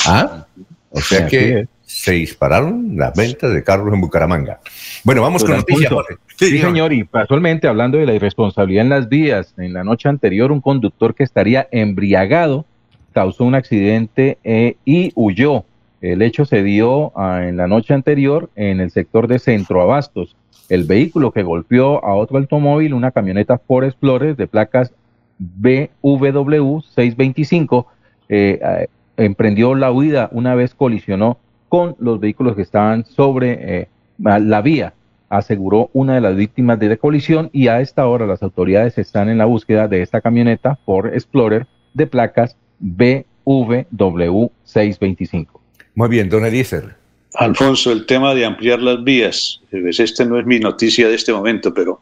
Ah, 0.06 0.46
o 0.90 1.00
sea 1.00 1.26
que 1.26 1.66
se 1.82 2.12
dispararon 2.12 2.96
las 2.96 3.12
ventas 3.16 3.52
de 3.52 3.64
carros 3.64 3.92
en 3.92 4.00
Bucaramanga. 4.00 4.60
Bueno, 5.02 5.22
vamos 5.22 5.42
con 5.42 5.56
noticias. 5.56 5.92
Sí, 6.40 6.58
señor, 6.58 6.92
y 6.92 7.06
casualmente 7.06 7.68
hablando 7.68 7.98
de 7.98 8.06
la 8.06 8.14
irresponsabilidad 8.14 8.84
en 8.84 8.88
las 8.88 9.08
vías, 9.08 9.54
en 9.58 9.74
la 9.74 9.84
noche 9.84 10.08
anterior 10.08 10.52
un 10.52 10.62
conductor 10.62 11.14
que 11.14 11.22
estaría 11.22 11.68
embriagado 11.70 12.64
causó 13.12 13.44
un 13.44 13.54
accidente 13.54 14.38
eh, 14.42 14.76
y 14.84 15.12
huyó. 15.14 15.64
El 16.00 16.22
hecho 16.22 16.46
se 16.46 16.62
dio 16.62 17.12
ah, 17.14 17.42
en 17.46 17.58
la 17.58 17.66
noche 17.66 17.92
anterior 17.92 18.48
en 18.56 18.80
el 18.80 18.90
sector 18.90 19.28
de 19.28 19.38
Centro 19.38 19.82
Abastos. 19.82 20.34
El 20.70 20.84
vehículo 20.84 21.30
que 21.32 21.42
golpeó 21.42 22.02
a 22.04 22.14
otro 22.14 22.38
automóvil, 22.38 22.94
una 22.94 23.10
camioneta 23.10 23.58
Ford 23.58 23.84
Explorer 23.84 24.34
de 24.34 24.46
placas 24.46 24.94
BWW 25.38 26.80
625, 26.80 27.86
eh, 28.28 28.60
eh, 28.62 28.86
emprendió 29.16 29.74
la 29.74 29.92
huida 29.92 30.28
una 30.32 30.54
vez 30.54 30.74
colisionó 30.74 31.38
con 31.68 31.96
los 31.98 32.20
vehículos 32.20 32.56
que 32.56 32.62
estaban 32.62 33.04
sobre 33.04 33.80
eh, 33.80 33.88
la 34.18 34.62
vía, 34.62 34.94
aseguró 35.30 35.88
una 35.94 36.16
de 36.16 36.20
las 36.20 36.36
víctimas 36.36 36.78
de 36.78 36.88
la 36.90 36.96
colisión 36.96 37.48
y 37.52 37.68
a 37.68 37.80
esta 37.80 38.06
hora 38.06 38.26
las 38.26 38.42
autoridades 38.42 38.98
están 38.98 39.30
en 39.30 39.38
la 39.38 39.46
búsqueda 39.46 39.88
de 39.88 40.02
esta 40.02 40.20
camioneta 40.20 40.76
Ford 40.84 41.14
Explorer 41.14 41.66
de 41.94 42.06
placas 42.06 42.56
BWW 42.80 44.46
625. 44.64 45.62
Muy 45.94 46.08
bien, 46.08 46.28
don 46.28 46.44
Eliezer. 46.44 46.96
Alfonso, 47.34 47.92
el 47.92 48.06
tema 48.06 48.34
de 48.34 48.44
ampliar 48.44 48.80
las 48.80 49.02
vías, 49.04 49.62
pues 49.70 50.00
este 50.00 50.26
no 50.26 50.38
es 50.38 50.46
mi 50.46 50.58
noticia 50.58 51.08
de 51.08 51.14
este 51.14 51.32
momento, 51.32 51.72
pero 51.72 52.00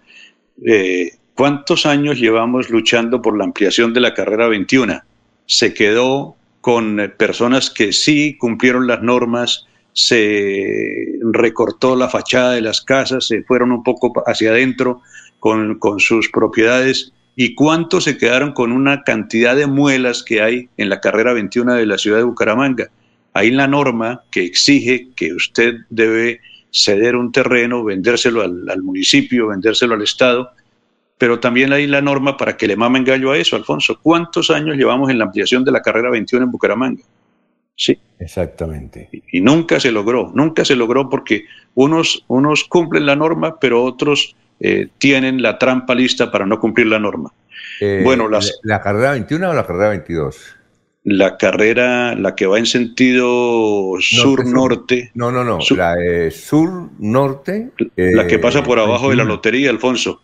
eh, 0.65 1.11
¿cuántos 1.35 1.85
años 1.85 2.19
llevamos 2.19 2.71
luchando 2.71 3.21
por 3.21 3.37
la 3.37 3.45
ampliación 3.45 3.93
de 3.93 4.01
la 4.01 4.15
carrera 4.15 4.49
21? 4.49 5.03
Se 5.45 5.75
quedó 5.75 6.35
con 6.63 7.13
personas 7.19 7.69
que 7.69 7.93
sí 7.93 8.37
cumplieron 8.39 8.87
las 8.87 9.03
normas, 9.03 9.67
se 9.93 11.18
recortó 11.33 11.97
la 11.97 12.09
fachada 12.09 12.53
de 12.53 12.61
las 12.61 12.81
casas, 12.81 13.27
se 13.27 13.43
fueron 13.43 13.73
un 13.73 13.83
poco 13.83 14.13
hacia 14.27 14.51
adentro 14.51 15.03
con, 15.41 15.79
con 15.79 16.01
sus 16.01 16.29
propiedades 16.31 17.13
y 17.37 17.55
cuántos 17.55 18.05
se 18.05 18.19
quedaron 18.19 18.53
con 18.53 18.73
una 18.73 19.03
cantidad 19.05 19.57
de 19.57 19.67
muelas 19.67 20.23
que 20.23 20.43
hay 20.43 20.69
en 20.77 20.89
la 20.89 21.01
carrera 21.01 21.33
21 21.33 21.75
de 21.75 21.87
la 21.87 21.99
ciudad 21.99 22.19
de 22.19 22.25
Bucaramanga 22.25 22.91
hay 23.39 23.53
la 23.53 23.69
norma 23.69 24.23
que 24.33 24.45
exige 24.45 25.11
que 25.15 25.33
usted 25.33 25.77
debe 25.91 26.41
ceder 26.73 27.15
un 27.15 27.31
terreno, 27.31 27.85
vendérselo 27.85 28.43
al, 28.43 28.83
municipio, 28.83 29.47
vendérselo 29.49 29.95
al 29.95 30.03
Estado, 30.03 30.51
pero 31.19 31.39
también 31.39 31.73
hay 31.73 31.87
la 31.87 32.03
norma 32.03 32.37
para 32.37 32.57
que 32.57 32.67
le 32.67 32.77
mamen 32.77 33.05
gallo 33.05 33.31
a 33.31 33.39
eso, 33.39 33.55
Alfonso. 33.55 34.01
¿Cuántos 34.03 34.51
años 34.51 34.77
llevamos 34.77 35.09
en 35.11 35.19
la 35.19 35.25
ampliación 35.27 35.65
de 35.65 35.71
la 35.71 35.83
carrera 35.83 36.11
21 36.11 36.47
en 36.47 36.51
Bucaramanga? 36.51 37.03
Sí. 37.79 37.97
Exactamente. 38.19 39.09
Y, 39.31 39.41
nunca 39.41 39.79
se 39.79 39.93
logró, 39.93 40.33
nunca 40.35 40.65
se 40.65 40.75
logró 40.75 41.09
porque 41.09 41.45
unos, 41.75 42.25
unos 42.27 42.65
cumplen 42.65 43.07
la 43.07 43.15
norma, 43.15 43.61
pero 43.61 43.85
otros 43.85 44.35
eh, 44.59 44.89
tienen 44.99 45.41
la 45.41 45.59
trampa 45.59 45.95
lista 45.95 46.31
para 46.31 46.45
no 46.45 46.59
cumplir 46.59 46.89
la 46.89 46.99
norma. 46.99 47.33
Eh, 47.81 48.01
bueno, 48.03 48.29
las, 48.29 48.59
¿La 48.65 48.81
carrera 48.81 49.13
21 49.13 49.51
o 49.51 49.55
la 49.55 49.65
carrera 49.65 49.91
22? 49.91 50.57
la 51.05 51.39
carrera, 51.39 52.15
la 52.17 52.35
que 52.35 52.45
va 52.45 52.59
en 52.59 52.67
sentido 52.67 53.95
sur-norte. 53.99 55.11
No, 55.15 55.33
no, 55.33 55.43
no, 55.43 55.59
la 55.75 55.97
sur-norte. 56.31 57.71
la 57.97 58.27
que 58.27 58.39
pasa 58.39 58.63
por 58.63 58.79
abajo 58.79 59.09
de 59.09 59.17
la 59.17 59.25
lotería, 59.25 59.71
Alfonso. 59.71 60.21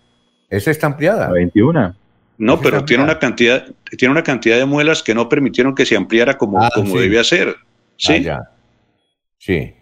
Esa 0.50 0.70
está 0.70 0.88
ampliada. 0.88 1.28
La 1.28 1.32
21. 1.32 1.96
No, 2.36 2.60
pero 2.60 2.84
tiene 2.84 3.04
una 3.04 3.18
cantidad, 3.18 3.66
tiene 3.96 4.12
una 4.12 4.22
cantidad 4.22 4.56
de 4.56 4.64
muelas 4.64 5.02
que 5.02 5.14
no 5.14 5.28
permitieron 5.28 5.74
que 5.74 5.86
se 5.86 5.96
ampliara 5.96 6.36
como, 6.36 6.62
ah, 6.62 6.70
como 6.74 6.98
debía 6.98 7.22
ser. 7.22 7.56
Sí. 7.96 8.26
Ah, 8.28 8.50
sí. 9.38 9.72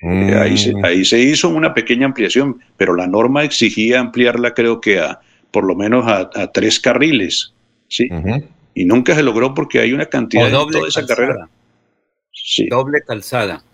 Eh, 0.00 0.34
ahí, 0.40 0.56
se, 0.56 0.74
mm. 0.74 0.84
ahí 0.84 1.04
se 1.04 1.18
hizo 1.18 1.48
una 1.48 1.74
pequeña 1.74 2.06
ampliación, 2.06 2.60
pero 2.76 2.94
la 2.94 3.08
norma 3.08 3.42
exigía 3.42 3.98
ampliarla, 3.98 4.54
creo 4.54 4.80
que 4.80 5.00
a 5.00 5.20
por 5.50 5.64
lo 5.64 5.74
menos 5.74 6.04
a, 6.06 6.52
tres 6.52 6.78
carriles. 6.78 7.54
Sí 7.88 8.08
y 8.78 8.84
nunca 8.84 9.12
se 9.16 9.24
logró 9.24 9.54
porque 9.54 9.80
hay 9.80 9.92
una 9.92 10.06
cantidad 10.06 10.44
de 10.44 10.52
toda 10.52 10.86
esa 10.86 11.04
carrera. 11.04 11.48
Sí. 12.32 12.68
Doble 12.68 13.02
calzada. 13.02 13.64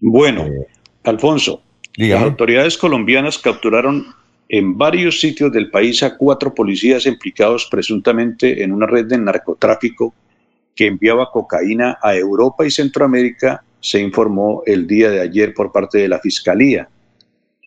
Bueno, 0.00 0.46
eh, 0.46 0.66
Alfonso, 1.04 1.62
las 1.96 2.22
autoridades 2.22 2.78
colombianas 2.78 3.36
capturaron 3.36 4.06
en 4.48 4.78
varios 4.78 5.20
sitios 5.20 5.52
del 5.52 5.70
país 5.70 6.02
a 6.02 6.16
cuatro 6.16 6.54
policías 6.54 7.04
implicados 7.06 7.68
presuntamente 7.70 8.62
en 8.62 8.72
una 8.72 8.86
red 8.86 9.06
de 9.06 9.18
narcotráfico 9.18 10.14
que 10.74 10.86
enviaba 10.86 11.30
cocaína 11.30 11.98
a 12.00 12.16
Europa 12.16 12.64
y 12.64 12.70
Centroamérica, 12.70 13.62
se 13.80 14.00
informó 14.00 14.62
el 14.64 14.86
día 14.86 15.10
de 15.10 15.20
ayer 15.20 15.52
por 15.52 15.72
parte 15.72 15.98
de 15.98 16.08
la 16.08 16.20
Fiscalía. 16.20 16.88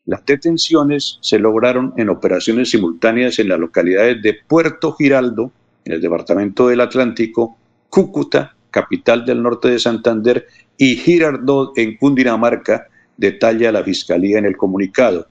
Las 0.05 0.25
detenciones 0.25 1.19
se 1.21 1.37
lograron 1.37 1.93
en 1.97 2.09
operaciones 2.09 2.71
simultáneas 2.71 3.37
en 3.39 3.49
las 3.49 3.59
localidades 3.59 4.21
de 4.21 4.37
Puerto 4.47 4.93
Giraldo, 4.93 5.51
en 5.85 5.93
el 5.93 6.01
departamento 6.01 6.67
del 6.67 6.81
Atlántico, 6.81 7.57
Cúcuta, 7.89 8.55
capital 8.71 9.25
del 9.25 9.43
norte 9.43 9.69
de 9.69 9.79
Santander, 9.79 10.47
y 10.77 10.95
Girardot 10.95 11.77
en 11.77 11.97
Cundinamarca, 11.97 12.87
detalla 13.17 13.71
la 13.71 13.83
Fiscalía 13.83 14.39
en 14.39 14.45
el 14.45 14.57
comunicado. 14.57 15.27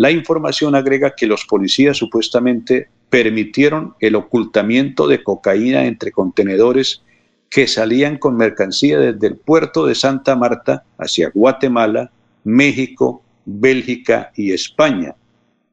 La 0.00 0.10
información 0.10 0.74
agrega 0.74 1.14
que 1.14 1.26
los 1.26 1.44
policías 1.44 1.98
supuestamente 1.98 2.88
permitieron 3.10 3.96
el 4.00 4.14
ocultamiento 4.14 5.06
de 5.06 5.22
cocaína 5.22 5.84
entre 5.84 6.10
contenedores 6.10 7.02
que 7.50 7.66
salían 7.66 8.16
con 8.16 8.34
mercancía 8.34 8.98
desde 8.98 9.26
el 9.26 9.36
puerto 9.36 9.84
de 9.84 9.94
Santa 9.94 10.36
Marta 10.36 10.84
hacia 10.96 11.30
Guatemala, 11.34 12.10
México, 12.44 13.22
Bélgica 13.44 14.32
y 14.34 14.52
España. 14.52 15.16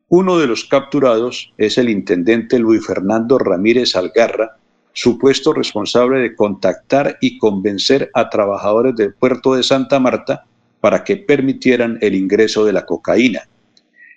Uno 0.09 0.37
de 0.37 0.47
los 0.47 0.65
capturados 0.65 1.53
es 1.57 1.77
el 1.77 1.87
intendente 1.87 2.59
Luis 2.59 2.85
Fernando 2.85 3.37
Ramírez 3.37 3.95
Algarra, 3.95 4.57
supuesto 4.91 5.53
responsable 5.53 6.19
de 6.19 6.35
contactar 6.35 7.17
y 7.21 7.37
convencer 7.37 8.11
a 8.13 8.29
trabajadores 8.29 8.93
del 8.97 9.13
puerto 9.13 9.55
de 9.55 9.63
Santa 9.63 10.01
Marta 10.01 10.43
para 10.81 11.05
que 11.05 11.15
permitieran 11.15 11.97
el 12.01 12.13
ingreso 12.13 12.65
de 12.65 12.73
la 12.73 12.85
cocaína. 12.85 13.47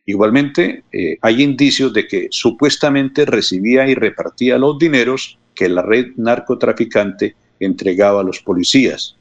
Igualmente, 0.07 0.85
eh, 0.93 1.19
hay 1.21 1.43
indicios 1.43 1.93
de 1.93 2.07
que 2.07 2.29
supuestamente 2.31 3.25
recibía 3.25 3.87
y 3.87 3.95
repartía 3.95 4.59
los 4.59 4.79
dineros 4.79 5.39
que 5.55 5.69
la 5.69 5.83
red 5.83 6.09
narcotraficante 6.17 7.37
entregaba 7.59 8.21
a 8.21 8.25
los 8.25 8.41
policías. 8.41 9.17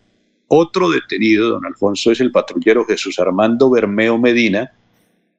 Otro 0.47 0.89
detenido, 0.89 1.49
don 1.49 1.65
Alfonso, 1.65 2.11
es 2.11 2.21
el 2.21 2.31
patrullero 2.31 2.85
Jesús 2.85 3.19
Armando 3.19 3.69
Bermeo 3.69 4.17
Medina, 4.17 4.71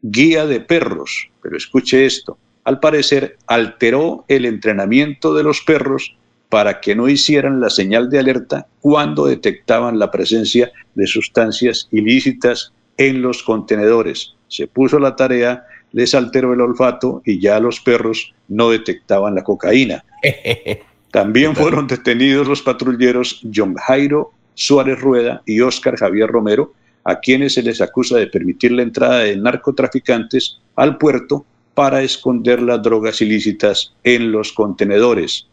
guía 0.02 0.46
de 0.46 0.60
perros, 0.60 1.30
pero 1.42 1.56
escuche 1.56 2.06
esto, 2.06 2.38
al 2.64 2.78
parecer 2.78 3.36
alteró 3.46 4.24
el 4.28 4.44
entrenamiento 4.44 5.34
de 5.34 5.42
los 5.42 5.62
perros 5.62 6.16
para 6.48 6.80
que 6.80 6.94
no 6.94 7.08
hicieran 7.08 7.60
la 7.60 7.70
señal 7.70 8.10
de 8.10 8.18
alerta 8.18 8.66
cuando 8.80 9.26
detectaban 9.26 9.98
la 9.98 10.10
presencia 10.10 10.70
de 10.94 11.06
sustancias 11.06 11.88
ilícitas 11.90 12.72
en 12.96 13.22
los 13.22 13.42
contenedores. 13.42 14.34
Se 14.50 14.66
puso 14.66 14.98
la 14.98 15.16
tarea, 15.16 15.64
les 15.92 16.14
alteró 16.14 16.52
el 16.52 16.60
olfato 16.60 17.22
y 17.24 17.40
ya 17.40 17.58
los 17.58 17.80
perros 17.80 18.34
no 18.48 18.68
detectaban 18.68 19.34
la 19.34 19.42
cocaína. 19.42 20.04
También 21.10 21.56
fueron 21.56 21.86
detenidos 21.86 22.46
los 22.46 22.60
patrulleros 22.60 23.40
John 23.52 23.74
Jairo 23.76 24.32
Suárez 24.54 25.00
Rueda 25.00 25.42
y 25.46 25.60
Óscar 25.60 25.96
Javier 25.96 26.28
Romero, 26.28 26.74
a 27.04 27.18
quienes 27.18 27.54
se 27.54 27.62
les 27.62 27.80
acusa 27.80 28.18
de 28.18 28.26
permitir 28.26 28.72
la 28.72 28.82
entrada 28.82 29.20
de 29.20 29.36
narcotraficantes 29.36 30.58
al 30.76 30.98
puerto 30.98 31.46
para 31.74 32.02
esconder 32.02 32.60
las 32.60 32.82
drogas 32.82 33.22
ilícitas 33.22 33.94
en 34.04 34.30
los 34.30 34.52
contenedores. 34.52 35.46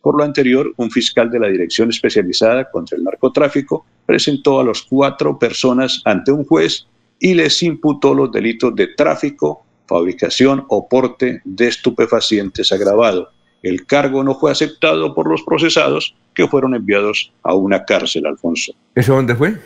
Por 0.00 0.16
lo 0.16 0.24
anterior, 0.24 0.72
un 0.76 0.90
fiscal 0.90 1.30
de 1.30 1.40
la 1.40 1.48
Dirección 1.48 1.90
Especializada 1.90 2.70
contra 2.70 2.96
el 2.96 3.04
Narcotráfico 3.04 3.84
presentó 4.06 4.60
a 4.60 4.64
los 4.64 4.82
cuatro 4.82 5.38
personas 5.38 6.00
ante 6.04 6.32
un 6.32 6.44
juez 6.44 6.86
y 7.18 7.34
les 7.34 7.62
imputó 7.62 8.14
los 8.14 8.30
delitos 8.30 8.74
de 8.74 8.88
tráfico, 8.88 9.64
fabricación 9.86 10.64
o 10.68 10.88
porte 10.88 11.40
de 11.44 11.68
estupefacientes 11.68 12.72
agravado. 12.72 13.30
El 13.62 13.86
cargo 13.86 14.22
no 14.22 14.34
fue 14.34 14.50
aceptado 14.50 15.14
por 15.14 15.28
los 15.28 15.42
procesados 15.42 16.14
que 16.34 16.46
fueron 16.46 16.74
enviados 16.74 17.32
a 17.42 17.54
una 17.54 17.84
cárcel, 17.84 18.26
Alfonso. 18.26 18.74
¿Eso 18.94 19.14
dónde 19.14 19.34
fue? 19.34 19.56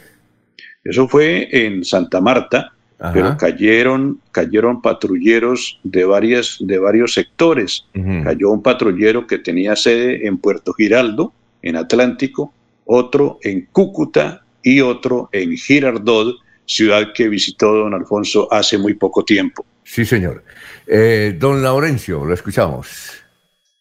Eso 0.85 1.09
fue 1.09 1.49
en 1.51 1.85
Santa 1.85 2.21
Marta, 2.21 2.73
pero 3.13 3.37
cayeron, 3.37 4.21
cayeron 4.33 4.83
patrulleros 4.83 5.79
de, 5.85 6.05
varias, 6.05 6.59
de 6.61 6.79
varios 6.79 7.15
sectores. 7.15 7.85
Cayó 8.25 8.51
un 8.51 8.63
patrullero 8.63 9.27
que 9.27 9.39
tenía 9.39 9.77
sede 9.77 10.27
en 10.27 10.39
Puerto 10.39 10.73
Giraldo, 10.73 11.33
en 11.63 11.77
Atlántico, 11.77 12.53
otro 12.85 13.39
en 13.43 13.69
Cúcuta 13.71 14.43
y 14.63 14.81
otro 14.81 15.29
en 15.33 15.57
Girardot, 15.57 16.37
ciudad 16.69 17.13
que 17.15 17.29
visitó 17.29 17.73
don 17.73 17.95
Alfonso 17.95 18.47
hace 18.53 18.79
muy 18.79 18.95
poco 18.95 19.25
tiempo. 19.25 19.67
Sí, 19.83 20.05
señor. 20.05 20.45
Eh, 20.87 21.35
don 21.37 21.63
Laurencio, 21.63 22.25
lo 22.25 22.35
escuchamos. 22.35 23.13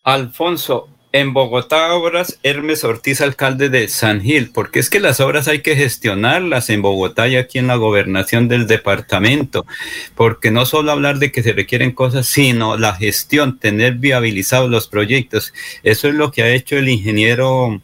Alfonso, 0.03 0.89
en 1.11 1.34
Bogotá 1.34 1.93
obras 1.95 2.39
Hermes 2.43 2.84
Ortiz, 2.84 3.19
alcalde 3.22 3.69
de 3.69 3.89
San 3.89 4.22
Gil, 4.22 4.51
porque 4.53 4.80
es 4.80 4.89
que 4.89 5.01
las 5.01 5.19
obras 5.19 5.47
hay 5.47 5.61
que 5.61 5.76
gestionarlas 5.76 6.69
en 6.69 6.81
Bogotá 6.81 7.27
y 7.27 7.35
aquí 7.35 7.59
en 7.59 7.68
la 7.68 7.76
gobernación 7.76 8.47
del 8.47 8.68
departamento, 8.68 9.65
porque 10.15 10.51
no 10.51 10.65
solo 10.65 10.91
hablar 10.91 11.19
de 11.19 11.31
que 11.31 11.43
se 11.43 11.53
requieren 11.53 11.91
cosas, 11.91 12.27
sino 12.27 12.77
la 12.77 12.93
gestión, 12.93 13.59
tener 13.59 13.95
viabilizados 13.95 14.69
los 14.69 14.88
proyectos. 14.88 15.53
Eso 15.84 16.07
es 16.07 16.14
lo 16.14 16.31
que 16.31 16.43
ha 16.43 16.49
hecho 16.49 16.77
el 16.77 16.88
ingeniero 16.88 17.81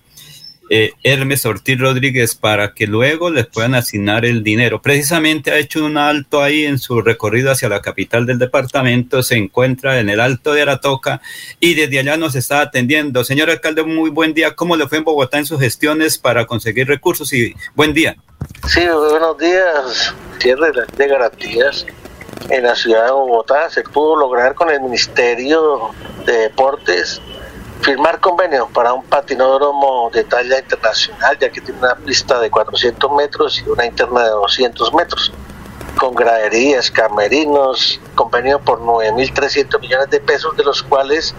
eh, 0.76 0.94
Hermes 1.04 1.46
Ortiz 1.46 1.78
Rodríguez 1.78 2.34
para 2.34 2.74
que 2.74 2.88
luego 2.88 3.30
les 3.30 3.46
puedan 3.46 3.76
asignar 3.76 4.26
el 4.26 4.42
dinero. 4.42 4.82
Precisamente 4.82 5.52
ha 5.52 5.60
hecho 5.60 5.86
un 5.86 5.98
alto 5.98 6.42
ahí 6.42 6.66
en 6.66 6.80
su 6.80 7.00
recorrido 7.04 7.52
hacia 7.52 7.70
la 7.70 7.80
capital 7.80 8.26
del 8.26 8.40
departamento, 8.40 9.22
se 9.22 9.36
encuentra 9.36 10.00
en 10.00 10.10
el 10.10 10.20
Alto 10.20 10.52
de 10.52 10.64
Aratoca 10.64 11.22
y 11.60 11.76
desde 11.76 12.00
allá 12.00 12.18
nos 12.18 12.34
está 12.34 12.62
atendiendo. 12.62 13.24
Señor 13.24 13.52
alcalde, 13.52 13.84
muy 13.84 14.10
buen 14.10 14.34
día. 14.34 14.56
¿Cómo 14.56 14.76
le 14.76 14.88
fue 14.88 14.98
en 14.98 15.04
Bogotá 15.04 15.38
en 15.38 15.46
sus 15.46 15.60
gestiones 15.60 16.18
para 16.18 16.48
conseguir 16.48 16.88
recursos? 16.88 17.32
Y 17.34 17.54
buen 17.76 17.94
día. 17.94 18.16
Sí, 18.68 18.82
buenos 19.12 19.38
días. 19.38 20.16
Cierre 20.40 20.72
de 20.98 21.08
garantías 21.08 21.86
en 22.50 22.64
la 22.64 22.76
ciudad 22.76 23.06
de 23.06 23.12
Bogotá 23.12 23.70
se 23.70 23.84
pudo 23.84 24.16
lograr 24.16 24.56
con 24.56 24.72
el 24.72 24.82
Ministerio 24.82 25.92
de 26.26 26.34
Deportes 26.34 27.22
firmar 27.84 28.20
convenio 28.22 28.70
para 28.74 28.94
un 28.94 29.04
patinódromo 29.04 30.10
de 30.12 30.24
talla 30.24 30.60
internacional, 30.60 31.38
ya 31.38 31.50
que 31.50 31.60
tiene 31.60 31.80
una 31.80 31.96
pista 31.96 32.40
de 32.40 32.50
400 32.50 33.12
metros 33.12 33.62
y 33.66 33.70
una 33.70 33.86
interna 33.86 34.24
de 34.24 34.30
200 34.30 34.94
metros, 34.94 35.34
con 35.98 36.16
graderías, 36.16 36.90
camerinos, 36.90 38.00
convenio 38.16 38.60
por 38.60 38.80
9.300 38.80 39.80
millones 39.82 40.10
de 40.10 40.22
pesos, 40.22 40.56
de 40.56 40.64
los 40.64 40.82
cuales 40.82 41.36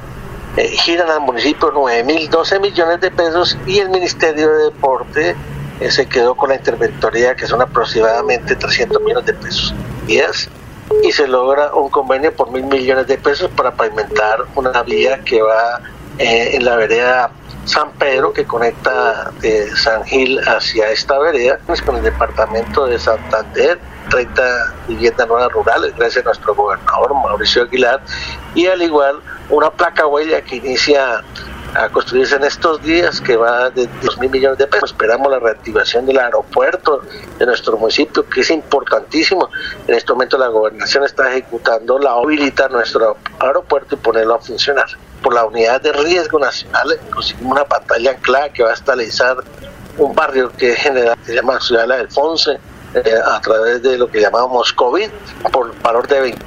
eh, 0.57 0.69
giran 0.69 1.09
al 1.11 1.21
municipio 1.21 1.73
9.012 1.73 2.61
millones 2.61 3.01
de 3.01 3.11
pesos 3.11 3.57
y 3.67 3.79
el 3.79 3.89
Ministerio 3.89 4.51
de 4.51 4.65
Deporte 4.65 5.37
eh, 5.81 5.91
se 5.91 6.07
quedó 6.07 6.37
con 6.37 6.51
la 6.51 6.57
interventoría, 6.57 7.35
que 7.35 7.47
son 7.47 7.63
aproximadamente 7.63 8.55
300 8.55 9.03
millones 9.03 9.27
de 9.27 9.35
pesos. 9.35 9.75
Y 11.03 11.13
se 11.13 11.27
logra 11.27 11.75
un 11.75 11.89
convenio 11.89 12.37
por 12.37 12.51
mil 12.51 12.65
millones 12.65 13.07
de 13.07 13.17
pesos 13.17 13.51
para 13.57 13.73
pavimentar 13.73 14.45
una 14.55 14.83
vía 14.83 15.19
que 15.25 15.41
va 15.41 15.81
eh, 16.19 16.57
en 16.57 16.65
la 16.65 16.77
vereda 16.77 17.31
San 17.65 17.91
Pedro 17.93 18.33
que 18.33 18.45
conecta 18.45 19.33
de 19.41 19.75
San 19.77 20.05
Gil 20.05 20.39
hacia 20.47 20.91
esta 20.91 21.19
vereda 21.19 21.59
pues, 21.67 21.83
con 21.83 21.97
el 21.97 22.03
departamento 22.03 22.87
de 22.87 22.99
Santander 22.99 23.79
30 24.11 24.75
viviendas 24.89 25.27
nuevas 25.27 25.51
rurales 25.53 25.95
gracias 25.97 26.25
a 26.25 26.29
nuestro 26.29 26.55
gobernador 26.55 27.15
Mauricio 27.15 27.63
Aguilar 27.63 28.01
y 28.55 28.67
al 28.67 28.83
igual 28.83 29.21
una 29.49 29.71
placa 29.71 30.07
huella 30.07 30.43
que 30.43 30.57
inicia 30.57 31.23
a 31.75 31.89
construirse 31.89 32.37
en 32.37 32.45
estos 32.45 32.81
días 32.83 33.21
que 33.21 33.37
va 33.37 33.71
de 33.71 33.89
2 34.03 34.19
mil 34.19 34.31
millones 34.31 34.59
de 34.59 34.67
pesos. 34.69 34.93
Esperamos 34.93 35.29
la 35.31 35.41
reactivación 35.41 36.07
del 36.07 36.19
aeropuerto 36.19 37.03
de 37.37 37.47
nuestro 37.47 37.77
municipio, 37.77 38.29
que 38.29 38.43
es 38.43 38.51
importantísimo. 38.51 39.51
En 39.89 39.95
este 39.95 40.13
momento 40.13 40.39
la 40.39 40.47
gobernación 40.47 41.03
está 41.03 41.31
ejecutando 41.31 41.99
la 41.99 42.13
habilita 42.13 42.69
nuestro 42.69 43.17
aeropuerto 43.41 43.97
y 43.97 43.99
ponerlo 43.99 44.35
a 44.35 44.39
funcionar 44.39 44.87
por 45.25 45.35
la 45.35 45.47
unidad 45.47 45.81
de 45.81 45.91
riesgo 45.93 46.39
nacional, 46.39 47.01
conseguimos 47.11 47.53
una 47.53 47.65
pantalla 47.65 48.11
anclada 48.11 48.51
que 48.51 48.63
va 48.63 48.71
a 48.71 48.75
estabilizar 48.75 49.39
un 49.97 50.15
barrio 50.15 50.53
que 50.53 50.77
general, 50.77 51.17
se 51.25 51.35
llama 51.35 51.59
Ciudad 51.61 51.89
de 51.89 51.95
Alfonso, 51.95 52.53
eh, 52.53 52.61
a 53.25 53.41
través 53.41 53.83
de 53.83 53.97
lo 53.97 54.09
que 54.09 54.21
llamamos 54.21 54.73
COVID, 54.75 55.09
por 55.51 55.75
valor 55.81 56.07
de 56.07 56.21
20. 56.21 56.39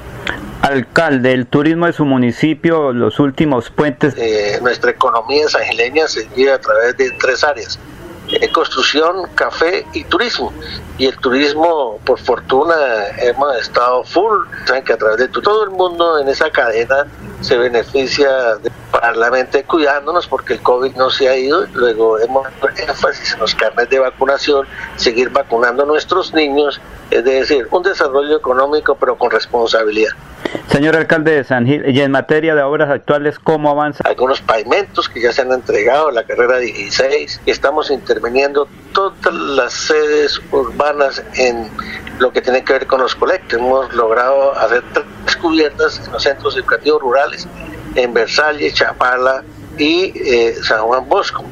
Alcalde, 0.61 1.33
el 1.33 1.47
turismo 1.47 1.87
de 1.87 1.93
su 1.93 2.05
municipio, 2.05 2.93
los 2.93 3.19
últimos 3.19 3.71
puentes. 3.71 4.13
Eh, 4.15 4.59
nuestra 4.61 4.91
economía 4.91 5.47
sangileña 5.49 6.07
se 6.07 6.27
vive 6.35 6.51
a 6.51 6.59
través 6.61 6.95
de 6.97 7.11
tres 7.11 7.43
áreas 7.43 7.79
eh, 8.29 8.49
construcción, 8.51 9.27
café 9.35 9.85
y 9.93 10.03
turismo. 10.03 10.53
Y 10.97 11.05
el 11.05 11.17
turismo, 11.17 11.99
por 12.03 12.19
fortuna, 12.19 12.75
hemos 13.19 13.57
estado 13.57 14.03
full. 14.03 14.45
Saben 14.65 14.83
que 14.83 14.93
a 14.93 14.97
través 14.97 15.17
de 15.17 15.27
todo 15.29 15.63
el 15.63 15.69
mundo 15.69 16.19
en 16.19 16.27
esa 16.27 16.49
cadena 16.49 17.07
se 17.41 17.57
beneficia 17.57 18.55
de, 18.57 18.71
cuidándonos 19.67 20.27
porque 20.27 20.53
el 20.53 20.61
COVID 20.61 20.95
no 20.95 21.09
se 21.09 21.29
ha 21.29 21.35
ido. 21.35 21.65
Luego 21.73 22.19
hemos 22.19 22.47
énfasis 22.77 23.33
en 23.33 23.39
los 23.39 23.55
carnes 23.55 23.89
de 23.89 23.99
vacunación, 23.99 24.67
seguir 24.95 25.29
vacunando 25.29 25.83
a 25.83 25.85
nuestros 25.85 26.33
niños, 26.33 26.81
es 27.11 27.23
decir, 27.23 27.67
un 27.71 27.83
desarrollo 27.83 28.37
económico 28.37 28.95
pero 28.95 29.17
con 29.17 29.31
responsabilidad. 29.31 30.11
Señor 30.67 30.95
alcalde 30.95 31.31
de 31.31 31.43
San 31.43 31.65
Gil, 31.65 31.83
y 31.87 32.01
en 32.01 32.11
materia 32.11 32.55
de 32.55 32.61
obras 32.61 32.89
actuales, 32.89 33.39
¿cómo 33.39 33.69
avanza? 33.69 34.03
Algunos 34.05 34.41
pavimentos 34.41 35.09
que 35.09 35.21
ya 35.21 35.31
se 35.31 35.41
han 35.41 35.51
entregado, 35.51 36.11
la 36.11 36.23
carrera 36.23 36.57
16, 36.57 37.41
estamos 37.45 37.89
interviniendo 37.91 38.67
todas 38.97 39.31
las 39.31 39.73
sedes 39.73 40.41
urbanas 40.51 41.21
en 41.35 41.69
lo 42.17 42.33
que 42.33 42.41
tiene 42.41 42.63
que 42.63 42.73
ver 42.73 42.87
con 42.87 42.99
los 42.99 43.13
colectos. 43.13 43.59
Hemos 43.59 43.93
logrado 43.93 44.57
hacer 44.57 44.83
tres 44.91 45.35
cubiertas 45.35 46.01
en 46.03 46.13
los 46.13 46.23
centros 46.23 46.57
educativos 46.57 47.03
rurales, 47.03 47.47
en 47.93 48.11
Versalles, 48.11 48.73
Chapala 48.73 49.43
y 49.77 50.13
eh, 50.15 50.55
San 50.63 50.81
Juan 50.81 51.07
Bosco 51.07 51.45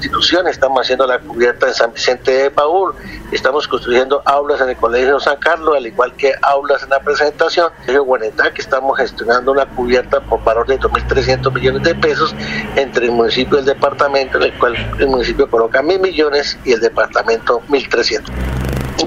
instituciones, 0.00 0.52
estamos 0.52 0.80
haciendo 0.80 1.06
la 1.06 1.18
cubierta 1.18 1.68
en 1.68 1.74
San 1.74 1.92
Vicente 1.92 2.30
de 2.30 2.50
Paul, 2.50 2.94
estamos 3.32 3.68
construyendo 3.68 4.22
aulas 4.24 4.60
en 4.62 4.70
el 4.70 4.76
Colegio 4.76 5.20
San 5.20 5.36
Carlos, 5.38 5.76
al 5.76 5.86
igual 5.86 6.14
que 6.16 6.32
aulas 6.40 6.82
en 6.82 6.90
la 6.90 7.00
presentación, 7.00 7.70
en 7.86 7.98
Guanetá, 7.98 8.52
que 8.52 8.62
estamos 8.62 8.96
gestionando 8.96 9.52
una 9.52 9.66
cubierta 9.66 10.20
por 10.20 10.42
valor 10.42 10.66
de 10.66 10.80
2.300 10.80 11.52
millones 11.52 11.82
de 11.82 11.94
pesos 11.94 12.34
entre 12.76 13.06
el 13.06 13.12
municipio 13.12 13.58
y 13.58 13.60
el 13.60 13.66
departamento, 13.66 14.38
en 14.38 14.44
el 14.44 14.58
cual 14.58 14.74
el 14.98 15.06
municipio 15.08 15.48
coloca 15.50 15.82
mil 15.82 16.00
millones 16.00 16.58
y 16.64 16.72
el 16.72 16.80
departamento 16.80 17.60
1.300. 17.68 18.22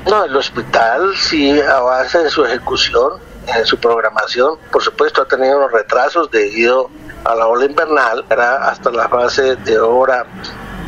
No, 0.10 0.26
el 0.26 0.36
hospital 0.36 1.14
sí 1.18 1.60
avanza 1.60 2.22
en 2.22 2.30
su 2.30 2.46
ejecución, 2.46 3.14
en 3.48 3.66
su 3.66 3.80
programación, 3.80 4.58
por 4.72 4.84
supuesto 4.84 5.24
ha 5.24 5.28
tenido 5.28 5.58
unos 5.58 5.72
retrasos 5.72 6.30
debido 6.30 6.90
a 7.26 7.36
la 7.36 7.48
ola 7.48 7.66
invernal, 7.66 8.26
era 8.30 8.70
hasta 8.70 8.92
la 8.92 9.08
fase 9.08 9.56
de 9.56 9.80
obra 9.80 10.26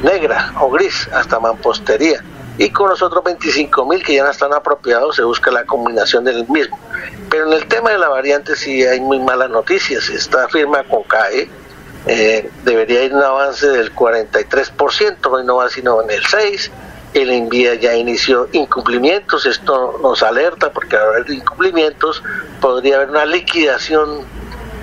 negra 0.05 0.53
o 0.61 0.69
gris 0.69 1.09
hasta 1.11 1.39
mampostería. 1.39 2.23
Y 2.57 2.69
con 2.69 2.89
los 2.89 3.01
otros 3.01 3.21
25 3.23 3.85
mil 3.85 4.01
que 4.01 4.15
ya 4.15 4.23
no 4.23 4.31
están 4.31 4.53
apropiados 4.53 5.17
se 5.17 5.23
busca 5.23 5.51
la 5.51 5.65
combinación 5.65 6.23
del 6.23 6.47
mismo. 6.47 6.79
Pero 7.29 7.47
en 7.47 7.53
el 7.53 7.67
tema 7.67 7.89
de 7.89 7.97
la 7.97 8.07
variante 8.07 8.55
sí 8.55 8.85
hay 8.85 9.01
muy 9.01 9.19
malas 9.19 9.49
noticias. 9.49 10.09
Esta 10.09 10.47
firma 10.47 10.83
con 10.83 11.03
CAE 11.03 11.49
eh, 12.07 12.49
debería 12.63 13.03
ir 13.03 13.13
un 13.13 13.23
avance 13.23 13.67
del 13.67 13.93
43%, 13.93 15.17
hoy 15.31 15.43
no 15.43 15.57
va 15.57 15.69
sino 15.69 16.01
en 16.01 16.11
el 16.11 16.23
6%. 16.23 16.71
El 17.13 17.29
envía 17.31 17.75
ya 17.75 17.95
inició 17.95 18.49
incumplimientos, 18.51 19.45
esto 19.45 19.97
nos 20.03 20.21
alerta 20.21 20.69
porque 20.73 20.97
al 20.97 21.03
haber 21.03 21.29
incumplimientos 21.29 22.21
podría 22.59 22.97
haber 22.97 23.09
una 23.09 23.25
liquidación 23.25 24.25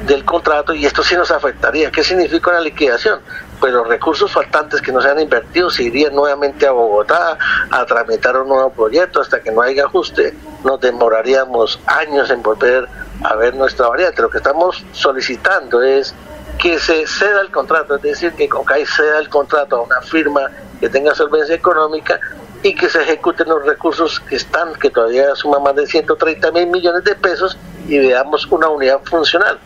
del 0.07 0.25
contrato 0.25 0.73
y 0.73 0.87
esto 0.87 1.03
sí 1.03 1.15
nos 1.15 1.31
afectaría. 1.31 1.91
¿Qué 1.91 2.03
significa 2.03 2.51
una 2.51 2.61
liquidación? 2.61 3.21
Pues 3.63 3.73
los 3.73 3.87
recursos 3.87 4.33
faltantes 4.33 4.83
que 4.83 4.91
no 4.91 5.01
se 5.01 5.09
han 5.09 5.21
invertido 5.21 5.71
se 5.71 5.85
irían 5.85 6.17
nuevamente 6.17 6.67
a 6.67 6.73
Bogotá 6.73 7.39
a 7.71 7.87
tramitar 7.87 8.37
un 8.37 8.49
nuevo 8.49 8.71
proyecto 8.71 9.21
hasta 9.21 9.41
que 9.41 9.53
no 9.53 9.63
haya 9.63 9.85
ajuste. 9.85 10.35
Nos 10.65 10.81
demoraríamos 10.81 11.79
años 11.87 12.29
en 12.31 12.43
volver 12.43 12.89
a 13.23 13.37
ver 13.37 13.55
nuestra 13.55 13.87
variante. 13.87 14.21
Lo 14.21 14.31
que 14.31 14.39
estamos 14.39 14.85
solicitando 14.91 15.81
es 15.81 16.13
que 16.59 16.81
se 16.81 17.07
ceda 17.07 17.41
el 17.41 17.53
contrato, 17.53 17.95
es 17.95 18.03
decir, 18.03 18.33
que 18.33 18.49
COCAI 18.49 18.85
ceda 18.85 19.21
el 19.21 19.29
contrato 19.29 19.77
a 19.77 19.83
una 19.83 20.01
firma 20.01 20.51
que 20.81 20.89
tenga 20.89 21.15
solvencia 21.15 21.55
económica 21.55 22.19
y 22.65 22.75
que 22.75 22.89
se 22.89 23.01
ejecuten 23.01 23.49
los 23.49 23.65
recursos 23.65 24.19
que 24.19 24.35
están, 24.35 24.75
que 24.75 24.91
todavía 24.91 25.37
suman 25.37 25.63
más 25.63 25.77
de 25.77 25.87
130 25.87 26.51
mil 26.51 26.67
millones 26.67 27.05
de 27.05 27.15
pesos 27.15 27.57
y 27.87 27.97
veamos 27.97 28.45
una 28.51 28.69
unidad 28.69 28.99
funcional. 29.05 29.61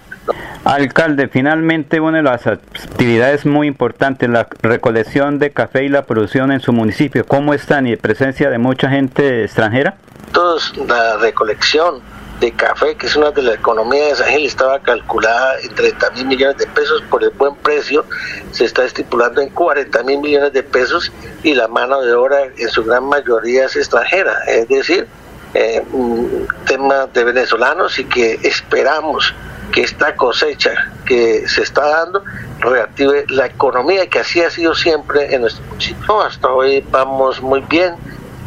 Alcalde, 0.64 1.28
finalmente 1.28 2.00
una 2.00 2.18
de 2.18 2.24
las 2.24 2.46
actividades 2.46 3.46
muy 3.46 3.68
importantes, 3.68 4.28
la 4.28 4.48
recolección 4.62 5.38
de 5.38 5.52
café 5.52 5.84
y 5.84 5.88
la 5.88 6.02
producción 6.06 6.50
en 6.50 6.60
su 6.60 6.72
municipio. 6.72 7.24
¿Cómo 7.24 7.54
están 7.54 7.86
y 7.86 7.96
presencia 7.96 8.50
de 8.50 8.58
mucha 8.58 8.88
gente 8.90 9.44
extranjera? 9.44 9.96
Todos, 10.32 10.76
la 10.88 11.18
recolección 11.18 12.00
de 12.40 12.52
café, 12.52 12.96
que 12.96 13.06
es 13.06 13.16
una 13.16 13.30
de 13.30 13.42
la 13.42 13.54
economía 13.54 14.06
de 14.06 14.16
San 14.16 14.28
Gil, 14.28 14.46
estaba 14.46 14.78
calculada 14.80 15.54
en 15.60 15.74
30 15.74 16.10
mil 16.10 16.26
millones 16.26 16.58
de 16.58 16.66
pesos 16.66 17.02
por 17.08 17.22
el 17.22 17.30
buen 17.30 17.54
precio, 17.56 18.04
se 18.50 18.64
está 18.64 18.84
estipulando 18.84 19.40
en 19.40 19.48
40 19.50 20.02
mil 20.02 20.18
millones 20.18 20.52
de 20.52 20.62
pesos 20.62 21.12
y 21.42 21.54
la 21.54 21.68
mano 21.68 22.02
de 22.02 22.12
obra 22.12 22.38
en 22.56 22.68
su 22.68 22.84
gran 22.84 23.04
mayoría 23.04 23.66
es 23.66 23.76
extranjera, 23.76 24.34
es 24.48 24.68
decir, 24.68 25.06
eh, 25.54 25.82
un 25.92 26.46
tema 26.66 27.06
de 27.06 27.24
venezolanos 27.24 27.98
y 27.98 28.04
que 28.04 28.38
esperamos 28.42 29.32
que 29.76 29.82
esta 29.82 30.16
cosecha 30.16 30.72
que 31.04 31.46
se 31.46 31.60
está 31.60 31.86
dando 31.86 32.24
reactive 32.60 33.26
la 33.28 33.44
economía 33.44 34.08
que 34.08 34.20
así 34.20 34.40
ha 34.40 34.50
sido 34.50 34.74
siempre 34.74 35.34
en 35.34 35.42
nuestro 35.42 35.66
municipio. 35.66 36.22
Hasta 36.22 36.48
hoy 36.48 36.82
vamos 36.90 37.42
muy 37.42 37.60
bien. 37.60 37.94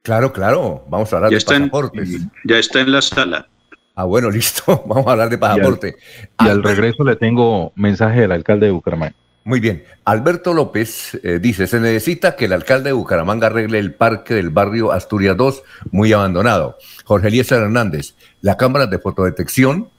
Claro, 0.01 0.33
claro. 0.33 0.85
Vamos 0.89 1.11
a 1.13 1.17
hablar 1.17 1.31
Ya 1.31 1.35
de 1.35 1.37
está 1.39 1.55
en- 1.55 1.69
pasaportes. 1.69 2.09
Ya 2.45 2.57
está 2.57 2.81
en 2.81 2.91
la 2.91 3.01
sala. 3.01 3.47
Ah, 3.95 4.05
bueno, 4.05 4.29
listo. 4.31 4.83
Vamos 4.87 5.05
a 5.07 5.11
hablar 5.11 5.29
de 5.29 5.37
pasaporte. 5.37 5.95
Y 6.39 6.47
al 6.47 6.63
regreso 6.63 7.03
le 7.03 7.15
tengo 7.15 7.71
mensaje 7.75 8.21
del 8.21 8.31
alcalde 8.31 8.67
de 8.67 8.71
Bucaramanga. 8.71 9.15
Muy 9.43 9.59
bien. 9.59 9.83
Alberto 10.05 10.53
López 10.53 11.19
eh, 11.23 11.39
dice, 11.41 11.65
se 11.65 11.79
necesita 11.79 12.35
que 12.35 12.45
el 12.45 12.53
alcalde 12.53 12.89
de 12.89 12.93
Bucaramanga 12.93 13.47
arregle 13.47 13.79
el 13.79 13.93
parque 13.93 14.35
del 14.35 14.51
barrio 14.51 14.91
Asturias 14.91 15.35
2, 15.35 15.63
muy 15.91 16.13
abandonado. 16.13 16.77
Jorge 17.05 17.27
Eliezer 17.29 17.61
Hernández, 17.63 18.13
las 18.41 18.55
cámaras 18.57 18.91
de 18.91 18.99
fotodetección 18.99 19.89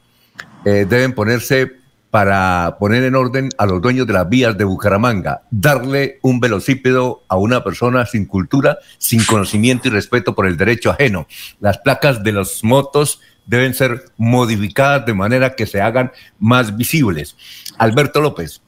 eh, 0.65 0.87
deben 0.89 1.13
ponerse 1.13 1.73
para 2.13 2.77
poner 2.79 3.05
en 3.05 3.15
orden 3.15 3.49
a 3.57 3.65
los 3.65 3.81
dueños 3.81 4.07
de 4.07 4.13
las 4.13 4.29
vías 4.29 4.59
de 4.59 4.65
Bucaramanga, 4.65 5.45
darle 5.51 6.19
un 6.21 6.41
velocípedo 6.41 7.23
a 7.27 7.37
una 7.39 7.65
persona 7.65 8.05
sin 8.05 8.27
cultura, 8.27 8.77
sin 8.99 9.25
conocimiento 9.25 9.89
y 9.89 9.93
respeto 9.93 10.35
por 10.35 10.45
el 10.47 10.59
derecho 10.59 10.91
ajeno. 10.91 11.27
Las 11.59 11.79
placas 11.79 12.23
de 12.23 12.33
las 12.33 12.63
motos 12.65 13.23
deben 13.47 13.73
ser 13.73 14.05
modificadas 14.19 15.07
de 15.07 15.15
manera 15.15 15.55
que 15.55 15.67
se 15.67 15.81
hagan 15.81 16.13
más 16.39 16.77
visibles. 16.77 17.35
Alberto 17.79 18.21
López, 18.21 18.61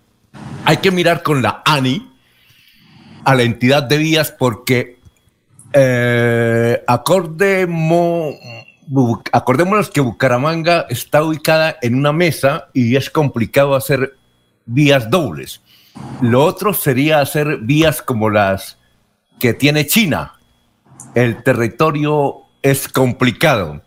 hay 0.64 0.78
que 0.78 0.90
mirar 0.90 1.22
con 1.22 1.42
la 1.42 1.60
ANI 1.66 2.10
a 3.26 3.34
la 3.34 3.42
entidad 3.42 3.82
de 3.82 3.98
vías 3.98 4.30
porque 4.30 4.98
eh, 5.74 6.82
bu- 6.86 8.53
acordémonos 9.32 9.90
que 9.90 10.00
Bucaramanga 10.00 10.86
está 10.88 11.22
ubicada 11.22 11.76
en 11.82 11.94
una 11.94 12.12
mesa 12.12 12.68
y 12.72 12.96
es 12.96 13.10
complicado 13.10 13.74
hacer 13.74 14.16
vías 14.66 15.10
dobles. 15.10 15.62
Lo 16.20 16.44
otro 16.44 16.74
sería 16.74 17.20
hacer 17.20 17.58
vías 17.58 18.02
como 18.02 18.30
las 18.30 18.78
que 19.38 19.54
tiene 19.54 19.86
China. 19.86 20.34
El 21.14 21.42
territorio 21.42 22.42
es 22.62 22.88
complicado. 22.88 23.82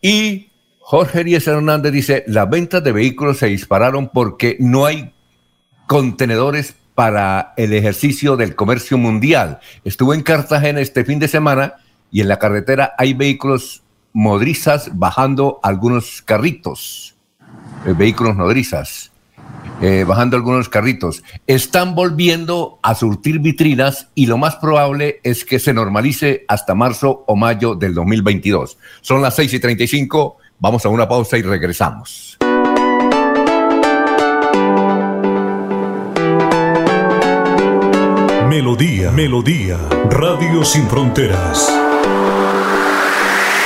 Y 0.00 0.50
Jorge 0.80 1.20
Eliezer 1.20 1.54
Hernández 1.54 1.92
dice, 1.92 2.24
las 2.26 2.48
ventas 2.50 2.82
de 2.82 2.92
vehículos 2.92 3.38
se 3.38 3.46
dispararon 3.46 4.08
porque 4.08 4.56
no 4.58 4.84
hay 4.84 5.12
contenedores 5.86 6.74
para 6.94 7.54
el 7.56 7.72
ejercicio 7.72 8.36
del 8.36 8.54
comercio 8.54 8.98
mundial. 8.98 9.60
Estuve 9.84 10.16
en 10.16 10.22
Cartagena 10.22 10.80
este 10.80 11.04
fin 11.04 11.18
de 11.18 11.28
semana 11.28 11.76
y 12.10 12.20
en 12.20 12.28
la 12.28 12.38
carretera 12.38 12.94
hay 12.98 13.14
vehículos 13.14 13.81
modrizas 14.12 14.90
bajando 14.94 15.60
algunos 15.62 16.22
carritos, 16.22 17.16
eh, 17.86 17.94
vehículos 17.96 18.36
nodrizas, 18.36 19.12
eh, 19.80 20.04
bajando 20.06 20.36
algunos 20.36 20.68
carritos. 20.68 21.22
Están 21.46 21.94
volviendo 21.94 22.78
a 22.82 22.94
surtir 22.94 23.40
vitrinas 23.40 24.08
y 24.14 24.26
lo 24.26 24.38
más 24.38 24.56
probable 24.56 25.20
es 25.24 25.44
que 25.44 25.58
se 25.58 25.74
normalice 25.74 26.44
hasta 26.48 26.74
marzo 26.74 27.24
o 27.26 27.36
mayo 27.36 27.74
del 27.74 27.94
2022. 27.94 28.78
Son 29.00 29.22
las 29.22 29.34
6 29.36 29.54
y 29.54 29.60
35, 29.60 30.36
vamos 30.58 30.84
a 30.84 30.88
una 30.88 31.08
pausa 31.08 31.38
y 31.38 31.42
regresamos. 31.42 32.38
Melodía, 38.48 39.10
Melodía, 39.10 39.78
Radio 40.10 40.62
Sin 40.62 40.86
Fronteras. 40.86 41.81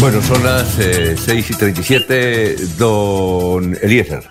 Bueno, 0.00 0.22
son 0.22 0.44
las 0.44 0.78
eh, 0.78 1.16
6 1.16 1.50
y 1.50 1.54
37, 1.54 2.56
don 2.78 3.76
Eliezer. 3.82 4.22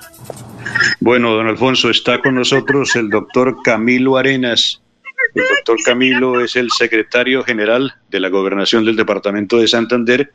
Bueno, 1.02 1.34
don 1.34 1.48
Alfonso, 1.48 1.90
está 1.90 2.22
con 2.22 2.36
nosotros 2.36 2.96
el 2.96 3.10
doctor 3.10 3.58
Camilo 3.64 4.16
Arenas. 4.16 4.82
El 5.36 5.44
doctor 5.44 5.78
Camilo 5.84 6.40
es 6.40 6.56
el 6.56 6.72
secretario 6.72 7.44
general 7.44 7.94
de 8.10 8.22
la 8.22 8.30
Gobernación 8.30 8.86
del 8.86 8.96
Departamento 8.96 9.58
de 9.58 9.68
Santander 9.68 10.32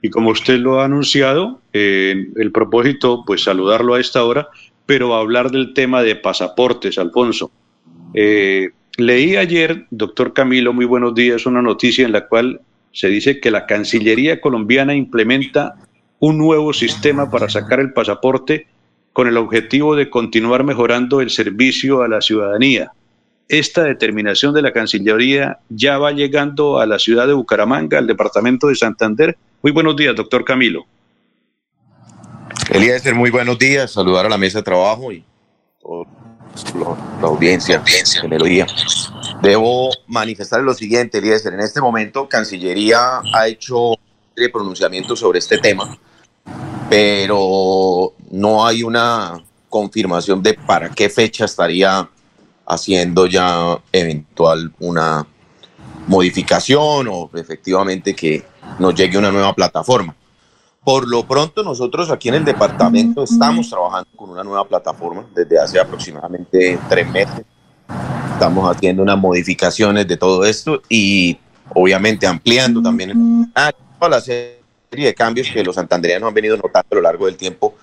Y 0.00 0.10
como 0.10 0.30
usted 0.30 0.58
lo 0.58 0.80
ha 0.80 0.84
anunciado, 0.84 1.60
el 1.72 2.52
propósito, 2.52 3.24
pues 3.26 3.42
saludarlo 3.42 3.94
a 3.94 4.00
esta 4.00 4.22
hora, 4.22 4.48
pero 4.86 5.14
hablar 5.14 5.50
del 5.50 5.74
tema 5.74 6.02
de 6.02 6.14
pasaportes, 6.14 6.98
Alfonso. 6.98 7.50
Eh, 8.14 8.70
leí 8.96 9.36
ayer, 9.36 9.86
doctor 9.90 10.32
Camilo, 10.32 10.72
muy 10.72 10.84
buenos 10.84 11.14
días, 11.16 11.46
una 11.46 11.62
noticia 11.62 12.06
en 12.06 12.12
la 12.12 12.28
cual 12.28 12.60
se 12.92 13.08
dice 13.08 13.40
que 13.40 13.50
la 13.50 13.66
Cancillería 13.66 14.40
colombiana 14.40 14.94
implementa 14.94 15.76
un 16.18 16.38
nuevo 16.38 16.72
sistema 16.72 17.30
para 17.30 17.48
sacar 17.48 17.80
el 17.80 17.92
pasaporte 17.92 18.66
con 19.12 19.28
el 19.28 19.36
objetivo 19.36 19.96
de 19.96 20.10
continuar 20.10 20.64
mejorando 20.64 21.20
el 21.20 21.30
servicio 21.30 22.02
a 22.02 22.08
la 22.08 22.20
ciudadanía. 22.20 22.92
Esta 23.48 23.82
determinación 23.82 24.54
de 24.54 24.62
la 24.62 24.72
Cancillería 24.72 25.58
ya 25.68 25.98
va 25.98 26.12
llegando 26.12 26.78
a 26.78 26.86
la 26.86 26.98
ciudad 26.98 27.26
de 27.26 27.32
Bucaramanga, 27.32 27.98
al 27.98 28.06
departamento 28.06 28.68
de 28.68 28.74
Santander. 28.74 29.36
Muy 29.62 29.72
buenos 29.72 29.96
días, 29.96 30.14
doctor 30.14 30.44
Camilo. 30.44 30.86
Eliezer, 32.70 33.14
muy 33.14 33.30
buenos 33.30 33.58
días. 33.58 33.90
Saludar 33.90 34.26
a 34.26 34.28
la 34.28 34.38
mesa 34.38 34.58
de 34.58 34.64
trabajo 34.64 35.10
y 35.10 35.24
la 37.20 37.26
audiencia, 37.26 37.78
audiencia 37.78 38.22
Melodía. 38.24 38.66
Debo 39.42 39.90
manifestar 40.08 40.60
lo 40.62 40.74
siguiente, 40.74 41.18
Eliezer. 41.18 41.54
En 41.54 41.60
este 41.60 41.80
momento, 41.80 42.28
Cancillería 42.28 43.20
ha 43.32 43.46
hecho 43.46 43.92
de 44.34 44.48
pronunciamientos 44.48 45.20
sobre 45.20 45.38
este 45.38 45.58
tema, 45.58 45.96
pero 46.88 48.14
no 48.30 48.66
hay 48.66 48.82
una 48.82 49.42
confirmación 49.68 50.42
de 50.42 50.54
para 50.54 50.90
qué 50.90 51.08
fecha 51.08 51.44
estaría 51.44 52.08
haciendo 52.66 53.26
ya 53.26 53.78
eventual 53.92 54.72
una 54.80 55.26
modificación 56.06 57.08
o 57.08 57.30
efectivamente 57.34 58.14
que 58.14 58.44
nos 58.78 58.94
llegue 58.94 59.18
una 59.18 59.30
nueva 59.30 59.54
plataforma. 59.54 60.14
Por 60.82 61.06
lo 61.06 61.26
pronto 61.26 61.62
nosotros 61.62 62.10
aquí 62.10 62.28
en 62.28 62.36
el 62.36 62.44
departamento 62.44 63.22
estamos 63.22 63.68
trabajando 63.68 64.08
con 64.16 64.30
una 64.30 64.42
nueva 64.42 64.66
plataforma 64.66 65.26
desde 65.34 65.58
hace 65.58 65.78
aproximadamente 65.78 66.78
tres 66.88 67.08
meses. 67.10 67.44
Estamos 68.38 68.70
haciendo 68.72 69.02
unas 69.02 69.18
modificaciones 69.18 70.06
de 70.06 70.16
todo 70.16 70.44
esto 70.44 70.80
y 70.88 71.36
obviamente 71.74 72.24
ampliando 72.24 72.80
también 72.80 73.52
toda 73.98 74.10
la 74.10 74.20
serie 74.20 74.60
de 74.92 75.12
cambios 75.12 75.50
que 75.50 75.64
los 75.64 75.74
santanderianos 75.74 76.28
han 76.28 76.34
venido 76.34 76.56
notando 76.56 76.86
a 76.92 76.94
lo 76.94 77.00
largo 77.00 77.26
del 77.26 77.34
tiempo 77.34 77.74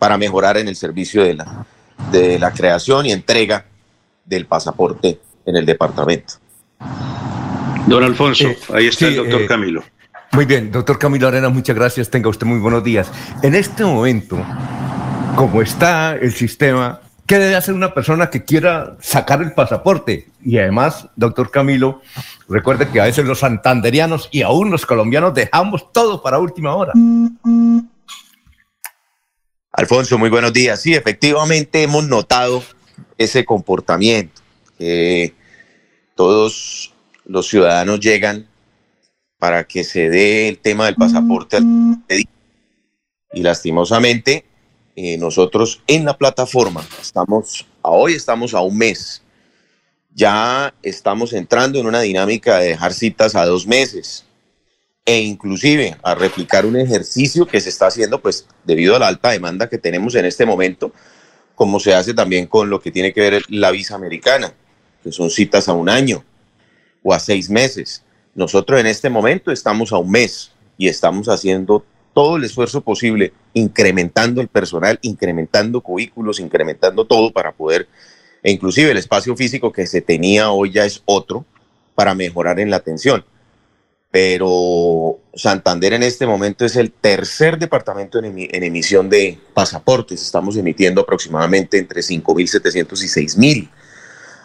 para 0.00 0.18
mejorar 0.18 0.56
en 0.56 0.66
el 0.66 0.74
servicio 0.74 1.22
de 1.22 1.34
la, 1.34 1.64
de 2.10 2.40
la 2.40 2.50
creación 2.50 3.06
y 3.06 3.12
entrega 3.12 3.64
del 4.24 4.46
pasaporte 4.46 5.20
en 5.46 5.54
el 5.54 5.64
departamento. 5.64 6.34
Don 7.86 8.02
Alfonso, 8.02 8.48
eh, 8.48 8.58
ahí 8.74 8.88
está 8.88 9.06
el 9.06 9.14
doctor 9.14 9.42
eh, 9.42 9.46
Camilo. 9.46 9.84
Muy 10.32 10.44
bien, 10.44 10.72
doctor 10.72 10.98
Camilo 10.98 11.28
Arena, 11.28 11.50
muchas 11.50 11.76
gracias. 11.76 12.10
Tenga 12.10 12.28
usted 12.30 12.48
muy 12.48 12.58
buenos 12.58 12.82
días. 12.82 13.08
En 13.44 13.54
este 13.54 13.84
momento, 13.84 14.44
como 15.36 15.62
está 15.62 16.16
el 16.16 16.32
sistema, 16.32 17.00
¿qué 17.30 17.38
debe 17.38 17.54
hacer 17.54 17.74
una 17.74 17.94
persona 17.94 18.28
que 18.28 18.44
quiera 18.44 18.96
sacar 19.00 19.40
el 19.40 19.52
pasaporte? 19.52 20.26
Y 20.44 20.58
además, 20.58 21.06
doctor 21.14 21.52
Camilo, 21.52 22.02
recuerde 22.48 22.88
que 22.88 23.00
a 23.00 23.04
veces 23.04 23.24
los 23.24 23.38
santanderianos 23.38 24.28
y 24.32 24.42
aún 24.42 24.72
los 24.72 24.84
colombianos 24.84 25.32
dejamos 25.32 25.92
todo 25.92 26.24
para 26.24 26.40
última 26.40 26.74
hora. 26.74 26.92
Alfonso, 29.70 30.18
muy 30.18 30.28
buenos 30.28 30.52
días. 30.52 30.82
Sí, 30.82 30.92
efectivamente 30.92 31.84
hemos 31.84 32.02
notado 32.08 32.64
ese 33.16 33.44
comportamiento, 33.44 34.42
que 34.76 35.32
todos 36.16 36.92
los 37.26 37.46
ciudadanos 37.46 38.00
llegan 38.00 38.48
para 39.38 39.62
que 39.68 39.84
se 39.84 40.10
dé 40.10 40.48
el 40.48 40.58
tema 40.58 40.86
del 40.86 40.96
pasaporte 40.96 41.60
y 43.32 43.40
lastimosamente 43.40 44.46
eh, 45.02 45.16
nosotros 45.16 45.80
en 45.86 46.04
la 46.04 46.16
plataforma 46.18 46.86
estamos, 47.00 47.66
hoy 47.80 48.12
estamos 48.12 48.52
a 48.52 48.60
un 48.60 48.76
mes, 48.76 49.22
ya 50.14 50.74
estamos 50.82 51.32
entrando 51.32 51.78
en 51.78 51.86
una 51.86 52.02
dinámica 52.02 52.58
de 52.58 52.68
dejar 52.68 52.92
citas 52.92 53.34
a 53.34 53.46
dos 53.46 53.66
meses 53.66 54.26
e 55.06 55.20
inclusive 55.20 55.96
a 56.02 56.14
replicar 56.14 56.66
un 56.66 56.76
ejercicio 56.76 57.46
que 57.46 57.62
se 57.62 57.70
está 57.70 57.86
haciendo 57.86 58.20
pues 58.20 58.46
debido 58.64 58.94
a 58.94 58.98
la 58.98 59.08
alta 59.08 59.30
demanda 59.30 59.70
que 59.70 59.78
tenemos 59.78 60.14
en 60.16 60.26
este 60.26 60.44
momento, 60.44 60.92
como 61.54 61.80
se 61.80 61.94
hace 61.94 62.12
también 62.12 62.46
con 62.46 62.68
lo 62.68 62.82
que 62.82 62.90
tiene 62.90 63.14
que 63.14 63.22
ver 63.22 63.42
la 63.48 63.70
visa 63.70 63.94
americana, 63.94 64.52
que 65.02 65.12
son 65.12 65.30
citas 65.30 65.68
a 65.70 65.72
un 65.72 65.88
año 65.88 66.22
o 67.02 67.14
a 67.14 67.18
seis 67.18 67.48
meses. 67.48 68.04
Nosotros 68.34 68.78
en 68.78 68.86
este 68.86 69.08
momento 69.08 69.50
estamos 69.50 69.92
a 69.92 69.96
un 69.98 70.10
mes 70.10 70.52
y 70.76 70.88
estamos 70.88 71.28
haciendo 71.30 71.86
todo 72.20 72.36
el 72.36 72.44
esfuerzo 72.44 72.82
posible, 72.82 73.32
incrementando 73.54 74.42
el 74.42 74.48
personal, 74.48 74.98
incrementando 75.00 75.80
cubículos, 75.80 76.38
incrementando 76.38 77.06
todo 77.06 77.32
para 77.32 77.52
poder, 77.52 77.88
e 78.42 78.52
inclusive 78.52 78.90
el 78.90 78.98
espacio 78.98 79.34
físico 79.34 79.72
que 79.72 79.86
se 79.86 80.02
tenía 80.02 80.50
hoy 80.50 80.70
ya 80.70 80.84
es 80.84 81.02
otro 81.06 81.46
para 81.94 82.14
mejorar 82.14 82.60
en 82.60 82.68
la 82.68 82.76
atención. 82.76 83.24
Pero 84.10 85.18
Santander 85.34 85.94
en 85.94 86.02
este 86.02 86.26
momento 86.26 86.66
es 86.66 86.76
el 86.76 86.92
tercer 86.92 87.58
departamento 87.58 88.18
en, 88.18 88.36
en 88.36 88.64
emisión 88.64 89.08
de 89.08 89.38
pasaportes. 89.54 90.20
Estamos 90.20 90.58
emitiendo 90.58 91.00
aproximadamente 91.00 91.78
entre 91.78 92.02
5.700 92.02 93.02
y 93.02 93.28
6.000. 93.28 93.70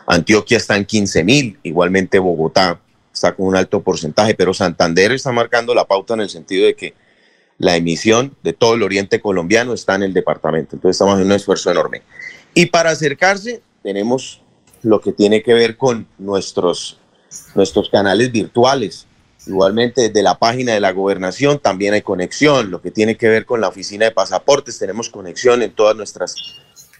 Antioquia 0.08 0.56
está 0.56 0.78
en 0.78 0.88
15.000, 0.88 1.58
igualmente 1.64 2.20
Bogotá 2.20 2.80
está 3.12 3.36
con 3.36 3.48
un 3.48 3.58
alto 3.58 3.82
porcentaje, 3.82 4.34
pero 4.34 4.54
Santander 4.54 5.12
está 5.12 5.34
marcando 5.34 5.76
la 5.76 5.84
pauta 5.84 6.14
en 6.14 6.22
el 6.22 6.30
sentido 6.30 6.68
de 6.68 6.74
que 6.74 6.94
la 7.58 7.76
emisión 7.76 8.36
de 8.44 8.54
todo 8.54 8.74
el 8.76 8.84
oriente 8.84 9.22
colombiano 9.22 9.74
está 9.74 9.96
en 9.96 10.04
el 10.04 10.14
departamento. 10.14 10.76
Entonces 10.76 10.96
estamos 10.96 11.20
en 11.20 11.28
un 11.28 11.32
esfuerzo 11.32 11.72
enorme. 11.72 12.02
Y 12.54 12.68
para 12.68 12.92
acercarse 12.92 13.62
tenemos 13.84 14.42
lo 14.82 15.02
que 15.02 15.12
tiene 15.12 15.42
que 15.42 15.54
ver 15.54 15.78
con 15.78 16.08
nuestros, 16.18 17.00
nuestros 17.56 17.90
canales 17.90 18.32
virtuales. 18.32 19.08
Igualmente 19.48 20.10
desde 20.10 20.24
la 20.24 20.38
página 20.40 20.74
de 20.74 20.80
la 20.80 20.92
gobernación 20.92 21.60
también 21.60 21.94
hay 21.94 22.02
conexión. 22.02 22.72
Lo 22.72 22.82
que 22.82 22.92
tiene 22.92 23.16
que 23.16 23.30
ver 23.30 23.46
con 23.46 23.62
la 23.62 23.68
oficina 23.68 24.06
de 24.06 24.12
pasaportes, 24.12 24.80
tenemos 24.80 25.10
conexión 25.10 25.62
en 25.62 25.72
todos 25.72 25.96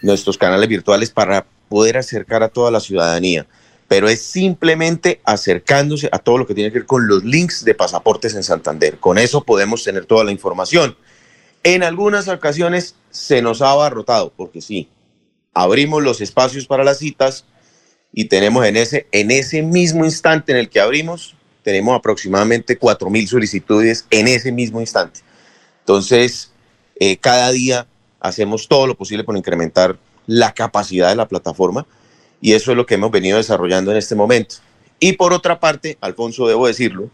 nuestros 0.02 0.38
canales 0.38 0.70
virtuales 0.70 1.10
para 1.10 1.46
poder 1.70 1.98
acercar 1.98 2.44
a 2.44 2.50
toda 2.50 2.72
la 2.72 2.80
ciudadanía 2.80 3.48
pero 3.88 4.10
es 4.10 4.22
simplemente 4.22 5.22
acercándose 5.24 6.10
a 6.12 6.20
todo 6.20 6.38
lo 6.40 6.48
que 6.48 6.56
tiene 6.56 6.72
que 6.72 6.80
ver 6.80 6.88
con 6.88 7.08
los 7.08 7.24
links 7.24 7.64
de 7.64 7.76
pasaportes 7.76 8.34
en 8.34 8.44
Santander. 8.44 8.98
Con 9.00 9.18
eso 9.18 9.44
podemos 9.44 9.84
tener 9.84 10.06
toda 10.06 10.24
la 10.24 10.32
información. 10.32 10.98
En 11.64 11.84
algunas 11.84 12.28
ocasiones 12.28 12.96
se 13.12 13.42
nos 13.42 13.62
ha 13.62 13.72
abarrotado, 13.72 14.34
porque 14.36 14.62
sí, 14.62 14.90
abrimos 15.54 16.04
los 16.04 16.22
espacios 16.22 16.66
para 16.66 16.84
las 16.84 16.98
citas 16.98 17.46
y 18.12 18.26
tenemos 18.26 18.66
en 18.66 18.78
ese, 18.78 19.08
en 19.12 19.32
ese 19.32 19.62
mismo 19.62 20.06
instante 20.06 20.52
en 20.52 20.58
el 20.58 20.70
que 20.70 20.80
abrimos, 20.80 21.36
tenemos 21.64 21.98
aproximadamente 21.98 22.80
4.000 22.80 23.28
solicitudes 23.28 24.06
en 24.10 24.28
ese 24.28 24.52
mismo 24.52 24.80
instante. 24.80 25.22
Entonces, 25.80 26.52
eh, 27.00 27.18
cada 27.18 27.52
día 27.52 27.88
hacemos 28.20 28.68
todo 28.68 28.88
lo 28.88 28.96
posible 28.96 29.24
por 29.24 29.38
incrementar 29.38 29.98
la 30.28 30.54
capacidad 30.54 31.10
de 31.10 31.16
la 31.16 31.28
plataforma 31.28 31.86
y 32.42 32.54
eso 32.54 32.72
es 32.72 32.78
lo 32.78 32.86
que 32.86 32.96
hemos 32.96 33.12
venido 33.12 33.38
desarrollando 33.38 33.92
en 33.92 33.98
este 33.98 34.16
momento. 34.16 34.56
Y 35.00 35.14
por 35.14 35.34
otra 35.34 35.60
parte, 35.60 35.98
Alfonso, 36.02 36.48
debo 36.48 36.68
decirlo, 36.68 37.10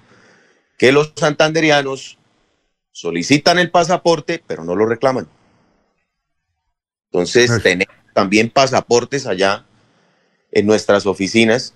que 0.77 0.91
los 0.91 1.13
santanderianos 1.15 2.17
solicitan 2.91 3.59
el 3.59 3.71
pasaporte, 3.71 4.43
pero 4.45 4.63
no 4.63 4.75
lo 4.75 4.85
reclaman. 4.85 5.27
Entonces, 7.11 7.51
tenemos 7.61 7.93
también 8.13 8.49
pasaportes 8.49 9.25
allá 9.25 9.65
en 10.51 10.65
nuestras 10.65 11.05
oficinas 11.05 11.73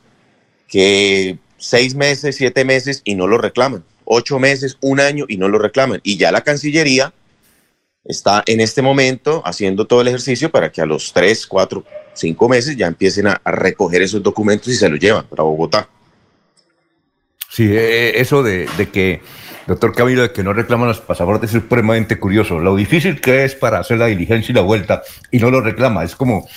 que 0.67 1.37
seis 1.57 1.95
meses, 1.95 2.35
siete 2.35 2.65
meses 2.65 3.01
y 3.03 3.15
no 3.15 3.27
lo 3.27 3.37
reclaman. 3.37 3.83
Ocho 4.05 4.39
meses, 4.39 4.77
un 4.81 4.99
año 4.99 5.25
y 5.27 5.37
no 5.37 5.47
lo 5.47 5.57
reclaman. 5.57 5.99
Y 6.03 6.17
ya 6.17 6.31
la 6.31 6.43
Cancillería 6.43 7.13
está 8.05 8.43
en 8.45 8.61
este 8.61 8.81
momento 8.81 9.41
haciendo 9.45 9.85
todo 9.85 10.01
el 10.01 10.07
ejercicio 10.07 10.49
para 10.49 10.71
que 10.71 10.81
a 10.81 10.85
los 10.85 11.11
tres, 11.11 11.45
cuatro, 11.47 11.83
cinco 12.13 12.47
meses 12.47 12.77
ya 12.77 12.87
empiecen 12.87 13.27
a, 13.27 13.41
recoger 13.45 14.01
esos 14.01 14.21
documentos 14.21 14.67
y 14.69 14.75
se 14.75 14.87
los 14.89 14.99
llevan 14.99 15.25
para 15.27 15.43
Bogotá. 15.43 15.89
Sí, 17.49 17.67
eh, 17.69 18.19
eso 18.19 18.43
de, 18.43 18.67
que, 18.91 19.21
doctor 19.65 19.93
Camilo, 19.93 20.23
de 20.23 20.31
que 20.31 20.43
no 20.43 20.53
reclaman 20.53 20.89
los 20.89 20.99
pasaportes 20.99 21.49
es 21.49 21.61
supremamente 21.61 22.19
curioso. 22.19 22.59
Lo 22.59 22.75
difícil 22.75 23.21
que 23.21 23.45
es 23.45 23.55
para 23.55 23.79
hacer 23.79 23.97
la 23.97 24.07
diligencia 24.07 24.51
y 24.51 24.55
la 24.55 24.61
vuelta 24.61 25.03
y 25.31 25.39
no 25.39 25.49
lo 25.49 25.61
reclama. 25.61 26.03
Es 26.03 26.15
como, 26.15 26.47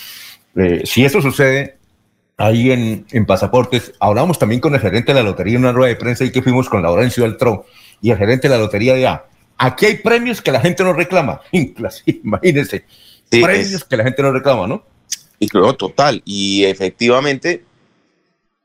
eh, 0.56 0.82
si 0.84 1.04
eso 1.04 1.22
sucede 1.22 1.78
ahí 2.36 2.70
en, 2.70 3.26
pasaportes, 3.26 3.92
hablamos 4.00 4.38
también 4.38 4.60
con 4.60 4.74
el 4.74 4.80
gerente 4.80 5.12
de 5.12 5.22
la 5.22 5.28
lotería 5.28 5.54
en 5.54 5.64
una 5.64 5.72
rueda 5.72 5.88
de 5.88 5.96
prensa 5.96 6.24
y 6.24 6.30
que 6.30 6.42
fuimos 6.42 6.68
con 6.68 6.82
Laurencio 6.82 7.24
Beltrón 7.24 7.62
y 8.00 8.10
el 8.10 8.18
gerente 8.18 8.48
de 8.48 8.54
la 8.54 8.60
lotería 8.60 8.94
de 8.94 9.06
A. 9.06 9.24
Aquí 9.58 9.86
hay 9.86 9.96
premios 9.96 10.40
que 10.40 10.52
la 10.52 10.60
gente 10.60 10.84
no 10.84 10.92
reclama. 10.92 11.40
Imagínense. 11.52 12.84
premios 13.28 13.84
que 13.84 13.96
la 13.96 14.04
gente 14.04 14.22
no 14.22 14.32
reclama, 14.32 14.68
¿no? 14.68 14.84
Y 15.40 15.48
creo 15.48 15.74
total. 15.74 16.22
Y 16.24 16.64
efectivamente, 16.64 17.64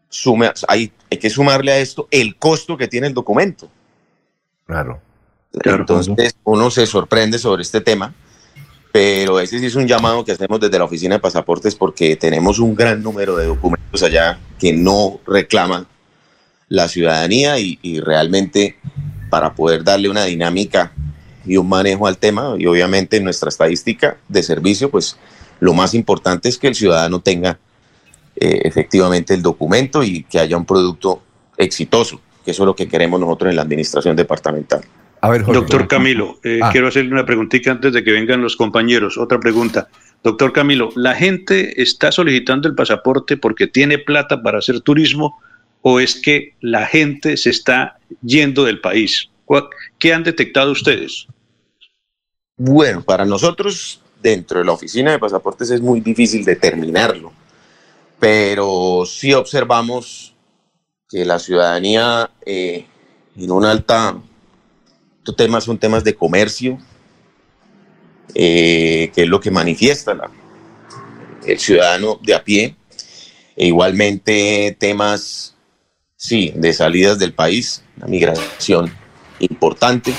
sume, 0.10 0.52
hay, 0.68 0.92
hay 1.12 1.18
que 1.18 1.30
sumarle 1.30 1.72
a 1.72 1.80
esto 1.80 2.08
el 2.12 2.36
costo 2.38 2.78
que 2.78 2.88
tiene 2.88 3.08
el 3.08 3.14
documento. 3.14 3.70
Claro. 4.68 5.02
Entonces 5.64 6.36
uno 6.44 6.72
se 6.72 6.86
sorprende 6.88 7.38
sobre 7.38 7.62
este 7.62 7.82
tema, 7.82 8.14
pero 8.92 9.40
ese 9.40 9.60
sí 9.60 9.68
es 9.68 9.76
un 9.76 9.88
llamado 9.88 10.26
que 10.26 10.32
hacemos 10.32 10.60
desde 10.60 10.80
la 10.80 10.86
oficina 10.86 11.16
de 11.16 11.22
pasaportes 11.22 11.76
porque 11.76 12.16
tenemos 12.16 12.58
un 12.60 12.76
gran 12.76 13.04
número 13.04 13.36
de 13.36 13.46
documentos 13.46 14.02
allá 14.02 14.40
que 14.58 14.74
no 14.74 15.20
reclaman 15.28 15.86
la 16.70 16.88
ciudadanía 16.88 17.60
y, 17.60 17.78
y 17.84 18.00
realmente 18.00 18.78
para 19.34 19.56
poder 19.56 19.84
darle 19.84 20.10
una 20.10 20.26
dinámica 20.26 20.92
y 21.44 21.58
un 21.58 21.68
manejo 21.68 22.06
al 22.06 22.20
tema 22.20 22.54
y 22.60 22.68
obviamente 22.68 23.18
en 23.18 23.24
nuestra 23.24 23.50
estadística 23.50 24.16
de 24.28 24.44
servicio 24.44 24.92
pues 24.92 25.18
lo 25.60 25.74
más 25.74 25.96
importante 25.96 26.50
es 26.50 26.60
que 26.60 26.68
el 26.68 26.76
ciudadano 26.76 27.20
tenga 27.20 27.58
eh, 28.36 28.62
efectivamente 28.64 29.34
el 29.34 29.42
documento 29.42 30.04
y 30.04 30.22
que 30.22 30.38
haya 30.38 30.56
un 30.56 30.66
producto 30.66 31.24
exitoso, 31.58 32.22
que 32.46 32.52
eso 32.52 32.62
es 32.62 32.68
lo 32.68 32.76
que 32.76 32.88
queremos 32.88 33.20
nosotros 33.20 33.50
en 33.50 33.56
la 33.56 33.64
administración 33.64 34.16
departamental. 34.16 34.82
A 35.22 35.32
ver, 35.32 35.44
Doctor 35.46 35.88
Camilo, 35.88 36.38
eh, 36.44 36.60
Ah. 36.62 36.70
quiero 36.72 36.90
hacerle 36.90 37.12
una 37.12 37.26
preguntita 37.26 37.72
antes 37.72 37.92
de 37.92 38.04
que 38.04 38.12
vengan 38.12 38.40
los 38.40 38.56
compañeros. 38.56 39.18
Otra 39.18 39.40
pregunta. 39.40 39.88
Doctor 40.24 40.54
Camilo, 40.54 40.90
¿la 40.96 41.16
gente 41.16 41.82
está 41.82 42.12
solicitando 42.12 42.68
el 42.68 42.76
pasaporte 42.76 43.36
porque 43.36 43.66
tiene 43.66 43.98
plata 43.98 44.44
para 44.44 44.60
hacer 44.60 44.82
turismo 44.82 45.40
o 45.84 46.00
es 46.00 46.16
que 46.16 46.56
la 46.62 46.88
gente 46.88 47.38
se 47.38 47.52
está 47.52 48.00
yendo 48.24 48.64
del 48.64 48.82
país? 48.82 49.30
¿Cuál- 49.46 49.70
¿Qué 50.00 50.14
han 50.14 50.24
detectado 50.24 50.72
ustedes? 50.72 51.28
Bueno, 52.58 53.04
para 53.04 53.26
nosotros 53.26 54.02
dentro 54.22 54.60
de 54.60 54.66
la 54.66 54.72
oficina 54.72 55.12
de 55.12 55.20
pasaportes 55.20 55.70
es 55.70 55.82
muy 55.82 56.00
difícil 56.00 56.46
determinarlo, 56.46 57.34
pero 58.20 59.04
sí 59.06 59.34
observamos 59.34 60.34
que 61.10 61.26
la 61.26 61.38
ciudadanía 61.40 62.32
eh, 62.46 62.86
en 63.36 63.52
una 63.52 63.72
alta, 63.72 64.18
estos 65.18 65.36
temas 65.36 65.66
son 65.66 65.78
temas 65.78 66.04
de 66.04 66.16
comercio, 66.16 66.78
eh, 68.34 69.12
que 69.14 69.24
es 69.24 69.28
lo 69.28 69.40
que 69.40 69.52
manifiesta 69.52 70.18
el 71.46 71.60
ciudadano 71.60 72.18
de 72.22 72.34
a 72.34 72.44
pie, 72.44 72.76
e 73.56 73.68
igualmente 73.68 74.76
temas, 74.80 75.53
sí, 76.24 76.54
de 76.56 76.72
salidas 76.74 77.20
del 77.20 77.34
país, 77.34 77.84
la 77.98 78.08
migración 78.08 78.94
importante 79.40 80.14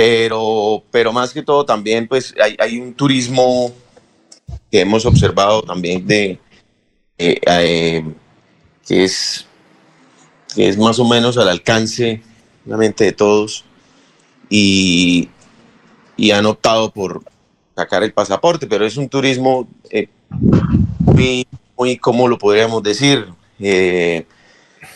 pero, 0.00 0.82
pero 0.90 1.12
más 1.12 1.30
que 1.34 1.42
todo 1.42 1.66
también 1.66 2.08
pues 2.08 2.34
hay, 2.58 2.78
un 2.78 2.94
turismo 2.94 3.70
que 4.70 4.80
hemos 4.80 5.04
observado 5.04 5.60
también 5.60 6.06
de 6.06 6.38
eh, 7.18 7.38
eh, 7.46 8.04
que 8.86 9.04
es 9.04 9.46
que 10.54 10.70
es 10.70 10.78
más 10.78 10.98
o 10.98 11.04
menos 11.04 11.36
al 11.36 11.50
alcance 11.50 12.22
obviamente 12.64 13.04
de 13.04 13.12
todos 13.12 13.66
y, 14.48 15.28
han 16.32 16.46
optado 16.46 16.90
por 16.90 17.22
sacar 17.76 18.02
el 18.02 18.14
pasaporte, 18.14 18.66
pero 18.66 18.86
es 18.86 18.96
un 18.96 19.08
turismo 19.08 19.68
eh, 19.90 20.08
muy, 21.00 21.46
muy, 21.76 21.98
¿cómo 21.98 22.26
lo 22.26 22.38
podríamos 22.38 22.82
decir? 22.82 23.26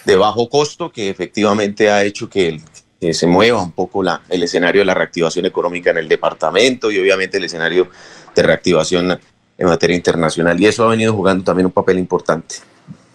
De 0.05 0.17
bajo 0.17 0.49
costo 0.49 0.91
que 0.91 1.09
efectivamente 1.11 1.91
ha 1.91 2.05
hecho 2.05 2.29
que, 2.29 2.49
el- 2.49 2.63
que 3.01 3.13
se 3.15 3.27
mueva 3.27 3.63
un 3.63 3.73
poco 3.73 4.03
la, 4.03 4.21
el 4.29 4.43
escenario 4.43 4.81
de 4.83 4.85
la 4.87 4.95
reactivación 4.95 5.47
económica 5.47 5.91
en 5.91 5.99
el 5.99 6.09
departamento 6.09 6.91
y 6.91 6.99
obviamente 6.99 7.37
el 7.39 7.45
escenario 7.45 7.89
de 8.35 8.43
reactivación 8.43 9.19
en 9.59 9.67
materia 9.67 9.97
internacional. 9.97 10.61
Y 10.61 10.67
eso 10.67 10.85
ha 10.85 10.89
venido 10.89 11.13
jugando 11.13 11.45
también 11.45 11.67
un 11.67 11.73
papel 11.73 11.99
importante. 11.99 12.57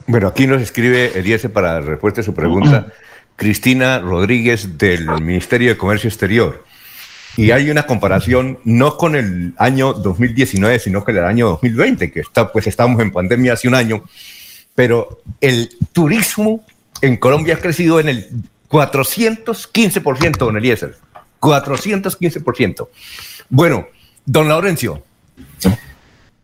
Bueno, 0.07 0.27
aquí 0.27 0.47
nos 0.47 0.61
escribe 0.61 1.11
Eliezer 1.17 1.51
para 1.51 1.81
respuesta 1.81 2.21
a 2.21 2.23
su 2.23 2.33
pregunta, 2.33 2.87
Cristina 3.35 3.99
Rodríguez 3.99 4.77
del 4.77 5.05
Ministerio 5.21 5.69
de 5.69 5.77
Comercio 5.77 6.07
Exterior. 6.07 6.65
Y 7.37 7.51
hay 7.51 7.69
una 7.69 7.85
comparación 7.85 8.59
no 8.65 8.97
con 8.97 9.15
el 9.15 9.53
año 9.57 9.93
2019, 9.93 10.79
sino 10.79 11.03
con 11.05 11.15
el 11.15 11.23
año 11.23 11.47
2020, 11.49 12.11
que 12.11 12.19
está, 12.21 12.51
pues 12.51 12.67
estamos 12.67 12.99
en 13.01 13.11
pandemia 13.11 13.53
hace 13.53 13.67
un 13.67 13.75
año, 13.75 14.03
pero 14.75 15.21
el 15.39 15.69
turismo 15.93 16.65
en 17.01 17.17
Colombia 17.17 17.55
ha 17.55 17.59
crecido 17.59 17.99
en 17.99 18.09
el 18.09 18.27
415%, 18.69 20.37
don 20.37 20.57
Eliezer. 20.57 20.95
415%. 21.39 22.87
Bueno, 23.49 23.87
don 24.25 24.47
Laurencio. 24.47 25.03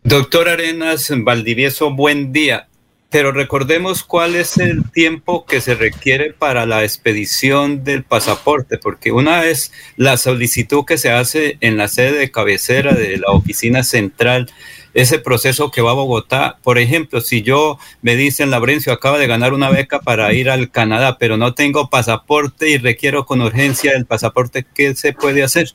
Doctor 0.02 0.48
Arenas 0.48 1.10
Valdivieso, 1.10 1.92
buen 1.92 2.32
día. 2.32 2.68
Pero 3.10 3.30
recordemos 3.30 4.02
cuál 4.02 4.34
es 4.34 4.58
el 4.58 4.90
tiempo 4.90 5.46
que 5.46 5.60
se 5.60 5.74
requiere 5.74 6.32
para 6.32 6.66
la 6.66 6.82
expedición 6.82 7.84
del 7.84 8.02
pasaporte, 8.02 8.78
porque 8.78 9.12
una 9.12 9.44
es 9.44 9.72
la 9.96 10.16
solicitud 10.16 10.84
que 10.84 10.98
se 10.98 11.10
hace 11.10 11.56
en 11.60 11.76
la 11.76 11.86
sede 11.86 12.18
de 12.18 12.30
cabecera 12.32 12.94
de 12.94 13.16
la 13.18 13.30
oficina 13.30 13.84
central, 13.84 14.50
ese 14.96 15.18
proceso 15.18 15.70
que 15.70 15.82
va 15.82 15.90
a 15.90 15.94
Bogotá. 15.94 16.56
Por 16.62 16.78
ejemplo, 16.78 17.20
si 17.20 17.42
yo 17.42 17.78
me 18.00 18.16
dicen, 18.16 18.50
Laurencio, 18.50 18.94
acaba 18.94 19.18
de 19.18 19.26
ganar 19.26 19.52
una 19.52 19.68
beca 19.68 20.00
para 20.00 20.32
ir 20.32 20.48
al 20.48 20.70
Canadá, 20.70 21.18
pero 21.18 21.36
no 21.36 21.52
tengo 21.52 21.90
pasaporte 21.90 22.70
y 22.70 22.78
requiero 22.78 23.26
con 23.26 23.42
urgencia 23.42 23.92
el 23.92 24.06
pasaporte, 24.06 24.64
¿qué 24.74 24.94
se 24.94 25.12
puede 25.12 25.42
hacer? 25.42 25.74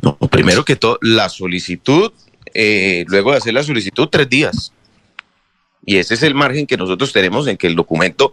No, 0.00 0.16
primero 0.16 0.64
que 0.64 0.76
todo, 0.76 1.00
la 1.02 1.28
solicitud, 1.28 2.12
eh, 2.54 3.04
luego 3.08 3.32
de 3.32 3.38
hacer 3.38 3.54
la 3.54 3.64
solicitud, 3.64 4.06
tres 4.06 4.28
días. 4.28 4.72
Y 5.84 5.96
ese 5.96 6.14
es 6.14 6.22
el 6.22 6.36
margen 6.36 6.68
que 6.68 6.76
nosotros 6.76 7.12
tenemos 7.12 7.48
en 7.48 7.56
que 7.56 7.66
el 7.66 7.74
documento, 7.74 8.32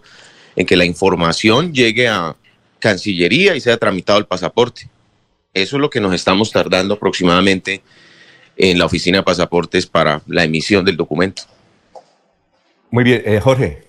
en 0.55 0.67
que 0.67 0.77
la 0.77 0.85
información 0.85 1.73
llegue 1.73 2.07
a 2.07 2.35
Cancillería 2.77 3.55
y 3.55 3.61
sea 3.61 3.77
tramitado 3.77 4.19
el 4.19 4.27
pasaporte. 4.27 4.89
Eso 5.55 5.77
es 5.77 5.81
lo 5.81 5.89
que 5.89 6.01
nos 6.01 6.13
estamos 6.13 6.51
tardando 6.51 6.93
aproximadamente 6.93 7.81
en 8.57 8.77
la 8.77 8.85
oficina 8.85 9.19
de 9.19 9.23
pasaportes 9.23 9.87
para 9.87 10.21
la 10.27 10.43
emisión 10.43 10.85
del 10.85 10.97
documento. 10.97 11.43
Muy 12.91 13.03
bien, 13.03 13.21
eh, 13.25 13.39
Jorge. 13.39 13.83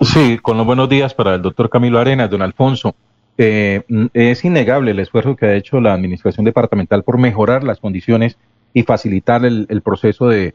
Sí, 0.00 0.38
con 0.42 0.56
los 0.56 0.66
buenos 0.66 0.88
días 0.88 1.14
para 1.14 1.34
el 1.34 1.42
doctor 1.42 1.70
Camilo 1.70 1.98
Arenas, 1.98 2.30
don 2.30 2.42
Alfonso. 2.42 2.94
Eh, 3.38 3.82
mm, 3.88 4.06
es 4.12 4.44
innegable 4.44 4.90
el 4.90 5.00
esfuerzo 5.00 5.34
que 5.34 5.46
ha 5.46 5.54
hecho 5.54 5.80
la 5.80 5.94
administración 5.94 6.44
departamental 6.44 7.02
por 7.02 7.18
mejorar 7.18 7.64
las 7.64 7.80
condiciones 7.80 8.36
y 8.72 8.82
facilitar 8.82 9.44
el, 9.44 9.66
el 9.70 9.82
proceso 9.82 10.28
de, 10.28 10.54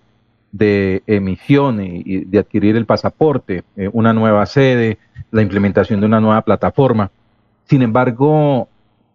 de 0.51 1.03
emisión 1.07 1.83
y, 1.83 2.01
y 2.05 2.25
de 2.25 2.39
adquirir 2.39 2.75
el 2.75 2.85
pasaporte, 2.85 3.63
eh, 3.75 3.89
una 3.91 4.13
nueva 4.13 4.45
sede, 4.45 4.97
la 5.31 5.41
implementación 5.41 5.99
de 5.99 6.05
una 6.05 6.19
nueva 6.19 6.41
plataforma. 6.41 7.11
Sin 7.65 7.81
embargo, 7.81 8.67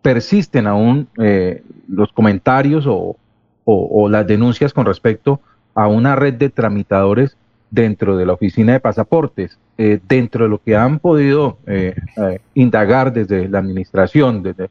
persisten 0.02 0.66
aún 0.66 1.08
eh, 1.18 1.62
los 1.88 2.12
comentarios 2.12 2.84
o, 2.86 3.16
o- 3.64 4.08
las 4.08 4.26
denuncias 4.26 4.72
con 4.72 4.86
respecto 4.86 5.40
a 5.74 5.88
una 5.88 6.16
red 6.16 6.34
de 6.34 6.50
tramitadores 6.50 7.36
dentro 7.70 8.16
de 8.16 8.26
la 8.26 8.34
oficina 8.34 8.72
de 8.74 8.80
pasaportes, 8.80 9.58
eh, 9.78 9.98
dentro 10.06 10.44
de 10.44 10.50
lo 10.50 10.58
que 10.62 10.76
han 10.76 11.00
podido 11.00 11.58
eh, 11.66 11.94
eh, 12.16 12.38
indagar 12.54 13.12
desde 13.12 13.48
la 13.48 13.58
administración, 13.58 14.42
desde 14.42 14.70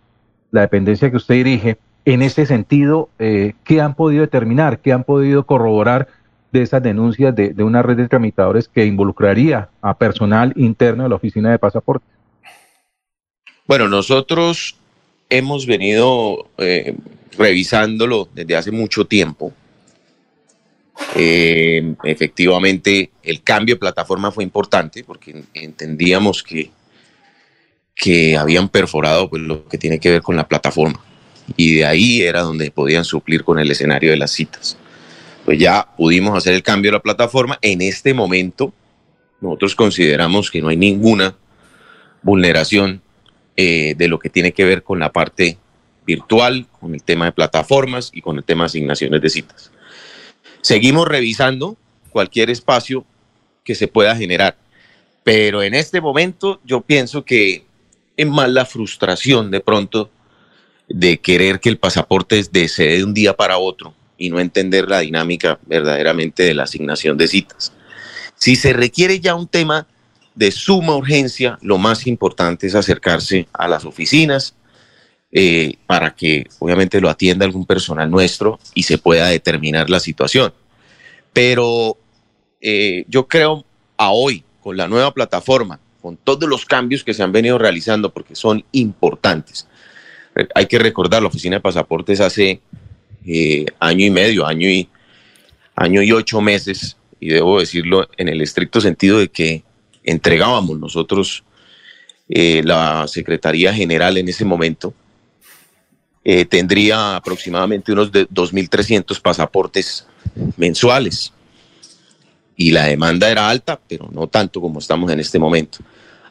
la 0.52 0.61
dependencia 0.61 1.10
que 1.11 1.18
usted 1.18 1.36
dirige, 1.36 1.78
en 2.06 2.22
ese 2.22 2.45
sentido, 2.45 3.10
¿qué 3.18 3.80
han 3.82 3.95
podido 3.95 4.22
determinar, 4.22 4.80
qué 4.80 4.91
han 4.91 5.06
podido 5.06 5.45
corroborar 5.45 6.10
de 6.52 6.61
esas 6.61 6.84
denuncias 6.84 7.34
de, 7.34 7.53
de 7.53 7.64
una 7.64 7.82
red 7.82 7.95
de 7.95 8.10
tramitadores 8.10 8.68
que 8.68 8.86
involucraría 8.86 9.70
a 9.82 9.98
personal 9.98 10.52
interno 10.57 11.03
de 11.03 11.10
la 11.10 11.15
oficina 11.15 11.49
de 11.49 11.60
pasaportes? 11.60 12.07
Bueno, 13.68 13.88
nosotros 13.88 14.78
hemos 15.30 15.66
venido 15.66 16.50
eh, 16.58 16.95
revisándolo 17.38 18.30
desde 18.34 18.56
hace 18.56 18.72
mucho 18.72 19.06
tiempo. 19.06 19.54
Eh, 21.16 21.95
efectivamente, 22.04 23.12
el 23.24 23.41
cambio 23.41 23.76
de 23.76 23.80
plataforma 23.80 24.32
fue 24.32 24.44
importante 24.44 25.04
porque 25.04 25.44
entendíamos 25.54 26.44
que, 26.44 26.72
que 27.95 28.38
habían 28.38 28.70
perforado 28.70 29.30
pues, 29.30 29.41
lo 29.41 29.68
que 29.68 29.78
tiene 29.78 30.00
que 30.00 30.12
ver 30.12 30.22
con 30.22 30.36
la 30.36 30.48
plataforma. 30.48 31.04
Y 31.58 31.76
de 31.76 31.86
ahí 31.86 32.22
era 32.22 32.41
donde 32.41 32.72
podían 32.72 33.04
suplir 33.04 33.44
con 33.44 33.60
el 33.60 33.70
escenario 33.70 34.12
de 34.12 34.18
las 34.18 34.32
citas. 34.32 34.78
Pues 35.45 35.60
ya 35.60 35.88
pudimos 35.98 36.38
hacer 36.38 36.54
el 36.54 36.64
cambio 36.64 36.91
de 36.91 36.98
la 36.98 37.04
plataforma. 37.04 37.60
En 37.62 37.82
este 37.82 38.14
momento, 38.14 38.74
nosotros 39.41 39.76
consideramos 39.76 40.50
que 40.50 40.62
no 40.62 40.70
hay 40.70 40.78
ninguna 40.78 41.36
vulneración 42.22 43.02
eh, 43.55 43.95
de 43.97 44.07
lo 44.07 44.19
que 44.19 44.30
tiene 44.30 44.51
que 44.51 44.65
ver 44.65 44.84
con 44.84 44.99
la 44.99 45.11
parte 45.11 45.57
virtual, 46.05 46.67
con 46.80 46.93
el 46.93 47.03
tema 47.03 47.25
de 47.25 47.31
plataformas 47.31 48.09
y 48.13 48.21
con 48.21 48.38
el 48.38 48.43
tema 48.43 48.63
de 48.63 48.67
asignaciones 48.67 49.21
de 49.21 49.30
citas. 49.30 49.71
Seguimos 50.61 51.07
revisando 51.07 51.77
cualquier 52.09 52.49
espacio 52.49 53.05
que 53.63 53.75
se 53.75 53.88
pueda 53.88 54.15
generar, 54.15 54.57
pero 55.23 55.63
en 55.63 55.73
este 55.73 56.01
momento 56.01 56.61
yo 56.65 56.81
pienso 56.81 57.23
que 57.25 57.65
es 58.17 58.27
más 58.27 58.49
la 58.49 58.65
frustración 58.65 59.51
de 59.51 59.59
pronto 59.59 60.09
de 60.88 61.19
querer 61.19 61.59
que 61.59 61.69
el 61.69 61.77
pasaporte 61.77 62.43
se 62.67 62.84
de 62.84 63.03
un 63.03 63.13
día 63.13 63.35
para 63.35 63.57
otro 63.57 63.93
y 64.17 64.30
no 64.30 64.39
entender 64.39 64.89
la 64.89 64.99
dinámica 64.99 65.59
verdaderamente 65.65 66.43
de 66.43 66.53
la 66.53 66.63
asignación 66.63 67.17
de 67.17 67.27
citas. 67.27 67.73
Si 68.35 68.55
se 68.55 68.73
requiere 68.73 69.19
ya 69.19 69.35
un 69.35 69.47
tema 69.47 69.88
de 70.35 70.51
suma 70.51 70.95
urgencia, 70.95 71.57
lo 71.61 71.77
más 71.77 72.07
importante 72.07 72.68
es 72.68 72.76
acercarse 72.76 73.47
a 73.53 73.68
las 73.68 73.85
oficinas 73.85 74.55
eh, 75.31 75.77
para 75.88 76.15
que 76.15 76.47
obviamente 76.60 77.01
lo 77.01 77.10
atienda 77.10 77.45
algún 77.45 77.65
personal 77.65 78.10
nuestro 78.10 78.60
y 78.73 78.84
se 78.84 78.97
pueda 78.97 79.27
determinar 79.27 79.89
la 79.89 79.99
situación. 79.99 80.53
Pero 81.34 81.97
eh, 82.61 83.05
yo 83.07 83.27
creo 83.27 83.65
a 83.97 84.11
hoy, 84.11 84.43
con 84.61 84.77
la 84.77 84.88
nueva 84.88 85.14
plataforma, 85.14 85.80
con 86.01 86.18
todos 86.18 86.47
los 86.49 86.65
cambios 86.65 87.03
que 87.03 87.14
se 87.14 87.23
han 87.23 87.31
venido 87.31 87.57
realizando, 87.57 88.14
porque 88.14 88.35
son 88.35 88.64
importantes. 88.72 89.68
Hay 90.53 90.65
que 90.68 90.80
recordar, 90.80 91.22
la 91.22 91.30
oficina 91.30 91.57
de 91.57 91.61
pasaportes 91.61 92.19
hace 92.19 92.61
eh, 93.26 93.65
año 93.80 94.05
y 94.05 94.10
medio, 94.10 94.45
año 94.45 94.69
y, 94.69 94.89
año 95.76 96.01
y 96.01 96.11
ocho 96.11 96.41
meses, 96.41 96.97
y 97.19 97.30
debo 97.30 97.60
decirlo 97.60 98.07
en 98.18 98.27
el 98.27 98.41
estricto 98.41 98.81
sentido 98.81 99.19
de 99.19 99.30
que 99.30 99.64
entregábamos 100.03 100.80
nosotros 100.80 101.43
eh, 102.30 102.61
la 102.63 103.07
Secretaría 103.07 103.73
General 103.73 104.17
en 104.17 104.30
ese 104.30 104.45
momento, 104.45 104.93
eh, 106.23 106.45
tendría 106.45 107.17
aproximadamente 107.17 107.91
unos 107.91 108.11
de 108.11 108.27
2.300 108.30 109.21
pasaportes 109.21 110.07
mensuales. 110.55 111.34
Y 112.55 112.71
la 112.71 112.85
demanda 112.85 113.30
era 113.30 113.49
alta, 113.49 113.80
pero 113.88 114.09
no 114.11 114.27
tanto 114.27 114.61
como 114.61 114.80
estamos 114.80 115.11
en 115.11 115.19
este 115.19 115.38
momento. 115.38 115.80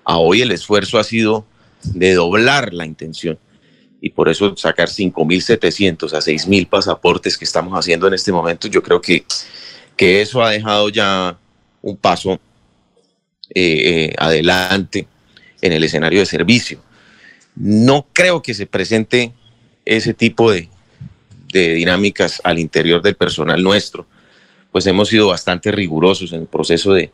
A 0.04 0.16
hoy 0.18 0.40
el 0.40 0.50
esfuerzo 0.50 0.98
ha 0.98 1.04
sido 1.04 1.44
de 1.84 2.14
doblar 2.14 2.72
la 2.72 2.86
intención 2.86 3.38
y 4.00 4.10
por 4.10 4.28
eso 4.28 4.56
sacar 4.56 4.88
5.700 4.88 6.12
a 6.12 6.18
6.000 6.18 6.68
pasaportes 6.68 7.36
que 7.36 7.44
estamos 7.44 7.72
haciendo 7.78 8.08
en 8.08 8.14
este 8.14 8.32
momento, 8.32 8.66
yo 8.66 8.82
creo 8.82 9.00
que, 9.00 9.24
que 9.96 10.20
eso 10.20 10.42
ha 10.42 10.50
dejado 10.50 10.88
ya 10.88 11.36
un 11.82 11.96
paso 11.96 12.40
eh, 13.54 14.08
eh, 14.10 14.14
adelante 14.18 15.06
en 15.60 15.72
el 15.72 15.84
escenario 15.84 16.20
de 16.20 16.26
servicio. 16.26 16.82
No 17.54 18.06
creo 18.12 18.42
que 18.42 18.54
se 18.54 18.66
presente 18.66 19.32
ese 19.84 20.14
tipo 20.14 20.50
de, 20.50 20.68
dinámicas 21.52 22.40
al 22.44 22.58
interior 22.58 23.02
del 23.02 23.14
personal 23.14 23.62
nuestro, 23.62 24.06
pues 24.70 24.86
hemos 24.86 25.08
sido 25.08 25.28
bastante 25.28 25.70
rigurosos 25.70 26.32
en 26.32 26.40
el 26.42 26.46
proceso 26.46 26.94
de, 26.94 27.10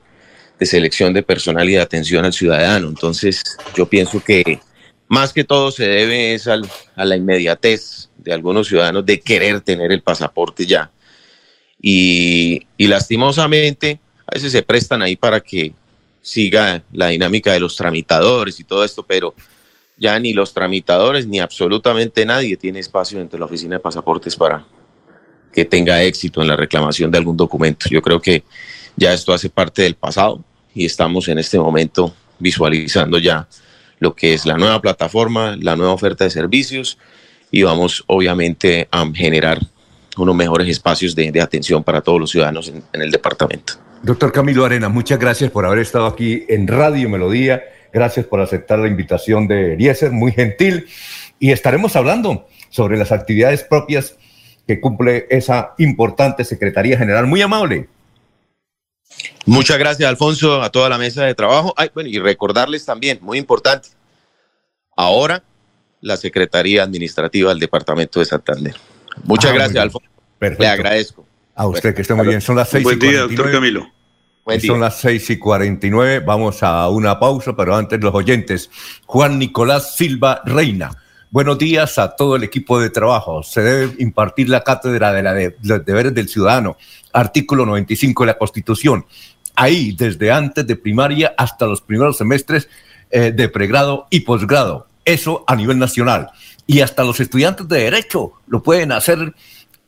de 0.59 0.67
selección 0.67 1.13
de 1.13 1.23
personal 1.23 1.69
y 1.69 1.73
de 1.73 1.81
atención 1.81 2.25
al 2.25 2.33
ciudadano. 2.33 2.89
Entonces, 2.89 3.43
yo 3.77 3.87
pienso 3.87 4.23
que 4.23 4.61
más 5.09 5.33
que 5.33 5.43
todo 5.43 5.71
se 5.73 5.89
debe 5.89 6.35
es 6.35 6.47
al- 6.47 6.69
a 6.95 7.05
la 7.05 7.17
inmediatez 7.17 8.11
de 8.17 8.33
algunos 8.33 8.69
ciudadanos 8.69 9.05
de 9.05 9.21
querer 9.21 9.61
tener 9.61 9.91
el 9.91 10.03
pasaporte 10.03 10.67
ya. 10.67 10.91
Y, 11.81 12.67
y 12.77 12.87
lastimosamente, 12.87 13.99
a 14.27 14.35
veces 14.35 14.53
se 14.53 14.63
prestan 14.63 15.03
ahí 15.03 15.17
para 15.17 15.41
que 15.41 15.73
siga 16.29 16.83
la 16.93 17.09
dinámica 17.09 17.53
de 17.53 17.61
los 17.61 17.75
tramitadores 17.75 18.61
y 18.61 18.65
todo 18.65 18.85
esto, 18.85 19.03
pero 19.03 19.35
ya 19.97 20.19
ni 20.19 20.35
los 20.35 20.53
tramitadores 20.53 21.27
ni 21.27 21.41
absolutamente 21.41 22.27
nadie 22.27 22.59
tiene 22.59 22.81
espacio 22.81 23.19
dentro 23.19 23.39
de 23.39 23.41
la 23.41 23.47
oficina 23.47 23.77
de 23.77 23.81
pasaportes 23.81 24.37
para 24.37 24.67
que 25.51 25.65
tenga 25.65 26.03
éxito 26.03 26.43
en 26.43 26.49
la 26.49 26.57
reclamación 26.57 27.11
de 27.11 27.17
algún 27.17 27.37
documento. 27.37 27.87
Yo 27.91 28.03
creo 28.03 28.21
que 28.21 28.45
ya 28.95 29.15
esto 29.15 29.33
hace 29.33 29.49
parte 29.49 29.83
del 29.83 29.95
pasado 29.95 30.45
y 30.75 30.85
estamos 30.85 31.29
en 31.29 31.39
este 31.39 31.59
momento 31.59 32.15
visualizando 32.39 33.19
ya 33.19 33.49
lo 33.99 34.15
que 34.15 34.35
es 34.35 34.45
la 34.45 34.59
nueva 34.59 34.83
plataforma, 34.83 35.57
la 35.59 35.77
nueva 35.77 35.95
oferta 35.95 36.25
de 36.25 36.31
servicios 36.31 36.99
y 37.51 37.63
vamos 37.63 38.05
obviamente 38.07 38.87
a 38.91 39.11
generar 39.15 39.61
unos 40.19 40.37
mejores 40.37 40.69
espacios 40.69 41.15
de, 41.15 41.41
atención 41.41 41.83
para 41.83 42.03
todos 42.03 42.21
los 42.21 42.31
ciudadanos 42.31 42.69
en 42.69 43.03
el 43.03 43.11
departamento. 43.11 43.88
Doctor 44.03 44.33
Camilo 44.33 44.65
Arena, 44.65 44.89
muchas 44.89 45.19
gracias 45.19 45.51
por 45.51 45.67
haber 45.67 45.81
estado 45.81 46.07
aquí 46.07 46.45
en 46.49 46.67
Radio 46.69 47.09
Melodía. 47.09 47.63
Gracias 47.93 48.27
por 48.27 48.41
aceptar 48.41 48.79
la 48.79 48.89
invitación 48.89 49.49
de 49.49 49.75
Eliezer, 49.75 50.13
muy 50.13 50.33
gentil. 50.33 50.87
Y 51.39 51.51
estaremos 51.51 51.97
hablando 51.97 52.47
sobre 52.71 52.97
las 52.97 53.13
actividades 53.13 53.65
propias 53.65 54.17
que 54.67 54.81
cumple 54.81 55.27
esa 55.31 55.75
importante 55.79 56.45
Secretaría 56.45 56.99
General. 56.99 57.27
Muy 57.27 57.43
amable. 57.43 57.89
Muchas 59.47 59.79
gracias, 59.79 60.09
Alfonso, 60.09 60.63
a 60.63 60.71
toda 60.71 60.89
la 60.89 60.99
mesa 60.99 61.25
de 61.25 61.35
trabajo. 61.35 61.75
Ay, 61.77 61.91
bueno, 61.95 62.09
y 62.09 62.19
recordarles 62.19 62.85
también, 62.85 63.19
muy 63.23 63.39
importante, 63.39 63.89
ahora 64.97 65.43
la 66.01 66.17
Secretaría 66.17 66.83
Administrativa 66.83 67.49
del 67.51 67.59
Departamento 67.59 68.21
de 68.21 68.27
Santander. 68.27 68.75
Muchas 69.25 69.51
Ah, 69.51 69.55
gracias. 69.55 69.83
Alfonso. 69.83 70.09
Perfecto. 70.39 70.63
Le 70.63 70.69
agradezco. 70.69 71.28
A 71.59 71.67
usted 71.67 71.93
que 71.93 72.03
esté 72.03 72.15
muy 72.15 72.29
bien. 72.29 72.41
Son 72.41 72.55
las 72.55 72.69
seis 72.69 72.85
Buen 72.85 72.99
y 72.99 73.01
día, 73.01 73.21
doctor 73.23 73.51
49. 73.51 73.53
Camilo. 73.53 73.93
Buen 74.45 74.61
Son 74.61 74.77
día. 74.77 74.85
las 74.85 75.01
6 75.01 75.31
y 75.31 75.39
49. 75.39 76.21
Vamos 76.21 76.63
a 76.63 76.89
una 76.89 77.19
pausa, 77.19 77.57
pero 77.57 77.75
antes 77.75 78.01
los 78.01 78.15
oyentes. 78.15 78.71
Juan 79.07 79.41
Nicolás 79.41 79.97
Silva 79.97 80.41
Reina. 80.45 80.93
Buenos 81.33 81.59
días 81.59 81.99
a 81.99 82.15
todo 82.15 82.37
el 82.37 82.45
equipo 82.45 82.81
de 82.81 82.91
trabajo. 82.91 83.43
Se 83.43 83.61
debe 83.61 83.93
impartir 83.99 84.49
la 84.49 84.63
cátedra 84.63 85.13
de, 85.13 85.23
la 85.25 85.35
de 85.35 85.57
los 85.65 85.85
deberes 85.85 86.15
del 86.15 86.29
ciudadano. 86.29 86.77
Artículo 87.13 87.67
95 87.67 88.23
de 88.23 88.27
la 88.29 88.39
Constitución. 88.39 89.05
Ahí, 89.57 89.97
desde 89.99 90.31
antes 90.31 90.65
de 90.65 90.77
primaria 90.77 91.35
hasta 91.37 91.67
los 91.67 91.81
primeros 91.81 92.19
semestres 92.19 92.69
eh, 93.11 93.33
de 93.33 93.49
pregrado 93.49 94.07
y 94.11 94.21
posgrado. 94.21 94.87
Eso 95.05 95.43
a 95.49 95.57
nivel 95.57 95.81
nacional. 95.81 96.31
Y 96.69 96.83
hasta 96.83 97.03
los 97.03 97.19
estudiantes 97.19 97.67
de 97.67 97.81
Derecho 97.81 98.35
lo 98.47 98.63
pueden 98.63 98.93
hacer 98.93 99.35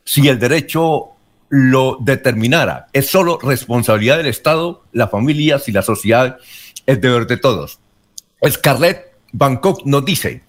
si 0.03 0.27
el 0.27 0.37
derecho 0.37 1.11
lo 1.51 1.97
determinara. 1.99 2.87
Es 2.93 3.07
solo 3.09 3.37
responsabilidad 3.37 4.17
del 4.17 4.27
Estado, 4.27 4.85
las 4.93 5.11
familias 5.11 5.67
y 5.67 5.73
la 5.73 5.81
sociedad, 5.81 6.37
es 6.85 7.01
deber 7.01 7.27
de 7.27 7.35
todos. 7.35 7.79
Scarlett 8.49 9.11
Bangkok 9.33 9.85
nos 9.85 10.05
dice, 10.05 10.43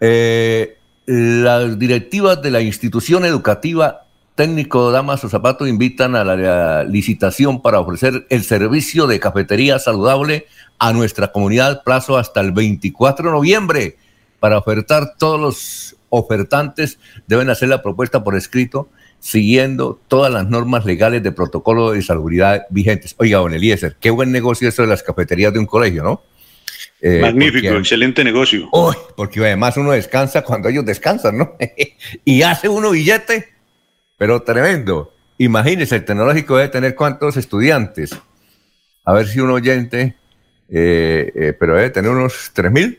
eh, 0.00 0.78
las 1.04 1.78
directivas 1.78 2.40
de 2.40 2.50
la 2.50 2.62
institución 2.62 3.26
educativa 3.26 4.06
técnico 4.34 4.90
Damaso 4.90 5.28
Zapato 5.28 5.66
invitan 5.66 6.16
a 6.16 6.24
la 6.24 6.84
licitación 6.84 7.60
para 7.60 7.80
ofrecer 7.80 8.26
el 8.30 8.42
servicio 8.42 9.06
de 9.06 9.20
cafetería 9.20 9.78
saludable 9.78 10.46
a 10.78 10.94
nuestra 10.94 11.30
comunidad, 11.30 11.82
plazo 11.84 12.16
hasta 12.16 12.40
el 12.40 12.52
24 12.52 13.26
de 13.26 13.32
noviembre. 13.32 13.96
Para 14.40 14.58
ofertar, 14.58 15.14
todos 15.18 15.40
los 15.40 15.96
ofertantes 16.08 16.98
deben 17.26 17.50
hacer 17.50 17.68
la 17.68 17.82
propuesta 17.82 18.24
por 18.24 18.34
escrito, 18.34 18.88
siguiendo 19.20 20.00
todas 20.08 20.32
las 20.32 20.48
normas 20.48 20.84
legales 20.84 21.22
de 21.22 21.32
protocolo 21.32 21.92
de 21.92 22.02
salubridad 22.02 22.66
vigentes. 22.70 23.14
Oiga, 23.18 23.38
don 23.38 23.52
Eliezer, 23.54 23.96
qué 24.00 24.10
buen 24.10 24.30
negocio 24.32 24.68
eso 24.68 24.82
de 24.82 24.88
las 24.88 25.02
cafeterías 25.02 25.52
de 25.52 25.58
un 25.58 25.66
colegio, 25.66 26.02
¿no? 26.02 26.22
Eh, 27.00 27.20
Magnífico, 27.20 27.66
porque- 27.68 27.78
excelente 27.78 28.24
negocio. 28.24 28.68
Uy, 28.72 28.94
porque 29.16 29.40
además 29.40 29.76
uno 29.76 29.90
descansa 29.92 30.42
cuando 30.42 30.68
ellos 30.68 30.84
descansan, 30.86 31.36
¿no? 31.38 31.56
y 32.24 32.42
hace 32.42 32.68
uno 32.68 32.90
billete, 32.90 33.48
pero 34.16 34.42
tremendo. 34.42 35.12
Imagínese, 35.38 35.96
el 35.96 36.04
tecnológico 36.04 36.56
debe 36.56 36.68
tener 36.70 36.94
cuántos 36.94 37.36
estudiantes. 37.36 38.16
A 39.04 39.12
ver 39.12 39.26
si 39.28 39.38
un 39.40 39.50
oyente, 39.50 40.16
eh, 40.70 41.30
eh, 41.34 41.52
pero 41.58 41.76
debe 41.76 41.90
tener 41.90 42.10
unos 42.10 42.50
3 42.54 42.72
mil. 42.72 42.98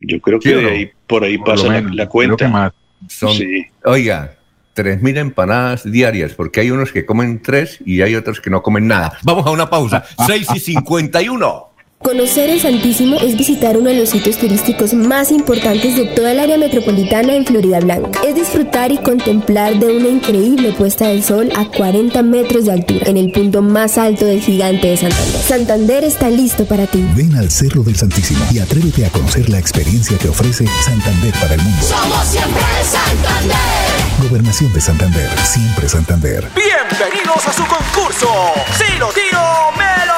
Yo 0.00 0.20
creo 0.20 0.38
que 0.38 0.50
¿Sí 0.50 0.54
o 0.54 0.58
de 0.58 0.62
no? 0.62 0.68
ahí, 0.70 0.90
por 1.08 1.24
ahí 1.24 1.36
pasa 1.38 1.64
la, 1.66 1.72
menos, 1.72 1.90
la 1.96 2.04
creo 2.04 2.10
cuenta. 2.10 2.48
más. 2.48 2.72
Son, 3.08 3.34
Sí. 3.34 3.66
Oiga, 3.84 4.37
3 4.78 5.02
mil 5.02 5.16
empanadas 5.16 5.82
diarias, 5.90 6.34
porque 6.34 6.60
hay 6.60 6.70
unos 6.70 6.92
que 6.92 7.04
comen 7.04 7.42
tres 7.42 7.80
y 7.84 8.02
hay 8.02 8.14
otros 8.14 8.40
que 8.40 8.48
no 8.48 8.62
comen 8.62 8.86
nada. 8.86 9.18
Vamos 9.24 9.44
a 9.44 9.50
una 9.50 9.68
pausa. 9.68 10.04
6 10.26 10.46
y 10.54 10.60
51. 10.60 11.64
Conocer 12.00 12.48
el 12.48 12.60
Santísimo 12.60 13.16
es 13.16 13.36
visitar 13.36 13.76
uno 13.76 13.90
de 13.90 13.98
los 13.98 14.10
sitios 14.10 14.38
turísticos 14.38 14.94
más 14.94 15.32
importantes 15.32 15.96
de 15.96 16.04
toda 16.06 16.30
el 16.30 16.38
área 16.38 16.56
metropolitana 16.56 17.34
en 17.34 17.44
Florida 17.44 17.80
Blanca. 17.80 18.20
Es 18.24 18.36
disfrutar 18.36 18.92
y 18.92 18.98
contemplar 18.98 19.80
de 19.80 19.96
una 19.96 20.06
increíble 20.06 20.72
puesta 20.74 21.08
de 21.08 21.20
sol 21.22 21.50
a 21.56 21.64
40 21.64 22.22
metros 22.22 22.66
de 22.66 22.72
altura, 22.72 23.04
en 23.08 23.16
el 23.16 23.32
punto 23.32 23.62
más 23.62 23.98
alto 23.98 24.26
del 24.26 24.40
gigante 24.40 24.90
de 24.90 24.96
Santander. 24.96 25.40
Santander 25.40 26.04
está 26.04 26.30
listo 26.30 26.66
para 26.66 26.86
ti. 26.86 27.04
Ven 27.16 27.34
al 27.34 27.50
Cerro 27.50 27.82
del 27.82 27.96
Santísimo 27.96 28.44
y 28.52 28.60
atrévete 28.60 29.04
a 29.04 29.10
conocer 29.10 29.48
la 29.48 29.58
experiencia 29.58 30.16
que 30.18 30.28
ofrece 30.28 30.66
Santander 30.84 31.34
para 31.34 31.54
el 31.54 31.62
mundo. 31.62 31.82
Somos 31.82 32.24
siempre 32.28 32.62
Santander. 32.84 34.07
Gobernación 34.18 34.72
de 34.72 34.80
Santander, 34.80 35.30
siempre 35.44 35.88
Santander. 35.88 36.50
Bienvenidos 36.54 37.46
a 37.46 37.52
su 37.52 37.64
concurso. 37.66 38.28
Si 38.76 38.98
lo 38.98 39.08
tiro, 39.12 39.40
me 39.76 40.06
lo 40.06 40.17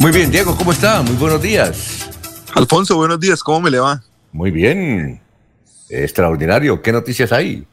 Muy 0.00 0.12
bien, 0.12 0.30
Diego, 0.30 0.56
¿cómo 0.56 0.72
está? 0.72 1.02
Muy 1.02 1.14
buenos 1.16 1.42
días. 1.42 2.08
Alfonso, 2.54 2.96
buenos 2.96 3.20
días, 3.20 3.42
¿cómo 3.42 3.60
me 3.60 3.70
le 3.70 3.78
va? 3.80 4.02
Muy 4.32 4.50
bien. 4.50 5.20
Extraordinario. 5.88 6.80
¿Qué 6.80 6.92
noticias 6.92 7.32
hay? 7.32 7.66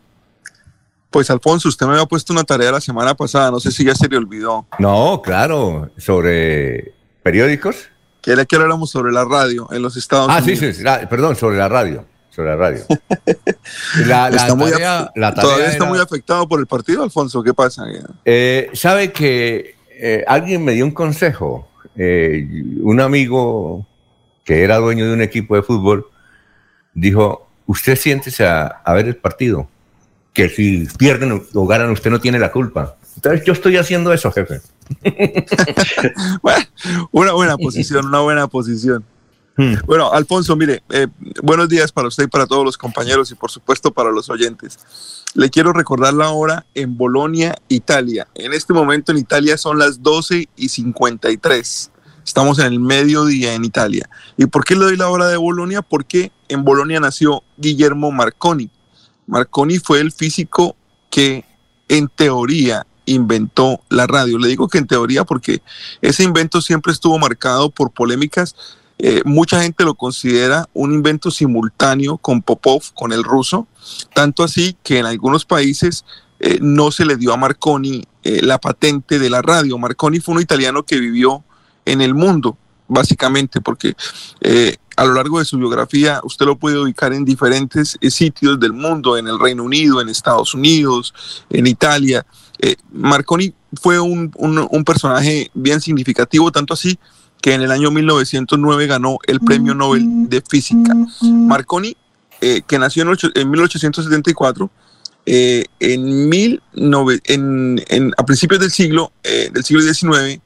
Pues 1.10 1.30
Alfonso, 1.30 1.70
usted 1.70 1.86
me 1.86 1.94
había 1.94 2.06
puesto 2.06 2.34
una 2.34 2.44
tarea 2.44 2.72
la 2.72 2.82
semana 2.82 3.16
pasada, 3.16 3.50
no 3.50 3.60
sé 3.60 3.72
si 3.72 3.86
ya 3.86 3.96
se 3.96 4.08
le 4.10 4.18
olvidó. 4.18 4.68
No, 4.78 5.22
claro, 5.24 5.90
sobre 5.98 6.94
periódicos. 7.24 7.76
Quería 8.22 8.44
que 8.46 8.56
habláramos 8.58 8.90
sobre 8.92 9.14
la 9.14 9.24
radio 9.24 9.70
en 9.72 9.82
los 9.82 9.96
Estados 9.96 10.28
Ah, 10.30 10.40
Unidos. 10.40 10.60
sí, 10.60 10.66
sí, 10.68 10.74
sí, 10.74 10.84
la- 10.84 11.08
perdón, 11.08 11.36
sobre 11.38 11.58
la 11.58 11.70
radio. 11.70 12.06
Sobre 12.30 12.50
la 12.50 12.56
radio. 12.58 12.86
La, 14.06 14.30
la 14.30 14.36
Está 14.38 14.54
muy 14.56 14.70
tarea- 14.72 15.12
la 15.16 15.34
tarea 15.34 15.42
todavía 15.42 15.66
está 15.66 15.78
era- 15.78 15.86
muy 15.86 16.00
afectado 16.00 16.48
por 16.48 16.60
el 16.60 16.68
partido, 16.68 17.04
Alfonso, 17.04 17.42
¿qué 17.44 17.54
pasa? 17.54 17.84
Eh, 18.26 18.70
Sabe 18.74 19.12
que 19.12 19.76
eh, 19.92 20.24
alguien 20.28 20.64
me 20.64 20.74
dio 20.74 20.86
un 20.86 20.92
consejo. 20.92 21.67
Eh, 21.98 22.48
un 22.82 23.02
amigo 23.02 23.86
que 24.44 24.64
era 24.64 24.78
dueño 24.78 25.08
de 25.08 25.14
un 25.14 25.22
equipo 25.22 25.56
de 25.56 25.64
fútbol 25.64 26.08
dijo: 26.94 27.48
Usted 27.66 27.96
siéntese 27.96 28.46
a, 28.46 28.82
ver 28.94 29.08
el 29.08 29.18
partido. 29.18 29.68
Que 30.34 30.50
si 30.50 30.88
pierden 30.98 31.42
o 31.54 31.66
ganan, 31.66 31.90
usted 31.90 32.12
no 32.12 32.22
tiene 32.22 32.38
la 32.38 32.52
culpa. 32.52 32.96
Entonces, 33.16 33.44
yo 33.44 33.54
estoy 33.54 33.78
haciendo 33.78 34.14
eso, 34.14 34.32
jefe. 34.32 34.62
Una 37.12 37.34
buena 37.34 37.58
posición, 37.58 38.06
una 38.06 38.22
buena 38.22 38.48
posición. 38.48 39.04
Hmm. 39.58 39.74
Bueno, 39.88 40.14
Alfonso, 40.14 40.56
mire, 40.56 40.84
eh, 40.90 41.08
buenos 41.42 41.68
días 41.68 41.92
para 41.92 42.08
usted 42.08 42.26
y 42.26 42.28
para 42.28 42.46
todos 42.46 42.64
los 42.64 42.78
compañeros 42.78 43.32
y 43.32 43.36
por 43.36 43.50
supuesto 43.50 43.92
para 43.92 44.12
los 44.12 44.30
oyentes. 44.30 44.78
Le 45.34 45.50
quiero 45.50 45.74
recordar 45.74 46.14
la 46.14 46.30
hora 46.30 46.68
en 46.76 46.96
Bolonia, 46.96 47.56
Italia. 47.68 48.28
En 48.36 48.54
este 48.54 48.74
momento 48.74 49.12
en 49.12 49.18
Italia 49.18 49.58
son 49.58 49.80
las 49.80 50.04
12 50.04 50.48
y 50.56 50.70
53. 50.70 51.92
Estamos 52.24 52.60
en 52.60 52.68
el 52.68 52.80
mediodía 52.80 53.56
en 53.56 53.66
Italia. 53.66 54.08
¿Y 54.38 54.46
por 54.46 54.64
qué 54.64 54.76
le 54.76 54.86
doy 54.86 54.98
la 54.98 55.10
hora 55.10 55.28
de 55.28 55.38
Bolonia? 55.38 55.82
Porque 55.82 56.32
en 56.50 56.64
Bolonia 56.64 57.00
nació 57.00 57.42
Guillermo 57.58 58.12
Marconi. 58.12 58.70
Marconi 59.26 59.80
fue 59.80 60.02
el 60.02 60.12
físico 60.12 60.76
que 61.10 61.46
en 61.88 62.10
teoría 62.10 62.86
inventó 63.06 63.82
la 63.90 64.06
radio. 64.06 64.38
Le 64.38 64.50
digo 64.50 64.68
que 64.68 64.78
en 64.78 64.86
teoría 64.86 65.24
porque 65.24 65.64
ese 66.02 66.24
invento 66.24 66.62
siempre 66.62 66.94
estuvo 66.94 67.18
marcado 67.18 67.72
por 67.72 67.92
polémicas. 67.92 68.56
Eh, 69.00 69.22
mucha 69.26 69.62
gente 69.62 69.84
lo 69.84 69.96
considera 69.96 70.68
un 70.74 70.92
invento 70.92 71.30
simultáneo 71.30 72.18
con 72.18 72.42
Popov, 72.42 72.82
con 72.94 73.12
el 73.14 73.24
ruso, 73.24 73.68
tanto 74.14 74.44
así 74.44 74.76
que 74.84 75.00
en 75.00 75.06
algunos 75.06 75.46
países 75.46 76.04
eh, 76.40 76.60
no 76.62 76.92
se 76.92 77.06
le 77.06 77.16
dio 77.16 77.34
a 77.34 77.38
Marconi 77.38 78.04
eh, 78.24 78.42
la 78.44 78.60
patente 78.60 79.20
de 79.20 79.30
la 79.30 79.42
radio. 79.42 79.78
Marconi 79.78 80.20
fue 80.20 80.36
un 80.36 80.42
italiano 80.42 80.84
que 80.84 81.00
vivió 81.00 81.44
en 81.86 82.02
el 82.02 82.14
mundo, 82.14 82.58
básicamente, 82.88 83.62
porque 83.62 83.96
eh, 84.42 84.78
a 84.96 85.06
lo 85.06 85.14
largo 85.14 85.40
de 85.40 85.46
su 85.46 85.58
biografía 85.58 86.22
usted 86.24 86.46
lo 86.46 86.58
puede 86.58 86.80
ubicar 86.80 87.14
en 87.14 87.26
diferentes 87.26 87.98
sitios 88.02 88.60
del 88.60 88.74
mundo, 88.74 89.18
en 89.18 89.28
el 89.28 89.40
Reino 89.40 89.64
Unido, 89.64 90.02
en 90.02 90.10
Estados 90.10 90.54
Unidos, 90.54 91.14
en 91.50 91.68
Italia. 91.68 92.26
Marconi 92.92 93.54
fue 93.80 94.00
un 94.00 94.32
personaje 94.84 95.52
bien 95.54 95.80
significativo, 95.82 96.52
tanto 96.52 96.74
así 96.74 96.98
que 97.48 97.54
en 97.54 97.62
el 97.62 97.72
año 97.72 97.92
1909 97.92 98.88
ganó 98.88 99.20
el 99.26 99.40
Premio 99.40 99.74
Nobel 99.74 100.04
de 100.28 100.42
Física. 100.42 100.94
Marconi, 101.22 101.96
eh, 102.42 102.62
que 102.68 102.78
nació 102.78 103.04
en, 103.04 103.08
ocho- 103.08 103.30
en 103.36 103.50
1874, 103.50 104.70
eh, 105.26 105.64
en, 105.80 106.30
19 106.30 107.22
en- 107.24 107.82
en- 107.88 108.12
a 108.18 108.26
principios 108.26 108.60
del 108.60 108.70
siglo, 108.70 109.14
eh, 109.24 109.50
del 109.54 109.64
siglo 109.64 109.82
XIX, 109.82 110.42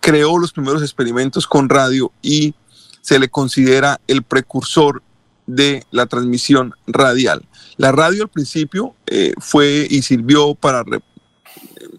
creó 0.00 0.36
los 0.38 0.52
primeros 0.52 0.82
experimentos 0.82 1.46
con 1.46 1.70
radio 1.70 2.12
y 2.20 2.52
se 3.00 3.18
le 3.18 3.30
considera 3.30 3.98
el 4.06 4.22
precursor 4.22 5.02
de 5.46 5.84
la 5.92 6.04
transmisión 6.04 6.74
radial. 6.86 7.42
La 7.78 7.90
radio 7.90 8.24
al 8.24 8.28
principio 8.28 8.94
fue 9.38 9.86
y 9.88 10.02
sirvió 10.02 10.54
para 10.54 10.84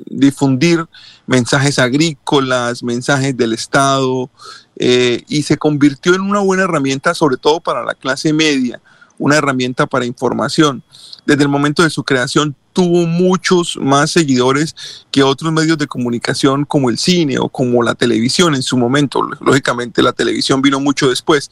difundir 0.05 0.85
mensajes 1.27 1.79
agrícolas, 1.79 2.83
mensajes 2.83 3.35
del 3.35 3.53
Estado, 3.53 4.29
eh, 4.77 5.23
y 5.27 5.43
se 5.43 5.57
convirtió 5.57 6.15
en 6.15 6.21
una 6.21 6.39
buena 6.39 6.63
herramienta, 6.63 7.13
sobre 7.13 7.37
todo 7.37 7.59
para 7.59 7.83
la 7.83 7.93
clase 7.95 8.33
media, 8.33 8.81
una 9.17 9.37
herramienta 9.37 9.85
para 9.87 10.05
información. 10.05 10.83
Desde 11.25 11.43
el 11.43 11.49
momento 11.49 11.83
de 11.83 11.89
su 11.89 12.03
creación 12.03 12.55
tuvo 12.73 13.05
muchos 13.07 13.77
más 13.81 14.11
seguidores 14.11 14.75
que 15.09 15.23
otros 15.23 15.51
medios 15.53 15.77
de 15.77 15.87
comunicación 15.87 16.65
como 16.65 16.89
el 16.89 16.97
cine 16.97 17.39
o 17.39 17.47
como 17.47 17.81
la 17.81 17.95
televisión 17.95 18.53
en 18.53 18.61
su 18.61 18.77
momento. 18.77 19.21
Lógicamente 19.39 20.01
la 20.03 20.11
televisión 20.11 20.61
vino 20.61 20.81
mucho 20.81 21.07
después, 21.09 21.49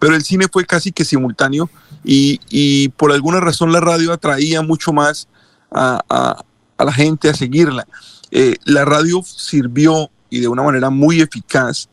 pero 0.00 0.16
el 0.16 0.24
cine 0.24 0.48
fue 0.52 0.66
casi 0.66 0.90
que 0.90 1.04
simultáneo 1.04 1.70
y, 2.04 2.40
y 2.50 2.88
por 2.88 3.12
alguna 3.12 3.38
razón 3.38 3.70
la 3.72 3.80
radio 3.80 4.12
atraía 4.12 4.62
mucho 4.62 4.92
más 4.92 5.28
a, 5.70 6.00
a- 6.08 6.44
a 6.76 6.84
la 6.84 6.92
gente 6.92 7.28
a 7.28 7.34
seguirla. 7.34 7.86
Eh, 8.30 8.56
la 8.64 8.84
radio 8.84 9.22
sirvió 9.24 10.10
y 10.30 10.40
de 10.40 10.48
una 10.48 10.62
manera 10.62 10.90
muy 10.90 11.20
eficaz 11.20 11.88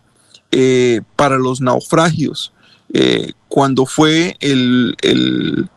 eh, 0.52 1.02
para 1.16 1.38
los 1.38 1.62
naufragios. 1.62 2.54
Eh, 2.94 3.34
cuando 3.48 3.86
fue 3.86 4.36
el, 4.40 4.96
el- 5.02 5.70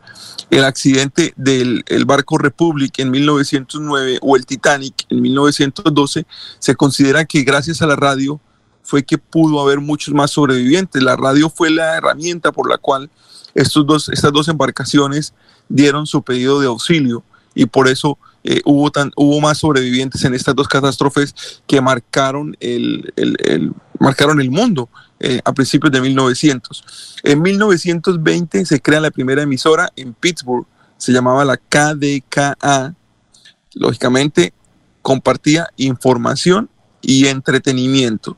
el 0.51 0.63
accidente 0.63 1.33
del 1.37 1.83
el 1.87 2.05
barco 2.05 2.37
Republic 2.37 2.99
en 2.99 3.09
1909 3.09 4.19
o 4.21 4.35
el 4.35 4.45
Titanic 4.45 4.93
en 5.09 5.21
1912, 5.21 6.25
se 6.59 6.75
considera 6.75 7.25
que 7.25 7.41
gracias 7.43 7.81
a 7.81 7.87
la 7.87 7.95
radio 7.95 8.39
fue 8.83 9.03
que 9.03 9.17
pudo 9.17 9.59
haber 9.59 9.79
muchos 9.81 10.13
más 10.13 10.31
sobrevivientes. 10.31 11.01
La 11.01 11.15
radio 11.15 11.49
fue 11.49 11.71
la 11.71 11.95
herramienta 11.97 12.51
por 12.51 12.69
la 12.69 12.77
cual 12.77 13.09
estos 13.55 13.87
dos, 13.87 14.07
estas 14.09 14.31
dos 14.31 14.47
embarcaciones 14.47 15.33
dieron 15.67 16.05
su 16.05 16.21
pedido 16.21 16.59
de 16.59 16.67
auxilio 16.67 17.23
y 17.55 17.65
por 17.65 17.87
eso 17.87 18.19
eh, 18.47 18.61
hubo, 18.63 18.91
hubo 19.15 19.41
más 19.41 19.57
sobrevivientes 19.57 20.23
en 20.23 20.35
estas 20.35 20.55
dos 20.55 20.67
catástrofes 20.67 21.33
que 21.65 21.81
marcaron 21.81 22.55
el, 22.59 23.11
el- 23.15 23.37
el- 23.43 23.73
marcaron 23.99 24.39
el 24.39 24.51
mundo 24.51 24.87
eh, 25.19 25.41
a 25.43 25.51
principios 25.53 25.91
de 25.91 25.99
1900. 26.01 26.83
En 27.23 27.41
1920 27.41 28.65
se 28.65 28.79
crea 28.81 28.99
la 28.99 29.09
primera 29.09 29.41
emisora 29.41 29.89
en 29.95 30.13
Pittsburgh, 30.13 30.67
se 30.97 31.11
llamaba 31.11 31.43
la 31.43 31.57
KDKA. 31.57 32.93
Lógicamente 33.73 34.53
compartía 35.01 35.67
información 35.77 36.69
y 37.01 37.27
entretenimiento. 37.27 38.37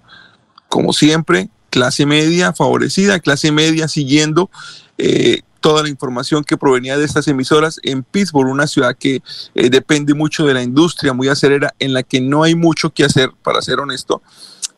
Como 0.69 0.93
siempre, 0.93 1.49
clase 1.69 2.05
media 2.05 2.53
favorecida, 2.53 3.19
clase 3.19 3.51
media 3.51 3.87
siguiendo 3.87 4.49
eh, 4.97 5.41
toda 5.59 5.83
la 5.83 5.89
información 5.89 6.43
que 6.43 6.57
provenía 6.57 6.97
de 6.97 7.05
estas 7.05 7.27
emisoras 7.27 7.79
en 7.83 8.03
Pittsburgh, 8.03 8.49
una 8.49 8.67
ciudad 8.67 8.95
que 8.97 9.21
eh, 9.55 9.69
depende 9.69 10.13
mucho 10.13 10.45
de 10.45 10.53
la 10.53 10.63
industria 10.63 11.13
muy 11.13 11.27
acerera, 11.27 11.73
en 11.79 11.93
la 11.93 12.03
que 12.03 12.21
no 12.21 12.43
hay 12.43 12.55
mucho 12.55 12.91
que 12.91 13.03
hacer, 13.03 13.31
para 13.43 13.61
ser 13.61 13.79
honesto. 13.79 14.21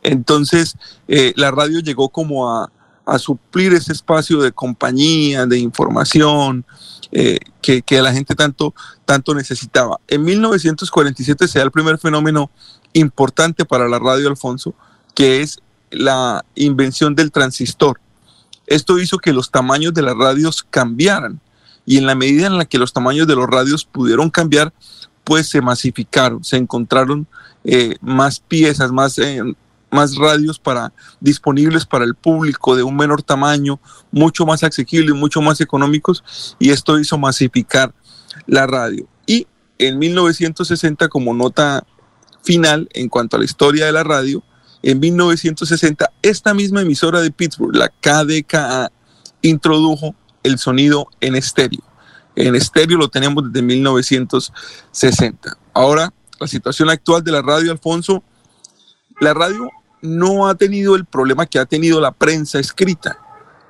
Entonces, 0.02 0.76
eh, 1.08 1.34
la 1.36 1.52
radio 1.52 1.80
llegó 1.80 2.10
como 2.10 2.50
a, 2.50 2.72
a 3.06 3.20
suplir 3.20 3.74
ese 3.74 3.92
espacio 3.92 4.40
de 4.40 4.52
compañía, 4.52 5.46
de 5.46 5.60
información, 5.60 6.66
eh, 7.12 7.40
que, 7.62 7.82
que 7.82 8.02
la 8.02 8.14
gente 8.14 8.36
tanto, 8.36 8.74
tanto 9.06 9.34
necesitaba. 9.34 10.00
En 10.08 10.24
1947 10.24 11.48
se 11.48 11.60
da 11.60 11.66
el 11.66 11.72
primer 11.72 11.98
fenómeno 11.98 12.52
importante 12.94 13.66
para 13.66 13.88
la 13.88 14.00
radio, 14.00 14.30
Alfonso, 14.30 14.76
que 15.16 15.42
es 15.42 15.60
la 15.92 16.46
invención 16.56 17.16
del 17.16 17.32
transistor. 17.32 18.00
Esto 18.70 19.00
hizo 19.00 19.18
que 19.18 19.34
los 19.34 19.50
tamaños 19.50 19.96
de 19.96 20.04
las 20.04 20.16
radios 20.16 20.64
cambiaran 20.70 21.42
y 21.88 21.98
en 21.98 22.06
la 22.06 22.14
medida 22.14 22.46
en 22.46 22.60
la 22.60 22.66
que 22.66 22.78
los 22.78 22.94
tamaños 22.94 23.26
de 23.26 23.36
los 23.36 23.48
radios 23.48 23.84
pudieron 23.84 24.30
cambiar, 24.30 24.72
pues 25.24 25.50
se 25.50 25.60
masificaron, 25.60 26.44
se 26.44 26.58
encontraron 26.58 27.28
eh, 27.64 27.96
más 28.00 28.40
piezas, 28.40 28.92
más, 28.92 29.18
eh, 29.18 29.42
más 29.90 30.16
radios 30.16 30.60
para, 30.60 30.94
disponibles 31.20 31.88
para 31.88 32.06
el 32.06 32.14
público 32.14 32.76
de 32.76 32.84
un 32.84 32.96
menor 32.96 33.24
tamaño, 33.24 33.80
mucho 34.12 34.46
más 34.46 34.64
asequibles, 34.64 35.16
mucho 35.16 35.42
más 35.42 35.60
económicos 35.62 36.24
y 36.60 36.70
esto 36.70 37.00
hizo 37.00 37.18
masificar 37.18 37.92
la 38.46 38.68
radio. 38.68 39.08
Y 39.26 39.48
en 39.80 39.98
1960, 39.98 41.08
como 41.08 41.34
nota 41.34 41.84
final 42.44 42.88
en 42.94 43.10
cuanto 43.10 43.36
a 43.36 43.40
la 43.40 43.46
historia 43.46 43.88
de 43.88 43.94
la 43.94 44.04
radio, 44.04 44.44
en 44.82 45.00
1960, 45.00 46.12
esta 46.22 46.54
misma 46.54 46.82
emisora 46.82 47.22
de 47.22 47.32
Pittsburgh, 47.32 47.76
la 47.76 47.90
KDKA, 47.90 48.92
introdujo 49.42 50.16
el 50.44 50.58
sonido 50.58 51.08
en 51.20 51.36
estéreo. 51.36 51.82
En 52.36 52.56
estéreo 52.56 52.98
lo 52.98 53.10
tenemos 53.10 53.52
desde 53.52 53.66
1960. 53.66 55.58
Ahora, 55.74 56.14
la 56.40 56.48
situación 56.48 56.90
actual 56.90 57.24
de 57.24 57.32
la 57.32 57.42
radio, 57.42 57.72
Alfonso, 57.72 58.24
la 59.20 59.34
radio 59.34 59.70
no 60.02 60.48
ha 60.48 60.56
tenido 60.56 60.96
el 60.96 61.06
problema 61.06 61.46
que 61.46 61.60
ha 61.60 61.66
tenido 61.66 62.00
la 62.00 62.12
prensa 62.12 62.60
escrita, 62.60 63.18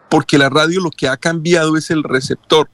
porque 0.09 0.37
la 0.37 0.49
radio 0.49 0.81
lo 0.81 0.91
que 0.91 1.07
ha 1.07 1.17
cambiado 1.17 1.77
es 1.77 1.89
el 1.89 2.03
receptor. 2.03 2.69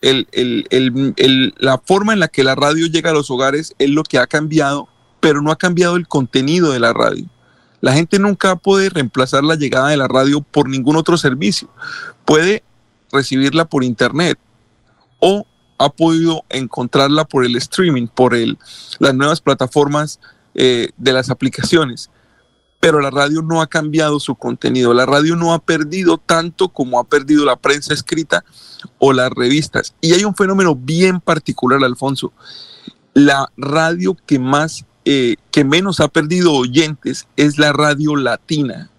La 0.00 1.78
forma 1.84 2.12
en 2.12 2.20
la 2.20 2.28
que 2.28 2.44
la 2.44 2.54
radio 2.54 2.86
llega 2.86 3.10
a 3.10 3.14
los 3.14 3.30
hogares 3.30 3.74
es 3.78 3.90
lo 3.90 4.04
que 4.04 4.18
ha 4.18 4.26
cambiado, 4.26 4.88
pero 5.24 5.40
no 5.40 5.50
ha 5.50 5.56
cambiado 5.56 5.96
el 5.96 6.06
contenido 6.06 6.70
de 6.70 6.80
la 6.80 6.92
radio. 6.92 7.24
La 7.80 7.94
gente 7.94 8.18
nunca 8.18 8.56
puede 8.56 8.90
reemplazar 8.90 9.42
la 9.42 9.54
llegada 9.54 9.88
de 9.88 9.96
la 9.96 10.06
radio 10.06 10.42
por 10.42 10.68
ningún 10.68 10.96
otro 10.96 11.16
servicio. 11.16 11.70
Puede 12.26 12.62
recibirla 13.10 13.64
por 13.64 13.84
internet 13.84 14.38
o 15.20 15.46
ha 15.78 15.88
podido 15.88 16.44
encontrarla 16.50 17.24
por 17.24 17.46
el 17.46 17.56
streaming, 17.56 18.06
por 18.06 18.34
el, 18.34 18.58
las 18.98 19.14
nuevas 19.14 19.40
plataformas 19.40 20.20
eh, 20.54 20.90
de 20.98 21.12
las 21.14 21.30
aplicaciones. 21.30 22.10
Pero 22.78 23.00
la 23.00 23.08
radio 23.08 23.40
no 23.40 23.62
ha 23.62 23.66
cambiado 23.66 24.20
su 24.20 24.34
contenido. 24.34 24.92
La 24.92 25.06
radio 25.06 25.36
no 25.36 25.54
ha 25.54 25.58
perdido 25.58 26.18
tanto 26.18 26.68
como 26.68 27.00
ha 27.00 27.04
perdido 27.04 27.46
la 27.46 27.56
prensa 27.56 27.94
escrita 27.94 28.44
o 28.98 29.14
las 29.14 29.30
revistas. 29.30 29.94
Y 30.02 30.12
hay 30.12 30.26
un 30.26 30.34
fenómeno 30.34 30.76
bien 30.76 31.18
particular, 31.18 31.82
Alfonso. 31.82 32.34
La 33.14 33.50
radio 33.56 34.14
que 34.26 34.38
más 34.38 34.84
eh, 35.04 35.36
que 35.50 35.64
menos 35.64 36.00
ha 36.00 36.08
perdido 36.08 36.52
oyentes 36.52 37.26
es 37.36 37.58
la 37.58 37.72
radio 37.72 38.16
latina. 38.16 38.90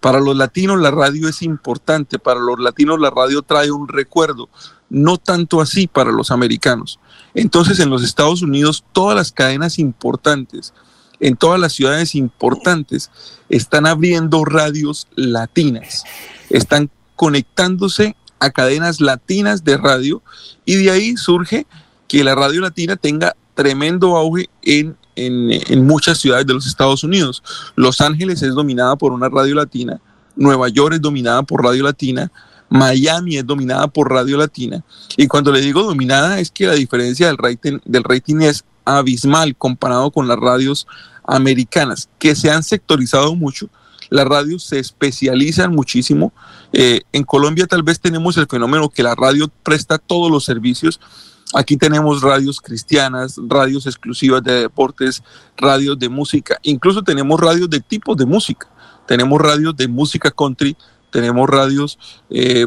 Para 0.00 0.20
los 0.20 0.36
latinos 0.36 0.80
la 0.80 0.90
radio 0.90 1.28
es 1.28 1.42
importante, 1.42 2.18
para 2.18 2.40
los 2.40 2.58
latinos 2.58 3.00
la 3.00 3.10
radio 3.10 3.42
trae 3.42 3.70
un 3.70 3.88
recuerdo, 3.88 4.48
no 4.90 5.16
tanto 5.16 5.60
así 5.60 5.86
para 5.86 6.12
los 6.12 6.30
americanos. 6.30 6.98
Entonces 7.34 7.80
en 7.80 7.88
los 7.88 8.02
Estados 8.02 8.42
Unidos 8.42 8.84
todas 8.92 9.16
las 9.16 9.32
cadenas 9.32 9.78
importantes, 9.78 10.74
en 11.20 11.36
todas 11.36 11.60
las 11.60 11.72
ciudades 11.72 12.14
importantes, 12.14 13.10
están 13.48 13.86
abriendo 13.86 14.44
radios 14.44 15.06
latinas, 15.14 16.04
están 16.50 16.90
conectándose 17.16 18.16
a 18.40 18.50
cadenas 18.50 19.00
latinas 19.00 19.64
de 19.64 19.76
radio 19.76 20.22
y 20.64 20.74
de 20.76 20.90
ahí 20.90 21.16
surge 21.16 21.66
que 22.08 22.24
la 22.24 22.34
radio 22.34 22.60
latina 22.60 22.96
tenga 22.96 23.36
tremendo 23.54 24.16
auge 24.16 24.50
en 24.62 24.96
en, 25.16 25.86
muchas 25.86 26.18
ciudades 26.18 26.46
de 26.46 26.54
los 26.54 26.66
Estados 26.66 27.04
Unidos. 27.04 27.42
Los 27.76 28.00
Ángeles 28.00 28.42
es 28.42 28.54
dominada 28.54 28.96
por 28.96 29.12
una 29.12 29.28
radio 29.28 29.54
latina, 29.54 30.00
Nueva 30.36 30.68
York 30.68 30.94
es 30.94 31.00
dominada 31.00 31.42
por 31.42 31.62
radio 31.62 31.84
latina, 31.84 32.30
Miami 32.68 33.36
es 33.36 33.46
dominada 33.46 33.86
por 33.88 34.10
radio 34.10 34.36
latina. 34.36 34.82
Y 35.16 35.26
cuando 35.26 35.52
le 35.52 35.60
digo 35.60 35.82
dominada 35.82 36.40
es 36.40 36.50
que 36.50 36.66
la 36.66 36.74
diferencia 36.74 37.26
del 37.28 37.38
rating, 37.38 37.78
del 37.84 38.04
rating 38.04 38.40
es 38.40 38.64
abismal 38.84 39.56
comparado 39.56 40.10
con 40.10 40.28
las 40.28 40.38
radios 40.38 40.86
americanas, 41.24 42.08
que 42.18 42.34
se 42.34 42.50
han 42.50 42.62
sectorizado 42.62 43.34
mucho. 43.34 43.68
Las 44.10 44.26
radios 44.26 44.64
se 44.64 44.78
especializan 44.78 45.74
muchísimo. 45.74 46.32
Eh, 46.72 47.02
en 47.12 47.24
Colombia 47.24 47.66
tal 47.66 47.82
vez 47.82 48.00
tenemos 48.00 48.36
el 48.36 48.46
fenómeno 48.46 48.88
que 48.88 49.02
la 49.02 49.14
radio 49.14 49.50
presta 49.62 49.98
todos 49.98 50.30
los 50.30 50.44
servicios 50.44 51.00
Aquí 51.54 51.76
tenemos 51.76 52.20
radios 52.20 52.60
cristianas, 52.60 53.40
radios 53.48 53.86
exclusivas 53.86 54.42
de 54.42 54.62
deportes, 54.62 55.22
radios 55.56 55.98
de 55.98 56.08
música, 56.08 56.58
incluso 56.62 57.02
tenemos 57.02 57.40
radios 57.40 57.70
de 57.70 57.80
tipos 57.80 58.16
de 58.16 58.26
música. 58.26 58.68
Tenemos 59.06 59.40
radios 59.40 59.76
de 59.76 59.86
música 59.86 60.30
country, 60.30 60.76
tenemos 61.10 61.48
radios, 61.48 61.98
eh, 62.30 62.66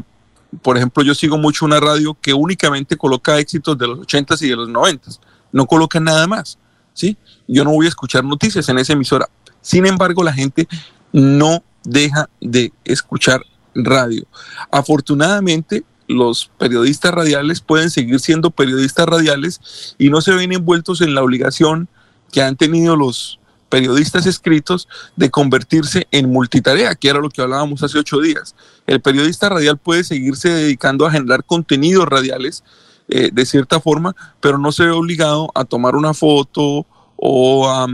por 0.62 0.78
ejemplo, 0.78 1.04
yo 1.04 1.14
sigo 1.14 1.38
mucho 1.38 1.66
una 1.66 1.80
radio 1.80 2.16
que 2.22 2.34
únicamente 2.34 2.96
coloca 2.96 3.38
éxitos 3.40 3.78
de 3.78 3.88
los 3.88 4.00
80s 4.00 4.42
y 4.44 4.50
de 4.50 4.56
los 4.56 4.70
90s, 4.70 5.20
no 5.52 5.66
coloca 5.66 6.00
nada 6.00 6.28
más, 6.28 6.58
¿sí? 6.94 7.18
Yo 7.48 7.64
no 7.64 7.72
voy 7.72 7.88
a 7.88 7.90
escuchar 7.90 8.24
noticias 8.24 8.70
en 8.70 8.78
esa 8.78 8.94
emisora. 8.94 9.28
Sin 9.62 9.86
embargo, 9.86 10.24
la 10.24 10.32
gente 10.32 10.68
no 11.12 11.64
deja 11.84 12.30
de 12.40 12.72
escuchar 12.86 13.42
radio. 13.74 14.26
Afortunadamente, 14.72 15.84
los 16.08 16.50
periodistas 16.58 17.14
radiales 17.14 17.62
pueden 17.62 17.90
seguir 17.90 18.20
siendo 18.20 18.52
periodistas 18.52 19.06
radiales 19.06 19.96
y 19.98 20.10
no 20.10 20.22
se 20.22 20.34
ven 20.34 20.54
envueltos 20.54 21.02
en 21.02 21.16
la 21.16 21.24
obligación 21.24 21.88
que 22.32 22.42
han 22.42 22.56
tenido 22.56 22.96
los 22.96 23.40
periodistas 23.70 24.26
escritos 24.26 24.88
de 25.16 25.30
convertirse 25.30 26.08
en 26.12 26.30
multitarea, 26.30 26.96
que 26.96 27.10
era 27.10 27.20
lo 27.20 27.30
que 27.30 27.42
hablábamos 27.42 27.84
hace 27.84 28.00
ocho 28.00 28.20
días. 28.20 28.56
El 28.86 29.02
periodista 29.02 29.50
radial 29.50 29.78
puede 29.78 30.04
seguirse 30.04 30.50
dedicando 30.50 31.06
a 31.06 31.12
generar 31.12 31.44
contenidos 31.44 32.08
radiales 32.08 32.64
eh, 33.10 33.30
de 33.32 33.46
cierta 33.46 33.80
forma, 33.80 34.16
pero 34.40 34.58
no 34.58 34.72
se 34.72 34.86
ve 34.86 34.92
obligado 34.92 35.52
a 35.56 35.66
tomar 35.66 35.96
una 35.96 36.14
foto 36.14 36.86
o 37.16 37.70
a... 37.70 37.88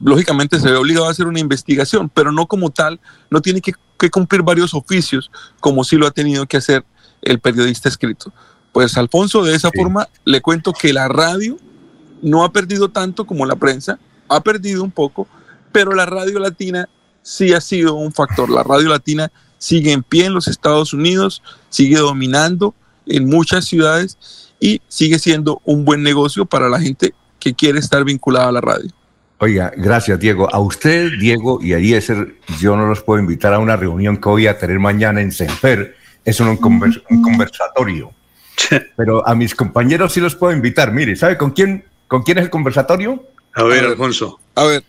lógicamente 0.00 0.60
se 0.60 0.70
ve 0.70 0.76
obligado 0.76 1.06
a 1.06 1.10
hacer 1.10 1.26
una 1.26 1.40
investigación, 1.40 2.08
pero 2.08 2.32
no 2.32 2.46
como 2.46 2.70
tal, 2.70 3.00
no 3.30 3.40
tiene 3.40 3.60
que 3.60 3.74
que 4.00 4.10
cumplir 4.10 4.42
varios 4.42 4.72
oficios, 4.72 5.30
como 5.60 5.84
sí 5.84 5.96
lo 5.96 6.06
ha 6.06 6.10
tenido 6.10 6.46
que 6.46 6.56
hacer 6.56 6.84
el 7.20 7.38
periodista 7.38 7.88
escrito. 7.88 8.32
Pues 8.72 8.96
Alfonso, 8.96 9.44
de 9.44 9.54
esa 9.54 9.70
forma 9.70 10.08
le 10.24 10.40
cuento 10.40 10.72
que 10.72 10.92
la 10.92 11.06
radio 11.06 11.58
no 12.22 12.42
ha 12.42 12.50
perdido 12.50 12.88
tanto 12.88 13.26
como 13.26 13.44
la 13.44 13.56
prensa, 13.56 13.98
ha 14.28 14.40
perdido 14.40 14.82
un 14.82 14.90
poco, 14.90 15.28
pero 15.70 15.92
la 15.92 16.06
radio 16.06 16.38
latina 16.38 16.88
sí 17.22 17.52
ha 17.52 17.60
sido 17.60 17.94
un 17.94 18.12
factor. 18.12 18.48
La 18.48 18.62
radio 18.62 18.88
latina 18.88 19.30
sigue 19.58 19.92
en 19.92 20.02
pie 20.02 20.26
en 20.26 20.34
los 20.34 20.48
Estados 20.48 20.94
Unidos, 20.94 21.42
sigue 21.68 21.98
dominando 21.98 22.74
en 23.06 23.28
muchas 23.28 23.66
ciudades 23.66 24.16
y 24.60 24.80
sigue 24.88 25.18
siendo 25.18 25.60
un 25.64 25.84
buen 25.84 26.02
negocio 26.02 26.46
para 26.46 26.70
la 26.70 26.80
gente 26.80 27.14
que 27.38 27.54
quiere 27.54 27.78
estar 27.78 28.02
vinculada 28.04 28.48
a 28.48 28.52
la 28.52 28.60
radio. 28.60 28.90
Oiga, 29.42 29.72
gracias 29.74 30.20
Diego. 30.20 30.54
A 30.54 30.58
usted, 30.60 31.12
Diego, 31.18 31.60
y 31.62 31.72
a 31.72 31.78
Eliezer, 31.78 32.34
yo 32.58 32.76
no 32.76 32.86
los 32.86 33.02
puedo 33.02 33.18
invitar 33.18 33.54
a 33.54 33.58
una 33.58 33.74
reunión 33.74 34.18
que 34.18 34.28
voy 34.28 34.46
a 34.46 34.58
tener 34.58 34.78
mañana 34.78 35.22
en 35.22 35.32
Senfer. 35.32 35.96
Es 36.22 36.40
un, 36.40 36.58
conversatorio. 36.58 38.12
Pero 38.96 39.26
a 39.26 39.34
mis 39.34 39.54
compañeros 39.54 40.12
sí 40.12 40.20
los 40.20 40.34
puedo 40.34 40.52
invitar. 40.52 40.92
Mire, 40.92 41.16
¿sabe 41.16 41.38
con 41.38 41.52
quién, 41.52 41.84
con 42.06 42.22
quién 42.22 42.36
es 42.36 42.44
el 42.44 42.50
conversatorio? 42.50 43.24
A 43.54 43.62
ver, 43.62 43.86
Alfonso. 43.86 44.38
A 44.56 44.64
ver. 44.66 44.84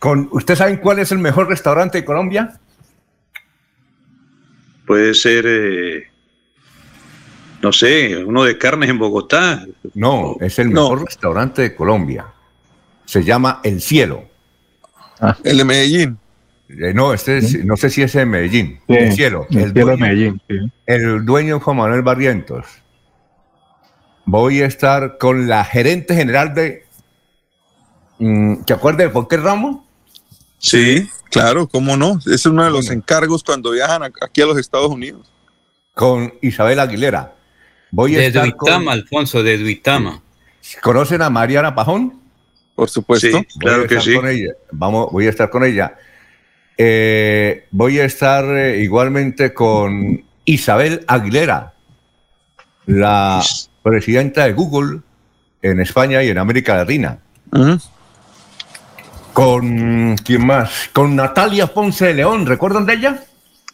Con, 0.00 0.28
¿Usted 0.32 0.56
sabe 0.56 0.80
cuál 0.80 0.98
es 0.98 1.12
el 1.12 1.18
mejor 1.18 1.48
restaurante 1.48 1.98
de 1.98 2.04
Colombia? 2.04 2.58
Puede 4.84 5.14
ser, 5.14 5.44
eh, 5.46 6.08
no 7.62 7.72
sé, 7.72 8.24
uno 8.24 8.42
de 8.42 8.58
carnes 8.58 8.90
en 8.90 8.98
Bogotá. 8.98 9.64
No, 9.94 10.34
es 10.40 10.58
el 10.58 10.70
mejor 10.70 11.04
restaurante 11.04 11.62
de 11.62 11.76
Colombia 11.76 12.26
se 13.10 13.24
llama 13.24 13.60
El 13.64 13.80
Cielo. 13.80 14.24
Ah. 15.18 15.36
el 15.42 15.58
de 15.58 15.64
Medellín. 15.64 16.18
Eh, 16.68 16.94
no, 16.94 17.12
este 17.12 17.40
no 17.64 17.76
sé 17.76 17.90
si 17.90 18.02
es 18.02 18.12
de 18.12 18.24
Medellín. 18.24 18.78
el 18.86 19.12
Cielo. 19.12 19.48
El, 19.50 19.72
cielo 19.72 19.86
de 19.90 19.96
Medellín. 19.96 20.42
El 20.86 21.24
dueño 21.24 21.58
Juan 21.58 21.78
Manuel 21.78 22.02
Barrientos. 22.02 22.66
Voy 24.24 24.62
a 24.62 24.66
estar 24.66 25.18
con 25.18 25.48
la 25.48 25.64
gerente 25.64 26.14
general 26.14 26.54
de. 26.54 26.84
Mm, 28.20 28.62
¿Te 28.62 28.74
acuerdas 28.74 29.08
de 29.08 29.10
Fokker 29.10 29.42
Ramos? 29.42 29.78
Sí, 30.58 31.08
claro, 31.30 31.66
cómo 31.66 31.96
no. 31.96 32.20
Es 32.32 32.46
uno 32.46 32.62
de 32.62 32.70
los 32.70 32.90
encargos 32.90 33.42
cuando 33.42 33.72
viajan 33.72 34.04
aquí 34.04 34.40
a 34.40 34.46
los 34.46 34.56
Estados 34.56 34.88
Unidos. 34.88 35.32
Con 35.94 36.32
Isabel 36.42 36.78
Aguilera. 36.78 37.34
Voy 37.90 38.14
a 38.14 38.18
de 38.20 38.26
estar 38.26 38.44
Duitama, 38.44 38.92
Alfonso, 38.92 39.42
de 39.42 39.58
Duitama. 39.58 40.22
¿Conocen 40.80 41.22
a 41.22 41.30
Mariana 41.30 41.74
Pajón? 41.74 42.19
Por 42.74 42.88
supuesto. 42.88 43.44
claro 43.58 43.86
que 43.86 44.00
sí. 44.00 44.14
Vamos, 44.72 45.12
voy 45.12 45.26
a 45.26 45.30
estar 45.30 45.50
con 45.50 45.64
ella. 45.64 45.94
Eh, 46.82 47.66
voy 47.72 47.98
a 47.98 48.06
estar 48.06 48.42
eh, 48.56 48.80
igualmente 48.80 49.52
con 49.52 50.24
Isabel 50.46 51.04
Aguilera, 51.06 51.74
la 52.86 53.42
presidenta 53.82 54.46
de 54.46 54.54
Google 54.54 55.00
en 55.60 55.78
España 55.80 56.22
y 56.22 56.28
en 56.28 56.38
América 56.38 56.76
Latina. 56.76 57.18
Con 59.34 60.16
quién 60.24 60.46
más? 60.46 60.88
Con 60.94 61.14
Natalia 61.16 61.66
Ponce 61.66 62.06
de 62.06 62.14
León, 62.14 62.46
¿recuerdan 62.46 62.86
de 62.86 62.94
ella? 62.94 63.24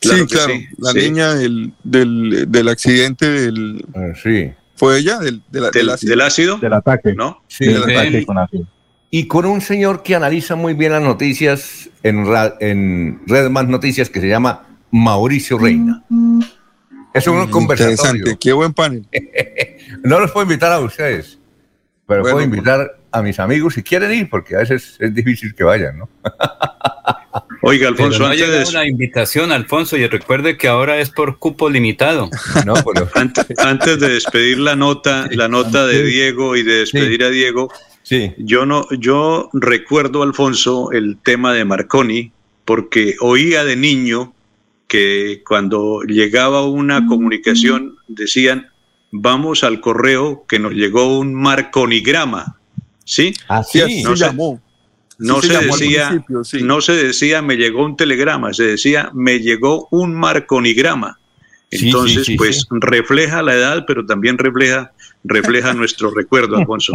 sí, 0.00 0.26
claro, 0.26 0.54
la 0.78 0.92
niña 0.92 1.34
del, 1.34 1.72
del, 1.84 2.68
accidente 2.68 3.30
del... 3.30 3.84
Ah, 3.94 4.12
sí. 4.20 4.50
¿Fue 4.74 4.98
ella? 4.98 5.18
Del, 5.18 5.42
del, 5.48 6.20
ácido. 6.20 6.58
Del 6.58 6.72
ataque. 6.72 7.14
¿No? 7.14 7.40
Sí, 7.46 7.66
del 7.66 7.84
ataque 7.84 8.26
con 8.26 8.38
ácido 8.38 8.66
y 9.16 9.28
con 9.28 9.46
un 9.46 9.62
señor 9.62 10.02
que 10.02 10.14
analiza 10.14 10.56
muy 10.56 10.74
bien 10.74 10.92
las 10.92 11.00
noticias 11.00 11.88
en, 12.02 12.26
en 12.60 13.22
Red 13.26 13.48
Más 13.48 13.66
Noticias 13.66 14.10
que 14.10 14.20
se 14.20 14.28
llama 14.28 14.66
Mauricio 14.90 15.56
Reina. 15.56 16.04
Es 17.14 17.26
un 17.26 17.40
mm, 17.40 17.50
conversatorio. 17.50 18.38
qué 18.38 18.52
buen 18.52 18.74
panel. 18.74 19.06
no 20.04 20.20
los 20.20 20.30
puedo 20.32 20.44
invitar 20.44 20.70
a 20.70 20.80
ustedes, 20.80 21.38
pero 22.06 22.24
puedo 22.24 22.42
invitar 22.42 22.98
a 23.10 23.22
mis 23.22 23.40
amigos 23.40 23.72
si 23.72 23.82
quieren 23.82 24.12
ir, 24.12 24.28
porque 24.28 24.54
a 24.54 24.58
veces 24.58 24.98
es 25.00 25.14
difícil 25.14 25.54
que 25.54 25.64
vayan, 25.64 25.96
¿no? 25.96 26.10
Oiga, 27.62 27.88
Alfonso, 27.88 28.18
no 28.18 28.26
antes 28.26 28.50
de 28.50 28.64
una 28.68 28.86
invitación, 28.86 29.50
Alfonso, 29.50 29.96
y 29.96 30.06
recuerde 30.06 30.58
que 30.58 30.68
ahora 30.68 30.98
es 30.98 31.08
por 31.08 31.38
cupo 31.38 31.70
limitado. 31.70 32.28
No, 32.66 32.74
pero... 32.74 33.08
antes, 33.14 33.98
de 33.98 34.08
despedir 34.10 34.58
la 34.58 34.76
nota, 34.76 35.26
la 35.30 35.48
nota 35.48 35.86
de 35.86 36.04
Diego 36.04 36.54
y 36.54 36.62
de 36.62 36.80
despedir 36.80 37.24
a 37.24 37.30
Diego, 37.30 37.70
sí. 38.06 38.32
yo 38.38 38.64
no, 38.66 38.86
yo 38.98 39.50
recuerdo, 39.52 40.22
Alfonso, 40.22 40.92
el 40.92 41.18
tema 41.18 41.52
de 41.52 41.64
Marconi, 41.64 42.32
porque 42.64 43.16
oía 43.20 43.64
de 43.64 43.76
niño 43.76 44.32
que 44.88 45.42
cuando 45.46 46.02
llegaba 46.02 46.64
una 46.64 47.06
comunicación 47.06 47.96
decían 48.06 48.68
vamos 49.10 49.64
al 49.64 49.80
correo 49.80 50.44
que 50.48 50.58
nos 50.58 50.72
llegó 50.72 51.18
un 51.18 51.34
marconigrama, 51.34 52.58
¿sí? 53.04 53.34
Así 53.48 54.02
no 54.02 54.16
se, 54.16 54.26
llamó. 54.26 54.60
No 55.18 55.40
se, 55.40 55.58
decía, 55.58 56.24
no 56.62 56.80
se 56.80 56.92
decía 56.92 57.42
me 57.42 57.56
llegó 57.56 57.84
un 57.84 57.96
telegrama, 57.96 58.52
se 58.52 58.64
decía 58.64 59.10
me 59.14 59.40
llegó 59.40 59.88
un 59.90 60.14
marconigrama. 60.14 61.18
Entonces, 61.70 62.28
pues 62.36 62.66
refleja 62.70 63.42
la 63.42 63.54
edad, 63.54 63.84
pero 63.86 64.06
también 64.06 64.38
refleja, 64.38 64.92
refleja 65.24 65.72
nuestro 65.74 66.10
recuerdo, 66.10 66.56
Alfonso. 66.56 66.92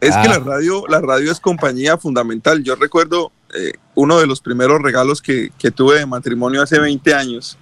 Es 0.00 0.14
que 0.16 0.28
la 0.28 0.36
ah. 0.36 0.42
radio, 0.44 0.84
la 0.88 1.00
radio 1.00 1.32
es 1.32 1.40
compañía 1.40 1.96
fundamental. 1.96 2.62
Yo 2.62 2.76
recuerdo 2.76 3.32
eh, 3.54 3.72
uno 3.94 4.18
de 4.18 4.26
los 4.26 4.40
primeros 4.40 4.82
regalos 4.82 5.22
que, 5.22 5.50
que, 5.58 5.70
tuve 5.70 5.98
de 5.98 6.06
matrimonio 6.06 6.62
hace 6.62 6.78
20 6.78 7.14
años, 7.14 7.56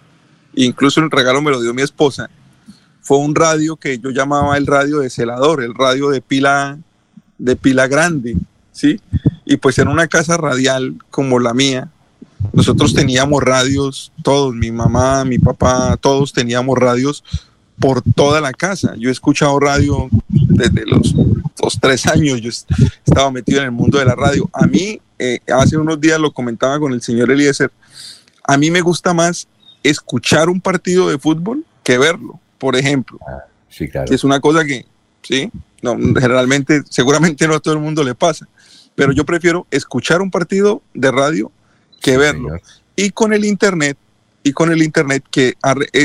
incluso 0.54 1.00
el 1.00 1.10
regalo 1.10 1.40
me 1.40 1.52
lo 1.52 1.60
dio 1.60 1.72
mi 1.72 1.82
esposa, 1.82 2.28
fue 3.04 3.18
un 3.18 3.34
radio 3.34 3.76
que 3.76 3.98
yo 3.98 4.10
llamaba 4.10 4.56
el 4.56 4.66
radio 4.66 5.00
de 5.00 5.10
celador, 5.10 5.62
el 5.62 5.74
radio 5.74 6.08
de 6.08 6.22
pila, 6.22 6.78
de 7.36 7.54
pila 7.54 7.86
grande, 7.86 8.34
¿sí? 8.72 8.98
Y 9.44 9.58
pues 9.58 9.78
en 9.78 9.88
una 9.88 10.08
casa 10.08 10.38
radial 10.38 10.96
como 11.10 11.38
la 11.38 11.52
mía, 11.52 11.90
nosotros 12.52 12.94
teníamos 12.94 13.42
radios, 13.42 14.12
todos, 14.22 14.54
mi 14.54 14.70
mamá, 14.70 15.24
mi 15.24 15.38
papá, 15.38 15.96
todos 15.96 16.32
teníamos 16.32 16.78
radios 16.78 17.24
por 17.78 18.02
toda 18.02 18.40
la 18.40 18.52
casa. 18.52 18.94
Yo 18.96 19.08
he 19.08 19.12
escuchado 19.12 19.58
radio 19.58 20.08
desde 20.28 20.86
los, 20.86 21.14
los 21.62 21.80
tres 21.80 22.06
años, 22.06 22.40
yo 22.40 22.50
estaba 22.50 23.30
metido 23.30 23.60
en 23.60 23.66
el 23.66 23.72
mundo 23.72 23.98
de 23.98 24.04
la 24.04 24.14
radio. 24.14 24.48
A 24.52 24.66
mí, 24.66 25.00
eh, 25.18 25.40
hace 25.52 25.76
unos 25.76 26.00
días 26.00 26.20
lo 26.20 26.32
comentaba 26.32 26.78
con 26.78 26.92
el 26.92 27.02
señor 27.02 27.30
Eliezer, 27.30 27.70
a 28.46 28.56
mí 28.58 28.70
me 28.70 28.80
gusta 28.80 29.14
más 29.14 29.48
escuchar 29.82 30.48
un 30.48 30.60
partido 30.60 31.08
de 31.08 31.18
fútbol 31.18 31.64
que 31.82 31.98
verlo 31.98 32.40
por 32.64 32.76
ejemplo. 32.76 33.18
Ah, 33.28 33.44
sí, 33.68 33.88
claro. 33.88 34.10
es 34.10 34.24
una 34.24 34.40
cosa 34.40 34.64
que, 34.64 34.86
sí, 35.20 35.50
no, 35.82 35.98
generalmente, 36.18 36.82
seguramente 36.88 37.46
no 37.46 37.56
a 37.56 37.60
todo 37.60 37.74
el 37.74 37.80
mundo 37.80 38.02
le 38.02 38.14
pasa, 38.14 38.48
pero 38.94 39.12
yo 39.12 39.26
prefiero 39.26 39.66
escuchar 39.70 40.22
un 40.22 40.30
partido 40.30 40.80
de 40.94 41.10
radio 41.10 41.52
que 42.04 42.18
verlo. 42.18 42.60
Y 42.94 43.10
con 43.10 43.32
el 43.32 43.44
Internet, 43.46 43.96
y 44.42 44.52
con 44.52 44.70
el 44.70 44.82
Internet, 44.82 45.24
que 45.30 45.54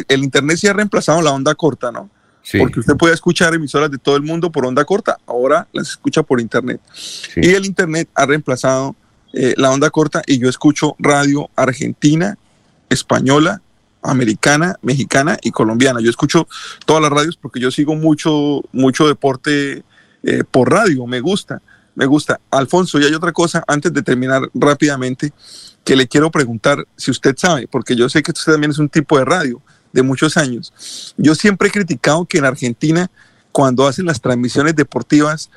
el 0.07 0.23
Internet 0.23 0.57
sí 0.57 0.67
ha 0.67 0.73
reemplazado 0.73 1.21
la 1.21 1.31
onda 1.31 1.53
corta, 1.55 1.91
¿no? 1.91 2.09
Porque 2.57 2.79
usted 2.79 2.95
puede 2.95 3.13
escuchar 3.13 3.53
emisoras 3.53 3.91
de 3.91 3.97
todo 3.97 4.15
el 4.15 4.23
mundo 4.23 4.49
por 4.49 4.65
onda 4.65 4.85
corta, 4.85 5.17
ahora 5.27 5.67
las 5.73 5.89
escucha 5.89 6.23
por 6.23 6.39
Internet. 6.39 6.79
Y 7.35 7.49
el 7.49 7.65
Internet 7.65 8.09
ha 8.15 8.25
reemplazado 8.25 8.95
eh, 9.33 9.53
la 9.57 9.71
onda 9.71 9.89
corta 9.89 10.23
y 10.25 10.39
yo 10.39 10.47
escucho 10.49 10.95
radio 10.99 11.49
argentina, 11.55 12.37
española, 12.89 13.61
americana, 14.01 14.77
mexicana 14.81 15.37
y 15.41 15.51
colombiana. 15.51 15.99
Yo 15.99 16.09
escucho 16.09 16.47
todas 16.85 17.03
las 17.03 17.11
radios 17.11 17.35
porque 17.35 17.59
yo 17.59 17.69
sigo 17.71 17.95
mucho, 17.95 18.61
mucho 18.71 19.05
deporte 19.05 19.83
eh, 20.23 20.43
por 20.49 20.71
radio, 20.71 21.05
me 21.05 21.19
gusta, 21.19 21.61
me 21.93 22.05
gusta. 22.05 22.39
Alfonso, 22.49 22.99
y 22.99 23.03
hay 23.03 23.13
otra 23.13 23.33
cosa, 23.33 23.63
antes 23.67 23.93
de 23.93 24.01
terminar 24.01 24.49
rápidamente, 24.53 25.33
que 25.83 25.95
le 25.95 26.07
quiero 26.07 26.29
preguntar 26.31 26.87
si 26.95 27.11
usted 27.11 27.35
sabe, 27.37 27.67
porque 27.67 27.95
yo 27.95 28.09
sé 28.09 28.21
que 28.21 28.31
usted 28.31 28.51
también 28.51 28.71
es 28.71 28.79
un 28.79 28.89
tipo 28.89 29.17
de 29.17 29.25
radio 29.25 29.61
de 29.91 30.03
muchos 30.03 30.37
años. 30.37 31.15
Yo 31.17 31.35
siempre 31.35 31.69
he 31.69 31.71
criticado 31.71 32.25
que 32.25 32.37
en 32.37 32.45
Argentina, 32.45 33.09
cuando 33.51 33.87
hacen 33.87 34.05
las 34.05 34.21
transmisiones 34.21 34.75
deportivas, 34.75 35.49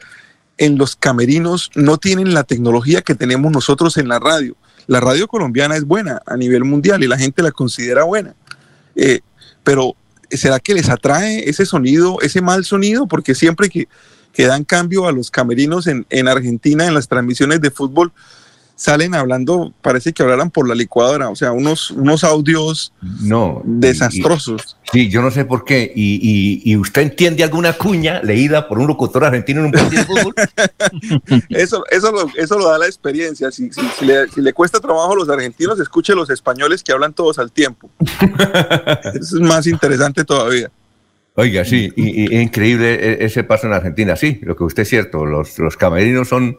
en 0.58 0.78
los 0.78 0.96
camerinos 0.96 1.70
no 1.74 1.98
tienen 1.98 2.34
la 2.34 2.44
tecnología 2.44 3.02
que 3.02 3.14
tenemos 3.14 3.52
nosotros 3.52 3.96
en 3.96 4.08
la 4.08 4.18
radio 4.18 4.56
la 4.86 5.00
radio 5.00 5.28
colombiana 5.28 5.76
es 5.76 5.84
buena 5.84 6.20
a 6.26 6.36
nivel 6.36 6.64
mundial 6.64 7.02
y 7.02 7.08
la 7.08 7.18
gente 7.18 7.42
la 7.42 7.52
considera 7.52 8.04
buena. 8.04 8.34
Eh, 8.96 9.20
pero 9.64 9.94
¿será 10.30 10.58
que 10.60 10.74
les 10.74 10.88
atrae 10.88 11.48
ese 11.48 11.66
sonido, 11.66 12.18
ese 12.20 12.40
mal 12.40 12.64
sonido? 12.64 13.06
Porque 13.06 13.34
siempre 13.34 13.68
que, 13.68 13.88
que 14.32 14.46
dan 14.46 14.64
cambio 14.64 15.06
a 15.06 15.12
los 15.12 15.30
camerinos 15.30 15.86
en, 15.86 16.06
en 16.10 16.28
Argentina, 16.28 16.86
en 16.86 16.94
las 16.94 17.08
transmisiones 17.08 17.60
de 17.60 17.70
fútbol, 17.70 18.12
salen 18.74 19.14
hablando, 19.14 19.72
parece 19.80 20.12
que 20.12 20.22
hablaran 20.22 20.50
por 20.50 20.68
la 20.68 20.74
licuadora, 20.74 21.28
o 21.28 21.36
sea, 21.36 21.52
unos, 21.52 21.90
unos 21.90 22.24
audios 22.24 22.92
no, 23.20 23.62
desastrosos. 23.64 24.76
sí, 24.90 25.08
yo 25.08 25.22
no 25.22 25.30
sé 25.30 25.44
por 25.44 25.64
qué. 25.64 25.92
Y, 25.94 26.62
y, 26.64 26.76
usted 26.76 27.02
entiende 27.02 27.44
alguna 27.44 27.74
cuña 27.74 28.22
leída 28.22 28.68
por 28.68 28.78
un 28.78 28.86
locutor 28.86 29.24
argentino 29.24 29.60
en 29.60 29.66
un 29.66 29.72
partido 29.72 30.02
de 30.02 30.06
fútbol? 30.06 30.34
eso, 31.50 31.84
eso, 31.90 32.12
lo, 32.12 32.28
eso 32.36 32.58
lo 32.58 32.68
da 32.68 32.78
la 32.78 32.86
experiencia. 32.86 33.50
Si, 33.50 33.70
si, 33.70 34.04
le, 34.04 34.28
si, 34.28 34.40
le, 34.40 34.52
cuesta 34.52 34.80
trabajo 34.80 35.12
a 35.12 35.16
los 35.16 35.28
argentinos, 35.28 35.78
escuche 35.78 36.14
los 36.14 36.30
españoles 36.30 36.82
que 36.82 36.92
hablan 36.92 37.12
todos 37.12 37.38
al 37.38 37.52
tiempo. 37.52 37.90
eso 39.14 39.14
es 39.14 39.32
más 39.40 39.66
interesante 39.66 40.24
todavía. 40.24 40.70
Oiga, 41.34 41.64
sí, 41.64 41.90
y, 41.96 42.24
y, 42.24 42.40
increíble 42.40 42.94
e, 42.94 43.24
ese 43.24 43.44
paso 43.44 43.66
en 43.66 43.72
Argentina. 43.72 44.16
Sí, 44.16 44.40
lo 44.42 44.56
que 44.56 44.64
usted 44.64 44.82
es 44.82 44.88
cierto, 44.88 45.24
los, 45.24 45.58
los 45.58 45.76
camerinos 45.76 46.28
son 46.28 46.58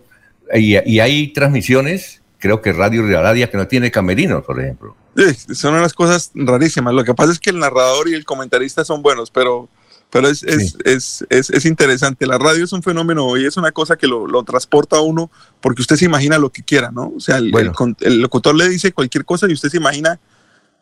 y, 0.53 0.99
hay 0.99 1.27
transmisiones, 1.33 2.21
creo 2.39 2.61
que 2.61 2.73
Radio 2.73 3.05
Rivadavia, 3.05 3.49
que 3.49 3.57
no 3.57 3.67
tiene 3.67 3.91
camerinos, 3.91 4.43
por 4.43 4.59
ejemplo. 4.59 4.95
Sí, 5.15 5.55
son 5.55 5.75
unas 5.75 5.93
cosas 5.93 6.31
rarísimas. 6.33 6.93
Lo 6.93 7.03
que 7.03 7.13
pasa 7.13 7.31
es 7.31 7.39
que 7.39 7.51
el 7.51 7.59
narrador 7.59 8.09
y 8.09 8.13
el 8.13 8.25
comentarista 8.25 8.83
son 8.83 9.01
buenos, 9.01 9.29
pero, 9.31 9.69
pero 10.09 10.27
es, 10.27 10.43
es, 10.43 10.75
es, 10.85 11.25
es, 11.29 11.65
interesante. 11.65 12.25
La 12.25 12.37
radio 12.37 12.63
es 12.63 12.73
un 12.73 12.83
fenómeno 12.83 13.37
y 13.37 13.45
es 13.45 13.57
una 13.57 13.71
cosa 13.71 13.95
que 13.95 14.07
lo, 14.07 14.27
lo, 14.27 14.43
transporta 14.43 14.97
a 14.97 15.01
uno 15.01 15.29
porque 15.61 15.81
usted 15.81 15.95
se 15.95 16.05
imagina 16.05 16.37
lo 16.37 16.51
que 16.51 16.63
quiera, 16.63 16.91
¿no? 16.91 17.13
O 17.15 17.19
sea, 17.19 17.37
el, 17.37 17.53
el, 18.01 18.21
locutor 18.21 18.55
le 18.55 18.69
dice 18.69 18.91
cualquier 18.91 19.23
cosa 19.23 19.47
y 19.47 19.53
usted 19.53 19.69
se 19.69 19.77
imagina, 19.77 20.19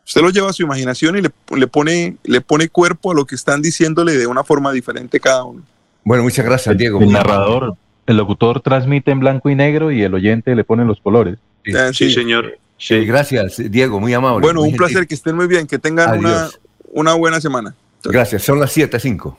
usted 0.06 0.22
lo 0.22 0.30
lleva 0.30 0.50
a 0.50 0.52
su 0.52 0.62
imaginación 0.62 1.18
y 1.18 1.22
le, 1.22 1.30
le, 1.54 1.66
pone, 1.66 2.16
le 2.24 2.40
pone 2.40 2.68
cuerpo 2.70 3.12
a 3.12 3.14
lo 3.14 3.26
que 3.26 3.34
están 3.34 3.60
diciéndole 3.60 4.16
de 4.16 4.26
una 4.26 4.44
forma 4.44 4.72
diferente 4.72 5.20
cada 5.20 5.44
uno. 5.44 5.62
Bueno, 6.04 6.24
muchas 6.24 6.44
gracias, 6.44 6.76
Diego. 6.76 7.00
El 7.00 7.12
narrador, 7.12 7.76
el 8.06 8.16
locutor 8.16 8.60
transmite 8.60 9.10
en 9.10 9.20
blanco 9.20 9.50
y 9.50 9.54
negro 9.54 9.90
y 9.90 10.02
el 10.02 10.14
oyente 10.14 10.54
le 10.54 10.64
pone 10.64 10.84
los 10.84 11.00
colores. 11.00 11.38
Sí, 11.64 11.72
ah, 11.76 11.92
señor. 11.92 12.58
Sí. 12.78 13.04
gracias, 13.04 13.62
Diego, 13.70 14.00
muy 14.00 14.12
amable. 14.12 14.40
Bueno, 14.40 14.62
un 14.62 14.74
placer, 14.74 15.06
que 15.06 15.14
estén 15.14 15.36
muy 15.36 15.46
bien, 15.46 15.66
que 15.66 15.78
tengan 15.78 16.18
una, 16.18 16.50
una, 16.90 17.14
buena 17.14 17.40
semana. 17.40 17.74
Gracias, 18.02 18.42
son 18.42 18.58
las 18.58 18.76
7.05. 18.76 19.36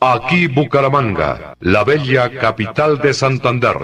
Aquí 0.00 0.46
Bucaramanga, 0.46 1.54
la 1.60 1.84
bella 1.84 2.30
capital 2.38 2.98
de 2.98 3.12
Santander. 3.12 3.76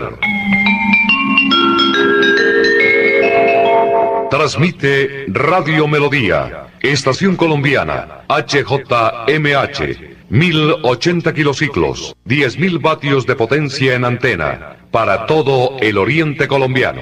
Transmite 4.31 5.27
Radio 5.29 5.87
Melodía, 5.87 6.69
Estación 6.81 7.37
Colombiana, 7.37 8.25
HJMH. 8.29 10.14
1080 10.31 11.35
kilociclos, 11.35 12.17
10.000 12.27 12.81
vatios 12.81 13.27
de 13.27 13.37
potencia 13.37 13.95
en 13.95 14.05
antena, 14.05 14.77
para 14.91 15.27
todo 15.27 15.77
el 15.81 15.99
oriente 15.99 16.49
colombiano. 16.49 17.01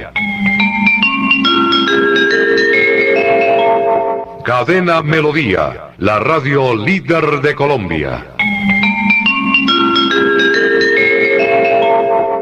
Cadena 4.44 5.02
Melodía, 5.02 5.94
la 5.98 6.18
radio 6.18 6.74
líder 6.74 7.40
de 7.42 7.54
Colombia. 7.54 8.34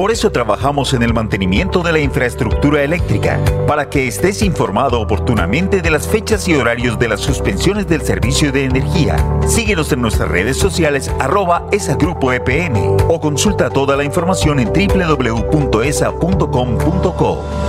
Por 0.00 0.10
eso 0.10 0.32
trabajamos 0.32 0.94
en 0.94 1.02
el 1.02 1.12
mantenimiento 1.12 1.82
de 1.82 1.92
la 1.92 1.98
infraestructura 1.98 2.82
eléctrica, 2.82 3.38
para 3.66 3.90
que 3.90 4.08
estés 4.08 4.40
informado 4.40 4.98
oportunamente 4.98 5.82
de 5.82 5.90
las 5.90 6.08
fechas 6.08 6.48
y 6.48 6.54
horarios 6.54 6.98
de 6.98 7.06
las 7.06 7.20
suspensiones 7.20 7.86
del 7.86 8.00
servicio 8.00 8.50
de 8.50 8.64
energía. 8.64 9.18
Síguenos 9.46 9.92
en 9.92 10.00
nuestras 10.00 10.30
redes 10.30 10.56
sociales 10.56 11.10
arroba 11.18 11.66
esa 11.70 11.96
grupo 11.96 12.32
EPM 12.32 12.96
o 13.08 13.20
consulta 13.20 13.68
toda 13.68 13.94
la 13.94 14.04
información 14.04 14.58
en 14.58 14.72
www.esa.com.co. 14.72 15.60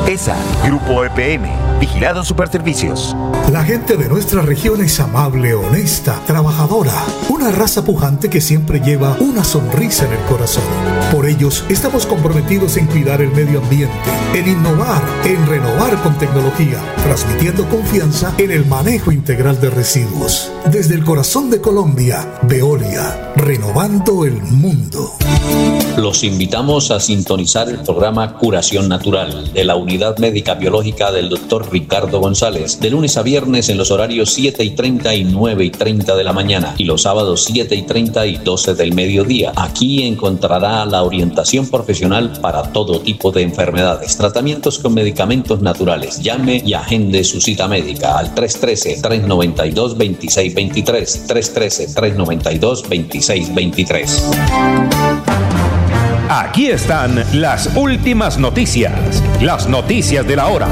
ESA 0.07 0.37
Grupo 0.63 1.03
EPM, 1.03 1.49
Vigilado 1.81 2.23
Superservicios. 2.23 3.13
La 3.51 3.65
gente 3.65 3.97
de 3.97 4.07
nuestra 4.07 4.41
región 4.41 4.79
es 4.81 5.01
amable, 5.01 5.53
honesta, 5.53 6.17
trabajadora, 6.25 6.93
una 7.27 7.51
raza 7.51 7.83
pujante 7.83 8.29
que 8.29 8.39
siempre 8.39 8.79
lleva 8.79 9.17
una 9.19 9.43
sonrisa 9.43 10.05
en 10.05 10.13
el 10.13 10.19
corazón. 10.25 10.63
Por 11.11 11.25
ellos 11.25 11.65
estamos 11.67 12.05
comprometidos 12.21 12.77
en 12.77 12.85
cuidar 12.85 13.19
el 13.19 13.31
medio 13.31 13.59
ambiente, 13.59 13.95
en 14.35 14.47
innovar, 14.47 15.01
en 15.25 15.43
renovar 15.47 15.99
con 16.03 16.15
tecnología, 16.19 16.77
transmitiendo 17.03 17.67
confianza 17.67 18.35
en 18.37 18.51
el 18.51 18.63
manejo 18.67 19.11
integral 19.11 19.59
de 19.59 19.71
residuos. 19.71 20.51
Desde 20.71 20.93
el 20.93 21.03
corazón 21.03 21.49
de 21.49 21.61
Colombia, 21.61 22.39
Veolia, 22.43 23.33
renovando 23.35 24.23
el 24.23 24.39
mundo. 24.43 25.13
Los 25.97 26.23
invitamos 26.23 26.89
a 26.89 26.99
sintonizar 26.99 27.67
el 27.69 27.79
programa 27.79 28.37
Curación 28.37 28.87
Natural 28.87 29.51
de 29.53 29.63
la 29.65 29.75
Unidad 29.75 30.17
Médica 30.19 30.53
Biológica 30.53 31.11
del 31.11 31.29
Dr. 31.29 31.69
Ricardo 31.71 32.19
González, 32.19 32.79
de 32.79 32.89
lunes 32.89 33.17
a 33.17 33.23
viernes 33.23 33.67
en 33.69 33.77
los 33.77 33.91
horarios 33.91 34.31
7 34.31 34.63
y 34.63 34.69
30 34.71 35.13
y 35.15 35.23
9 35.25 35.65
y 35.65 35.69
30 35.69 36.15
de 36.15 36.23
la 36.23 36.33
mañana 36.33 36.75
y 36.77 36.85
los 36.85 37.01
sábados 37.01 37.43
7 37.45 37.75
y 37.75 37.81
30 37.81 38.25
y 38.25 38.37
12 38.37 38.75
del 38.75 38.93
mediodía. 38.93 39.51
Aquí 39.55 40.03
encontrará 40.03 40.85
la 40.85 41.03
orientación 41.03 41.67
profesional 41.67 42.00
para 42.41 42.63
todo 42.73 42.99
tipo 43.01 43.31
de 43.31 43.43
enfermedades, 43.43 44.17
tratamientos 44.17 44.79
con 44.79 44.95
medicamentos 44.95 45.61
naturales. 45.61 46.19
Llame 46.19 46.63
y 46.65 46.73
agende 46.73 47.23
su 47.23 47.39
cita 47.39 47.67
médica 47.67 48.17
al 48.17 48.33
313-392-2623, 48.33 51.27
313-392-2623. 51.27 54.07
Aquí 56.27 56.71
están 56.71 57.23
las 57.33 57.69
últimas 57.75 58.39
noticias, 58.39 59.21
las 59.41 59.67
noticias 59.67 60.27
de 60.27 60.35
la 60.35 60.47
hora. 60.47 60.69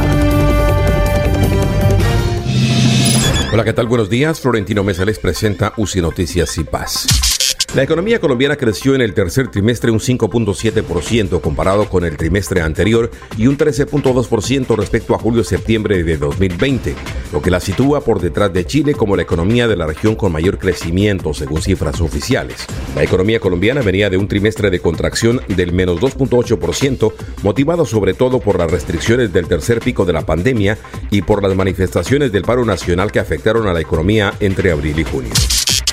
Hola, 3.54 3.64
¿qué 3.64 3.74
tal? 3.74 3.86
Buenos 3.88 4.10
días. 4.10 4.40
Florentino 4.40 4.84
Mesa 4.84 5.06
les 5.06 5.20
presenta 5.20 5.74
UCI 5.78 6.02
Noticias 6.02 6.58
y 6.58 6.64
Paz. 6.64 7.29
La 7.76 7.84
economía 7.84 8.20
colombiana 8.20 8.56
creció 8.56 8.96
en 8.96 9.02
el 9.02 9.14
tercer 9.14 9.50
trimestre 9.50 9.92
un 9.92 10.00
5.7% 10.00 11.40
comparado 11.40 11.88
con 11.88 12.04
el 12.04 12.18
trimestre 12.18 12.62
anterior 12.62 13.12
y 13.38 13.46
un 13.46 13.60
13.2% 13.60 14.76
respecto 14.76 15.14
a 15.14 15.20
julio-septiembre 15.20 16.04
de 16.04 16.18
2020, 16.18 16.96
lo 17.32 17.44
que 17.44 17.52
la 17.52 17.60
sitúa 17.60 18.02
por 18.02 18.22
detrás 18.22 18.52
de 18.54 18.66
Chile 18.66 18.96
como 18.96 19.16
la 19.16 19.22
economía 19.22 19.68
de 19.68 19.76
la 19.76 19.86
región 19.86 20.16
con 20.16 20.32
mayor 20.32 20.58
crecimiento 20.58 21.32
según 21.36 21.62
cifras 21.62 22.02
oficiales. 22.02 22.66
La 22.96 23.04
economía 23.04 23.40
colombiana 23.40 23.82
venía 23.82 24.10
de 24.10 24.18
un 24.18 24.28
trimestre 24.28 24.72
de 24.72 24.80
contracción 24.80 25.40
del 25.48 25.72
menos 25.72 26.00
2.8%, 26.00 27.14
motivado 27.44 27.86
sobre 27.86 28.16
todo 28.16 28.40
por 28.40 28.58
las 28.58 28.72
restricciones 28.72 29.32
del 29.32 29.48
tercer 29.48 29.80
pico 29.80 30.06
de 30.06 30.14
la 30.14 30.26
pandemia 30.26 30.80
y 31.12 31.22
por 31.22 31.44
las 31.44 31.56
manifestaciones 31.56 32.32
del 32.32 32.42
paro 32.42 32.66
nacional 32.66 33.12
que 33.12 33.20
afectaron 33.20 33.68
a 33.68 33.74
la 33.74 33.82
economía 33.82 34.34
entre 34.40 34.72
abril 34.72 34.98
y 34.98 35.04
junio. 35.04 35.34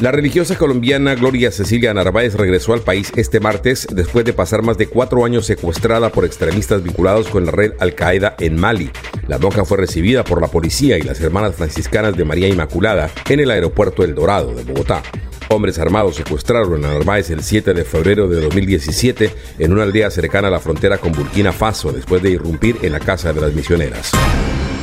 La 0.01 0.12
religiosa 0.12 0.59
colombiana 0.59 1.14
Gloria 1.14 1.51
Cecilia 1.51 1.94
Narváez 1.94 2.35
regresó 2.35 2.74
al 2.74 2.82
país 2.82 3.10
este 3.16 3.40
martes 3.40 3.86
después 3.90 4.27
de 4.27 4.35
pasar 4.35 4.62
más 4.62 4.77
de 4.77 4.89
cuatro 4.89 5.24
años 5.24 5.47
secuestrada 5.47 6.10
por 6.10 6.27
extremistas 6.27 6.82
vinculados 6.82 7.28
con 7.28 7.47
la 7.47 7.51
red 7.51 7.73
Al-Qaeda 7.78 8.36
en 8.39 8.60
Mali. 8.60 8.90
La 9.27 9.39
monja 9.39 9.64
fue 9.64 9.78
recibida 9.78 10.23
por 10.23 10.43
la 10.43 10.48
policía 10.48 10.98
y 10.98 11.02
las 11.02 11.18
hermanas 11.23 11.55
franciscanas 11.55 12.14
de 12.14 12.27
María 12.27 12.47
Inmaculada 12.47 13.10
en 13.27 13.40
el 13.40 13.51
aeropuerto 13.51 14.05
El 14.05 14.14
Dorado 14.14 14.55
de 14.55 14.64
Bogotá. 14.64 15.02
Hombres 15.48 15.78
armados 15.78 16.16
secuestraron 16.16 16.85
a 16.85 16.93
Narváez 16.93 17.31
el 17.31 17.43
7 17.43 17.73
de 17.73 17.85
febrero 17.85 18.28
de 18.28 18.43
2017 18.43 19.32
en 19.59 19.73
una 19.73 19.85
aldea 19.85 20.10
cercana 20.10 20.48
a 20.48 20.51
la 20.51 20.60
frontera 20.60 20.98
con 20.98 21.12
Burkina 21.12 21.52
Faso 21.52 21.90
después 21.90 22.23
de 22.23 22.32
irrumpir 22.32 22.77
en 22.82 22.93
la 22.93 23.01
casa 23.01 23.32
de 23.32 23.40
las 23.40 23.55
misioneras. 23.55 24.12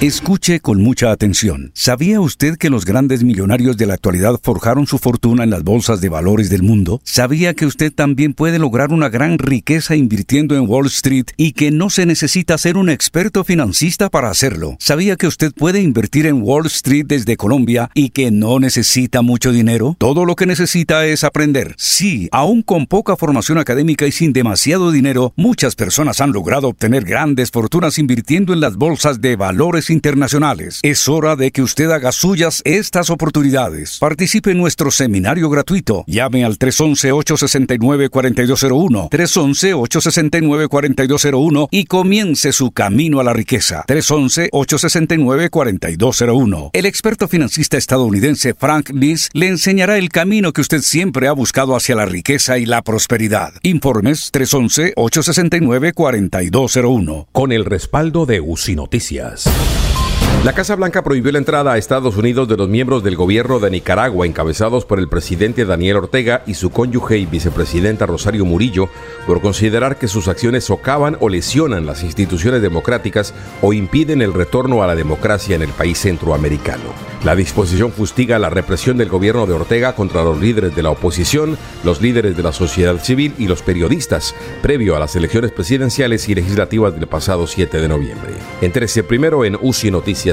Escuche 0.03 0.59
con 0.59 0.81
mucha 0.81 1.11
atención. 1.11 1.71
¿Sabía 1.73 2.19
usted 2.19 2.57
que 2.57 2.69
los 2.69 2.83
grandes 2.83 3.23
millonarios 3.23 3.77
de 3.77 3.85
la 3.85 3.93
actualidad 3.93 4.37
forjaron 4.43 4.85
su 4.85 4.97
fortuna 4.97 5.45
en 5.45 5.49
las 5.49 5.63
bolsas 5.63 6.01
de 6.01 6.09
valores 6.09 6.49
del 6.49 6.61
mundo? 6.61 6.99
¿Sabía 7.05 7.53
que 7.53 7.65
usted 7.65 7.89
también 7.89 8.33
puede 8.33 8.59
lograr 8.59 8.91
una 8.91 9.07
gran 9.07 9.39
riqueza 9.39 9.95
invirtiendo 9.95 10.57
en 10.57 10.67
Wall 10.67 10.87
Street 10.87 11.27
y 11.37 11.53
que 11.53 11.71
no 11.71 11.89
se 11.89 12.05
necesita 12.05 12.57
ser 12.57 12.75
un 12.75 12.89
experto 12.89 13.45
financista 13.45 14.09
para 14.09 14.29
hacerlo? 14.29 14.75
¿Sabía 14.77 15.15
que 15.15 15.25
usted 15.25 15.53
puede 15.53 15.81
invertir 15.81 16.25
en 16.25 16.41
Wall 16.41 16.65
Street 16.65 17.05
desde 17.07 17.37
Colombia 17.37 17.89
y 17.93 18.09
que 18.09 18.29
no 18.29 18.59
necesita 18.59 19.21
mucho 19.21 19.53
dinero? 19.53 19.95
Todo 19.99 20.25
lo 20.25 20.35
que 20.35 20.45
necesita 20.45 21.05
es 21.05 21.23
aprender. 21.23 21.75
Sí, 21.77 22.27
aún 22.33 22.61
con 22.61 22.87
poca 22.87 23.15
formación 23.15 23.57
académica 23.57 24.05
y 24.05 24.11
sin 24.11 24.33
demasiado 24.33 24.91
dinero, 24.91 25.31
muchas 25.37 25.75
personas 25.75 26.19
han 26.19 26.33
logrado 26.33 26.67
obtener 26.67 27.05
grandes 27.05 27.51
fortunas 27.51 27.97
invirtiendo 27.97 28.51
en 28.51 28.59
las 28.59 28.75
bolsas 28.75 29.21
de 29.21 29.37
valores 29.37 29.92
internacionales. 29.93 30.81
Es 30.83 31.07
hora 31.07 31.37
de 31.37 31.51
que 31.51 31.61
usted 31.61 31.89
haga 31.91 32.11
suyas 32.11 32.61
estas 32.65 33.09
oportunidades. 33.09 33.99
Participe 33.99 34.51
en 34.51 34.57
nuestro 34.57 34.91
seminario 34.91 35.49
gratuito. 35.49 36.03
Llame 36.07 36.43
al 36.43 36.59
311-869-4201, 36.59 39.09
311-869-4201 39.09 41.67
y 41.71 41.85
comience 41.85 42.51
su 42.51 42.71
camino 42.71 43.19
a 43.19 43.23
la 43.23 43.33
riqueza. 43.33 43.83
311-869-4201. 43.87 46.69
El 46.73 46.85
experto 46.85 47.27
financista 47.27 47.77
estadounidense 47.77 48.53
Frank 48.53 48.91
Niss 48.91 49.29
le 49.33 49.47
enseñará 49.47 49.97
el 49.97 50.09
camino 50.09 50.53
que 50.53 50.61
usted 50.61 50.81
siempre 50.81 51.27
ha 51.27 51.33
buscado 51.33 51.75
hacia 51.75 51.95
la 51.95 52.05
riqueza 52.05 52.57
y 52.57 52.65
la 52.65 52.81
prosperidad. 52.81 53.53
Informes 53.61 54.31
311-869-4201. 54.33 57.27
Con 57.31 57.51
el 57.51 57.65
respaldo 57.65 58.25
de 58.25 58.41
UCI 58.41 58.75
Noticias. 58.75 59.45
La 60.43 60.51
Casa 60.51 60.75
Blanca 60.75 61.05
prohibió 61.05 61.31
la 61.31 61.37
entrada 61.37 61.71
a 61.71 61.77
Estados 61.77 62.17
Unidos 62.17 62.49
de 62.49 62.57
los 62.57 62.67
miembros 62.67 63.01
del 63.01 63.15
gobierno 63.15 63.61
de 63.61 63.71
Nicaragua 63.71 64.25
encabezados 64.25 64.83
por 64.83 64.99
el 64.99 65.07
presidente 65.07 65.63
Daniel 65.63 65.95
Ortega 65.95 66.43
y 66.45 66.55
su 66.55 66.69
cónyuge 66.69 67.17
y 67.17 67.25
vicepresidenta 67.25 68.05
Rosario 68.05 68.43
Murillo 68.43 68.89
por 69.25 69.39
considerar 69.39 69.97
que 69.97 70.09
sus 70.09 70.27
acciones 70.27 70.65
socavan 70.65 71.15
o 71.21 71.29
lesionan 71.29 71.85
las 71.85 72.03
instituciones 72.03 72.61
democráticas 72.61 73.33
o 73.61 73.71
impiden 73.71 74.21
el 74.21 74.33
retorno 74.33 74.83
a 74.83 74.87
la 74.87 74.95
democracia 74.95 75.55
en 75.55 75.61
el 75.61 75.69
país 75.69 75.99
centroamericano. 75.99 76.91
La 77.23 77.37
disposición 77.37 77.93
fustiga 77.93 78.37
la 78.37 78.49
represión 78.49 78.97
del 78.97 79.07
gobierno 79.07 79.45
de 79.45 79.53
Ortega 79.53 79.95
contra 79.95 80.25
los 80.25 80.41
líderes 80.41 80.75
de 80.75 80.83
la 80.83 80.89
oposición, 80.89 81.57
los 81.85 82.01
líderes 82.01 82.35
de 82.35 82.43
la 82.43 82.51
sociedad 82.51 83.01
civil 83.01 83.33
y 83.37 83.47
los 83.47 83.61
periodistas, 83.61 84.35
previo 84.61 84.97
a 84.97 84.99
las 84.99 85.15
elecciones 85.15 85.53
presidenciales 85.53 86.27
y 86.27 86.35
legislativas 86.35 86.93
del 86.93 87.07
pasado 87.07 87.47
7 87.47 87.79
de 87.79 87.87
noviembre. 87.87 88.33
Entérese 88.59 89.05
primero 89.05 89.45
en 89.45 89.57
UCI 89.61 89.89
Noticias 89.89 90.32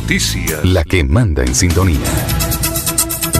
Noticias. 0.00 0.62
La 0.62 0.84
que 0.84 1.02
manda 1.02 1.42
en 1.42 1.54
sintonía. 1.54 1.96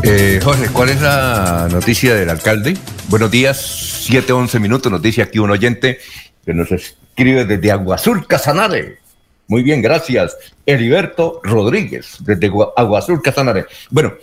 Eh, 0.02 0.40
Jorge, 0.42 0.68
¿cuál 0.72 0.88
es 0.88 1.02
la 1.02 1.68
noticia 1.70 2.14
del 2.14 2.30
alcalde? 2.30 2.74
Buenos 3.08 3.30
días, 3.30 4.08
7-11 4.10 4.58
minutos, 4.58 4.90
noticia 4.90 5.24
aquí 5.24 5.38
un 5.38 5.50
oyente 5.50 5.98
que 6.46 6.54
nos 6.54 6.72
escribe 6.72 7.44
desde 7.44 7.70
Agua 7.70 7.96
Azul, 7.96 8.26
Casanare. 8.26 9.00
Muy 9.48 9.62
bien, 9.62 9.82
gracias. 9.82 10.34
Heriberto 10.64 11.40
Rodríguez, 11.44 12.16
desde 12.20 12.50
Gua- 12.50 12.72
Agua 12.74 13.00
Azul, 13.00 13.20
Casanare. 13.22 13.66
Bueno, 13.90 14.14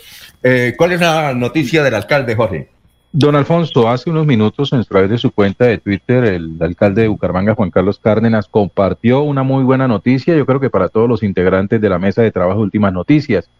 eh, 0.42 0.74
¿cuál 0.76 0.94
es 0.94 1.02
la 1.02 1.36
noticia 1.36 1.84
del 1.84 1.94
alcalde, 1.94 2.36
Jorge? 2.36 2.68
Don 3.16 3.36
Alfonso, 3.36 3.88
hace 3.88 4.10
unos 4.10 4.26
minutos 4.26 4.74
en 4.74 4.84
través 4.86 5.08
de 5.08 5.20
su 5.20 5.30
cuenta 5.30 5.66
de 5.66 5.78
Twitter, 5.78 6.24
el 6.24 6.58
alcalde 6.60 7.04
de 7.04 7.10
Bucaramanga, 7.10 7.54
Juan 7.54 7.70
Carlos 7.70 8.00
Cárdenas, 8.00 8.48
compartió 8.48 9.22
una 9.22 9.44
muy 9.44 9.64
buena 9.64 9.88
noticia, 9.88 10.36
yo 10.36 10.48
creo 10.48 10.60
que 10.60 10.72
para 10.72 10.90
todos 10.90 11.08
los 11.08 11.22
integrantes 11.22 11.80
de 11.80 11.90
la 11.90 12.00
mesa 12.00 12.24
de 12.24 12.32
trabajo 12.32 12.62
Últimas 12.62 12.92
Noticias. 12.92 13.52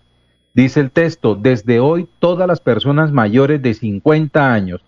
Dice 0.56 0.80
el 0.80 0.90
texto, 0.90 1.36
desde 1.36 1.80
hoy 1.80 2.10
todas 2.18 2.48
las 2.48 2.62
personas 2.62 3.12
mayores 3.12 3.62
de 3.62 3.76
50 3.76 4.52
años 4.52 4.84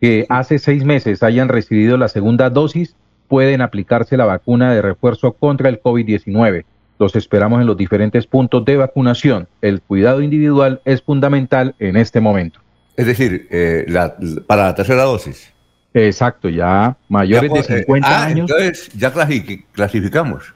que 0.00 0.26
hace 0.28 0.58
seis 0.58 0.82
meses 0.82 1.22
hayan 1.22 1.48
recibido 1.48 1.96
la 1.96 2.08
segunda 2.08 2.50
dosis 2.50 2.96
pueden 3.28 3.60
aplicarse 3.60 4.16
la 4.16 4.24
vacuna 4.24 4.74
de 4.74 4.82
refuerzo 4.82 5.34
contra 5.34 5.68
el 5.68 5.80
COVID-19. 5.80 6.64
Los 6.98 7.14
esperamos 7.14 7.60
en 7.60 7.68
los 7.68 7.76
diferentes 7.76 8.26
puntos 8.26 8.64
de 8.64 8.78
vacunación. 8.78 9.46
El 9.60 9.80
cuidado 9.80 10.22
individual 10.22 10.80
es 10.84 11.02
fundamental 11.02 11.76
en 11.78 11.96
este 11.96 12.20
momento. 12.20 12.58
Es 12.98 13.06
decir, 13.06 13.46
eh, 13.50 13.84
la, 13.86 14.16
para 14.48 14.64
la 14.64 14.74
tercera 14.74 15.04
dosis. 15.04 15.52
Exacto, 15.94 16.48
ya 16.48 16.96
mayores 17.08 17.52
de 17.52 17.62
50 17.62 18.08
ah, 18.08 18.24
años. 18.24 18.50
Entonces, 18.50 18.90
ya 18.92 19.14
clasi- 19.14 19.64
clasificamos. 19.70 20.52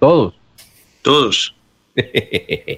Todos. 0.00 0.34
Todos. 1.02 1.54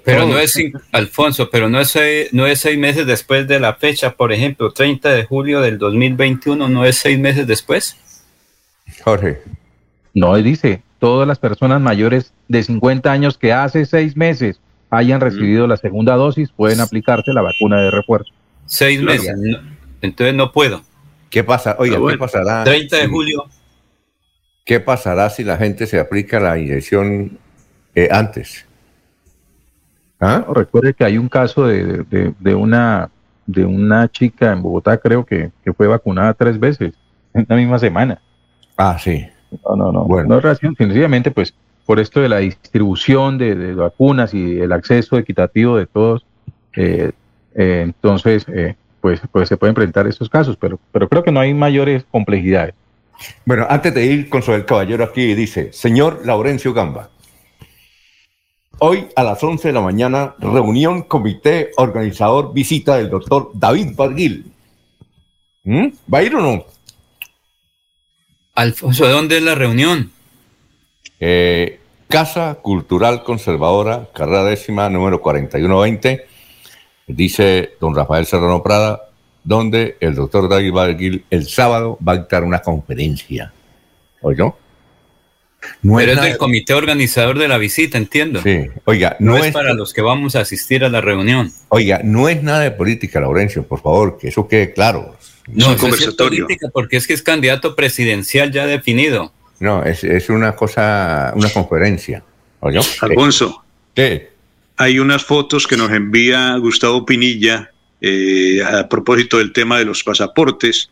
Pero 0.05 0.27
no 0.27 0.39
es, 0.39 0.55
Alfonso, 0.93 1.49
pero 1.51 1.71
no 1.71 1.81
es, 1.81 1.89
seis- 1.89 2.29
no 2.33 2.47
es 2.47 2.61
seis 2.61 2.77
meses 2.77 3.07
después 3.07 3.49
de 3.49 3.59
la 3.59 3.73
fecha, 3.73 4.11
por 4.11 4.31
ejemplo, 4.31 4.71
30 4.71 5.09
de 5.09 5.25
julio 5.25 5.63
del 5.63 5.79
2021, 5.79 6.69
no 6.69 6.85
es 6.85 6.99
seis 6.99 7.19
meses 7.19 7.47
después. 7.47 7.97
Jorge. 9.03 9.41
No, 10.13 10.37
dice, 10.37 10.83
todas 10.99 11.27
las 11.27 11.39
personas 11.39 11.81
mayores 11.81 12.35
de 12.49 12.63
50 12.63 13.11
años 13.11 13.39
que 13.39 13.55
hace 13.55 13.87
seis 13.87 14.15
meses 14.15 14.61
hayan 14.91 15.23
recibido 15.23 15.67
la 15.67 15.79
segunda 15.79 16.15
dosis 16.17 16.51
pueden 16.51 16.81
aplicarse 16.81 17.33
la 17.33 17.41
vacuna 17.41 17.81
de 17.81 17.91
refuerzo. 17.91 18.36
Seis 18.67 19.01
Claro. 19.01 19.13
meses. 19.23 19.37
no- 19.39 19.59
entonces 20.03 20.35
no 20.35 20.53
puedo. 20.53 20.83
¿Qué 21.31 21.43
pasa? 21.45 21.77
Oiga, 21.79 21.95
Ah, 21.95 21.99
¿qué 21.99 22.03
bueno. 22.03 22.19
pasará? 22.19 22.65
30 22.65 22.97
de 22.97 23.03
si- 23.05 23.09
julio. 23.09 23.45
¿Qué 24.65 24.81
pasará 24.81 25.31
si 25.31 25.45
la 25.45 25.57
gente 25.57 25.87
se 25.87 25.99
aplica 25.99 26.41
la 26.41 26.59
inyección 26.59 27.39
eh, 27.95 28.09
antes? 28.11 28.67
¿Ah? 30.21 30.45
No, 30.47 30.55
Recuerde 30.55 30.95
que 30.95 31.05
hay 31.05 31.19
un 31.19 31.29
caso 31.29 31.67
de, 31.67 32.05
de- 32.05 32.35
de 32.39 32.55
una 32.55 33.11
de 33.49 33.65
una 33.65 34.09
chica 34.11 34.51
en 34.53 34.61
Bogotá, 34.61 34.99
creo 34.99 35.25
que, 35.25 35.53
que 35.65 35.73
fue 35.73 35.87
vacunada 35.87 36.35
tres 36.35 36.59
veces 36.59 36.95
en 37.33 37.47
la 37.49 37.55
misma 37.55 37.79
semana. 37.79 38.21
Ah, 38.77 38.99
sí. 38.99 39.25
No, 39.65 39.77
no, 39.77 39.93
no. 39.93 40.05
No 40.25 40.37
es 40.39 40.43
relación, 40.43 40.75
sencillamente, 40.77 41.31
pues, 41.31 41.55
por 41.85 42.01
esto 42.01 42.21
de 42.21 42.29
la 42.29 42.39
distribución 42.39 43.39
de, 43.39 43.55
de 43.55 43.75
vacunas 43.75 44.35
y 44.35 44.59
el 44.59 44.73
acceso 44.73 45.17
equitativo 45.17 45.77
de 45.77 45.87
todos, 45.87 46.27
eh, 46.75 47.13
eh, 47.57 47.83
entonces, 47.85 48.45
eh, 48.49 48.75
pues, 49.01 49.21
pues 49.33 49.49
se 49.49 49.57
pueden 49.57 49.75
presentar 49.75 50.07
estos 50.07 50.29
casos, 50.29 50.57
pero, 50.59 50.79
pero 50.93 51.09
creo 51.09 51.23
que 51.23 51.33
no 51.33 51.41
hay 51.41 51.55
mayores 51.55 52.05
complejidades. 52.11 52.75
Bueno, 53.45 53.67
antes 53.69 53.95
de 53.95 54.05
ir 54.05 54.29
con 54.29 54.43
el 54.47 54.65
caballero 54.65 55.05
aquí, 55.05 55.35
dice, 55.35 55.73
señor 55.73 56.23
Laurencio 56.25 56.75
Gamba, 56.75 57.09
hoy 58.79 59.09
a 59.17 59.23
las 59.23 59.43
11 59.43 59.69
de 59.69 59.75
la 59.75 59.81
mañana, 59.81 60.35
reunión, 60.39 61.03
comité, 61.03 61.71
organizador, 61.77 62.53
visita 62.53 62.97
del 62.97 63.09
doctor 63.09 63.51
David 63.55 63.93
Barguil. 63.97 64.53
¿Mm? 65.65 65.89
¿Va 66.13 66.19
a 66.19 66.23
ir 66.23 66.35
o 66.35 66.41
no? 66.41 66.65
Alfonso, 68.55 69.07
¿de 69.07 69.13
dónde 69.13 69.39
es 69.39 69.43
la 69.43 69.55
reunión? 69.55 70.13
Eh, 71.21 71.81
Casa 72.09 72.59
Cultural 72.63 73.25
Conservadora, 73.25 74.09
carrera 74.15 74.45
décima, 74.45 74.89
número 74.89 75.21
4120, 75.21 76.27
dice 77.07 77.75
don 77.81 77.95
Rafael 77.95 78.27
Serrano 78.27 78.63
Prada, 78.63 79.09
donde 79.45 79.97
el 80.01 80.15
doctor 80.15 80.49
David 80.49 80.73
Barguil 80.73 81.25
el 81.31 81.47
sábado 81.49 81.99
va 82.07 82.13
a 82.13 82.17
dictar 82.19 82.43
una 82.45 82.61
conferencia. 82.61 83.53
¿Oyó? 84.21 84.57
No 85.83 85.97
Pero 85.97 86.13
es 86.13 86.17
nada- 86.17 86.29
del 86.29 86.37
comité 86.39 86.75
organizador 86.75 87.39
de 87.39 87.49
la 87.49 87.59
visita, 87.59 87.99
entiendo. 87.99 88.41
Sí, 88.43 88.67
oiga, 88.85 89.17
No, 89.19 89.33
no, 89.33 89.39
es 89.39 89.47
es, 89.47 89.53
para 89.53 89.73
los 89.75 89.93
que 89.93 90.03
vamos 90.03 90.37
a 90.37 90.41
asistir 90.41 90.85
a 90.85 90.89
la 90.89 91.01
reunión. 91.01 91.51
oiga, 91.69 92.01
no 92.05 92.29
es 92.29 92.43
nada 92.43 92.61
de 92.61 92.71
política, 92.71 93.21
Laurencio, 93.21 93.65
por 93.67 93.81
favor, 93.81 94.19
que 94.19 94.29
eso 94.29 94.47
quede 94.47 94.73
claro. 94.73 95.17
No, 95.49 95.77
sí 95.79 95.87
es 96.05 96.15
política, 96.15 96.69
porque 96.73 96.97
es 96.97 97.07
que 97.07 97.15
es 97.15 97.23
candidato 97.23 97.75
presidencial 97.77 98.53
ya 98.53 98.67
definido. 98.67 99.33
No, 99.61 99.83
es, 99.85 100.05
es 100.05 100.29
una 100.29 100.55
cosa, 100.55 101.33
una 101.35 101.49
conferencia. 101.51 102.23
¿Oyó? 102.61 102.81
Alfonso. 103.01 103.63
¿Qué? 103.95 104.33
Hay 104.79 104.99
unas 104.99 105.25
fotos 105.25 105.67
que 105.67 105.79
nos 105.79 105.91
envía 105.91 106.55
Gustavo 106.59 107.07
Pinilla 107.07 107.71
eh, 108.03 108.63
a 108.63 108.87
propósito 108.87 109.39
del 109.39 109.55
tema 109.55 109.79
de 109.79 109.87
los 109.87 110.05
pasaportes. 110.05 110.91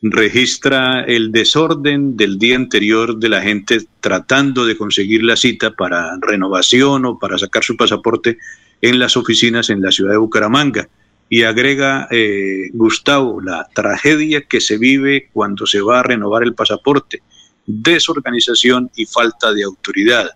Registra 0.00 1.02
el 1.02 1.32
desorden 1.32 2.16
del 2.16 2.38
día 2.38 2.54
anterior 2.54 3.18
de 3.18 3.28
la 3.28 3.42
gente 3.42 3.78
tratando 4.00 4.64
de 4.64 4.76
conseguir 4.76 5.24
la 5.24 5.34
cita 5.34 5.72
para 5.72 6.16
renovación 6.20 7.04
o 7.04 7.18
para 7.18 7.36
sacar 7.36 7.64
su 7.64 7.76
pasaporte 7.76 8.38
en 8.80 9.00
las 9.00 9.16
oficinas 9.16 9.70
en 9.70 9.82
la 9.82 9.90
ciudad 9.90 10.12
de 10.12 10.18
Bucaramanga. 10.18 10.88
Y 11.28 11.42
agrega 11.42 12.06
eh, 12.12 12.70
Gustavo 12.74 13.40
la 13.40 13.66
tragedia 13.74 14.42
que 14.42 14.60
se 14.60 14.78
vive 14.78 15.30
cuando 15.32 15.66
se 15.66 15.80
va 15.80 15.98
a 15.98 16.04
renovar 16.04 16.44
el 16.44 16.54
pasaporte, 16.54 17.22
desorganización 17.66 18.88
y 18.94 19.04
falta 19.06 19.52
de 19.52 19.64
autoridad. 19.64 20.30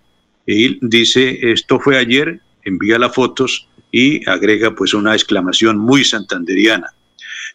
Y 0.44 0.84
dice, 0.84 1.38
esto 1.52 1.78
fue 1.78 1.96
ayer, 1.96 2.40
envía 2.64 2.98
las 2.98 3.14
fotos 3.14 3.68
y 3.92 4.28
agrega 4.28 4.74
pues 4.74 4.94
una 4.94 5.14
exclamación 5.14 5.78
muy 5.78 6.04
santanderiana. 6.04 6.92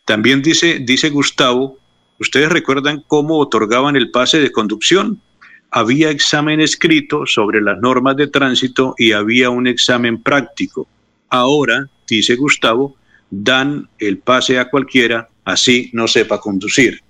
También 0.06 0.41
dice, 0.41 0.80
dice 0.80 1.10
Gustavo, 1.10 1.77
¿ustedes 2.19 2.49
recuerdan 2.49 3.03
cómo 3.07 3.40
otorgaban 3.40 3.95
el 3.95 4.11
pase 4.11 4.40
de 4.40 4.52
conducción? 4.52 5.22
Había 5.72 6.10
examen 6.10 6.61
escrito 6.61 7.26
sobre 7.26 7.61
las 7.61 7.80
normas 7.80 8.15
de 8.15 8.27
tránsito 8.27 8.95
y 8.98 9.11
había 9.11 9.49
un 9.49 9.68
examen 9.68 10.22
práctico. 10.22 10.88
Ahora, 11.30 11.90
dice 12.07 12.36
Gustavo, 12.36 12.95
dan 13.30 13.90
el 13.99 14.19
pase 14.19 14.60
a 14.60 14.69
cualquiera, 14.69 15.30
así 15.44 15.90
no 15.94 16.07
sepa 16.07 16.40
conducir. 16.40 17.02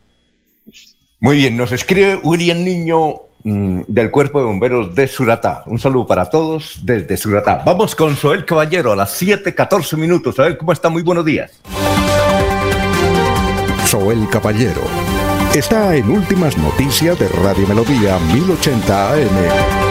Muy 1.19 1.37
bien, 1.37 1.57
nos 1.57 1.71
escribe 1.71 2.19
William 2.23 2.63
Niño 2.63 3.24
del 3.45 4.09
Cuerpo 4.09 4.39
de 4.39 4.45
Bomberos 4.45 4.95
de 4.95 5.07
Suratá. 5.07 5.63
Un 5.67 5.77
saludo 5.77 6.07
para 6.07 6.29
todos 6.29 6.79
desde 6.81 7.15
Suratá. 7.15 7.61
Vamos 7.63 7.95
con 7.95 8.15
Soel 8.15 8.43
Caballero 8.43 8.91
a 8.91 8.95
las 8.95 9.21
7:14 9.21 9.97
minutos. 9.97 10.39
A 10.39 10.43
ver 10.43 10.57
cómo 10.57 10.71
está. 10.71 10.89
Muy 10.89 11.03
buenos 11.03 11.23
días. 11.23 11.51
Soel 13.85 14.27
Caballero 14.29 14.81
está 15.53 15.95
en 15.95 16.09
Últimas 16.09 16.57
Noticias 16.57 17.19
de 17.19 17.27
Radio 17.27 17.67
Melodía 17.67 18.17
1080 18.33 19.13
AM. 19.13 19.84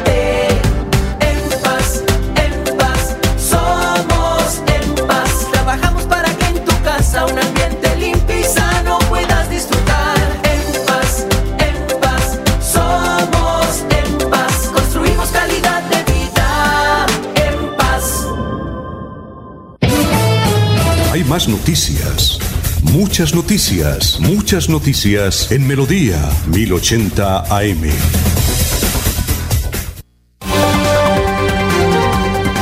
Más 21.31 21.47
noticias. 21.47 22.41
Muchas 22.83 23.37
noticias, 23.37 24.19
muchas 24.19 24.69
noticias 24.69 25.53
en 25.53 25.65
Melodía 25.65 26.29
1080 26.49 27.57
AM. 27.57 27.83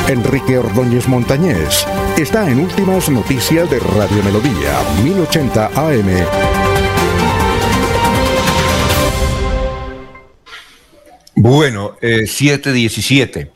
Enrique 0.08 0.58
Ordóñez 0.58 1.08
Montañés 1.08 1.86
está 2.18 2.50
en 2.50 2.60
Últimas 2.60 3.08
Noticias 3.08 3.70
de 3.70 3.78
Radio 3.78 4.22
Melodía 4.22 4.82
1080 5.02 5.66
AM. 5.68 6.26
Bueno, 11.36 11.96
eh, 12.02 12.26
717. 12.26 13.50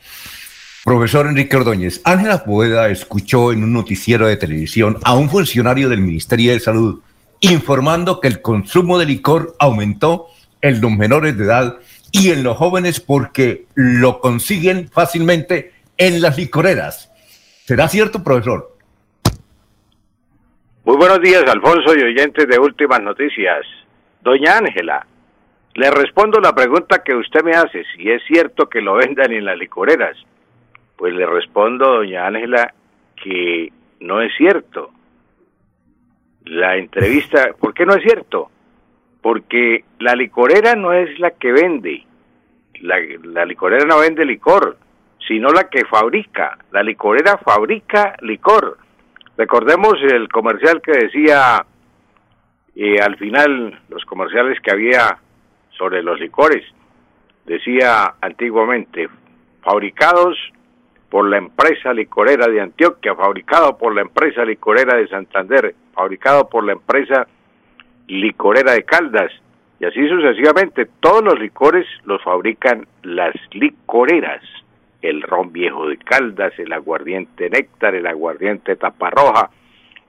Profesor 0.85 1.27
Enrique 1.27 1.55
Ordóñez, 1.55 2.01
Ángela 2.03 2.43
Poeda 2.43 2.89
escuchó 2.89 3.53
en 3.53 3.63
un 3.63 3.71
noticiero 3.71 4.27
de 4.27 4.35
televisión 4.35 4.97
a 5.05 5.15
un 5.15 5.29
funcionario 5.29 5.87
del 5.87 6.01
Ministerio 6.01 6.51
de 6.51 6.59
Salud 6.59 7.01
informando 7.39 8.19
que 8.19 8.27
el 8.27 8.41
consumo 8.41 8.99
de 8.99 9.05
licor 9.05 9.55
aumentó 9.59 10.27
en 10.61 10.81
los 10.81 10.91
menores 10.91 11.37
de 11.37 11.45
edad 11.45 11.77
y 12.11 12.31
en 12.31 12.43
los 12.43 12.57
jóvenes 12.57 12.99
porque 12.99 13.65
lo 13.75 14.19
consiguen 14.19 14.89
fácilmente 14.89 15.71
en 15.97 16.21
las 16.21 16.37
licoreras. 16.37 17.09
¿Será 17.63 17.87
cierto, 17.87 18.21
profesor? 18.21 18.75
Muy 20.83 20.97
buenos 20.97 21.21
días, 21.21 21.45
Alfonso 21.47 21.95
y 21.97 22.03
oyentes 22.03 22.45
de 22.45 22.59
Últimas 22.59 23.01
Noticias. 23.01 23.65
Doña 24.21 24.57
Ángela, 24.57 25.07
le 25.75 25.89
respondo 25.91 26.41
la 26.41 26.53
pregunta 26.53 27.01
que 27.03 27.15
usted 27.15 27.41
me 27.41 27.53
hace, 27.53 27.85
si 27.95 28.09
es 28.09 28.21
cierto 28.27 28.67
que 28.67 28.81
lo 28.81 28.95
vendan 28.95 29.31
en 29.31 29.45
las 29.45 29.57
licoreras. 29.57 30.17
Pues 31.03 31.15
le 31.15 31.25
respondo, 31.25 31.95
doña 31.95 32.27
Ángela, 32.27 32.73
que 33.21 33.73
no 33.99 34.21
es 34.21 34.31
cierto. 34.37 34.91
La 36.45 36.77
entrevista, 36.77 37.49
¿por 37.59 37.73
qué 37.73 37.85
no 37.85 37.93
es 37.93 38.03
cierto? 38.03 38.49
Porque 39.21 39.83
la 39.99 40.15
licorera 40.15 40.75
no 40.75 40.93
es 40.93 41.19
la 41.19 41.31
que 41.31 41.51
vende. 41.51 42.05
La, 42.79 42.99
la 43.21 43.43
licorera 43.43 43.83
no 43.83 43.99
vende 43.99 44.23
licor, 44.23 44.77
sino 45.27 45.49
la 45.49 45.65
que 45.65 45.83
fabrica. 45.83 46.57
La 46.71 46.81
licorera 46.81 47.37
fabrica 47.37 48.15
licor. 48.21 48.77
Recordemos 49.35 49.95
el 50.03 50.29
comercial 50.29 50.81
que 50.81 50.93
decía 50.93 51.65
eh, 52.77 53.01
al 53.01 53.17
final, 53.17 53.77
los 53.89 54.05
comerciales 54.05 54.57
que 54.61 54.71
había 54.71 55.17
sobre 55.77 56.01
los 56.01 56.17
licores, 56.17 56.63
decía 57.45 58.13
antiguamente, 58.21 59.09
fabricados 59.63 60.37
por 61.13 61.29
la 61.29 61.37
empresa 61.37 61.93
licorera 61.93 62.47
de 62.47 62.59
Antioquia, 62.59 63.13
fabricado 63.13 63.77
por 63.77 63.93
la 63.93 64.01
empresa 64.01 64.43
licorera 64.43 64.97
de 64.97 65.07
Santander, 65.07 65.75
fabricado 65.93 66.49
por 66.49 66.63
la 66.63 66.71
empresa 66.71 67.27
licorera 68.07 68.71
de 68.71 68.81
Caldas, 68.81 69.31
y 69.79 69.85
así 69.85 70.09
sucesivamente. 70.09 70.87
Todos 70.99 71.23
los 71.23 71.39
licores 71.39 71.85
los 72.05 72.19
fabrican 72.23 72.87
las 73.03 73.35
licoreras. 73.51 74.41
El 75.03 75.21
ron 75.21 75.53
viejo 75.53 75.87
de 75.87 75.97
Caldas, 75.97 76.57
el 76.57 76.73
aguardiente 76.73 77.47
néctar, 77.47 77.93
el 77.93 78.07
aguardiente 78.07 78.75
taparroja, 78.75 79.51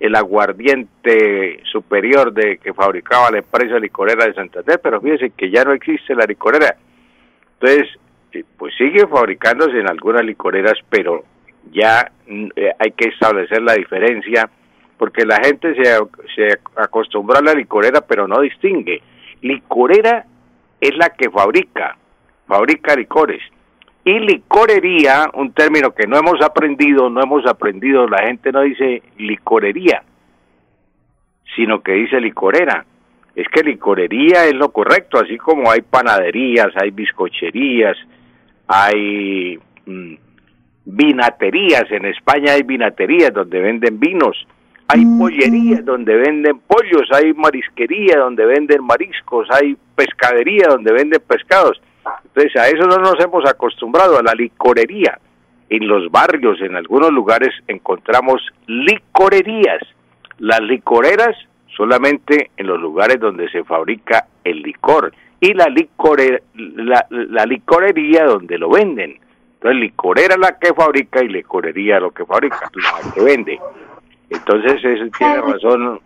el 0.01 0.15
aguardiente 0.15 1.61
superior 1.65 2.33
de 2.33 2.57
que 2.57 2.73
fabricaba 2.73 3.31
la 3.31 3.39
empresa 3.41 3.79
licorera 3.79 4.25
de 4.25 4.33
Santander, 4.33 4.81
pero 4.83 5.03
fíjense 5.03 5.33
que 5.37 5.51
ya 5.51 5.65
no 5.65 5.75
existe 5.75 6.15
la 6.15 6.25
licorera. 6.25 6.79
Entonces, 7.61 7.91
eh, 8.35 8.45
pues 8.59 8.75
sigue 8.77 9.07
fabricándose 9.07 9.79
en 9.79 9.89
algunas 9.89 10.25
licoreras, 10.25 10.79
pero 10.89 11.25
ya 11.71 12.11
mm, 12.27 12.49
eh, 12.57 12.73
hay 12.79 12.91
que 12.93 13.09
establecer 13.09 13.63
la 13.63 13.75
diferencia 13.75 14.49
porque 14.99 15.25
la 15.27 15.37
gente 15.45 15.75
se, 15.75 15.97
se 16.35 16.59
acostumbró 16.77 17.39
a 17.39 17.43
la 17.43 17.55
licorera, 17.55 18.01
pero 18.01 18.29
no 18.29 18.41
distingue. 18.41 19.03
Licorera 19.43 20.25
es 20.81 20.97
la 20.97 21.11
que 21.11 21.31
fabrica, 21.31 21.97
fabrica 22.47 22.95
licores. 22.95 23.43
Y 24.05 24.19
licorería, 24.19 25.31
un 25.35 25.53
término 25.53 25.93
que 25.93 26.07
no 26.07 26.19
hemos 26.19 26.41
aprendido, 26.43 27.09
no 27.09 27.23
hemos 27.23 27.47
aprendido, 27.47 28.07
la 28.07 28.27
gente 28.27 28.53
no 28.53 28.61
dice 28.61 29.03
licorería, 29.17 30.03
sino 31.57 31.83
que 31.83 31.93
dice 31.93 32.21
licorera. 32.21 32.85
Es 33.35 33.49
que 33.49 33.63
licorería 33.63 34.45
es 34.45 34.55
lo 34.55 34.71
correcto, 34.71 35.19
así 35.19 35.39
como 35.39 35.71
hay 35.71 35.81
panaderías, 35.81 36.69
hay 36.77 36.91
bizcocherías, 36.91 37.97
hay 38.67 39.59
mm, 39.87 40.15
vinaterías, 40.85 41.85
en 41.91 42.07
España 42.07 42.53
hay 42.53 42.63
vinaterías 42.63 43.33
donde 43.33 43.61
venden 43.61 43.99
vinos, 43.99 44.47
hay 44.89 45.05
pollerías 45.19 45.85
donde 45.85 46.15
venden 46.15 46.59
pollos, 46.61 47.09
hay 47.11 47.33
marisquería 47.33 48.19
donde 48.19 48.45
venden 48.45 48.85
mariscos, 48.85 49.49
hay 49.51 49.77
pescadería 49.97 50.69
donde 50.69 50.93
venden 50.93 51.23
pescados. 51.27 51.81
Entonces 52.25 52.55
a 52.57 52.69
eso 52.69 52.87
no 52.87 52.99
nos 52.99 53.19
hemos 53.19 53.49
acostumbrado, 53.49 54.19
a 54.19 54.23
la 54.23 54.35
licorería. 54.35 55.19
En 55.71 55.89
los 55.89 56.11
barrios, 56.11 56.61
en 56.61 56.77
algunos 56.77 57.11
lugares, 57.11 57.51
encontramos 57.67 58.43
licorerías. 58.67 59.81
Las 60.39 60.61
licoreras 60.61 61.35
solamente 61.75 62.51
en 62.57 62.67
los 62.67 62.79
lugares 62.79 63.19
donde 63.19 63.49
se 63.51 63.65
fabrica 63.65 64.27
el 64.45 64.63
licor 64.63 65.13
y 65.45 65.53
la, 65.53 65.67
licore, 65.67 66.43
la, 66.55 67.07
la 67.11 67.45
licorería 67.45 68.25
donde 68.25 68.57
lo 68.57 68.71
venden. 68.71 69.19
Entonces, 69.55 69.81
licorera 69.81 70.37
la 70.39 70.59
que 70.59 70.73
fabrica 70.73 71.23
y 71.23 71.29
licorería 71.29 72.01
lo 72.01 72.11
que 72.13 72.25
fabrica, 72.25 72.71
la 72.75 73.13
que 73.13 73.23
vende. 73.23 73.59
Entonces, 74.31 74.83
eso 74.83 75.05
tiene 75.19 75.41
razón 75.43 76.01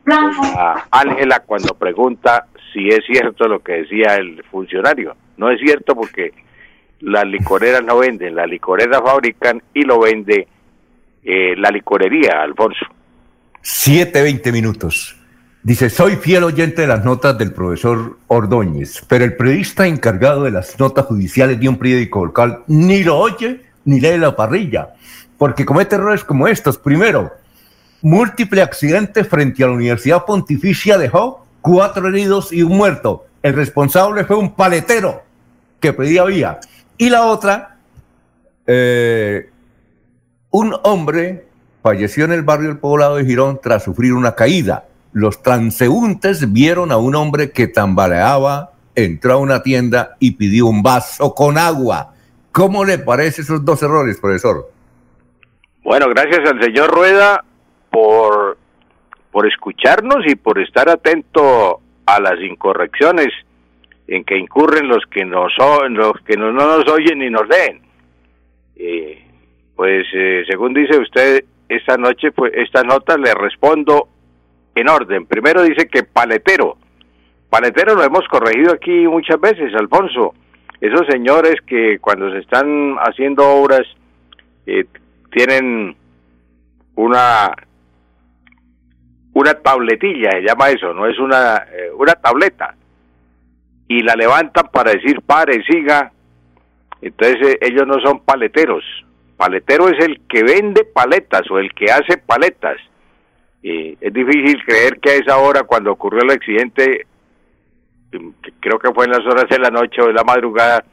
Ángela 0.90 1.40
cuando 1.46 1.74
pregunta 1.74 2.46
si 2.72 2.88
es 2.88 3.04
cierto 3.06 3.46
lo 3.46 3.60
que 3.60 3.74
decía 3.74 4.16
el 4.16 4.42
funcionario. 4.50 5.16
No 5.36 5.50
es 5.50 5.60
cierto 5.60 5.94
porque 5.94 6.32
las 7.00 7.24
licoreras 7.24 7.84
no 7.84 7.98
venden, 7.98 8.34
las 8.34 8.48
licoreras 8.48 9.00
fabrican 9.00 9.62
y 9.72 9.82
lo 9.82 10.00
vende 10.00 10.48
eh, 11.22 11.54
la 11.56 11.70
licorería, 11.70 12.42
Alfonso. 12.42 12.86
Siete, 13.60 14.20
veinte 14.20 14.50
minutos. 14.50 15.17
Dice, 15.62 15.90
soy 15.90 16.16
fiel 16.16 16.44
oyente 16.44 16.82
de 16.82 16.88
las 16.88 17.04
notas 17.04 17.36
del 17.36 17.52
profesor 17.52 18.18
Ordóñez, 18.28 19.02
pero 19.08 19.24
el 19.24 19.36
periodista 19.36 19.86
encargado 19.86 20.44
de 20.44 20.52
las 20.52 20.78
notas 20.78 21.06
judiciales 21.06 21.58
de 21.58 21.68
un 21.68 21.76
periódico 21.76 22.24
local 22.24 22.62
ni 22.68 23.02
lo 23.02 23.18
oye 23.18 23.62
ni 23.84 24.00
lee 24.00 24.18
la 24.18 24.36
parrilla, 24.36 24.94
porque 25.36 25.64
comete 25.64 25.96
errores 25.96 26.22
como 26.22 26.46
estos. 26.46 26.78
Primero, 26.78 27.32
múltiple 28.02 28.62
accidente 28.62 29.24
frente 29.24 29.64
a 29.64 29.66
la 29.66 29.72
Universidad 29.72 30.24
Pontificia 30.24 30.96
dejó 30.96 31.46
cuatro 31.60 32.08
heridos 32.08 32.52
y 32.52 32.62
un 32.62 32.76
muerto. 32.76 33.26
El 33.42 33.54
responsable 33.54 34.24
fue 34.24 34.36
un 34.36 34.54
paletero 34.54 35.22
que 35.80 35.92
pedía 35.92 36.24
vía. 36.24 36.60
Y 36.96 37.08
la 37.10 37.26
otra, 37.26 37.78
eh, 38.66 39.50
un 40.50 40.74
hombre 40.82 41.46
falleció 41.82 42.26
en 42.26 42.32
el 42.32 42.42
barrio 42.42 42.68
del 42.68 42.78
poblado 42.78 43.16
de 43.16 43.24
Girón 43.24 43.58
tras 43.62 43.84
sufrir 43.84 44.12
una 44.12 44.34
caída. 44.34 44.84
Los 45.12 45.42
transeúntes 45.42 46.52
vieron 46.52 46.92
a 46.92 46.96
un 46.96 47.14
hombre 47.14 47.50
que 47.50 47.66
tambaleaba, 47.66 48.72
entró 48.94 49.34
a 49.34 49.36
una 49.38 49.62
tienda 49.62 50.16
y 50.20 50.32
pidió 50.32 50.66
un 50.66 50.82
vaso 50.82 51.34
con 51.34 51.58
agua. 51.58 52.14
¿Cómo 52.52 52.84
le 52.84 52.98
parece 52.98 53.42
esos 53.42 53.64
dos 53.64 53.82
errores, 53.82 54.20
profesor? 54.20 54.70
Bueno, 55.82 56.06
gracias 56.08 56.40
al 56.50 56.62
señor 56.62 56.90
Rueda 56.90 57.44
por, 57.90 58.58
por 59.30 59.46
escucharnos 59.46 60.26
y 60.26 60.34
por 60.34 60.58
estar 60.58 60.88
atento 60.88 61.80
a 62.04 62.20
las 62.20 62.40
incorrecciones 62.40 63.28
en 64.06 64.24
que 64.24 64.36
incurren 64.36 64.88
los 64.88 65.04
que 65.10 65.24
nos 65.24 65.52
los 65.90 66.12
que 66.26 66.36
no, 66.36 66.52
no 66.52 66.78
nos 66.78 66.88
oyen 66.90 67.18
ni 67.18 67.30
nos 67.30 67.46
leen. 67.48 67.82
Eh, 68.76 69.24
pues 69.76 70.06
eh, 70.14 70.44
según 70.48 70.74
dice 70.74 70.98
usted 70.98 71.44
esta 71.68 71.96
noche, 71.96 72.32
pues 72.32 72.52
esta 72.54 72.82
nota 72.82 73.16
le 73.16 73.34
respondo 73.34 74.08
en 74.78 74.88
orden. 74.88 75.26
Primero 75.26 75.62
dice 75.62 75.88
que 75.88 76.02
paletero. 76.02 76.76
Paletero 77.50 77.94
lo 77.94 78.04
hemos 78.04 78.26
corregido 78.28 78.72
aquí 78.72 79.06
muchas 79.06 79.40
veces, 79.40 79.74
Alfonso. 79.74 80.34
Esos 80.80 81.06
señores 81.08 81.56
que 81.66 81.98
cuando 81.98 82.30
se 82.30 82.38
están 82.38 82.96
haciendo 82.98 83.46
obras 83.48 83.86
eh, 84.66 84.84
tienen 85.30 85.96
una 86.94 87.52
una 89.38 89.54
tabletilla, 89.54 90.32
se 90.32 90.42
llama 90.42 90.70
eso, 90.70 90.92
no 90.92 91.06
es 91.06 91.16
una, 91.18 91.58
eh, 91.72 91.90
una 91.96 92.14
tableta, 92.14 92.74
y 93.86 94.00
la 94.00 94.14
levantan 94.14 94.68
para 94.72 94.92
decir 94.92 95.20
pare, 95.22 95.62
siga, 95.62 96.10
entonces 97.00 97.36
eh, 97.46 97.58
ellos 97.60 97.86
no 97.86 98.00
son 98.00 98.20
paleteros, 98.20 98.82
paletero 99.36 99.88
es 99.88 100.04
el 100.04 100.20
que 100.28 100.42
vende 100.42 100.84
paletas 100.84 101.48
o 101.52 101.58
el 101.58 101.72
que 101.72 101.84
hace 101.84 102.18
paletas. 102.18 102.78
Es 103.62 104.12
difícil 104.12 104.64
creer 104.64 104.98
que 105.00 105.10
a 105.10 105.14
esa 105.14 105.38
hora, 105.38 105.64
cuando 105.64 105.92
ocurrió 105.92 106.22
el 106.22 106.30
accidente, 106.30 107.06
que 108.10 108.52
creo 108.60 108.78
que 108.78 108.92
fue 108.92 109.04
en 109.04 109.12
las 109.12 109.26
horas 109.26 109.48
de 109.48 109.58
la 109.58 109.70
noche 109.70 110.00
o 110.00 110.06
de 110.06 110.12
la 110.12 110.24
madrugada, 110.24 110.84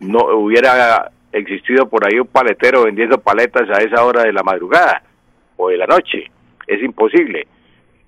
no 0.00 0.18
hubiera 0.36 1.10
existido 1.32 1.88
por 1.88 2.06
ahí 2.06 2.18
un 2.18 2.26
paletero 2.26 2.84
vendiendo 2.84 3.20
paletas 3.20 3.68
a 3.70 3.82
esa 3.82 4.04
hora 4.04 4.22
de 4.22 4.32
la 4.32 4.42
madrugada 4.42 5.02
o 5.56 5.68
de 5.68 5.76
la 5.76 5.86
noche. 5.86 6.30
Es 6.66 6.82
imposible. 6.82 7.46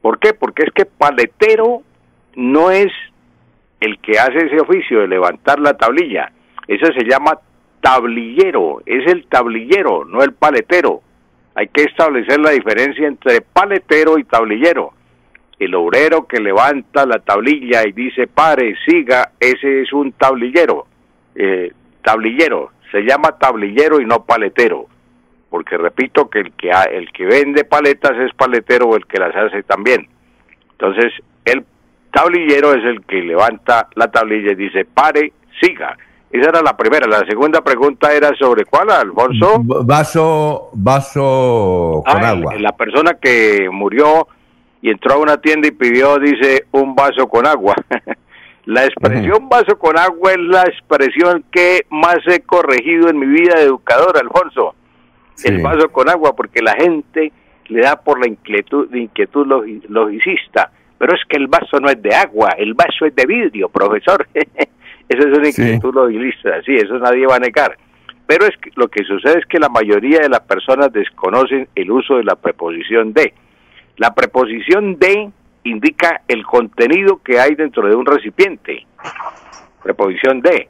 ¿Por 0.02 0.18
qué? 0.18 0.34
Porque 0.34 0.64
es 0.64 0.72
que 0.74 0.84
paletero 0.84 1.82
no 2.34 2.70
es 2.70 2.92
el 3.80 3.98
que 3.98 4.18
hace 4.18 4.46
ese 4.46 4.60
oficio 4.60 5.00
de 5.00 5.08
levantar 5.08 5.60
la 5.60 5.76
tablilla. 5.76 6.32
Eso 6.66 6.86
se 6.92 7.04
llama 7.08 7.38
tablillero, 7.80 8.82
es 8.86 9.06
el 9.06 9.26
tablillero, 9.26 10.04
no 10.04 10.22
el 10.22 10.32
paletero. 10.32 11.02
Hay 11.54 11.68
que 11.68 11.82
establecer 11.82 12.40
la 12.40 12.50
diferencia 12.50 13.06
entre 13.06 13.40
paletero 13.40 14.18
y 14.18 14.24
tablillero. 14.24 14.92
El 15.58 15.74
obrero 15.74 16.26
que 16.26 16.40
levanta 16.40 17.06
la 17.06 17.20
tablilla 17.20 17.86
y 17.86 17.92
dice 17.92 18.26
pare, 18.26 18.74
siga, 18.84 19.30
ese 19.38 19.82
es 19.82 19.92
un 19.92 20.12
tablillero. 20.12 20.86
Eh, 21.36 21.72
tablillero, 22.02 22.72
se 22.90 23.02
llama 23.02 23.38
tablillero 23.38 24.00
y 24.00 24.04
no 24.04 24.24
paletero. 24.24 24.86
Porque 25.48 25.76
repito 25.76 26.28
que 26.28 26.40
el 26.40 26.52
que, 26.52 26.70
el 26.70 27.12
que 27.12 27.24
vende 27.24 27.64
paletas 27.64 28.18
es 28.18 28.34
paletero 28.34 28.86
o 28.86 28.96
el 28.96 29.06
que 29.06 29.20
las 29.20 29.34
hace 29.36 29.62
también. 29.62 30.08
Entonces, 30.72 31.12
el 31.44 31.64
tablillero 32.12 32.74
es 32.74 32.84
el 32.84 33.04
que 33.04 33.22
levanta 33.22 33.88
la 33.94 34.10
tablilla 34.10 34.52
y 34.52 34.56
dice 34.56 34.84
pare, 34.84 35.32
siga. 35.60 35.96
Esa 36.34 36.48
era 36.48 36.62
la 36.62 36.76
primera. 36.76 37.06
La 37.06 37.24
segunda 37.28 37.60
pregunta 37.62 38.12
era 38.12 38.34
sobre 38.36 38.64
cuál, 38.64 38.90
Alfonso. 38.90 39.60
Vaso, 39.62 40.70
vaso 40.72 42.02
con 42.04 42.24
Ah, 42.24 42.30
agua. 42.30 42.54
La 42.58 42.72
persona 42.72 43.14
que 43.20 43.68
murió 43.70 44.26
y 44.82 44.90
entró 44.90 45.14
a 45.14 45.18
una 45.18 45.36
tienda 45.36 45.68
y 45.68 45.70
pidió, 45.70 46.18
dice, 46.18 46.64
un 46.72 46.96
vaso 46.96 47.28
con 47.28 47.46
agua. 47.46 47.74
la 48.64 48.84
expresión 48.84 49.48
vaso 49.48 49.78
con 49.78 49.96
agua 49.96 50.32
es 50.32 50.38
la 50.40 50.62
expresión 50.62 51.44
que 51.52 51.82
más 51.90 52.16
he 52.26 52.40
corregido 52.40 53.08
en 53.08 53.18
mi 53.20 53.26
vida 53.26 53.54
de 53.56 53.66
educador, 53.66 54.18
Alfonso. 54.18 54.74
El 55.44 55.62
vaso 55.62 55.88
con 55.90 56.08
agua, 56.10 56.34
porque 56.34 56.60
la 56.62 56.74
gente 56.74 57.32
le 57.66 57.80
da 57.80 57.94
por 58.02 58.18
la 58.18 58.26
inquietud, 58.26 58.88
la 58.90 58.98
inquietud 58.98 59.46
logi- 59.46 59.82
logicista. 59.88 60.70
Pero 60.98 61.14
es 61.14 61.20
que 61.28 61.36
el 61.36 61.46
vaso 61.46 61.78
no 61.80 61.88
es 61.88 62.02
de 62.02 62.12
agua, 62.14 62.50
el 62.58 62.74
vaso 62.74 63.06
es 63.06 63.14
de 63.14 63.24
vidrio, 63.24 63.68
profesor. 63.68 64.26
eso 65.08 65.28
es 65.28 65.38
una 65.38 65.48
inquietud 65.48 65.94
logicista, 65.94 66.62
sí, 66.64 66.74
eso 66.76 66.98
nadie 66.98 67.26
va 67.26 67.36
a 67.36 67.40
negar. 67.40 67.76
Pero 68.26 68.46
es 68.46 68.56
que 68.56 68.70
lo 68.76 68.88
que 68.88 69.04
sucede 69.04 69.38
es 69.38 69.46
que 69.46 69.58
la 69.58 69.68
mayoría 69.68 70.20
de 70.20 70.28
las 70.28 70.40
personas 70.40 70.92
desconocen 70.92 71.68
el 71.74 71.90
uso 71.90 72.16
de 72.16 72.24
la 72.24 72.36
preposición 72.36 73.12
de. 73.12 73.34
La 73.98 74.14
preposición 74.14 74.98
de 74.98 75.30
indica 75.64 76.22
el 76.26 76.44
contenido 76.44 77.20
que 77.22 77.38
hay 77.38 77.54
dentro 77.54 77.86
de 77.86 77.94
un 77.94 78.06
recipiente. 78.06 78.86
Preposición 79.82 80.40
de. 80.40 80.68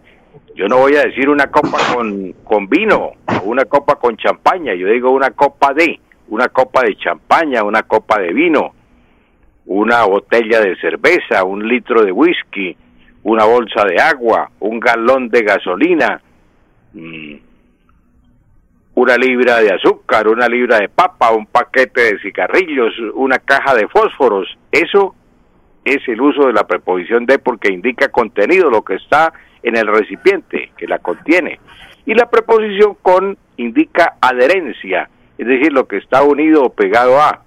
Yo 0.57 0.67
no 0.67 0.79
voy 0.79 0.97
a 0.97 1.05
decir 1.05 1.29
una 1.29 1.47
copa 1.47 1.79
con, 1.95 2.33
con 2.45 2.69
vino 2.69 3.13
o 3.27 3.45
una 3.45 3.65
copa 3.65 3.97
con 3.97 4.17
champaña, 4.17 4.75
yo 4.75 4.89
digo 4.89 5.11
una 5.11 5.31
copa 5.31 5.73
de, 5.73 6.01
una 6.29 6.49
copa 6.49 6.83
de 6.83 6.97
champaña, 6.97 7.63
una 7.63 7.83
copa 7.83 8.21
de 8.21 8.33
vino, 8.33 8.73
una 9.67 10.05
botella 10.05 10.61
de 10.61 10.77
cerveza, 10.77 11.45
un 11.45 11.67
litro 11.67 12.05
de 12.05 12.13
whisky, 12.13 12.77
una 13.25 13.45
bolsa 13.45 13.85
de 13.85 14.01
agua, 14.01 14.51
un 14.61 14.79
galón 14.79 15.29
de 15.29 15.43
gasolina, 15.43 16.21
mm, 16.93 17.35
una 18.95 19.17
libra 19.17 19.61
de 19.61 19.73
azúcar, 19.73 20.29
una 20.29 20.47
libra 20.47 20.79
de 20.79 20.89
papa, 20.89 21.33
un 21.33 21.47
paquete 21.47 22.13
de 22.13 22.19
cigarrillos, 22.21 22.93
una 23.15 23.39
caja 23.39 23.75
de 23.75 23.89
fósforos. 23.89 24.47
Eso 24.71 25.15
es 25.85 26.07
el 26.07 26.21
uso 26.21 26.47
de 26.47 26.53
la 26.53 26.67
preposición 26.67 27.27
de 27.27 27.39
porque 27.39 27.73
indica 27.73 28.09
contenido, 28.09 28.71
lo 28.71 28.83
que 28.83 28.95
está 28.95 29.33
en 29.63 29.77
el 29.77 29.87
recipiente 29.87 30.71
que 30.77 30.87
la 30.87 30.99
contiene. 30.99 31.59
Y 32.07 32.15
la 32.15 32.29
preposición 32.31 32.97
con 33.01 33.37
indica 33.57 34.17
adherencia, 34.21 35.09
es 35.39 35.47
decir, 35.47 35.73
lo 35.73 35.89
que 35.89 35.97
está 35.97 36.23
unido 36.23 36.65
o 36.65 36.71
pegado 36.71 37.21
a. 37.21 37.43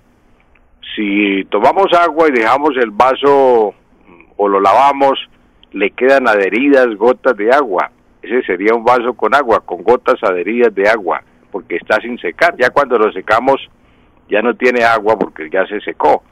Si 0.95 1.45
tomamos 1.45 1.93
agua 1.93 2.27
y 2.27 2.31
dejamos 2.31 2.71
el 2.77 2.89
vaso 2.89 3.73
mm, 4.07 4.23
o 4.37 4.47
lo 4.47 4.59
lavamos, 4.59 5.19
le 5.71 5.91
quedan 5.91 6.27
adheridas 6.27 6.87
gotas 6.95 7.35
de 7.37 7.51
agua. 7.51 7.91
Ese 8.21 8.41
sería 8.43 8.73
un 8.73 8.83
vaso 8.83 9.13
con 9.13 9.33
agua, 9.35 9.61
con 9.65 9.83
gotas 9.83 10.21
adheridas 10.23 10.73
de 10.73 10.89
agua, 10.89 11.21
porque 11.51 11.77
está 11.77 11.99
sin 12.01 12.17
secar. 12.19 12.55
Ya 12.57 12.69
cuando 12.71 12.97
lo 12.97 13.11
secamos, 13.11 13.57
ya 14.29 14.41
no 14.41 14.55
tiene 14.55 14.83
agua 14.83 15.17
porque 15.17 15.49
ya 15.49 15.65
se 15.67 15.79
secó. 15.81 16.23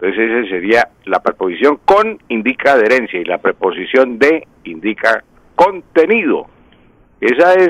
Entonces 0.00 0.30
esa 0.30 0.48
sería 0.50 0.88
la 1.04 1.20
preposición 1.20 1.78
con 1.84 2.18
indica 2.28 2.72
adherencia 2.72 3.20
y 3.20 3.24
la 3.24 3.38
preposición 3.38 4.18
de 4.18 4.46
indica 4.64 5.22
contenido. 5.54 6.46
Esa 7.20 7.54
es 7.54 7.68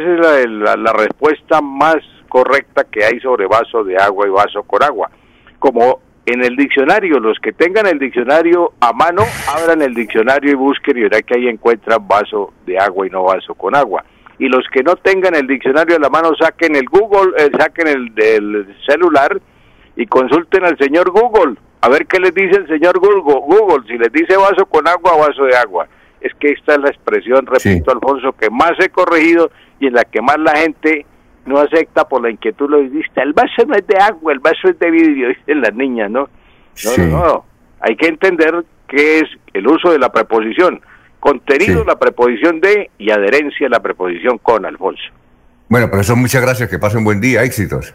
la, 0.48 0.74
la- 0.76 0.92
respuesta 0.92 1.60
más 1.60 1.96
correcta 2.28 2.84
que 2.90 3.04
hay 3.04 3.20
sobre 3.20 3.46
vaso 3.46 3.84
de 3.84 3.96
agua 3.96 4.26
y 4.26 4.30
vaso 4.30 4.62
con 4.64 4.82
agua. 4.82 5.10
Como 5.58 6.00
en 6.26 6.44
el 6.44 6.56
diccionario, 6.56 7.20
los 7.20 7.38
que 7.38 7.52
tengan 7.52 7.86
el 7.86 7.98
diccionario 7.98 8.72
a 8.80 8.92
mano, 8.92 9.22
abran 9.48 9.82
el 9.82 9.94
diccionario 9.94 10.52
y 10.52 10.54
busquen 10.54 10.96
y 10.96 11.02
verá 11.02 11.20
que 11.22 11.34
ahí 11.34 11.48
encuentran 11.48 12.06
vaso 12.08 12.52
de 12.64 12.78
agua 12.78 13.06
y 13.06 13.10
no 13.10 13.24
vaso 13.24 13.54
con 13.54 13.74
agua. 13.74 14.04
Y 14.38 14.48
los 14.48 14.66
que 14.72 14.82
no 14.82 14.96
tengan 14.96 15.34
el 15.34 15.46
diccionario 15.46 15.96
a 15.96 16.00
la 16.00 16.08
mano, 16.08 16.34
saquen 16.34 16.76
el 16.76 16.86
Google, 16.86 17.32
eh, 17.36 17.50
saquen 17.56 17.88
el 17.88 18.74
celular 18.86 19.38
y 19.96 20.06
consulten 20.06 20.64
al 20.64 20.78
señor 20.78 21.10
Google, 21.10 21.56
a 21.82 21.88
ver 21.88 22.06
qué 22.06 22.18
les 22.18 22.34
dice 22.34 22.56
el 22.56 22.66
señor 22.66 22.98
Google, 22.98 23.20
Google 23.22 23.86
si 23.86 23.98
les 23.98 24.10
dice 24.10 24.36
vaso 24.36 24.64
con 24.66 24.88
agua 24.88 25.16
vaso 25.18 25.44
de 25.44 25.56
agua. 25.56 25.86
Es 26.20 26.32
que 26.40 26.52
esta 26.52 26.72
es 26.72 26.80
la 26.80 26.88
expresión, 26.88 27.44
repito, 27.44 27.92
Alfonso, 27.92 28.32
que 28.32 28.48
más 28.48 28.72
he 28.80 28.88
corregido 28.88 29.50
y 29.78 29.88
en 29.88 29.92
la 29.92 30.04
que 30.04 30.22
más 30.22 30.38
la 30.38 30.56
gente 30.56 31.04
no 31.46 31.58
acepta 31.58 32.08
por 32.08 32.22
la 32.22 32.30
inquietud 32.30 32.70
lo 32.70 32.78
dice, 32.80 33.08
el 33.16 33.32
vaso 33.32 33.64
no 33.66 33.74
es 33.74 33.86
de 33.86 33.96
agua, 33.96 34.32
el 34.32 34.38
vaso 34.38 34.68
es 34.68 34.78
de 34.78 34.90
vidrio, 34.90 35.28
dicen 35.46 35.60
las 35.60 35.74
niñas, 35.74 36.10
¿no? 36.10 36.28
No, 36.84 37.04
no, 37.04 37.06
no. 37.06 37.44
Hay 37.80 37.96
que 37.96 38.06
entender 38.06 38.64
qué 38.88 39.20
es 39.20 39.24
el 39.52 39.66
uso 39.66 39.92
de 39.92 39.98
la 39.98 40.10
preposición. 40.10 40.80
Contenido, 41.20 41.84
la 41.84 41.98
preposición 41.98 42.60
de 42.60 42.90
y 42.98 43.10
adherencia, 43.10 43.68
la 43.68 43.80
preposición 43.80 44.38
con, 44.38 44.66
Alfonso. 44.66 45.02
Bueno, 45.68 45.88
profesor, 45.88 46.16
muchas 46.16 46.42
gracias. 46.42 46.68
Que 46.68 46.78
pasen 46.78 47.02
buen 47.02 47.20
día. 47.20 47.42
Éxitos. 47.42 47.94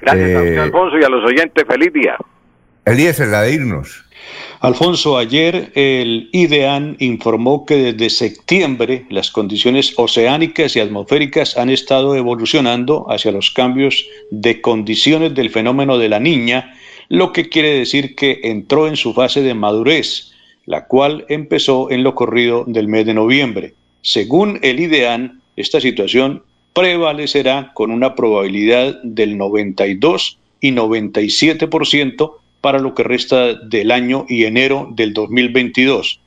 Gracias 0.00 0.34
a 0.34 0.38
usted, 0.38 0.54
Eh, 0.54 0.60
Alfonso, 0.60 0.98
y 0.98 1.04
a 1.04 1.08
los 1.08 1.24
oyentes, 1.24 1.64
feliz 1.68 1.92
día. 1.92 2.16
Elías, 2.86 3.18
la 3.20 3.42
de 3.42 3.52
irnos. 3.52 4.08
Alfonso, 4.60 5.16
ayer 5.16 5.72
el 5.74 6.28
IDEAN 6.32 6.96
informó 6.98 7.64
que 7.64 7.76
desde 7.76 8.10
septiembre 8.10 9.06
las 9.08 9.30
condiciones 9.30 9.94
oceánicas 9.96 10.76
y 10.76 10.80
atmosféricas 10.80 11.56
han 11.56 11.70
estado 11.70 12.14
evolucionando 12.14 13.06
hacia 13.10 13.32
los 13.32 13.50
cambios 13.50 14.04
de 14.30 14.60
condiciones 14.60 15.34
del 15.34 15.48
fenómeno 15.48 15.96
de 15.96 16.10
la 16.10 16.20
niña, 16.20 16.74
lo 17.08 17.32
que 17.32 17.48
quiere 17.48 17.70
decir 17.70 18.14
que 18.14 18.40
entró 18.44 18.86
en 18.86 18.96
su 18.96 19.14
fase 19.14 19.40
de 19.40 19.54
madurez, 19.54 20.32
la 20.66 20.86
cual 20.86 21.24
empezó 21.28 21.90
en 21.90 22.02
lo 22.02 22.14
corrido 22.14 22.64
del 22.66 22.86
mes 22.86 23.06
de 23.06 23.14
noviembre. 23.14 23.74
Según 24.02 24.58
el 24.62 24.78
IDEAN, 24.78 25.40
esta 25.56 25.80
situación 25.80 26.42
prevalecerá 26.74 27.72
con 27.74 27.90
una 27.90 28.14
probabilidad 28.14 29.02
del 29.02 29.38
92 29.38 30.38
y 30.60 30.70
97% 30.72 32.32
para 32.60 32.78
lo 32.78 32.94
que 32.94 33.02
resta 33.02 33.54
del 33.54 33.90
año 33.90 34.26
y 34.28 34.44
enero 34.44 34.88
del 34.92 35.12
2022. 35.12 36.20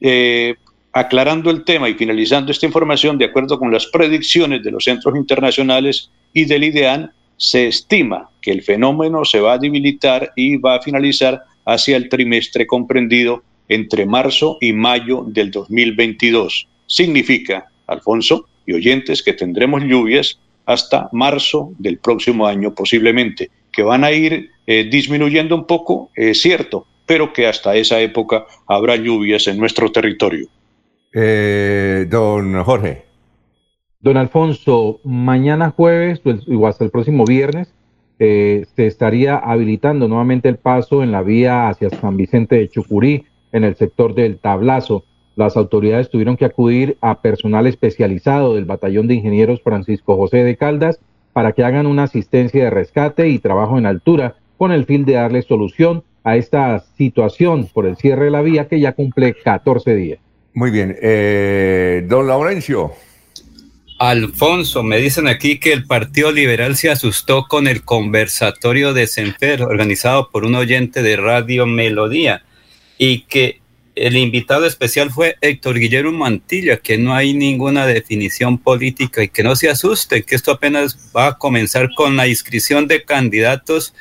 Eh, 0.00 0.54
aclarando 0.92 1.50
el 1.50 1.64
tema 1.64 1.88
y 1.88 1.94
finalizando 1.94 2.50
esta 2.50 2.66
información, 2.66 3.18
de 3.18 3.26
acuerdo 3.26 3.58
con 3.58 3.72
las 3.72 3.86
predicciones 3.86 4.62
de 4.62 4.70
los 4.70 4.84
centros 4.84 5.16
internacionales 5.16 6.10
y 6.32 6.44
del 6.44 6.64
IDEAN, 6.64 7.12
se 7.36 7.68
estima 7.68 8.30
que 8.40 8.50
el 8.50 8.62
fenómeno 8.62 9.24
se 9.24 9.40
va 9.40 9.54
a 9.54 9.58
debilitar 9.58 10.32
y 10.34 10.56
va 10.56 10.76
a 10.76 10.82
finalizar 10.82 11.42
hacia 11.64 11.96
el 11.96 12.08
trimestre 12.08 12.66
comprendido 12.66 13.42
entre 13.68 14.06
marzo 14.06 14.58
y 14.60 14.72
mayo 14.72 15.24
del 15.26 15.50
2022. 15.50 16.66
Significa, 16.86 17.66
Alfonso 17.86 18.46
y 18.66 18.72
oyentes, 18.72 19.22
que 19.22 19.34
tendremos 19.34 19.82
lluvias 19.84 20.40
hasta 20.66 21.08
marzo 21.12 21.72
del 21.78 21.98
próximo 21.98 22.46
año 22.46 22.74
posiblemente, 22.74 23.50
que 23.78 23.84
van 23.84 24.02
a 24.02 24.10
ir 24.10 24.50
eh, 24.66 24.88
disminuyendo 24.90 25.54
un 25.54 25.64
poco, 25.64 26.10
es 26.16 26.42
cierto, 26.42 26.88
pero 27.06 27.32
que 27.32 27.46
hasta 27.46 27.76
esa 27.76 28.00
época 28.00 28.44
habrá 28.66 28.96
lluvias 28.96 29.46
en 29.46 29.56
nuestro 29.56 29.92
territorio. 29.92 30.48
Eh, 31.14 32.04
don 32.10 32.60
Jorge. 32.64 33.04
Don 34.00 34.16
Alfonso, 34.16 34.98
mañana 35.04 35.70
jueves 35.70 36.18
pues, 36.18 36.40
o 36.48 36.66
hasta 36.66 36.84
el 36.84 36.90
próximo 36.90 37.24
viernes 37.24 37.72
eh, 38.18 38.66
se 38.74 38.88
estaría 38.88 39.36
habilitando 39.36 40.08
nuevamente 40.08 40.48
el 40.48 40.56
paso 40.56 41.04
en 41.04 41.12
la 41.12 41.22
vía 41.22 41.68
hacia 41.68 41.90
San 41.90 42.16
Vicente 42.16 42.56
de 42.56 42.68
Chucurí, 42.68 43.26
en 43.52 43.62
el 43.62 43.76
sector 43.76 44.12
del 44.12 44.38
Tablazo. 44.38 45.04
Las 45.36 45.56
autoridades 45.56 46.10
tuvieron 46.10 46.36
que 46.36 46.46
acudir 46.46 46.98
a 47.00 47.20
personal 47.20 47.68
especializado 47.68 48.56
del 48.56 48.64
Batallón 48.64 49.06
de 49.06 49.14
Ingenieros 49.14 49.62
Francisco 49.62 50.16
José 50.16 50.38
de 50.38 50.56
Caldas 50.56 50.98
para 51.38 51.52
que 51.52 51.62
hagan 51.62 51.86
una 51.86 52.02
asistencia 52.02 52.64
de 52.64 52.70
rescate 52.70 53.28
y 53.28 53.38
trabajo 53.38 53.78
en 53.78 53.86
altura 53.86 54.34
con 54.56 54.72
el 54.72 54.86
fin 54.86 55.04
de 55.04 55.12
darle 55.12 55.42
solución 55.42 56.02
a 56.24 56.36
esta 56.36 56.84
situación 56.96 57.68
por 57.72 57.86
el 57.86 57.96
cierre 57.96 58.24
de 58.24 58.32
la 58.32 58.42
vía 58.42 58.66
que 58.66 58.80
ya 58.80 58.90
cumple 58.90 59.34
14 59.34 59.94
días. 59.94 60.18
Muy 60.52 60.72
bien. 60.72 60.96
Eh, 61.00 62.04
don 62.08 62.26
Laurencio. 62.26 62.90
Alfonso, 64.00 64.82
me 64.82 64.98
dicen 64.98 65.28
aquí 65.28 65.60
que 65.60 65.72
el 65.72 65.86
Partido 65.86 66.32
Liberal 66.32 66.74
se 66.74 66.90
asustó 66.90 67.46
con 67.46 67.68
el 67.68 67.84
conversatorio 67.84 68.92
de 68.92 69.06
Senfer 69.06 69.62
organizado 69.62 70.30
por 70.32 70.44
un 70.44 70.56
oyente 70.56 71.04
de 71.04 71.18
Radio 71.18 71.66
Melodía 71.66 72.42
y 72.98 73.20
que 73.26 73.60
el 74.06 74.16
invitado 74.16 74.66
especial 74.66 75.10
fue 75.10 75.36
Héctor 75.40 75.78
Guillermo 75.78 76.12
Mantilla, 76.12 76.76
que 76.78 76.98
no 76.98 77.14
hay 77.14 77.34
ninguna 77.34 77.86
definición 77.86 78.58
política 78.58 79.22
y 79.22 79.28
que 79.28 79.42
no 79.42 79.56
se 79.56 79.68
asusten, 79.68 80.22
que 80.22 80.34
esto 80.34 80.52
apenas 80.52 80.98
va 81.16 81.28
a 81.28 81.38
comenzar 81.38 81.90
con 81.94 82.16
la 82.16 82.28
inscripción 82.28 82.86
de 82.86 83.04
candidatos 83.04 83.94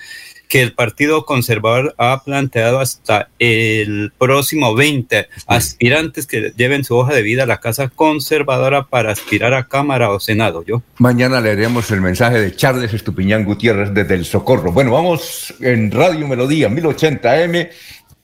que 0.47 0.61
el 0.61 0.73
Partido 0.73 1.25
Conservador 1.25 1.93
ha 1.97 2.23
planteado 2.23 2.79
hasta 2.79 3.29
el 3.39 4.11
próximo 4.17 4.75
20 4.75 5.27
aspirantes 5.45 6.25
que 6.25 6.53
lleven 6.55 6.83
su 6.83 6.95
hoja 6.95 7.13
de 7.13 7.21
vida 7.21 7.43
a 7.43 7.47
la 7.47 7.59
Casa 7.59 7.89
Conservadora 7.89 8.83
para 8.83 9.11
aspirar 9.11 9.53
a 9.53 9.67
Cámara 9.67 10.09
o 10.11 10.19
Senado. 10.19 10.63
¿yo? 10.65 10.81
Mañana 10.97 11.41
leeremos 11.41 11.91
el 11.91 12.01
mensaje 12.01 12.39
de 12.39 12.55
Charles 12.55 12.93
Estupiñán 12.93 13.43
Gutiérrez 13.43 13.93
desde 13.93 14.15
el 14.15 14.25
Socorro. 14.25 14.71
Bueno, 14.71 14.91
vamos 14.91 15.53
en 15.59 15.91
Radio 15.91 16.27
Melodía 16.27 16.69
1080M 16.69 17.69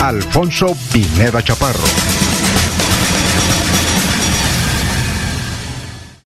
Alfonso 0.00 0.76
Pineda 0.92 1.42
Chaparro. 1.42 1.82